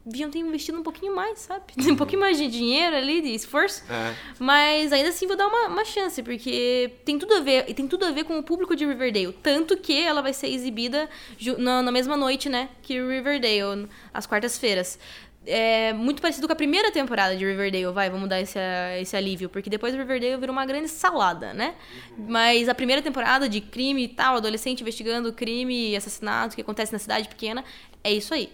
deviam 0.10 0.30
ter 0.30 0.40
investido 0.40 0.80
um 0.80 0.84
pouquinho 0.84 1.16
mais, 1.16 1.40
sabe? 1.40 1.64
Um 1.90 1.96
pouquinho 1.96 2.20
mais 2.22 2.38
de 2.38 2.48
dinheiro 2.48 2.96
ali, 2.96 3.22
de 3.22 3.34
esforço. 3.34 3.84
É. 3.90 4.14
Mas 4.38 4.92
ainda 4.92 5.10
assim 5.10 5.28
vou 5.28 5.36
dar 5.36 5.48
uma, 5.48 5.68
uma 5.68 5.86
chance, 5.86 6.22
porque 6.22 6.92
tem 7.06 7.18
tudo 7.18 7.36
a 7.36 7.40
ver, 7.42 7.66
e 7.68 7.74
tem 7.74 7.88
tudo 7.88 8.06
a 8.06 8.12
ver 8.12 8.24
com 8.24 8.38
o 8.38 8.44
público 8.44 8.76
de 8.76 8.86
Riverdale. 8.86 9.34
Tanto 9.44 9.78
que 9.78 10.02
ela 10.02 10.22
vai 10.22 10.34
ser 10.34 10.48
exibida 10.48 11.10
na, 11.58 11.82
na 11.82 11.92
mesma 11.92 12.16
noite, 12.16 12.50
né? 12.50 12.70
Que 12.82 13.02
Riverdale, 13.02 13.88
às 14.14 14.26
quartas-feiras. 14.26 15.00
É 15.46 15.94
muito 15.94 16.22
parecido 16.22 16.46
com 16.46 16.54
a 16.54 16.56
primeira 16.56 16.92
temporada 16.92 17.36
de 17.36 17.46
Riverdale, 17.46 17.92
vai, 17.94 18.10
vamos 18.10 18.28
dar 18.28 18.42
esse, 18.42 18.60
esse 19.00 19.16
alívio, 19.16 19.50
porque 19.50 19.70
depois 19.70 19.96
Riverdale 19.96 20.38
virou 20.38 20.52
uma 20.52 20.66
grande 20.66 20.90
salada, 20.90 21.54
né? 21.54 21.76
Mas 22.18 22.68
a 22.68 22.76
primeira 22.76 23.02
temporada 23.02 23.48
de 23.48 23.62
crime 23.62 24.04
e 24.04 24.08
tal, 24.10 24.36
adolescente 24.36 24.82
investigando 24.82 25.32
crime 25.32 25.92
e 25.92 25.96
assassinato 25.96 26.56
que 26.56 26.62
acontece 26.62 26.92
na 26.92 27.00
cidade 27.00 27.28
pequena, 27.30 27.64
é 28.04 28.12
isso 28.12 28.34
aí. 28.34 28.52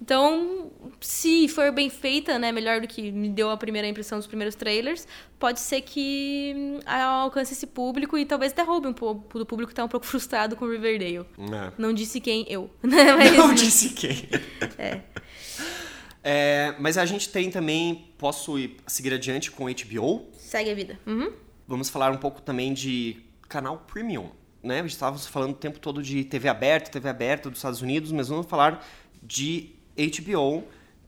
Então, 0.00 0.70
se 1.00 1.48
for 1.48 1.72
bem 1.72 1.90
feita, 1.90 2.38
né, 2.38 2.52
melhor 2.52 2.80
do 2.80 2.86
que 2.86 3.10
me 3.10 3.28
deu 3.28 3.50
a 3.50 3.56
primeira 3.56 3.86
impressão 3.88 4.16
dos 4.18 4.28
primeiros 4.28 4.54
trailers, 4.54 5.06
pode 5.38 5.58
ser 5.58 5.80
que 5.80 6.54
hum, 6.56 6.78
alcance 6.86 7.52
esse 7.52 7.66
público 7.66 8.16
e 8.16 8.24
talvez 8.24 8.52
até 8.52 8.62
roube 8.62 8.86
um 8.86 8.92
pouco 8.92 9.38
do 9.38 9.44
público 9.44 9.70
que 9.70 9.74
tá 9.74 9.84
um 9.84 9.88
pouco 9.88 10.06
frustrado 10.06 10.54
com 10.54 10.66
Riverdale. 10.68 11.18
É. 11.38 11.72
Não 11.76 11.92
disse 11.92 12.20
quem, 12.20 12.46
eu. 12.48 12.70
mas- 12.82 13.36
Não 13.36 13.52
disse 13.54 13.90
quem. 13.90 14.28
É. 14.78 15.00
É, 16.22 16.74
mas 16.78 16.98
a 16.98 17.06
gente 17.06 17.28
tem 17.30 17.50
também, 17.50 18.12
posso 18.18 18.58
ir 18.58 18.76
seguir 18.86 19.12
adiante 19.14 19.50
com 19.50 19.64
HBO. 19.66 20.28
Segue 20.36 20.70
a 20.70 20.74
vida. 20.74 20.98
Uhum. 21.06 21.32
Vamos 21.66 21.88
falar 21.88 22.10
um 22.12 22.16
pouco 22.16 22.40
também 22.42 22.72
de 22.72 23.16
canal 23.48 23.78
premium, 23.90 24.30
né? 24.62 24.84
Estávamos 24.84 25.26
falando 25.26 25.52
o 25.52 25.56
tempo 25.56 25.78
todo 25.78 26.02
de 26.02 26.24
TV 26.24 26.48
aberta, 26.48 26.90
TV 26.90 27.08
aberta 27.08 27.48
dos 27.50 27.58
Estados 27.58 27.82
Unidos, 27.82 28.12
mas 28.12 28.28
vamos 28.28 28.46
falar 28.46 28.86
de 29.22 29.70
HBO, 30.06 30.64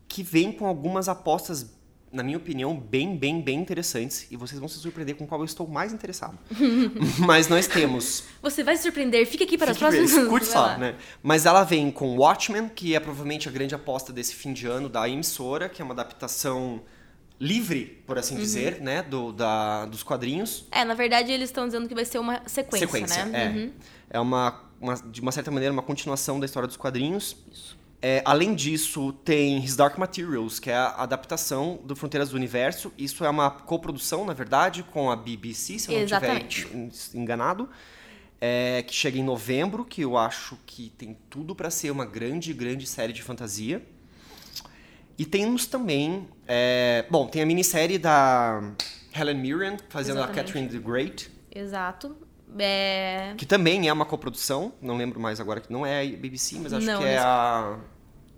que 0.09 0.23
vem 0.23 0.51
com 0.53 0.67
algumas 0.67 1.09
apostas, 1.09 1.79
na 2.13 2.23
minha 2.25 2.37
opinião, 2.37 2.77
bem, 2.77 3.17
bem, 3.17 3.41
bem 3.41 3.61
interessantes. 3.61 4.27
E 4.31 4.37
vocês 4.37 4.59
vão 4.59 4.69
se 4.69 4.79
surpreender 4.79 5.15
com 5.17 5.27
qual 5.27 5.41
eu 5.41 5.45
estou 5.45 5.69
mais 5.69 5.93
interessado. 5.93 6.37
mas 7.25 7.47
nós 7.47 7.69
temos 7.69 8.25
Você 8.43 8.65
vai 8.65 8.77
se 8.77 8.83
surpreender. 8.83 9.25
Fica 9.27 9.45
aqui 9.45 9.57
para 9.57 9.71
as 9.71 9.79
próximas. 9.79 10.11
Escute 10.11 10.47
só, 10.47 10.77
né? 10.77 10.97
Mas 11.23 11.47
ela 11.47 11.63
vem 11.63 11.91
com 11.91 12.17
Watchmen, 12.17 12.69
que 12.69 12.97
é 12.97 13.01
provavelmente 13.01 13.49
a 13.49 13.53
grande 13.53 13.75
aposta 13.77 14.13
desse 14.13 14.35
fim 14.35 14.53
de 14.53 14.67
ano 14.67 14.89
da 14.89 15.09
emissora, 15.09 15.69
que 15.69 15.81
é 15.81 15.85
uma 15.85 15.95
adaptação 15.95 16.83
livre, 17.39 18.03
por 18.07 18.17
Uhum. 18.17 18.21
assim 18.21 18.37
dizer, 18.37 18.81
né? 18.81 19.03
Do, 19.03 19.33
da, 19.33 19.87
dos 19.87 20.03
quadrinhos. 20.03 20.67
É, 20.71 20.85
na 20.85 20.95
verdade, 20.95 21.31
eles 21.33 21.49
estão 21.49 21.65
dizendo 21.67 21.89
que 21.89 21.95
vai 21.95 22.05
ser 22.05 22.19
uma 22.19 22.43
sequência, 22.47 22.87
Sequência, 22.87 23.25
né? 23.27 23.45
é. 23.47 23.49
Uhum. 23.49 23.73
É 24.11 24.21
uma, 24.21 24.61
uma- 24.81 24.95
de 24.97 25.21
uma 25.21 25.31
certa 25.33 25.51
maneira, 25.51 25.73
uma 25.73 25.81
continuação 25.83 26.39
da 26.41 26.45
história 26.45 26.67
dos 26.67 26.77
quadrinhos. 26.77 27.37
É, 28.03 28.23
além 28.25 28.55
disso, 28.55 29.13
tem 29.13 29.63
His 29.63 29.77
Dark 29.77 29.99
Materials, 29.99 30.59
que 30.59 30.71
é 30.71 30.75
a 30.75 31.03
adaptação 31.03 31.79
do 31.85 31.95
Fronteiras 31.95 32.31
do 32.31 32.37
Universo. 32.37 32.93
Isso 32.97 33.25
é 33.25 33.29
uma 33.29 33.51
coprodução, 33.51 34.25
na 34.25 34.33
verdade, 34.33 34.83
com 34.83 35.11
a 35.11 35.17
BBC, 35.17 35.79
se 35.79 35.89
eu 35.91 35.97
não 35.97 36.03
Exatamente. 36.05 36.67
estiver 36.67 37.21
enganado. 37.21 37.69
É, 38.41 38.83
que 38.87 38.95
chega 38.95 39.19
em 39.19 39.23
novembro, 39.23 39.85
que 39.85 40.01
eu 40.01 40.17
acho 40.17 40.57
que 40.65 40.89
tem 40.97 41.15
tudo 41.29 41.55
para 41.55 41.69
ser 41.69 41.91
uma 41.91 42.07
grande, 42.07 42.55
grande 42.55 42.87
série 42.87 43.13
de 43.13 43.23
fantasia. 43.23 43.83
E 45.19 45.27
temos 45.27 45.67
também. 45.67 46.27
é, 46.49 47.05
bom, 47.11 47.27
tem 47.27 47.43
a 47.43 47.47
minissérie 47.47 47.99
da 47.99 48.73
Helen 49.15 49.37
Mirren, 49.37 49.77
fazendo 49.91 50.21
a 50.21 50.21
Exatamente. 50.21 50.47
Catherine 50.47 50.69
the 50.71 50.79
Great, 50.79 51.31
Exato. 51.55 52.17
É... 52.59 53.35
que 53.37 53.47
também 53.47 53.89
é 53.89 53.93
uma 53.93 54.05
coprodução. 54.05 54.73
Não 54.81 54.97
lembro 54.97 55.21
mais 55.21 55.41
agora 55.41 55.61
que 55.61 55.73
não 55.73 55.85
é 55.87 56.03
a 56.03 56.05
BBC, 56.05 56.59
mas 56.61 56.73
acho 56.73 56.87
Não, 56.87 56.99
que 56.99 57.05
é 57.05 57.13
nesse- 57.13 57.25
a. 57.25 57.79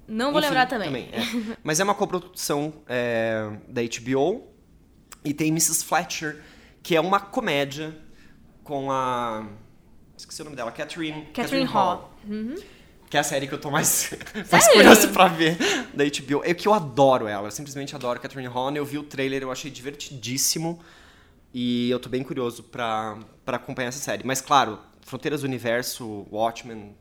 Não 0.09 0.31
vou 0.33 0.41
Enfim, 0.41 0.49
lembrar 0.49 0.67
também. 0.67 1.09
é. 1.13 1.57
Mas 1.63 1.81
é 1.81 1.85
uma 1.85 1.95
coprodução 1.95 2.73
é, 2.89 3.49
da 3.69 3.81
HBO. 3.83 4.49
E 5.25 5.33
tem 5.33 5.49
Mrs. 5.49 5.85
Fletcher, 5.85 6.43
que 6.83 6.97
é 6.97 7.01
uma 7.01 7.21
comédia 7.21 7.97
com 8.65 8.91
a. 8.91 9.47
Esqueci 10.17 10.43
o 10.43 10.45
nome 10.45 10.57
dela, 10.57 10.71
Catherine, 10.73 11.27
Catherine 11.33 11.65
Hall. 11.65 12.13
Uhum. 12.29 12.57
Que 13.09 13.17
é 13.17 13.21
a 13.21 13.23
série 13.23 13.47
que 13.47 13.53
eu 13.55 13.61
tô 13.61 13.71
mais, 13.71 14.11
mais 14.51 14.69
curioso 14.69 15.09
pra 15.11 15.29
ver 15.29 15.57
da 15.95 16.05
HBO. 16.05 16.43
É 16.45 16.55
que 16.55 16.67
eu 16.67 16.73
adoro 16.75 17.27
ela, 17.29 17.47
eu 17.49 17.51
simplesmente 17.51 17.95
adoro 17.95 18.19
Catherine 18.19 18.49
Hall. 18.49 18.75
Eu 18.75 18.85
vi 18.85 18.99
o 18.99 19.03
trailer, 19.03 19.43
eu 19.43 19.53
achei 19.53 19.71
divertidíssimo. 19.71 20.81
E 21.55 21.91
eu 21.91 21.99
tô 22.01 22.09
bem 22.09 22.23
curioso 22.23 22.63
pra, 22.63 23.19
pra 23.45 23.57
acompanhar 23.57 23.89
essa 23.89 23.99
série. 23.99 24.23
Mas 24.25 24.41
claro, 24.41 24.79
Fronteiras 25.03 25.43
do 25.43 25.45
Universo, 25.45 26.27
Watchmen, 26.33 26.95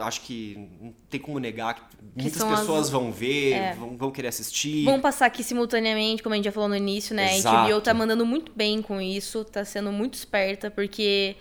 acho 0.00 0.20
que 0.22 0.68
não 0.80 0.94
tem 1.10 1.20
como 1.20 1.38
negar 1.38 1.74
que 1.74 2.22
muitas 2.22 2.34
são 2.38 2.50
as- 2.52 2.60
pessoas 2.60 2.90
vão 2.90 3.10
ver, 3.12 3.52
É. 3.52 3.74
vão, 3.74 3.96
vão 3.96 4.10
querer 4.10 4.28
assistir. 4.28 4.84
Vamos 4.84 5.00
passar 5.02 5.26
aqui 5.26 5.42
simultaneamente, 5.44 6.22
como 6.22 6.32
a 6.34 6.36
gente 6.36 6.44
já 6.46 6.52
falou 6.52 6.68
no 6.68 6.76
início, 6.76 7.14
né? 7.14 7.28
A 7.30 7.36
Exato. 7.36 7.70
HBO 7.72 7.80
tá 7.80 7.92
mandando 7.94 8.24
muito 8.26 8.52
bem 8.54 8.80
com 8.82 9.00
isso, 9.00 9.44
tá 9.44 9.64
sendo 9.64 9.90
muito 9.92 10.14
esperta, 10.14 10.70
porque 10.70 11.36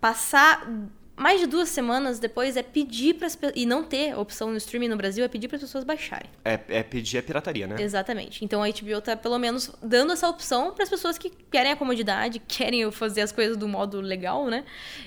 passar 0.00 0.66
mais 1.22 1.40
de 1.40 1.46
duas 1.46 1.68
semanas 1.68 2.18
depois 2.18 2.56
é 2.56 2.62
pedir 2.62 3.14
para 3.14 3.28
e 3.54 3.64
não 3.64 3.84
ter 3.84 4.18
opção 4.18 4.50
no 4.50 4.56
streaming 4.56 4.88
no 4.88 4.96
Brasil 4.96 5.24
é 5.24 5.28
pedir 5.28 5.48
para 5.48 5.56
as 5.56 5.62
pessoas 5.62 5.84
baixarem. 5.84 6.28
É, 6.44 6.58
é 6.68 6.82
pedir 6.82 7.18
a 7.18 7.22
pirataria, 7.22 7.66
né? 7.66 7.76
Exatamente. 7.80 8.44
Então 8.44 8.62
a 8.62 8.68
HBO 8.68 9.00
tá 9.00 9.16
pelo 9.16 9.38
menos 9.38 9.70
dando 9.82 10.12
essa 10.12 10.28
opção 10.28 10.72
para 10.72 10.82
as 10.82 10.90
pessoas 10.90 11.16
que 11.16 11.30
querem 11.30 11.72
a 11.72 11.76
comodidade, 11.76 12.40
querem 12.46 12.90
fazer 12.90 13.20
as 13.20 13.30
coisas 13.30 13.56
do 13.56 13.68
modo 13.68 14.00
legal, 14.00 14.46
né? 14.46 14.64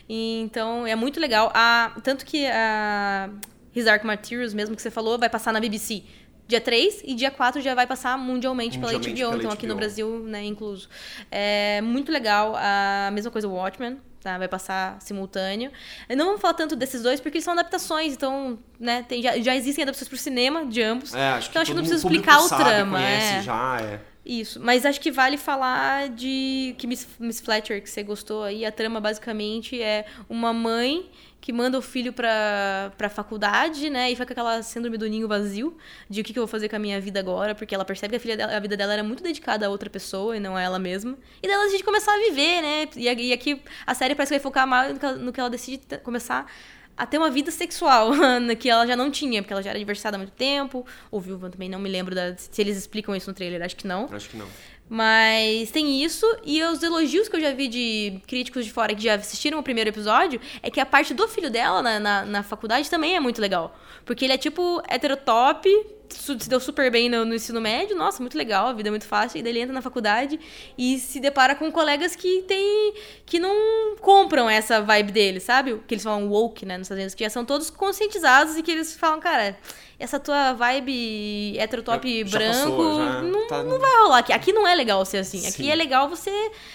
E, 0.07 0.39
então 0.41 0.87
é 0.87 0.95
muito 0.95 1.19
legal. 1.19 1.51
A, 1.53 1.91
tanto 2.01 2.25
que 2.25 2.47
a 2.47 3.29
His 3.75 3.85
Dark 3.85 4.03
Materials, 4.05 4.53
mesmo 4.53 4.75
que 4.75 4.81
você 4.81 4.89
falou, 4.89 5.19
vai 5.19 5.29
passar 5.29 5.51
na 5.51 5.59
BBC. 5.59 6.03
Dia 6.47 6.61
3 6.61 7.01
e 7.05 7.15
dia 7.15 7.31
4 7.31 7.59
já 7.61 7.73
vai 7.73 7.87
passar 7.87 8.17
mundialmente, 8.17 8.77
Mundialmente 8.77 9.13
pela 9.13 9.29
HBO, 9.29 9.31
pela 9.31 9.43
então 9.43 9.51
aqui 9.51 9.65
no 9.65 9.73
HBO. 9.73 9.79
Brasil, 9.79 10.19
né, 10.19 10.43
incluso. 10.43 10.87
É 11.31 11.81
muito 11.81 12.11
legal. 12.11 12.55
A 12.55 13.09
mesma 13.11 13.31
coisa 13.31 13.47
o 13.47 13.51
Watchmen, 13.51 13.97
tá? 14.21 14.37
Vai 14.37 14.47
passar 14.47 15.01
simultâneo. 15.01 15.71
Não 16.15 16.25
vamos 16.25 16.41
falar 16.41 16.53
tanto 16.53 16.75
desses 16.75 17.01
dois 17.01 17.19
porque 17.19 17.37
eles 17.37 17.45
são 17.45 17.53
adaptações, 17.53 18.13
então, 18.13 18.59
né, 18.79 19.03
tem, 19.07 19.21
já, 19.21 19.37
já 19.39 19.55
existem 19.55 19.83
adaptações 19.83 20.09
pro 20.09 20.17
cinema 20.17 20.65
de 20.65 20.81
ambos. 20.81 21.13
É, 21.13 21.29
acho 21.29 21.49
então 21.49 21.61
acho 21.61 21.71
que 21.71 21.75
não 21.75 21.83
precisa 21.83 22.05
explicar 22.05 22.39
o 22.39 22.47
sabe, 22.47 22.63
trama, 22.63 22.97
conhece 22.97 23.35
é. 23.35 23.41
já, 23.41 23.77
é. 23.81 23.99
Isso, 24.25 24.59
mas 24.59 24.87
acho 24.87 24.99
que 24.99 25.11
vale 25.11 25.37
falar 25.37 26.09
de 26.09 26.73
que 26.79 26.87
Miss, 26.87 27.07
Miss 27.19 27.39
Fletcher, 27.39 27.79
que 27.81 27.89
você 27.89 28.01
gostou 28.01 28.41
aí, 28.41 28.65
a 28.65 28.71
trama 28.71 28.99
basicamente 28.99 29.79
é 29.79 30.05
uma 30.27 30.51
mãe 30.51 31.07
que 31.45 31.53
manda 31.53 31.77
o 31.77 31.81
filho 31.81 32.11
pra, 32.11 32.91
pra 32.97 33.07
faculdade, 33.07 33.87
né, 33.87 34.09
e 34.11 34.15
fica 34.15 34.33
aquela 34.33 34.63
síndrome 34.63 34.97
do 34.97 35.07
ninho 35.07 35.27
vazio, 35.27 35.77
de 36.09 36.21
o 36.21 36.23
que, 36.23 36.33
que 36.33 36.39
eu 36.39 36.41
vou 36.41 36.47
fazer 36.47 36.67
com 36.67 36.75
a 36.75 36.79
minha 36.79 36.99
vida 36.99 37.19
agora, 37.19 37.53
porque 37.53 37.75
ela 37.75 37.85
percebe 37.85 38.13
que 38.13 38.15
a, 38.15 38.19
filha 38.19 38.35
dela, 38.35 38.57
a 38.57 38.59
vida 38.59 38.75
dela 38.75 38.93
era 38.93 39.03
muito 39.03 39.21
dedicada 39.21 39.67
a 39.67 39.69
outra 39.69 39.87
pessoa 39.87 40.35
e 40.35 40.39
não 40.39 40.55
a 40.55 40.61
ela 40.63 40.79
mesma. 40.79 41.15
E 41.43 41.47
daí 41.47 41.55
ela 41.55 41.65
decide 41.65 41.83
começar 41.83 42.15
a 42.15 42.17
viver, 42.17 42.61
né, 42.63 42.87
e, 42.95 43.07
a- 43.07 43.13
e 43.13 43.31
aqui 43.31 43.61
a 43.85 43.93
série 43.93 44.15
parece 44.15 44.31
que 44.33 44.39
vai 44.39 44.41
focar 44.43 44.65
mais 44.65 44.93
no 44.93 44.99
que 44.99 45.05
ela, 45.05 45.15
no 45.17 45.31
que 45.31 45.39
ela 45.39 45.49
decide 45.51 45.83
começar 46.03 46.51
a 46.97 47.05
ter 47.05 47.19
uma 47.19 47.29
vida 47.29 47.51
sexual, 47.51 48.09
que 48.59 48.67
ela 48.67 48.87
já 48.87 48.95
não 48.95 49.11
tinha, 49.11 49.43
porque 49.43 49.53
ela 49.53 49.61
já 49.61 49.69
era 49.69 49.77
divorciada 49.77 50.17
há 50.17 50.19
muito 50.19 50.31
tempo, 50.33 50.83
ou 51.11 51.21
viúva 51.21 51.47
também, 51.51 51.69
não 51.69 51.77
me 51.77 51.89
lembro 51.89 52.15
da- 52.15 52.35
se 52.35 52.59
eles 52.59 52.75
explicam 52.75 53.15
isso 53.15 53.29
no 53.29 53.35
trailer, 53.35 53.61
acho 53.61 53.75
que 53.75 53.85
não. 53.85 54.09
Acho 54.11 54.29
que 54.29 54.37
não. 54.37 54.47
Mas 54.87 55.71
tem 55.71 56.03
isso, 56.03 56.25
e 56.43 56.61
os 56.63 56.83
elogios 56.83 57.27
que 57.27 57.35
eu 57.35 57.41
já 57.41 57.51
vi 57.51 57.67
de 57.67 58.21
críticos 58.27 58.65
de 58.65 58.71
fora 58.71 58.93
que 58.93 59.01
já 59.01 59.15
assistiram 59.15 59.57
o 59.57 59.63
primeiro 59.63 59.89
episódio 59.89 60.39
é 60.61 60.69
que 60.69 60.79
a 60.79 60.85
parte 60.85 61.11
do 61.11 61.27
filho 61.27 61.49
dela 61.49 61.81
na, 61.81 61.99
na, 61.99 62.25
na 62.25 62.43
faculdade 62.43 62.87
também 62.89 63.15
é 63.15 63.19
muito 63.19 63.41
legal. 63.41 63.75
Porque 64.05 64.23
ele 64.25 64.33
é 64.33 64.37
tipo 64.37 64.83
heterotop, 64.87 65.67
se 66.09 66.49
deu 66.49 66.59
super 66.59 66.91
bem 66.91 67.09
no, 67.09 67.25
no 67.25 67.33
ensino 67.33 67.59
médio, 67.59 67.95
nossa, 67.95 68.21
muito 68.21 68.37
legal, 68.37 68.67
a 68.67 68.73
vida 68.73 68.89
é 68.89 68.91
muito 68.91 69.07
fácil. 69.07 69.39
E 69.39 69.43
daí 69.43 69.51
ele 69.53 69.59
entra 69.61 69.73
na 69.73 69.81
faculdade 69.81 70.39
e 70.77 70.99
se 70.99 71.19
depara 71.19 71.55
com 71.55 71.71
colegas 71.71 72.15
que 72.15 72.43
tem. 72.43 72.93
que 73.25 73.39
não 73.39 73.95
compram 73.99 74.47
essa 74.47 74.81
vibe 74.81 75.11
dele, 75.11 75.39
sabe? 75.39 75.81
Que 75.87 75.95
eles 75.95 76.03
falam 76.03 76.29
woke, 76.29 76.65
né, 76.65 76.77
nos 76.77 76.85
Estados 76.85 76.99
Unidos, 76.99 77.15
que 77.15 77.23
já 77.23 77.29
são 77.29 77.43
todos 77.43 77.71
conscientizados 77.71 78.55
e 78.55 78.61
que 78.61 78.71
eles 78.71 78.95
falam, 78.95 79.19
cara. 79.19 79.57
Essa 79.97 80.19
tua 80.19 80.53
vibe 80.53 81.57
heterotop 81.57 82.23
branco 82.25 82.47
passou, 82.51 82.97
já 82.97 83.21
não, 83.21 83.47
tá- 83.47 83.63
não 83.63 83.79
vai 83.79 83.91
rolar 84.03 84.17
aqui. 84.19 84.33
Aqui 84.33 84.51
não 84.51 84.67
é 84.67 84.75
legal 84.75 85.03
ser 85.05 85.19
assim. 85.19 85.39
Aqui 85.47 85.63
Sim. 85.63 85.69
é 85.69 85.75
legal 85.75 86.09
você 86.09 86.31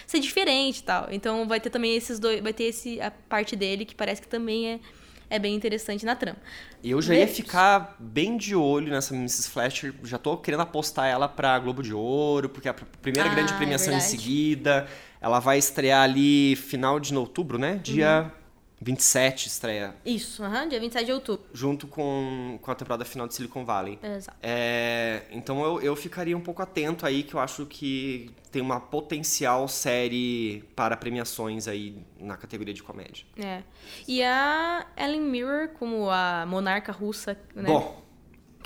ser 0.06 0.20
diferente 0.20 0.78
e 0.78 0.82
tal. 0.82 1.06
Então 1.10 1.46
vai 1.46 1.60
ter 1.60 1.70
também 1.70 1.94
esses 1.94 2.18
dois. 2.18 2.40
Vai 2.42 2.52
ter 2.52 2.64
esse, 2.64 3.00
a 3.00 3.10
parte 3.10 3.54
dele 3.56 3.84
que 3.84 3.94
parece 3.94 4.22
que 4.22 4.28
também 4.28 4.68
é, 4.72 4.80
é 5.28 5.38
bem 5.38 5.54
interessante 5.54 6.04
na 6.06 6.16
trama. 6.16 6.38
Eu 6.82 7.02
já 7.02 7.14
ia 7.14 7.28
ficar 7.28 7.94
bem 7.98 8.38
de 8.38 8.56
olho 8.56 8.90
nessa 8.90 9.14
Mrs. 9.14 9.50
Fletcher. 9.50 9.94
Já 10.02 10.16
tô 10.16 10.38
querendo 10.38 10.60
apostar 10.62 11.06
ela 11.06 11.28
pra 11.28 11.58
Globo 11.58 11.82
de 11.82 11.92
Ouro, 11.92 12.48
porque 12.48 12.68
é 12.68 12.70
a 12.70 12.74
pr- 12.74 12.84
primeira 13.02 13.28
Ah, 13.30 13.34
grande 13.34 13.52
é 13.52 13.56
premiação 13.56 13.88
em 13.92 13.98
verdade. 13.98 14.10
seguida. 14.10 14.88
Ela 15.20 15.38
vai 15.40 15.58
estrear 15.58 16.02
ali 16.04 16.56
final 16.56 16.98
de 16.98 17.14
outubro, 17.14 17.58
né? 17.58 17.78
Dia 17.82 18.22
Uhum. 18.34 18.39
27 18.80 19.46
estreia, 19.48 19.94
Isso, 20.06 20.42
aham, 20.42 20.66
dia 20.66 20.80
27 20.80 21.04
de 21.04 21.12
outubro. 21.12 21.44
junto 21.52 21.86
com, 21.86 22.58
com 22.62 22.70
a 22.70 22.74
temporada 22.74 23.04
final 23.04 23.28
de 23.28 23.34
Silicon 23.34 23.64
Valley. 23.64 23.98
Exato. 24.02 24.38
É, 24.42 25.22
então 25.30 25.62
eu, 25.62 25.80
eu 25.82 25.94
ficaria 25.94 26.36
um 26.36 26.40
pouco 26.40 26.62
atento 26.62 27.04
aí, 27.04 27.22
que 27.22 27.34
eu 27.34 27.40
acho 27.40 27.66
que 27.66 28.30
tem 28.50 28.62
uma 28.62 28.80
potencial 28.80 29.68
série 29.68 30.64
para 30.74 30.96
premiações 30.96 31.68
aí 31.68 32.02
na 32.18 32.36
categoria 32.36 32.72
de 32.72 32.82
comédia. 32.82 33.26
É. 33.36 33.62
E 34.08 34.22
a 34.22 34.86
Ellen 34.96 35.20
Mirror, 35.22 35.68
como 35.78 36.08
a 36.08 36.46
monarca 36.46 36.90
russa, 36.90 37.36
né? 37.54 37.64
Bom, 37.68 38.02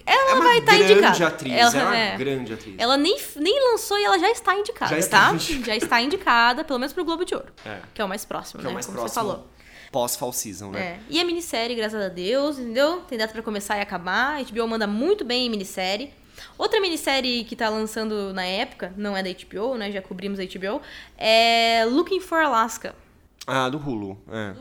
ela 0.06 0.38
é 0.38 0.40
vai 0.42 0.58
estar 0.58 0.76
grande 0.76 0.92
indicada. 0.92 1.26
atriz, 1.26 1.54
ela, 1.54 1.76
é 1.76 1.84
uma 1.84 1.96
é. 1.96 2.16
grande 2.16 2.52
atriz. 2.52 2.74
Ela 2.78 2.96
nem, 2.96 3.16
nem 3.36 3.72
lançou 3.72 3.98
e 3.98 4.04
ela 4.04 4.18
já 4.18 4.30
está 4.30 4.54
indicada, 4.54 4.90
Já 4.90 4.98
está 4.98 5.26
tá? 5.28 5.34
indicada. 5.34 5.64
Já 5.66 5.76
está 5.76 6.00
indicada, 6.02 6.64
pelo 6.64 6.78
menos 6.78 6.92
pro 6.92 7.04
Globo 7.04 7.24
de 7.24 7.34
Ouro. 7.34 7.52
É. 7.64 7.80
Que 7.92 8.00
é 8.00 8.04
o 8.04 8.08
mais 8.08 8.24
próximo, 8.24 8.60
Que 8.60 8.64
né? 8.64 8.70
é 8.70 8.72
o 8.72 8.74
mais 8.74 8.86
como 8.86 8.98
próximo 8.98 9.22
você 9.22 9.28
falou. 9.28 9.48
Pós-fall 9.94 10.32
season, 10.32 10.72
né? 10.72 10.80
É. 10.80 10.98
E 11.08 11.20
a 11.20 11.24
minissérie, 11.24 11.76
graças 11.76 12.02
a 12.02 12.08
Deus, 12.08 12.58
entendeu? 12.58 13.02
Tem 13.02 13.16
data 13.16 13.32
pra 13.32 13.42
começar 13.42 13.78
e 13.78 13.80
acabar. 13.80 14.40
A 14.40 14.42
HBO 14.42 14.66
manda 14.66 14.88
muito 14.88 15.24
bem 15.24 15.46
em 15.46 15.48
minissérie. 15.48 16.12
Outra 16.58 16.80
minissérie 16.80 17.44
que 17.44 17.54
tá 17.54 17.68
lançando 17.68 18.32
na 18.32 18.44
época, 18.44 18.92
não 18.96 19.16
é 19.16 19.22
da 19.22 19.30
HBO, 19.30 19.76
né? 19.76 19.92
Já 19.92 20.02
cobrimos 20.02 20.40
a 20.40 20.42
HBO, 20.42 20.82
é 21.16 21.84
Looking 21.84 22.18
for 22.18 22.40
Alaska. 22.40 22.92
Ah, 23.46 23.68
do 23.68 23.78
Hulu. 23.78 24.18
É. 24.28 24.54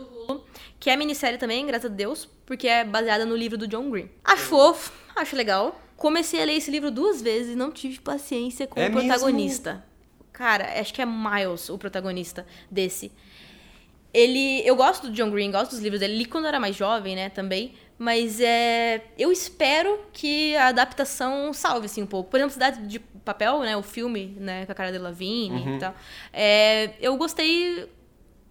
Que 0.79 0.91
é 0.91 0.95
minissérie 0.95 1.39
também, 1.39 1.65
graças 1.65 1.89
a 1.89 1.93
Deus, 1.93 2.29
porque 2.45 2.67
é 2.67 2.83
baseada 2.83 3.25
no 3.25 3.35
livro 3.35 3.57
do 3.57 3.67
John 3.67 3.89
Green. 3.89 4.11
Acho 4.23 4.43
fofo, 4.43 4.93
acho 5.15 5.35
legal. 5.35 5.81
Comecei 5.97 6.43
a 6.43 6.45
ler 6.45 6.57
esse 6.57 6.69
livro 6.69 6.91
duas 6.91 7.23
vezes 7.23 7.53
e 7.53 7.55
não 7.55 7.71
tive 7.71 7.99
paciência 7.99 8.67
com 8.67 8.79
É 8.79 8.87
o 8.87 8.91
protagonista. 8.91 9.83
Cara, 10.31 10.79
acho 10.79 10.93
que 10.93 11.01
é 11.01 11.05
Miles 11.05 11.69
o 11.69 11.77
protagonista 11.77 12.45
desse. 12.69 13.11
Ele. 14.13 14.61
Eu 14.65 14.75
gosto 14.75 15.07
do 15.07 15.13
John 15.13 15.31
Green, 15.31 15.51
gosto 15.51 15.71
dos 15.71 15.79
livros 15.79 15.99
dele. 15.99 16.17
Li 16.17 16.25
quando 16.25 16.47
era 16.47 16.59
mais 16.59 16.75
jovem, 16.75 17.15
né, 17.15 17.29
também. 17.29 17.73
Mas 17.97 18.39
é. 18.39 19.01
Eu 19.17 19.31
espero 19.31 19.99
que 20.11 20.55
a 20.55 20.67
adaptação 20.67 21.53
salve, 21.53 21.85
assim, 21.85 22.03
um 22.03 22.07
pouco. 22.07 22.29
Por 22.29 22.37
exemplo, 22.37 22.53
Cidade 22.53 22.85
de 22.87 22.99
Papel, 22.99 23.59
né? 23.61 23.77
O 23.77 23.83
filme, 23.83 24.35
né? 24.39 24.65
Com 24.65 24.71
a 24.71 24.75
cara 24.75 24.91
de 24.91 24.97
Lavigne 24.97 25.75
e 25.75 25.79
tal. 25.79 25.95
É, 26.31 26.91
eu 26.99 27.15
gostei. 27.17 27.89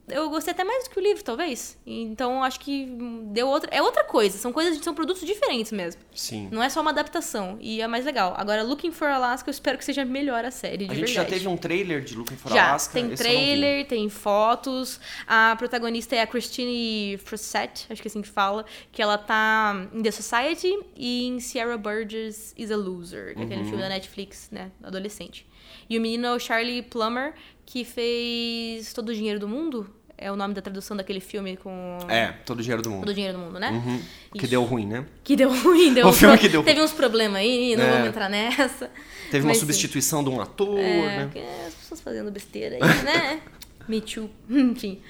Eu 0.08 0.28
gostei 0.30 0.52
até 0.52 0.64
mais 0.64 0.84
do 0.84 0.90
que 0.90 0.98
o 0.98 1.02
livro, 1.02 1.22
talvez. 1.22 1.78
Então, 1.86 2.42
acho 2.42 2.58
que 2.60 2.86
deu 3.26 3.46
outra. 3.48 3.70
É 3.72 3.80
outra 3.80 4.02
coisa. 4.04 4.36
São 4.36 4.52
coisas. 4.52 4.76
São 4.82 4.92
produtos 4.94 5.24
diferentes 5.24 5.70
mesmo. 5.70 6.00
Sim. 6.14 6.48
Não 6.50 6.62
é 6.62 6.68
só 6.68 6.80
uma 6.80 6.90
adaptação. 6.90 7.56
E 7.60 7.80
é 7.80 7.86
mais 7.86 8.04
legal. 8.04 8.34
Agora, 8.36 8.62
Looking 8.64 8.90
for 8.90 9.06
Alaska, 9.08 9.48
eu 9.48 9.52
espero 9.52 9.78
que 9.78 9.84
seja 9.84 10.04
melhor 10.04 10.44
a 10.44 10.50
série, 10.50 10.78
de 10.86 10.92
A 10.92 10.94
gente 10.94 11.06
verdade. 11.06 11.12
já 11.14 11.24
teve 11.24 11.46
um 11.48 11.56
trailer 11.56 12.02
de 12.02 12.14
Looking 12.16 12.36
for 12.36 12.52
Já, 12.52 12.70
Alaska. 12.70 12.92
tem 12.94 13.12
esse 13.12 13.22
trailer, 13.22 13.86
tem 13.86 14.08
fotos. 14.08 15.00
A 15.26 15.54
protagonista 15.56 16.16
é 16.16 16.20
a 16.20 16.26
Christine 16.26 17.16
Frosset, 17.24 17.86
acho 17.88 18.02
que 18.02 18.08
é 18.08 18.10
assim 18.10 18.22
que 18.22 18.28
fala, 18.28 18.64
que 18.90 19.00
ela 19.00 19.16
tá 19.16 19.86
em 19.92 20.02
The 20.02 20.10
Society 20.10 20.78
e 20.96 21.28
em 21.28 21.40
Sierra 21.40 21.76
Burgess 21.78 22.52
is 22.58 22.70
a 22.70 22.76
Loser, 22.76 23.34
que 23.34 23.40
é 23.40 23.44
Uhum. 23.44 23.44
aquele 23.46 23.64
filme 23.64 23.78
da 23.82 23.88
Netflix, 23.88 24.48
né, 24.50 24.70
adolescente. 24.82 25.46
E 25.92 25.98
o 25.98 26.00
menino 26.00 26.26
é 26.26 26.32
o 26.34 26.38
Charlie 26.38 26.80
Plummer, 26.80 27.34
que 27.66 27.84
fez 27.84 28.94
Todo 28.94 29.10
o 29.10 29.14
Dinheiro 29.14 29.38
do 29.38 29.46
Mundo. 29.46 29.86
é 30.16 30.32
o 30.32 30.36
nome 30.36 30.54
da 30.54 30.62
tradução 30.62 30.96
daquele 30.96 31.20
filme 31.20 31.54
com 31.58 31.98
É, 32.08 32.28
todo 32.46 32.60
o 32.60 32.62
dinheiro 32.62 32.80
do 32.80 32.88
mundo. 32.88 33.00
todo 33.00 33.10
o 33.10 33.14
dinheiro 33.14 33.36
do 33.36 33.44
mundo, 33.44 33.58
né? 33.60 33.70
Uhum. 33.72 34.00
Que 34.38 34.46
deu 34.46 34.62
ruim, 34.64 34.86
né? 34.86 35.04
Que 35.22 35.36
deu 35.36 35.52
ruim, 35.54 35.92
deu 35.92 36.06
O 36.08 36.12
filme 36.14 36.38
que 36.38 36.48
deu 36.48 36.62
Teve 36.62 36.80
uns 36.80 36.92
problemas 36.92 37.36
aí, 37.42 37.76
não 37.76 37.84
É. 37.84 37.90
vamos 37.92 38.08
entrar 38.08 38.30
nessa. 38.30 38.90
Teve 39.30 39.44
uma 39.44 39.48
Mas 39.48 39.58
sim. 39.58 39.60
substituição 39.66 40.24
de 40.24 40.30
um 40.30 40.40
ator, 40.40 40.78
É, 40.78 41.16
né? 41.18 41.24
porque 41.24 41.40
as 41.66 41.74
pessoas 41.74 42.00
fazendo 42.00 42.30
besteira 42.30 42.76
aí, 42.76 43.02
né? 43.04 43.40
Me 43.86 44.00
too. 44.00 44.30
Enfim. 44.48 45.02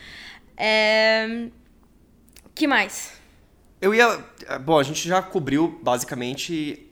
É... 0.57 1.47
que 2.55 2.67
mais? 2.67 3.13
Eu 3.81 3.95
ia. 3.95 4.19
Bom, 4.65 4.79
a 4.79 4.83
gente 4.83 5.07
já 5.09 5.23
cobriu 5.23 5.79
basicamente 5.83 6.89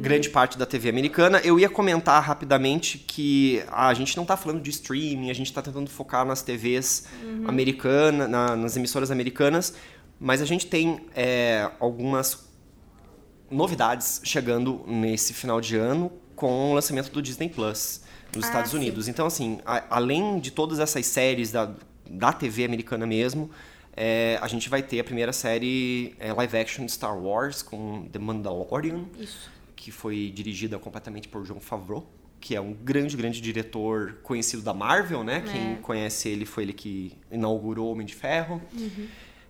grande 0.00 0.28
parte 0.30 0.58
da 0.58 0.66
TV 0.66 0.88
americana. 0.88 1.38
Eu 1.44 1.58
ia 1.60 1.68
comentar 1.68 2.22
rapidamente 2.22 2.98
que 2.98 3.62
a 3.70 3.92
gente 3.94 4.16
não 4.16 4.24
tá 4.24 4.36
falando 4.36 4.60
de 4.62 4.70
streaming, 4.70 5.30
a 5.30 5.34
gente 5.34 5.52
tá 5.52 5.62
tentando 5.62 5.88
focar 5.90 6.24
nas 6.24 6.42
TVs 6.42 7.06
americanas, 7.46 8.28
na- 8.28 8.56
nas 8.56 8.76
emissoras 8.76 9.10
americanas, 9.10 9.74
mas 10.18 10.42
a 10.42 10.44
gente 10.44 10.66
tem 10.66 11.06
é, 11.14 11.70
algumas 11.78 12.48
novidades 13.50 14.20
chegando 14.24 14.82
nesse 14.86 15.32
final 15.34 15.60
de 15.60 15.76
ano 15.76 16.10
com 16.36 16.70
o 16.70 16.74
lançamento 16.74 17.10
do 17.10 17.20
Disney 17.20 17.48
Plus 17.48 18.02
nos 18.34 18.44
Ah, 18.44 18.48
Estados 18.48 18.70
sim. 18.70 18.76
Unidos. 18.76 19.08
Então, 19.08 19.26
assim, 19.26 19.58
a- 19.66 19.84
além 19.90 20.38
de 20.38 20.50
todas 20.50 20.78
essas 20.78 21.04
séries 21.06 21.50
da, 21.50 21.72
da 22.08 22.32
TV 22.32 22.64
americana 22.64 23.06
mesmo, 23.06 23.50
é, 23.96 24.38
a 24.40 24.46
gente 24.46 24.68
vai 24.68 24.82
ter 24.82 25.00
a 25.00 25.04
primeira 25.04 25.32
série 25.32 26.14
é, 26.20 26.32
live 26.32 26.56
action 26.56 26.86
de 26.86 26.92
Star 26.92 27.18
Wars 27.18 27.60
com 27.60 28.06
The 28.12 28.18
Mandalorian, 28.20 29.04
Isso. 29.18 29.50
Que 29.80 29.90
foi 29.90 30.30
dirigida 30.30 30.78
completamente 30.78 31.26
por 31.26 31.42
John 31.44 31.58
Favreau, 31.58 32.06
que 32.38 32.54
é 32.54 32.60
um 32.60 32.74
grande, 32.74 33.16
grande 33.16 33.40
diretor 33.40 34.18
conhecido 34.22 34.62
da 34.62 34.74
Marvel, 34.74 35.24
né? 35.24 35.42
Quem 35.50 35.76
conhece 35.76 36.28
ele 36.28 36.44
foi 36.44 36.64
ele 36.64 36.74
que 36.74 37.16
inaugurou 37.30 37.88
o 37.88 37.92
Homem 37.92 38.06
de 38.06 38.14
Ferro. 38.14 38.60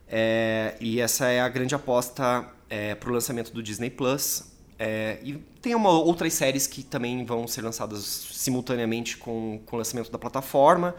É, 0.07 0.77
e 0.81 1.01
essa 1.01 1.27
é 1.27 1.41
a 1.41 1.49
grande 1.49 1.75
aposta 1.75 2.49
é, 2.69 2.95
para 2.95 3.11
o 3.11 3.13
lançamento 3.13 3.53
do 3.53 3.61
Disney 3.61 3.91
Plus. 3.91 4.53
É, 4.79 5.19
e 5.23 5.35
tem 5.61 5.75
uma, 5.75 5.91
outras 5.91 6.33
séries 6.33 6.67
que 6.69 6.85
também 6.85 7.25
vão 7.25 7.49
ser 7.49 7.63
lançadas 7.63 8.01
simultaneamente 8.33 9.17
com, 9.17 9.61
com 9.67 9.77
o 9.77 9.79
lançamento 9.79 10.13
da 10.13 10.19
plataforma, 10.19 10.95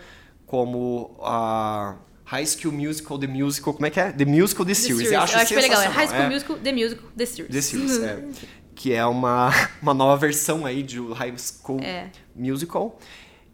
como 0.46 1.18
a 1.22 1.96
High 2.26 2.46
School 2.46 2.74
Musical, 2.74 3.18
The 3.18 3.28
Musical, 3.28 3.74
como 3.74 3.86
é 3.86 3.90
que 3.90 4.00
é? 4.00 4.12
The 4.12 4.26
Musical, 4.26 4.66
The 4.66 4.74
The 4.74 4.76
Series. 4.76 4.98
Series. 4.98 5.12
Eu 5.12 5.22
acho, 5.22 5.34
Eu 5.34 5.40
acho 5.40 5.48
que 5.48 5.54
foi 5.54 5.64
legal. 5.64 5.82
É 5.82 5.88
High 5.88 6.08
School 6.08 6.22
é. 6.22 6.30
Musical, 6.30 6.58
The 6.58 6.72
Musical, 6.74 7.10
The 7.18 7.26
Series. 7.26 7.54
The 7.54 7.62
Series, 7.62 8.04
é. 8.04 8.26
Que 8.76 8.94
é 8.94 9.06
uma, 9.06 9.52
uma 9.82 9.94
nova 9.94 10.18
versão 10.18 10.66
aí 10.66 10.82
de 10.84 11.00
High 11.14 11.34
School 11.38 11.80
É. 11.82 12.10
Musical. 12.36 12.98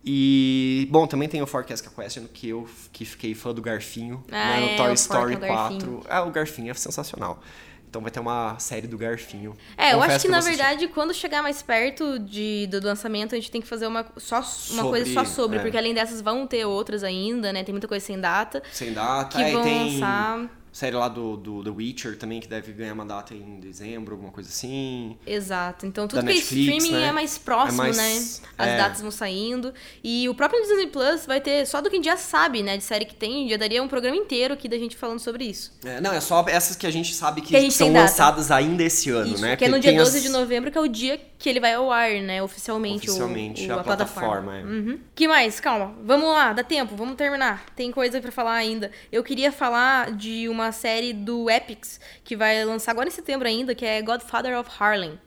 E, 0.09 0.87
bom, 0.89 1.05
também 1.05 1.27
tem 1.27 1.41
o 1.41 1.47
Forecast 1.47 1.89
Question, 1.89 2.25
que 2.33 2.47
eu 2.49 2.67
que 2.93 3.03
fiquei 3.03 3.35
fã 3.35 3.53
do 3.53 3.61
Garfinho, 3.61 4.23
Ah, 4.31 4.35
né, 4.35 4.59
no 4.61 4.67
é, 4.69 4.75
Toy 4.77 4.93
Story 4.93 5.33
Fork 5.33 5.45
é 5.45 5.51
o 5.51 5.55
Garfinho. 5.55 5.91
4. 6.01 6.05
Ah, 6.09 6.23
o 6.23 6.31
Garfinho 6.31 6.71
é 6.71 6.73
sensacional. 6.73 7.41
Então 7.89 8.01
vai 8.01 8.11
ter 8.11 8.19
uma 8.19 8.57
série 8.59 8.85
do 8.87 8.97
Garfinho. 8.97 9.53
É, 9.77 9.93
eu 9.93 9.97
Confesso 9.99 10.15
acho 10.15 10.25
que, 10.25 10.31
na 10.31 10.37
eu 10.37 10.41
vou 10.41 10.49
assistir. 10.49 10.63
verdade, 10.65 10.87
quando 10.93 11.13
chegar 11.13 11.41
mais 11.41 11.61
perto 11.61 12.19
de, 12.19 12.67
do 12.67 12.85
lançamento, 12.85 13.33
a 13.33 13.37
gente 13.37 13.49
tem 13.49 13.61
que 13.61 13.67
fazer 13.67 13.87
uma, 13.87 14.05
só, 14.17 14.37
uma 14.37 14.43
Sobre, 14.43 14.89
coisa 14.89 15.13
só 15.13 15.25
sobre, 15.25 15.57
é. 15.57 15.61
porque 15.61 15.77
além 15.77 15.93
dessas 15.93 16.21
vão 16.21 16.45
ter 16.45 16.65
outras 16.65 17.03
ainda, 17.03 17.51
né? 17.51 17.63
Tem 17.63 17.73
muita 17.73 17.87
coisa 17.87 18.05
sem 18.05 18.19
data. 18.19 18.61
Sem 18.71 18.93
data. 18.93 19.37
que 19.37 19.43
é, 19.43 19.51
vão 19.51 19.63
tem 19.63 19.93
lançar- 19.93 20.49
série 20.71 20.95
lá 20.95 21.07
do, 21.07 21.35
do 21.37 21.63
The 21.63 21.69
Witcher 21.69 22.17
também, 22.17 22.39
que 22.39 22.47
deve 22.47 22.71
ganhar 22.73 22.93
uma 22.93 23.05
data 23.05 23.33
em 23.33 23.59
dezembro, 23.59 24.13
alguma 24.15 24.31
coisa 24.31 24.49
assim. 24.49 25.17
Exato. 25.25 25.85
Então 25.85 26.07
tudo 26.07 26.17
Da 26.21 26.23
que 26.27 26.31
é 26.31 26.33
Netflix, 26.35 26.83
streaming 26.83 27.01
né? 27.01 27.07
é 27.07 27.11
mais 27.11 27.37
próximo, 27.37 27.81
É 27.83 27.85
mais- 27.93 27.97
né? 27.97 28.47
As 28.57 28.67
é. 28.67 28.77
datas 28.77 29.01
vão 29.01 29.11
saindo. 29.11 29.73
E 30.03 30.27
o 30.29 30.35
próprio 30.35 30.61
Disney 30.61 30.87
Plus 30.87 31.25
vai 31.25 31.41
ter 31.41 31.65
só 31.65 31.81
do 31.81 31.89
que 31.89 31.95
a 31.95 31.99
gente 31.99 32.05
já 32.05 32.17
sabe, 32.17 32.61
né? 32.63 32.77
De 32.77 32.83
série 32.83 33.05
que 33.05 33.15
tem, 33.15 33.49
já 33.49 33.57
daria 33.57 33.81
um 33.81 33.87
programa 33.87 34.15
inteiro 34.15 34.53
aqui 34.53 34.67
da 34.69 34.77
gente 34.77 34.95
falando 34.95 35.19
sobre 35.19 35.45
isso. 35.45 35.71
É, 35.83 35.99
não, 36.01 36.11
é 36.13 36.19
só 36.21 36.45
essas 36.47 36.75
que 36.75 36.85
a 36.85 36.91
gente 36.91 37.13
sabe 37.13 37.41
que, 37.41 37.57
Que 37.59 37.71
são 37.71 37.91
lançadas 37.91 38.51
ainda 38.51 38.83
esse 38.83 39.09
ano, 39.09 39.33
Isso, 39.33 39.41
né? 39.41 39.55
que 39.55 39.65
é 39.65 39.67
no 39.69 39.79
dia 39.79 39.91
tem 39.91 39.97
12 39.99 40.17
as- 40.17 40.23
de 40.23 40.29
novembro, 40.29 40.71
que 40.71 40.77
é 40.77 40.81
o 40.81 40.87
dia 40.87 41.19
que 41.39 41.47
ele 41.49 41.59
vai 41.59 41.73
ao 41.73 41.91
ar, 41.91 42.11
né? 42.21 42.41
Oficialmente. 42.41 43.07
o- 43.07 43.11
Oficialmente, 43.11 43.67
o, 43.69 43.73
a 43.73 43.81
a, 43.81 43.83
plataforma. 43.83 44.51
plataforma, 44.51 44.57
é. 44.57 44.63
Uhum. 44.63 44.99
que 45.15 45.27
mais? 45.27 45.59
Calma. 45.59 45.93
Vamos 46.03 46.29
lá, 46.29 46.53
dá 46.53 46.63
tempo, 46.63 46.95
vamos 46.95 47.15
terminar. 47.15 47.65
Tem 47.75 47.91
coisa 47.91 48.19
pra 48.21 48.31
falar 48.31 48.53
ainda. 48.55 48.91
Eu 49.11 49.23
queria 49.23 49.51
falar 49.51 50.11
de 50.11 50.49
uma 50.49 50.66
série 50.71 51.13
do 51.13 51.49
Epix, 51.49 51.99
que 52.23 52.35
vai 52.35 52.63
lançar 52.63 52.91
agora 52.91 53.07
em 53.07 53.11
setembro 53.11 53.47
ainda, 53.47 53.75
que 53.75 53.85
é 53.85 54.01
Godfather 54.01 54.57
of 54.59 54.69
Harlem. 54.79 55.19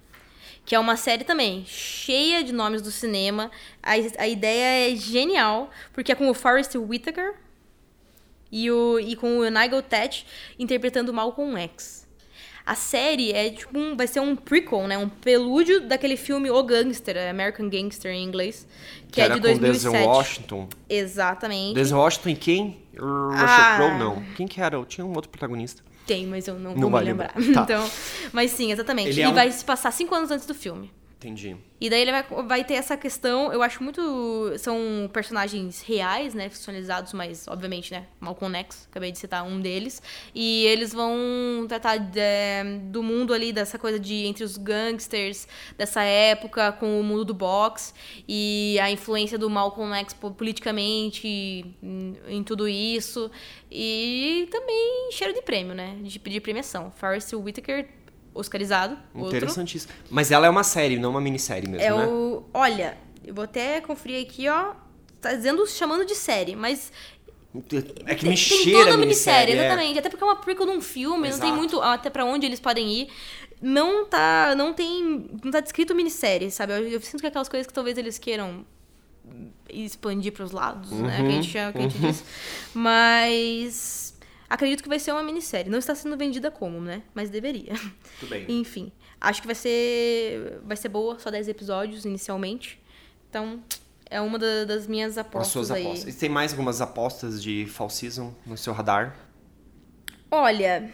Que 0.64 0.74
é 0.74 0.78
uma 0.78 0.96
série 0.96 1.24
também 1.24 1.64
cheia 1.66 2.44
de 2.44 2.52
nomes 2.52 2.82
do 2.82 2.90
cinema. 2.90 3.50
A, 3.82 3.92
a 4.18 4.28
ideia 4.28 4.90
é 4.90 4.96
genial, 4.96 5.70
porque 5.92 6.12
é 6.12 6.14
com 6.14 6.28
o 6.28 6.34
Forrest 6.34 6.76
Whitaker 6.76 7.34
e, 8.52 8.70
o, 8.70 8.98
e 8.98 9.16
com 9.16 9.38
o 9.38 9.48
Nigel 9.48 9.82
Tat 9.82 10.24
interpretando 10.58 11.12
Malcolm 11.12 11.56
X. 11.58 12.08
A 12.64 12.74
série 12.74 13.32
é 13.32 13.50
tipo 13.50 13.76
um, 13.76 13.96
vai 13.96 14.06
ser 14.06 14.20
um 14.20 14.36
prequel, 14.36 14.86
né? 14.86 14.96
Um 14.96 15.08
pelúdio 15.08 15.80
daquele 15.80 16.16
filme 16.16 16.50
O 16.50 16.62
Gangster, 16.62 17.16
é 17.16 17.30
American 17.30 17.68
Gangster 17.68 18.12
em 18.12 18.22
inglês, 18.22 18.66
que, 19.06 19.14
que 19.14 19.20
é 19.20 19.28
de 19.28 19.34
com 19.34 19.40
2007. 19.40 19.92
Denzel 19.92 20.08
Washington. 20.08 20.68
Exatamente. 20.88 21.74
Denzel 21.74 21.98
Washington 21.98 22.28
e 22.28 22.36
quem? 22.36 22.78
Russell 23.04 23.46
Ah. 23.46 23.74
Crowe, 23.76 23.98
não. 23.98 24.22
Quem 24.36 24.46
que 24.46 24.60
era? 24.60 24.82
Tinha 24.84 25.04
um 25.04 25.12
outro 25.14 25.30
protagonista. 25.30 25.82
Tem, 26.06 26.26
mas 26.26 26.48
eu 26.48 26.54
não, 26.58 26.74
Não 26.74 26.90
vou 26.90 26.98
me 27.00 27.06
lembrar. 27.06 27.32
lembrar. 27.36 27.54
Tá. 27.54 27.62
Então, 27.74 27.90
mas 28.32 28.50
sim, 28.50 28.72
exatamente. 28.72 29.10
Ele 29.10 29.20
e 29.20 29.22
é 29.22 29.28
um- 29.28 29.34
vai 29.34 29.50
se 29.50 29.64
passar 29.64 29.90
cinco 29.92 30.14
anos 30.14 30.30
antes 30.30 30.46
do 30.46 30.54
filme. 30.54 30.90
Entendi. 31.20 31.54
E 31.78 31.88
daí 31.90 32.00
ele 32.02 32.12
vai, 32.12 32.22
vai 32.46 32.64
ter 32.64 32.74
essa 32.74 32.96
questão, 32.96 33.52
eu 33.52 33.62
acho 33.62 33.82
muito. 33.82 34.00
São 34.58 35.08
personagens 35.12 35.82
reais, 35.82 36.32
né? 36.34 36.48
Ficcionalizados, 36.48 37.12
mas, 37.12 37.46
obviamente, 37.48 37.90
né? 37.92 38.06
Malcolm 38.18 38.54
X, 38.58 38.86
acabei 38.90 39.12
de 39.12 39.18
citar 39.18 39.44
um 39.44 39.60
deles. 39.60 40.02
E 40.34 40.64
eles 40.66 40.92
vão 40.94 41.66
tratar 41.68 41.98
de- 41.98 42.20
do 42.90 43.02
mundo 43.02 43.32
ali, 43.34 43.50
dessa 43.52 43.78
coisa 43.78 43.98
de 44.00 44.26
entre 44.26 44.44
os 44.44 44.56
gangsters 44.56 45.46
dessa 45.76 46.02
época, 46.02 46.72
com 46.72 47.00
o 47.00 47.04
mundo 47.04 47.24
do 47.26 47.34
boxe. 47.34 47.92
E 48.28 48.78
a 48.80 48.90
influência 48.90 49.38
do 49.38 49.48
Malcolm 49.50 49.94
X 50.00 50.12
po- 50.14 50.30
politicamente 50.30 51.26
em, 51.28 52.16
em 52.28 52.42
tudo 52.42 52.66
isso. 52.68 53.30
E 53.70 54.48
também 54.50 55.10
cheiro 55.12 55.32
de 55.32 55.42
prêmio, 55.42 55.74
né? 55.74 55.96
De, 56.02 56.18
de 56.18 56.40
premiação. 56.40 56.90
Forrest 56.96 57.32
Whitaker, 57.34 57.88
oscarizado. 58.34 58.96
Outro. 59.14 59.36
Interessantíssimo. 59.36 59.92
Mas 60.10 60.30
ela 60.30 60.46
é 60.46 60.50
uma 60.50 60.64
série, 60.64 60.98
não 60.98 61.10
uma 61.10 61.20
minissérie 61.20 61.68
mesmo, 61.68 61.84
É 61.86 61.90
né? 61.90 62.06
o. 62.06 62.44
Olha, 62.54 62.96
eu 63.24 63.34
vou 63.34 63.44
até 63.44 63.80
conferir 63.80 64.22
aqui, 64.26 64.48
ó. 64.48 64.72
Tá 65.20 65.34
dizendo, 65.34 65.66
chamando 65.66 66.04
de 66.06 66.14
série, 66.14 66.56
mas. 66.56 66.90
É 68.06 68.14
que 68.14 68.20
tem, 68.22 68.30
me 68.30 68.36
tem 68.36 68.36
cheira 68.36 68.78
toda 68.84 68.94
a 68.94 68.96
minissérie. 68.96 69.52
é. 69.54 69.56
exatamente. 69.66 69.98
Até 69.98 70.08
porque 70.08 70.22
é 70.22 70.26
uma 70.26 70.36
prequel 70.36 70.66
de 70.66 70.72
um 70.72 70.80
filme, 70.80 71.28
não 71.28 71.38
tem 71.38 71.48
Exato. 71.48 71.56
muito 71.56 71.80
até 71.82 72.08
pra 72.08 72.24
onde 72.24 72.46
eles 72.46 72.60
podem 72.60 72.88
ir. 72.90 73.08
Não 73.60 74.06
tá. 74.06 74.54
Não 74.56 74.72
tem. 74.72 75.28
Não 75.44 75.50
tá 75.50 75.60
descrito 75.60 75.94
minissérie, 75.94 76.50
sabe? 76.50 76.72
Eu, 76.72 76.88
eu 76.88 77.00
sinto 77.00 77.20
que 77.20 77.26
é 77.26 77.28
aquelas 77.28 77.48
coisas 77.48 77.66
que 77.66 77.72
talvez 77.72 77.98
eles 77.98 78.18
queiram 78.18 78.64
expandir 79.68 80.32
pros 80.32 80.50
lados, 80.52 80.90
né? 80.92 81.16
Que 81.16 81.22
a 81.26 81.30
gente, 81.30 81.50
já- 81.50 81.72
que 81.72 81.78
a 81.78 81.82
gente 81.82 81.96
Uhum. 82.02 82.08
disse. 82.10 82.24
Mas. 82.74 84.09
Acredito 84.50 84.82
que 84.82 84.88
vai 84.88 84.98
ser 84.98 85.12
uma 85.12 85.22
minissérie. 85.22 85.70
Não 85.70 85.78
está 85.78 85.94
sendo 85.94 86.16
vendida 86.16 86.50
como, 86.50 86.80
né? 86.80 87.02
Mas 87.14 87.30
deveria. 87.30 87.72
Tudo 88.18 88.30
bem. 88.30 88.44
Enfim, 88.50 88.90
acho 89.20 89.40
que 89.40 89.46
vai 89.46 89.54
ser 89.54 90.58
vai 90.64 90.76
ser 90.76 90.88
boa, 90.88 91.16
só 91.20 91.30
10 91.30 91.46
episódios 91.48 92.04
inicialmente. 92.04 92.78
Então, 93.28 93.62
é 94.10 94.20
uma 94.20 94.36
da- 94.40 94.64
das 94.64 94.88
minhas 94.88 95.12
As 95.12 95.18
apostas 95.18 95.52
suas 95.52 95.70
aí. 95.70 95.86
apostas. 95.86 96.12
E 96.16 96.18
tem 96.18 96.28
mais 96.28 96.50
algumas 96.52 96.80
apostas 96.80 97.40
de 97.40 97.64
Fall 97.66 97.88
Season 97.88 98.34
no 98.44 98.56
seu 98.56 98.72
radar? 98.72 99.16
Olha, 100.30 100.90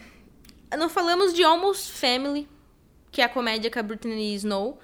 não 0.77 0.87
falamos 0.89 1.33
de 1.33 1.43
Almost 1.43 1.91
Family, 1.93 2.47
que 3.11 3.21
é 3.21 3.25
a 3.25 3.29
comédia 3.29 3.69
com 3.71 3.79
a 3.79 3.83
Brittany 3.83 4.35
Snow, 4.35 4.79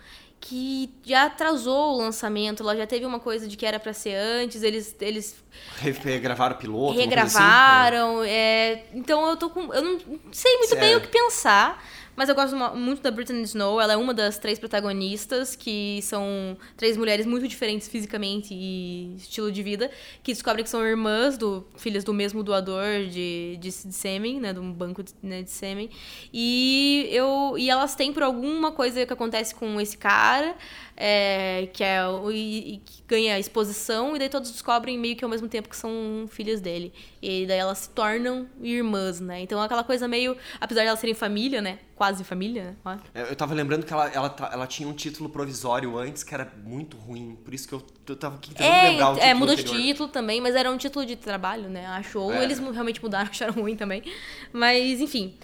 que 0.45 0.89
já 1.05 1.25
atrasou 1.27 1.93
o 1.93 1.97
lançamento, 1.97 2.61
ela 2.63 2.75
já 2.75 2.85
teve 2.85 3.05
uma 3.05 3.17
coisa 3.19 3.47
de 3.47 3.55
que 3.55 3.65
era 3.65 3.79
pra 3.79 3.93
ser 3.93 4.13
antes, 4.15 4.61
eles 4.61 4.93
eles 4.99 5.41
Regravaram 5.77 6.55
o 6.55 6.59
piloto? 6.59 6.91
assim? 6.91 6.99
regravaram, 7.01 8.23
é, 8.25 8.83
então 8.93 9.25
eu 9.29 9.37
tô 9.37 9.49
com 9.49 9.73
eu 9.73 9.81
não 9.81 9.99
sei 10.33 10.57
muito 10.57 10.75
bem 10.75 10.89
Certo. 10.91 10.97
o 10.97 11.01
que 11.01 11.17
pensar, 11.17 11.81
mas 12.15 12.29
eu 12.29 12.35
gosto 12.35 12.55
muito 12.75 13.01
da 13.01 13.11
Brittany 13.11 13.41
Snow, 13.43 13.79
ela 13.81 13.93
é 13.93 13.97
uma 13.97 14.13
das 14.13 14.37
três 14.37 14.59
protagonistas, 14.59 15.55
que 15.55 15.99
são 16.01 16.57
três 16.77 16.95
mulheres 16.95 17.25
muito 17.25 17.47
diferentes 17.47 17.87
fisicamente 17.87 18.53
e 18.53 19.15
estilo 19.15 19.51
de 19.51 19.63
vida, 19.63 19.89
que 20.21 20.31
descobrem 20.31 20.63
que 20.63 20.69
são 20.69 20.85
irmãs, 20.85 21.37
do, 21.37 21.65
filhas 21.77 22.03
do 22.03 22.13
mesmo 22.13 22.43
doador 22.43 23.05
de, 23.09 23.57
de, 23.57 23.69
de 23.69 23.93
sêmen, 23.93 24.39
né, 24.39 24.53
de 24.53 24.59
um 24.59 24.71
banco 24.71 25.03
de, 25.03 25.13
né, 25.21 25.41
de 25.41 25.51
sêmen, 25.51 25.89
e, 26.33 27.07
eu, 27.11 27.55
e 27.57 27.69
elas 27.69 27.95
têm 27.95 28.13
por 28.13 28.23
alguma 28.23 28.71
coisa 28.71 29.05
que 29.05 29.13
acontece 29.13 29.55
com 29.55 29.79
esse 29.81 29.97
cara, 29.97 30.55
é, 30.95 31.67
que 31.73 31.83
é 31.83 32.05
o- 32.07 32.31
e, 32.31 32.75
e 32.75 32.77
que 32.77 33.03
ganha 33.07 33.37
exposição, 33.39 34.15
e 34.15 34.19
daí 34.19 34.29
todos 34.29 34.51
descobrem 34.51 34.97
meio 34.97 35.15
que 35.15 35.23
ao 35.23 35.29
mesmo 35.29 35.47
tempo 35.47 35.69
que 35.69 35.75
são 35.77 36.25
filhas 36.29 36.61
dele. 36.61 36.93
E 37.21 37.45
daí 37.45 37.57
elas 37.59 37.79
se 37.79 37.89
tornam 37.89 38.47
irmãs, 38.61 39.19
né? 39.19 39.41
Então 39.41 39.61
é 39.61 39.65
aquela 39.65 39.83
coisa 39.83 40.07
meio. 40.07 40.35
Apesar 40.59 40.81
de 40.81 40.87
elas 40.87 40.99
serem 40.99 41.15
família, 41.15 41.61
né? 41.61 41.79
quase 41.95 42.23
família, 42.25 42.75
né? 42.85 42.99
É, 43.13 43.21
Eu 43.31 43.35
tava 43.35 43.53
lembrando 43.53 43.85
que 43.85 43.93
ela, 43.93 44.09
ela, 44.09 44.35
ela 44.51 44.67
tinha 44.67 44.89
um 44.89 44.93
título 44.93 45.29
provisório 45.29 45.97
antes 45.97 46.21
que 46.23 46.33
era 46.33 46.51
muito 46.65 46.97
ruim. 46.97 47.37
Por 47.45 47.53
isso 47.53 47.65
que 47.67 47.73
eu, 47.73 47.81
eu 48.09 48.15
tava 48.17 48.35
aqui 48.35 48.49
tentando 48.53 48.65
É, 48.75 48.89
lembrar 48.89 49.11
o 49.11 49.13
título 49.13 49.31
é, 49.31 49.33
mudou 49.33 49.55
de 49.55 49.61
anterior. 49.61 49.81
título 49.83 50.09
também, 50.09 50.41
mas 50.41 50.53
era 50.55 50.69
um 50.69 50.77
título 50.77 51.05
de 51.05 51.15
trabalho, 51.15 51.69
né? 51.69 51.85
Acho. 51.85 52.19
Ou 52.19 52.33
É. 52.33 52.43
eles 52.43 52.59
realmente 52.59 53.01
mudaram, 53.01 53.29
acharam 53.31 53.53
ruim 53.53 53.75
também. 53.77 54.03
Mas, 54.51 54.99
enfim. 54.99 55.35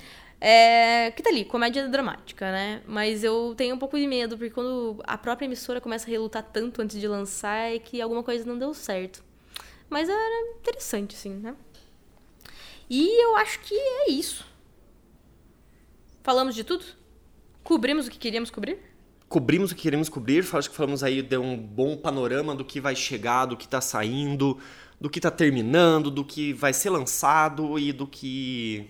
É, 0.42 1.12
que 1.12 1.22
tá 1.22 1.30
ali, 1.30 1.44
comédia 1.44 1.88
dramática, 1.90 2.50
né? 2.52 2.82
Mas 2.88 3.24
eu 3.24 3.54
tenho 3.58 3.76
um 3.76 3.80
pouco 3.80 3.98
de 3.98 4.08
medo, 4.08 4.38
porque 4.38 4.54
quando 4.54 5.02
a 5.06 5.18
própria 5.18 5.46
emissora 5.46 5.82
começa 5.82 6.08
a 6.08 6.10
relutar 6.10 6.44
tanto 6.44 6.82
antes 6.82 7.00
de 7.00 7.08
lançar, 7.08 7.74
é 7.74 7.80
que 7.80 8.02
alguma 8.02 8.24
coisa 8.24 8.46
não 8.46 8.58
deu 8.58 8.74
certo. 8.74 9.22
Mas 9.90 10.08
era 10.08 10.56
interessante, 10.58 11.16
assim, 11.16 11.34
né? 11.34 11.56
E 12.90 13.24
eu 13.24 13.36
acho 13.36 13.60
que 13.60 13.74
é 13.74 14.12
isso. 14.12 14.46
Falamos 16.24 16.56
de 16.56 16.64
tudo? 16.64 16.86
Cobrimos 17.64 18.08
o 18.08 18.12
que 18.12 18.18
queríamos 18.18 18.50
cobrir? 18.50 18.80
Cobrimos 19.28 19.72
o 19.72 19.76
que 19.76 19.84
queremos 19.84 20.10
cobrir, 20.10 20.48
acho 20.54 20.70
que 20.70 20.76
falamos 20.76 21.04
aí, 21.04 21.22
deu 21.22 21.44
um 21.44 21.56
bom 21.56 21.96
panorama 21.96 22.56
do 22.56 22.66
que 22.66 22.82
vai 22.82 22.96
chegar, 22.96 23.46
do 23.46 23.56
que 23.56 23.68
tá 23.68 23.80
saindo, 23.80 24.58
do 25.00 25.08
que 25.10 25.20
tá 25.20 25.30
terminando, 25.30 26.10
do 26.10 26.26
que 26.26 26.52
vai 26.52 26.74
ser 26.74 26.90
lançado 26.90 27.78
e 27.78 27.94
do 27.94 28.08
que 28.08 28.90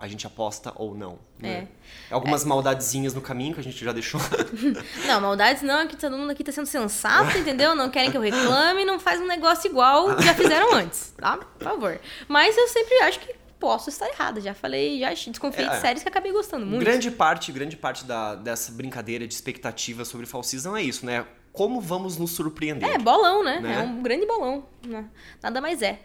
a 0.00 0.08
gente 0.08 0.26
aposta 0.26 0.72
ou 0.76 0.94
não. 0.94 1.18
Né? 1.38 1.68
Algumas 2.10 2.44
maldadezinhas 2.44 3.12
no 3.14 3.20
caminho 3.20 3.54
que 3.54 3.60
a 3.60 3.62
gente 3.62 3.84
já 3.84 3.92
deixou. 3.92 4.20
Não, 5.06 5.20
maldades 5.20 5.62
não, 5.62 5.86
que 5.86 5.96
todo 5.96 6.16
mundo 6.16 6.30
aqui 6.30 6.42
tá 6.44 6.52
sendo 6.52 6.66
sensato, 6.66 7.36
entendeu? 7.38 7.74
Não 7.74 7.90
querem 7.90 8.10
que 8.10 8.16
eu 8.16 8.20
reclame, 8.20 8.84
não 8.84 8.98
faz 8.98 9.20
um 9.20 9.26
negócio 9.26 9.68
igual 9.70 10.16
que 10.16 10.22
já 10.26 10.34
fizeram 10.34 10.74
antes, 10.74 11.14
tá? 11.16 11.36
Por 11.36 11.64
favor. 11.64 12.00
Mas 12.28 12.56
eu 12.56 12.68
sempre 12.68 12.94
acho 13.02 13.20
que 13.20 13.34
posso 13.58 13.90
estar 13.90 14.08
errada. 14.08 14.40
Já 14.40 14.54
falei, 14.54 15.00
já 15.00 15.12
desconfiei 15.12 15.66
É. 15.66 15.70
de 15.70 15.80
séries 15.80 16.02
que 16.02 16.08
acabei 16.08 16.32
gostando 16.32 16.64
muito. 16.66 16.80
Grande 16.80 17.10
parte, 17.10 17.52
grande 17.52 17.76
parte 17.76 18.04
da, 18.04 18.34
dessa 18.34 18.72
brincadeira 18.72 19.26
de 19.26 19.34
expectativa 19.34 20.04
sobre 20.04 20.26
Fall 20.26 20.42
Season 20.42 20.76
é 20.76 20.82
isso, 20.82 21.04
né? 21.04 21.26
Como 21.52 21.80
vamos 21.80 22.16
nos 22.16 22.30
surpreender? 22.30 22.88
É, 22.88 22.96
bolão, 22.98 23.42
né? 23.42 23.58
Né? 23.60 23.74
É 23.74 23.82
um 23.82 24.02
grande 24.02 24.24
bolão. 24.24 24.64
né? 24.86 25.04
Nada 25.42 25.60
mais 25.60 25.82
é. 25.82 26.00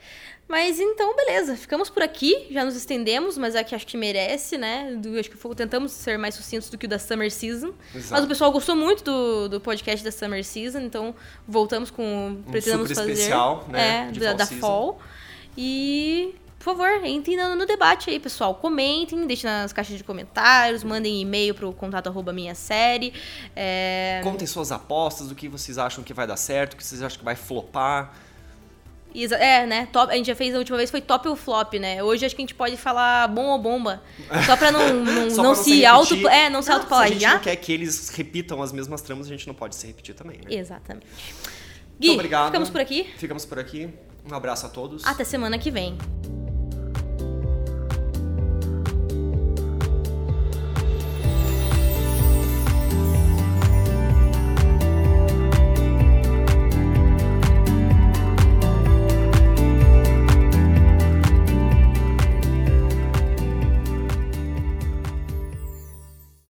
Mas 0.47 0.79
então, 0.79 1.15
beleza. 1.15 1.55
Ficamos 1.55 1.89
por 1.89 2.03
aqui. 2.03 2.47
Já 2.51 2.63
nos 2.63 2.75
estendemos, 2.75 3.37
mas 3.37 3.55
aqui 3.55 3.73
acho 3.73 3.87
que 3.87 3.97
merece, 3.97 4.57
né? 4.57 4.91
Do- 4.95 5.17
acho 5.19 5.29
que 5.29 5.55
tentamos 5.55 5.91
ser 5.91 6.17
mais 6.19 6.35
sucintos 6.35 6.69
do 6.69 6.77
que 6.77 6.85
o 6.85 6.89
da 6.89 6.99
Summer 6.99 7.31
Season. 7.31 7.73
Exato. 7.93 8.11
Mas 8.13 8.23
o 8.23 8.27
pessoal 8.27 8.51
gostou 8.51 8.75
muito 8.75 9.03
do, 9.03 9.49
do 9.49 9.59
podcast 9.61 10.03
da 10.05 10.11
Summer 10.11 10.43
Season, 10.45 10.79
então 10.81 11.15
voltamos 11.47 11.89
com. 11.89 12.41
Pretendemos 12.51 12.89
super 12.89 13.01
fazer. 13.01 13.11
especial, 13.13 13.65
né, 13.69 14.07
É, 14.07 14.11
de 14.11 14.19
da, 14.19 14.27
Fall 14.29 14.37
da. 14.37 14.45
Fall. 14.45 14.99
E. 15.57 16.35
Por 16.59 16.75
favor, 16.75 17.05
entrem 17.05 17.37
no, 17.37 17.55
no 17.55 17.65
debate 17.67 18.09
aí, 18.09 18.19
pessoal. 18.19 18.55
Comentem, 18.55 19.27
deixem 19.27 19.47
nas 19.47 19.71
caixas 19.71 19.97
de 19.99 20.03
comentários, 20.03 20.83
mandem 20.83 21.21
e-mail 21.21 21.53
pro 21.53 21.71
contato 21.71 22.07
arroba 22.07 22.33
minha 22.33 22.55
série. 22.55 23.13
É... 23.55 24.19
Contem 24.23 24.47
suas 24.47 24.71
apostas, 24.71 25.29
o 25.29 25.35
que 25.35 25.47
vocês 25.47 25.77
acham 25.77 26.03
que 26.03 26.11
vai 26.11 26.25
dar 26.25 26.37
certo, 26.37 26.73
o 26.73 26.77
que 26.77 26.83
vocês 26.83 27.03
acham 27.03 27.19
que 27.19 27.23
vai 27.25 27.35
flopar. 27.35 28.15
É, 29.39 29.65
né? 29.65 29.87
Top, 29.91 30.11
a 30.11 30.15
gente 30.15 30.27
já 30.27 30.35
fez 30.35 30.53
a 30.53 30.57
última 30.57 30.77
vez 30.77 30.91
foi 30.91 31.01
top 31.01 31.27
ou 31.27 31.35
flop, 31.35 31.73
né? 31.75 32.03
Hoje 32.03 32.25
acho 32.25 32.35
que 32.35 32.41
a 32.41 32.43
gente 32.43 32.55
pode 32.55 32.75
falar 32.77 33.27
bom 33.27 33.45
ou 33.45 33.57
bomba. 33.59 34.01
Só 34.45 34.55
pra 34.57 34.71
não, 34.71 34.93
não, 35.03 35.29
Só 35.29 35.41
não 35.43 35.53
pra 35.53 35.63
se 35.63 35.69
repetir. 35.69 35.85
auto. 35.85 36.27
É, 36.27 36.49
não 36.49 36.61
se 36.61 36.65
Se 36.67 36.71
a 36.71 36.75
gente 36.79 36.89
não 36.89 36.97
autoplagiar. 36.97 37.41
quer 37.41 37.55
que 37.55 37.71
eles 37.71 38.09
repitam 38.09 38.61
as 38.61 38.71
mesmas 38.71 39.01
tramas, 39.01 39.27
a 39.27 39.29
gente 39.29 39.47
não 39.47 39.53
pode 39.53 39.75
se 39.75 39.87
repetir 39.87 40.13
também, 40.15 40.37
né? 40.37 40.43
Exatamente. 40.49 41.07
Gui, 41.99 42.07
Muito 42.07 42.13
obrigado. 42.19 42.45
ficamos 42.47 42.69
por 42.69 42.81
aqui. 42.81 43.09
Ficamos 43.17 43.45
por 43.45 43.57
aqui. 43.57 43.89
Um 44.29 44.33
abraço 44.35 44.65
a 44.65 44.69
todos. 44.69 45.05
Até 45.05 45.23
semana 45.23 45.57
que 45.57 45.71
vem. 45.71 45.97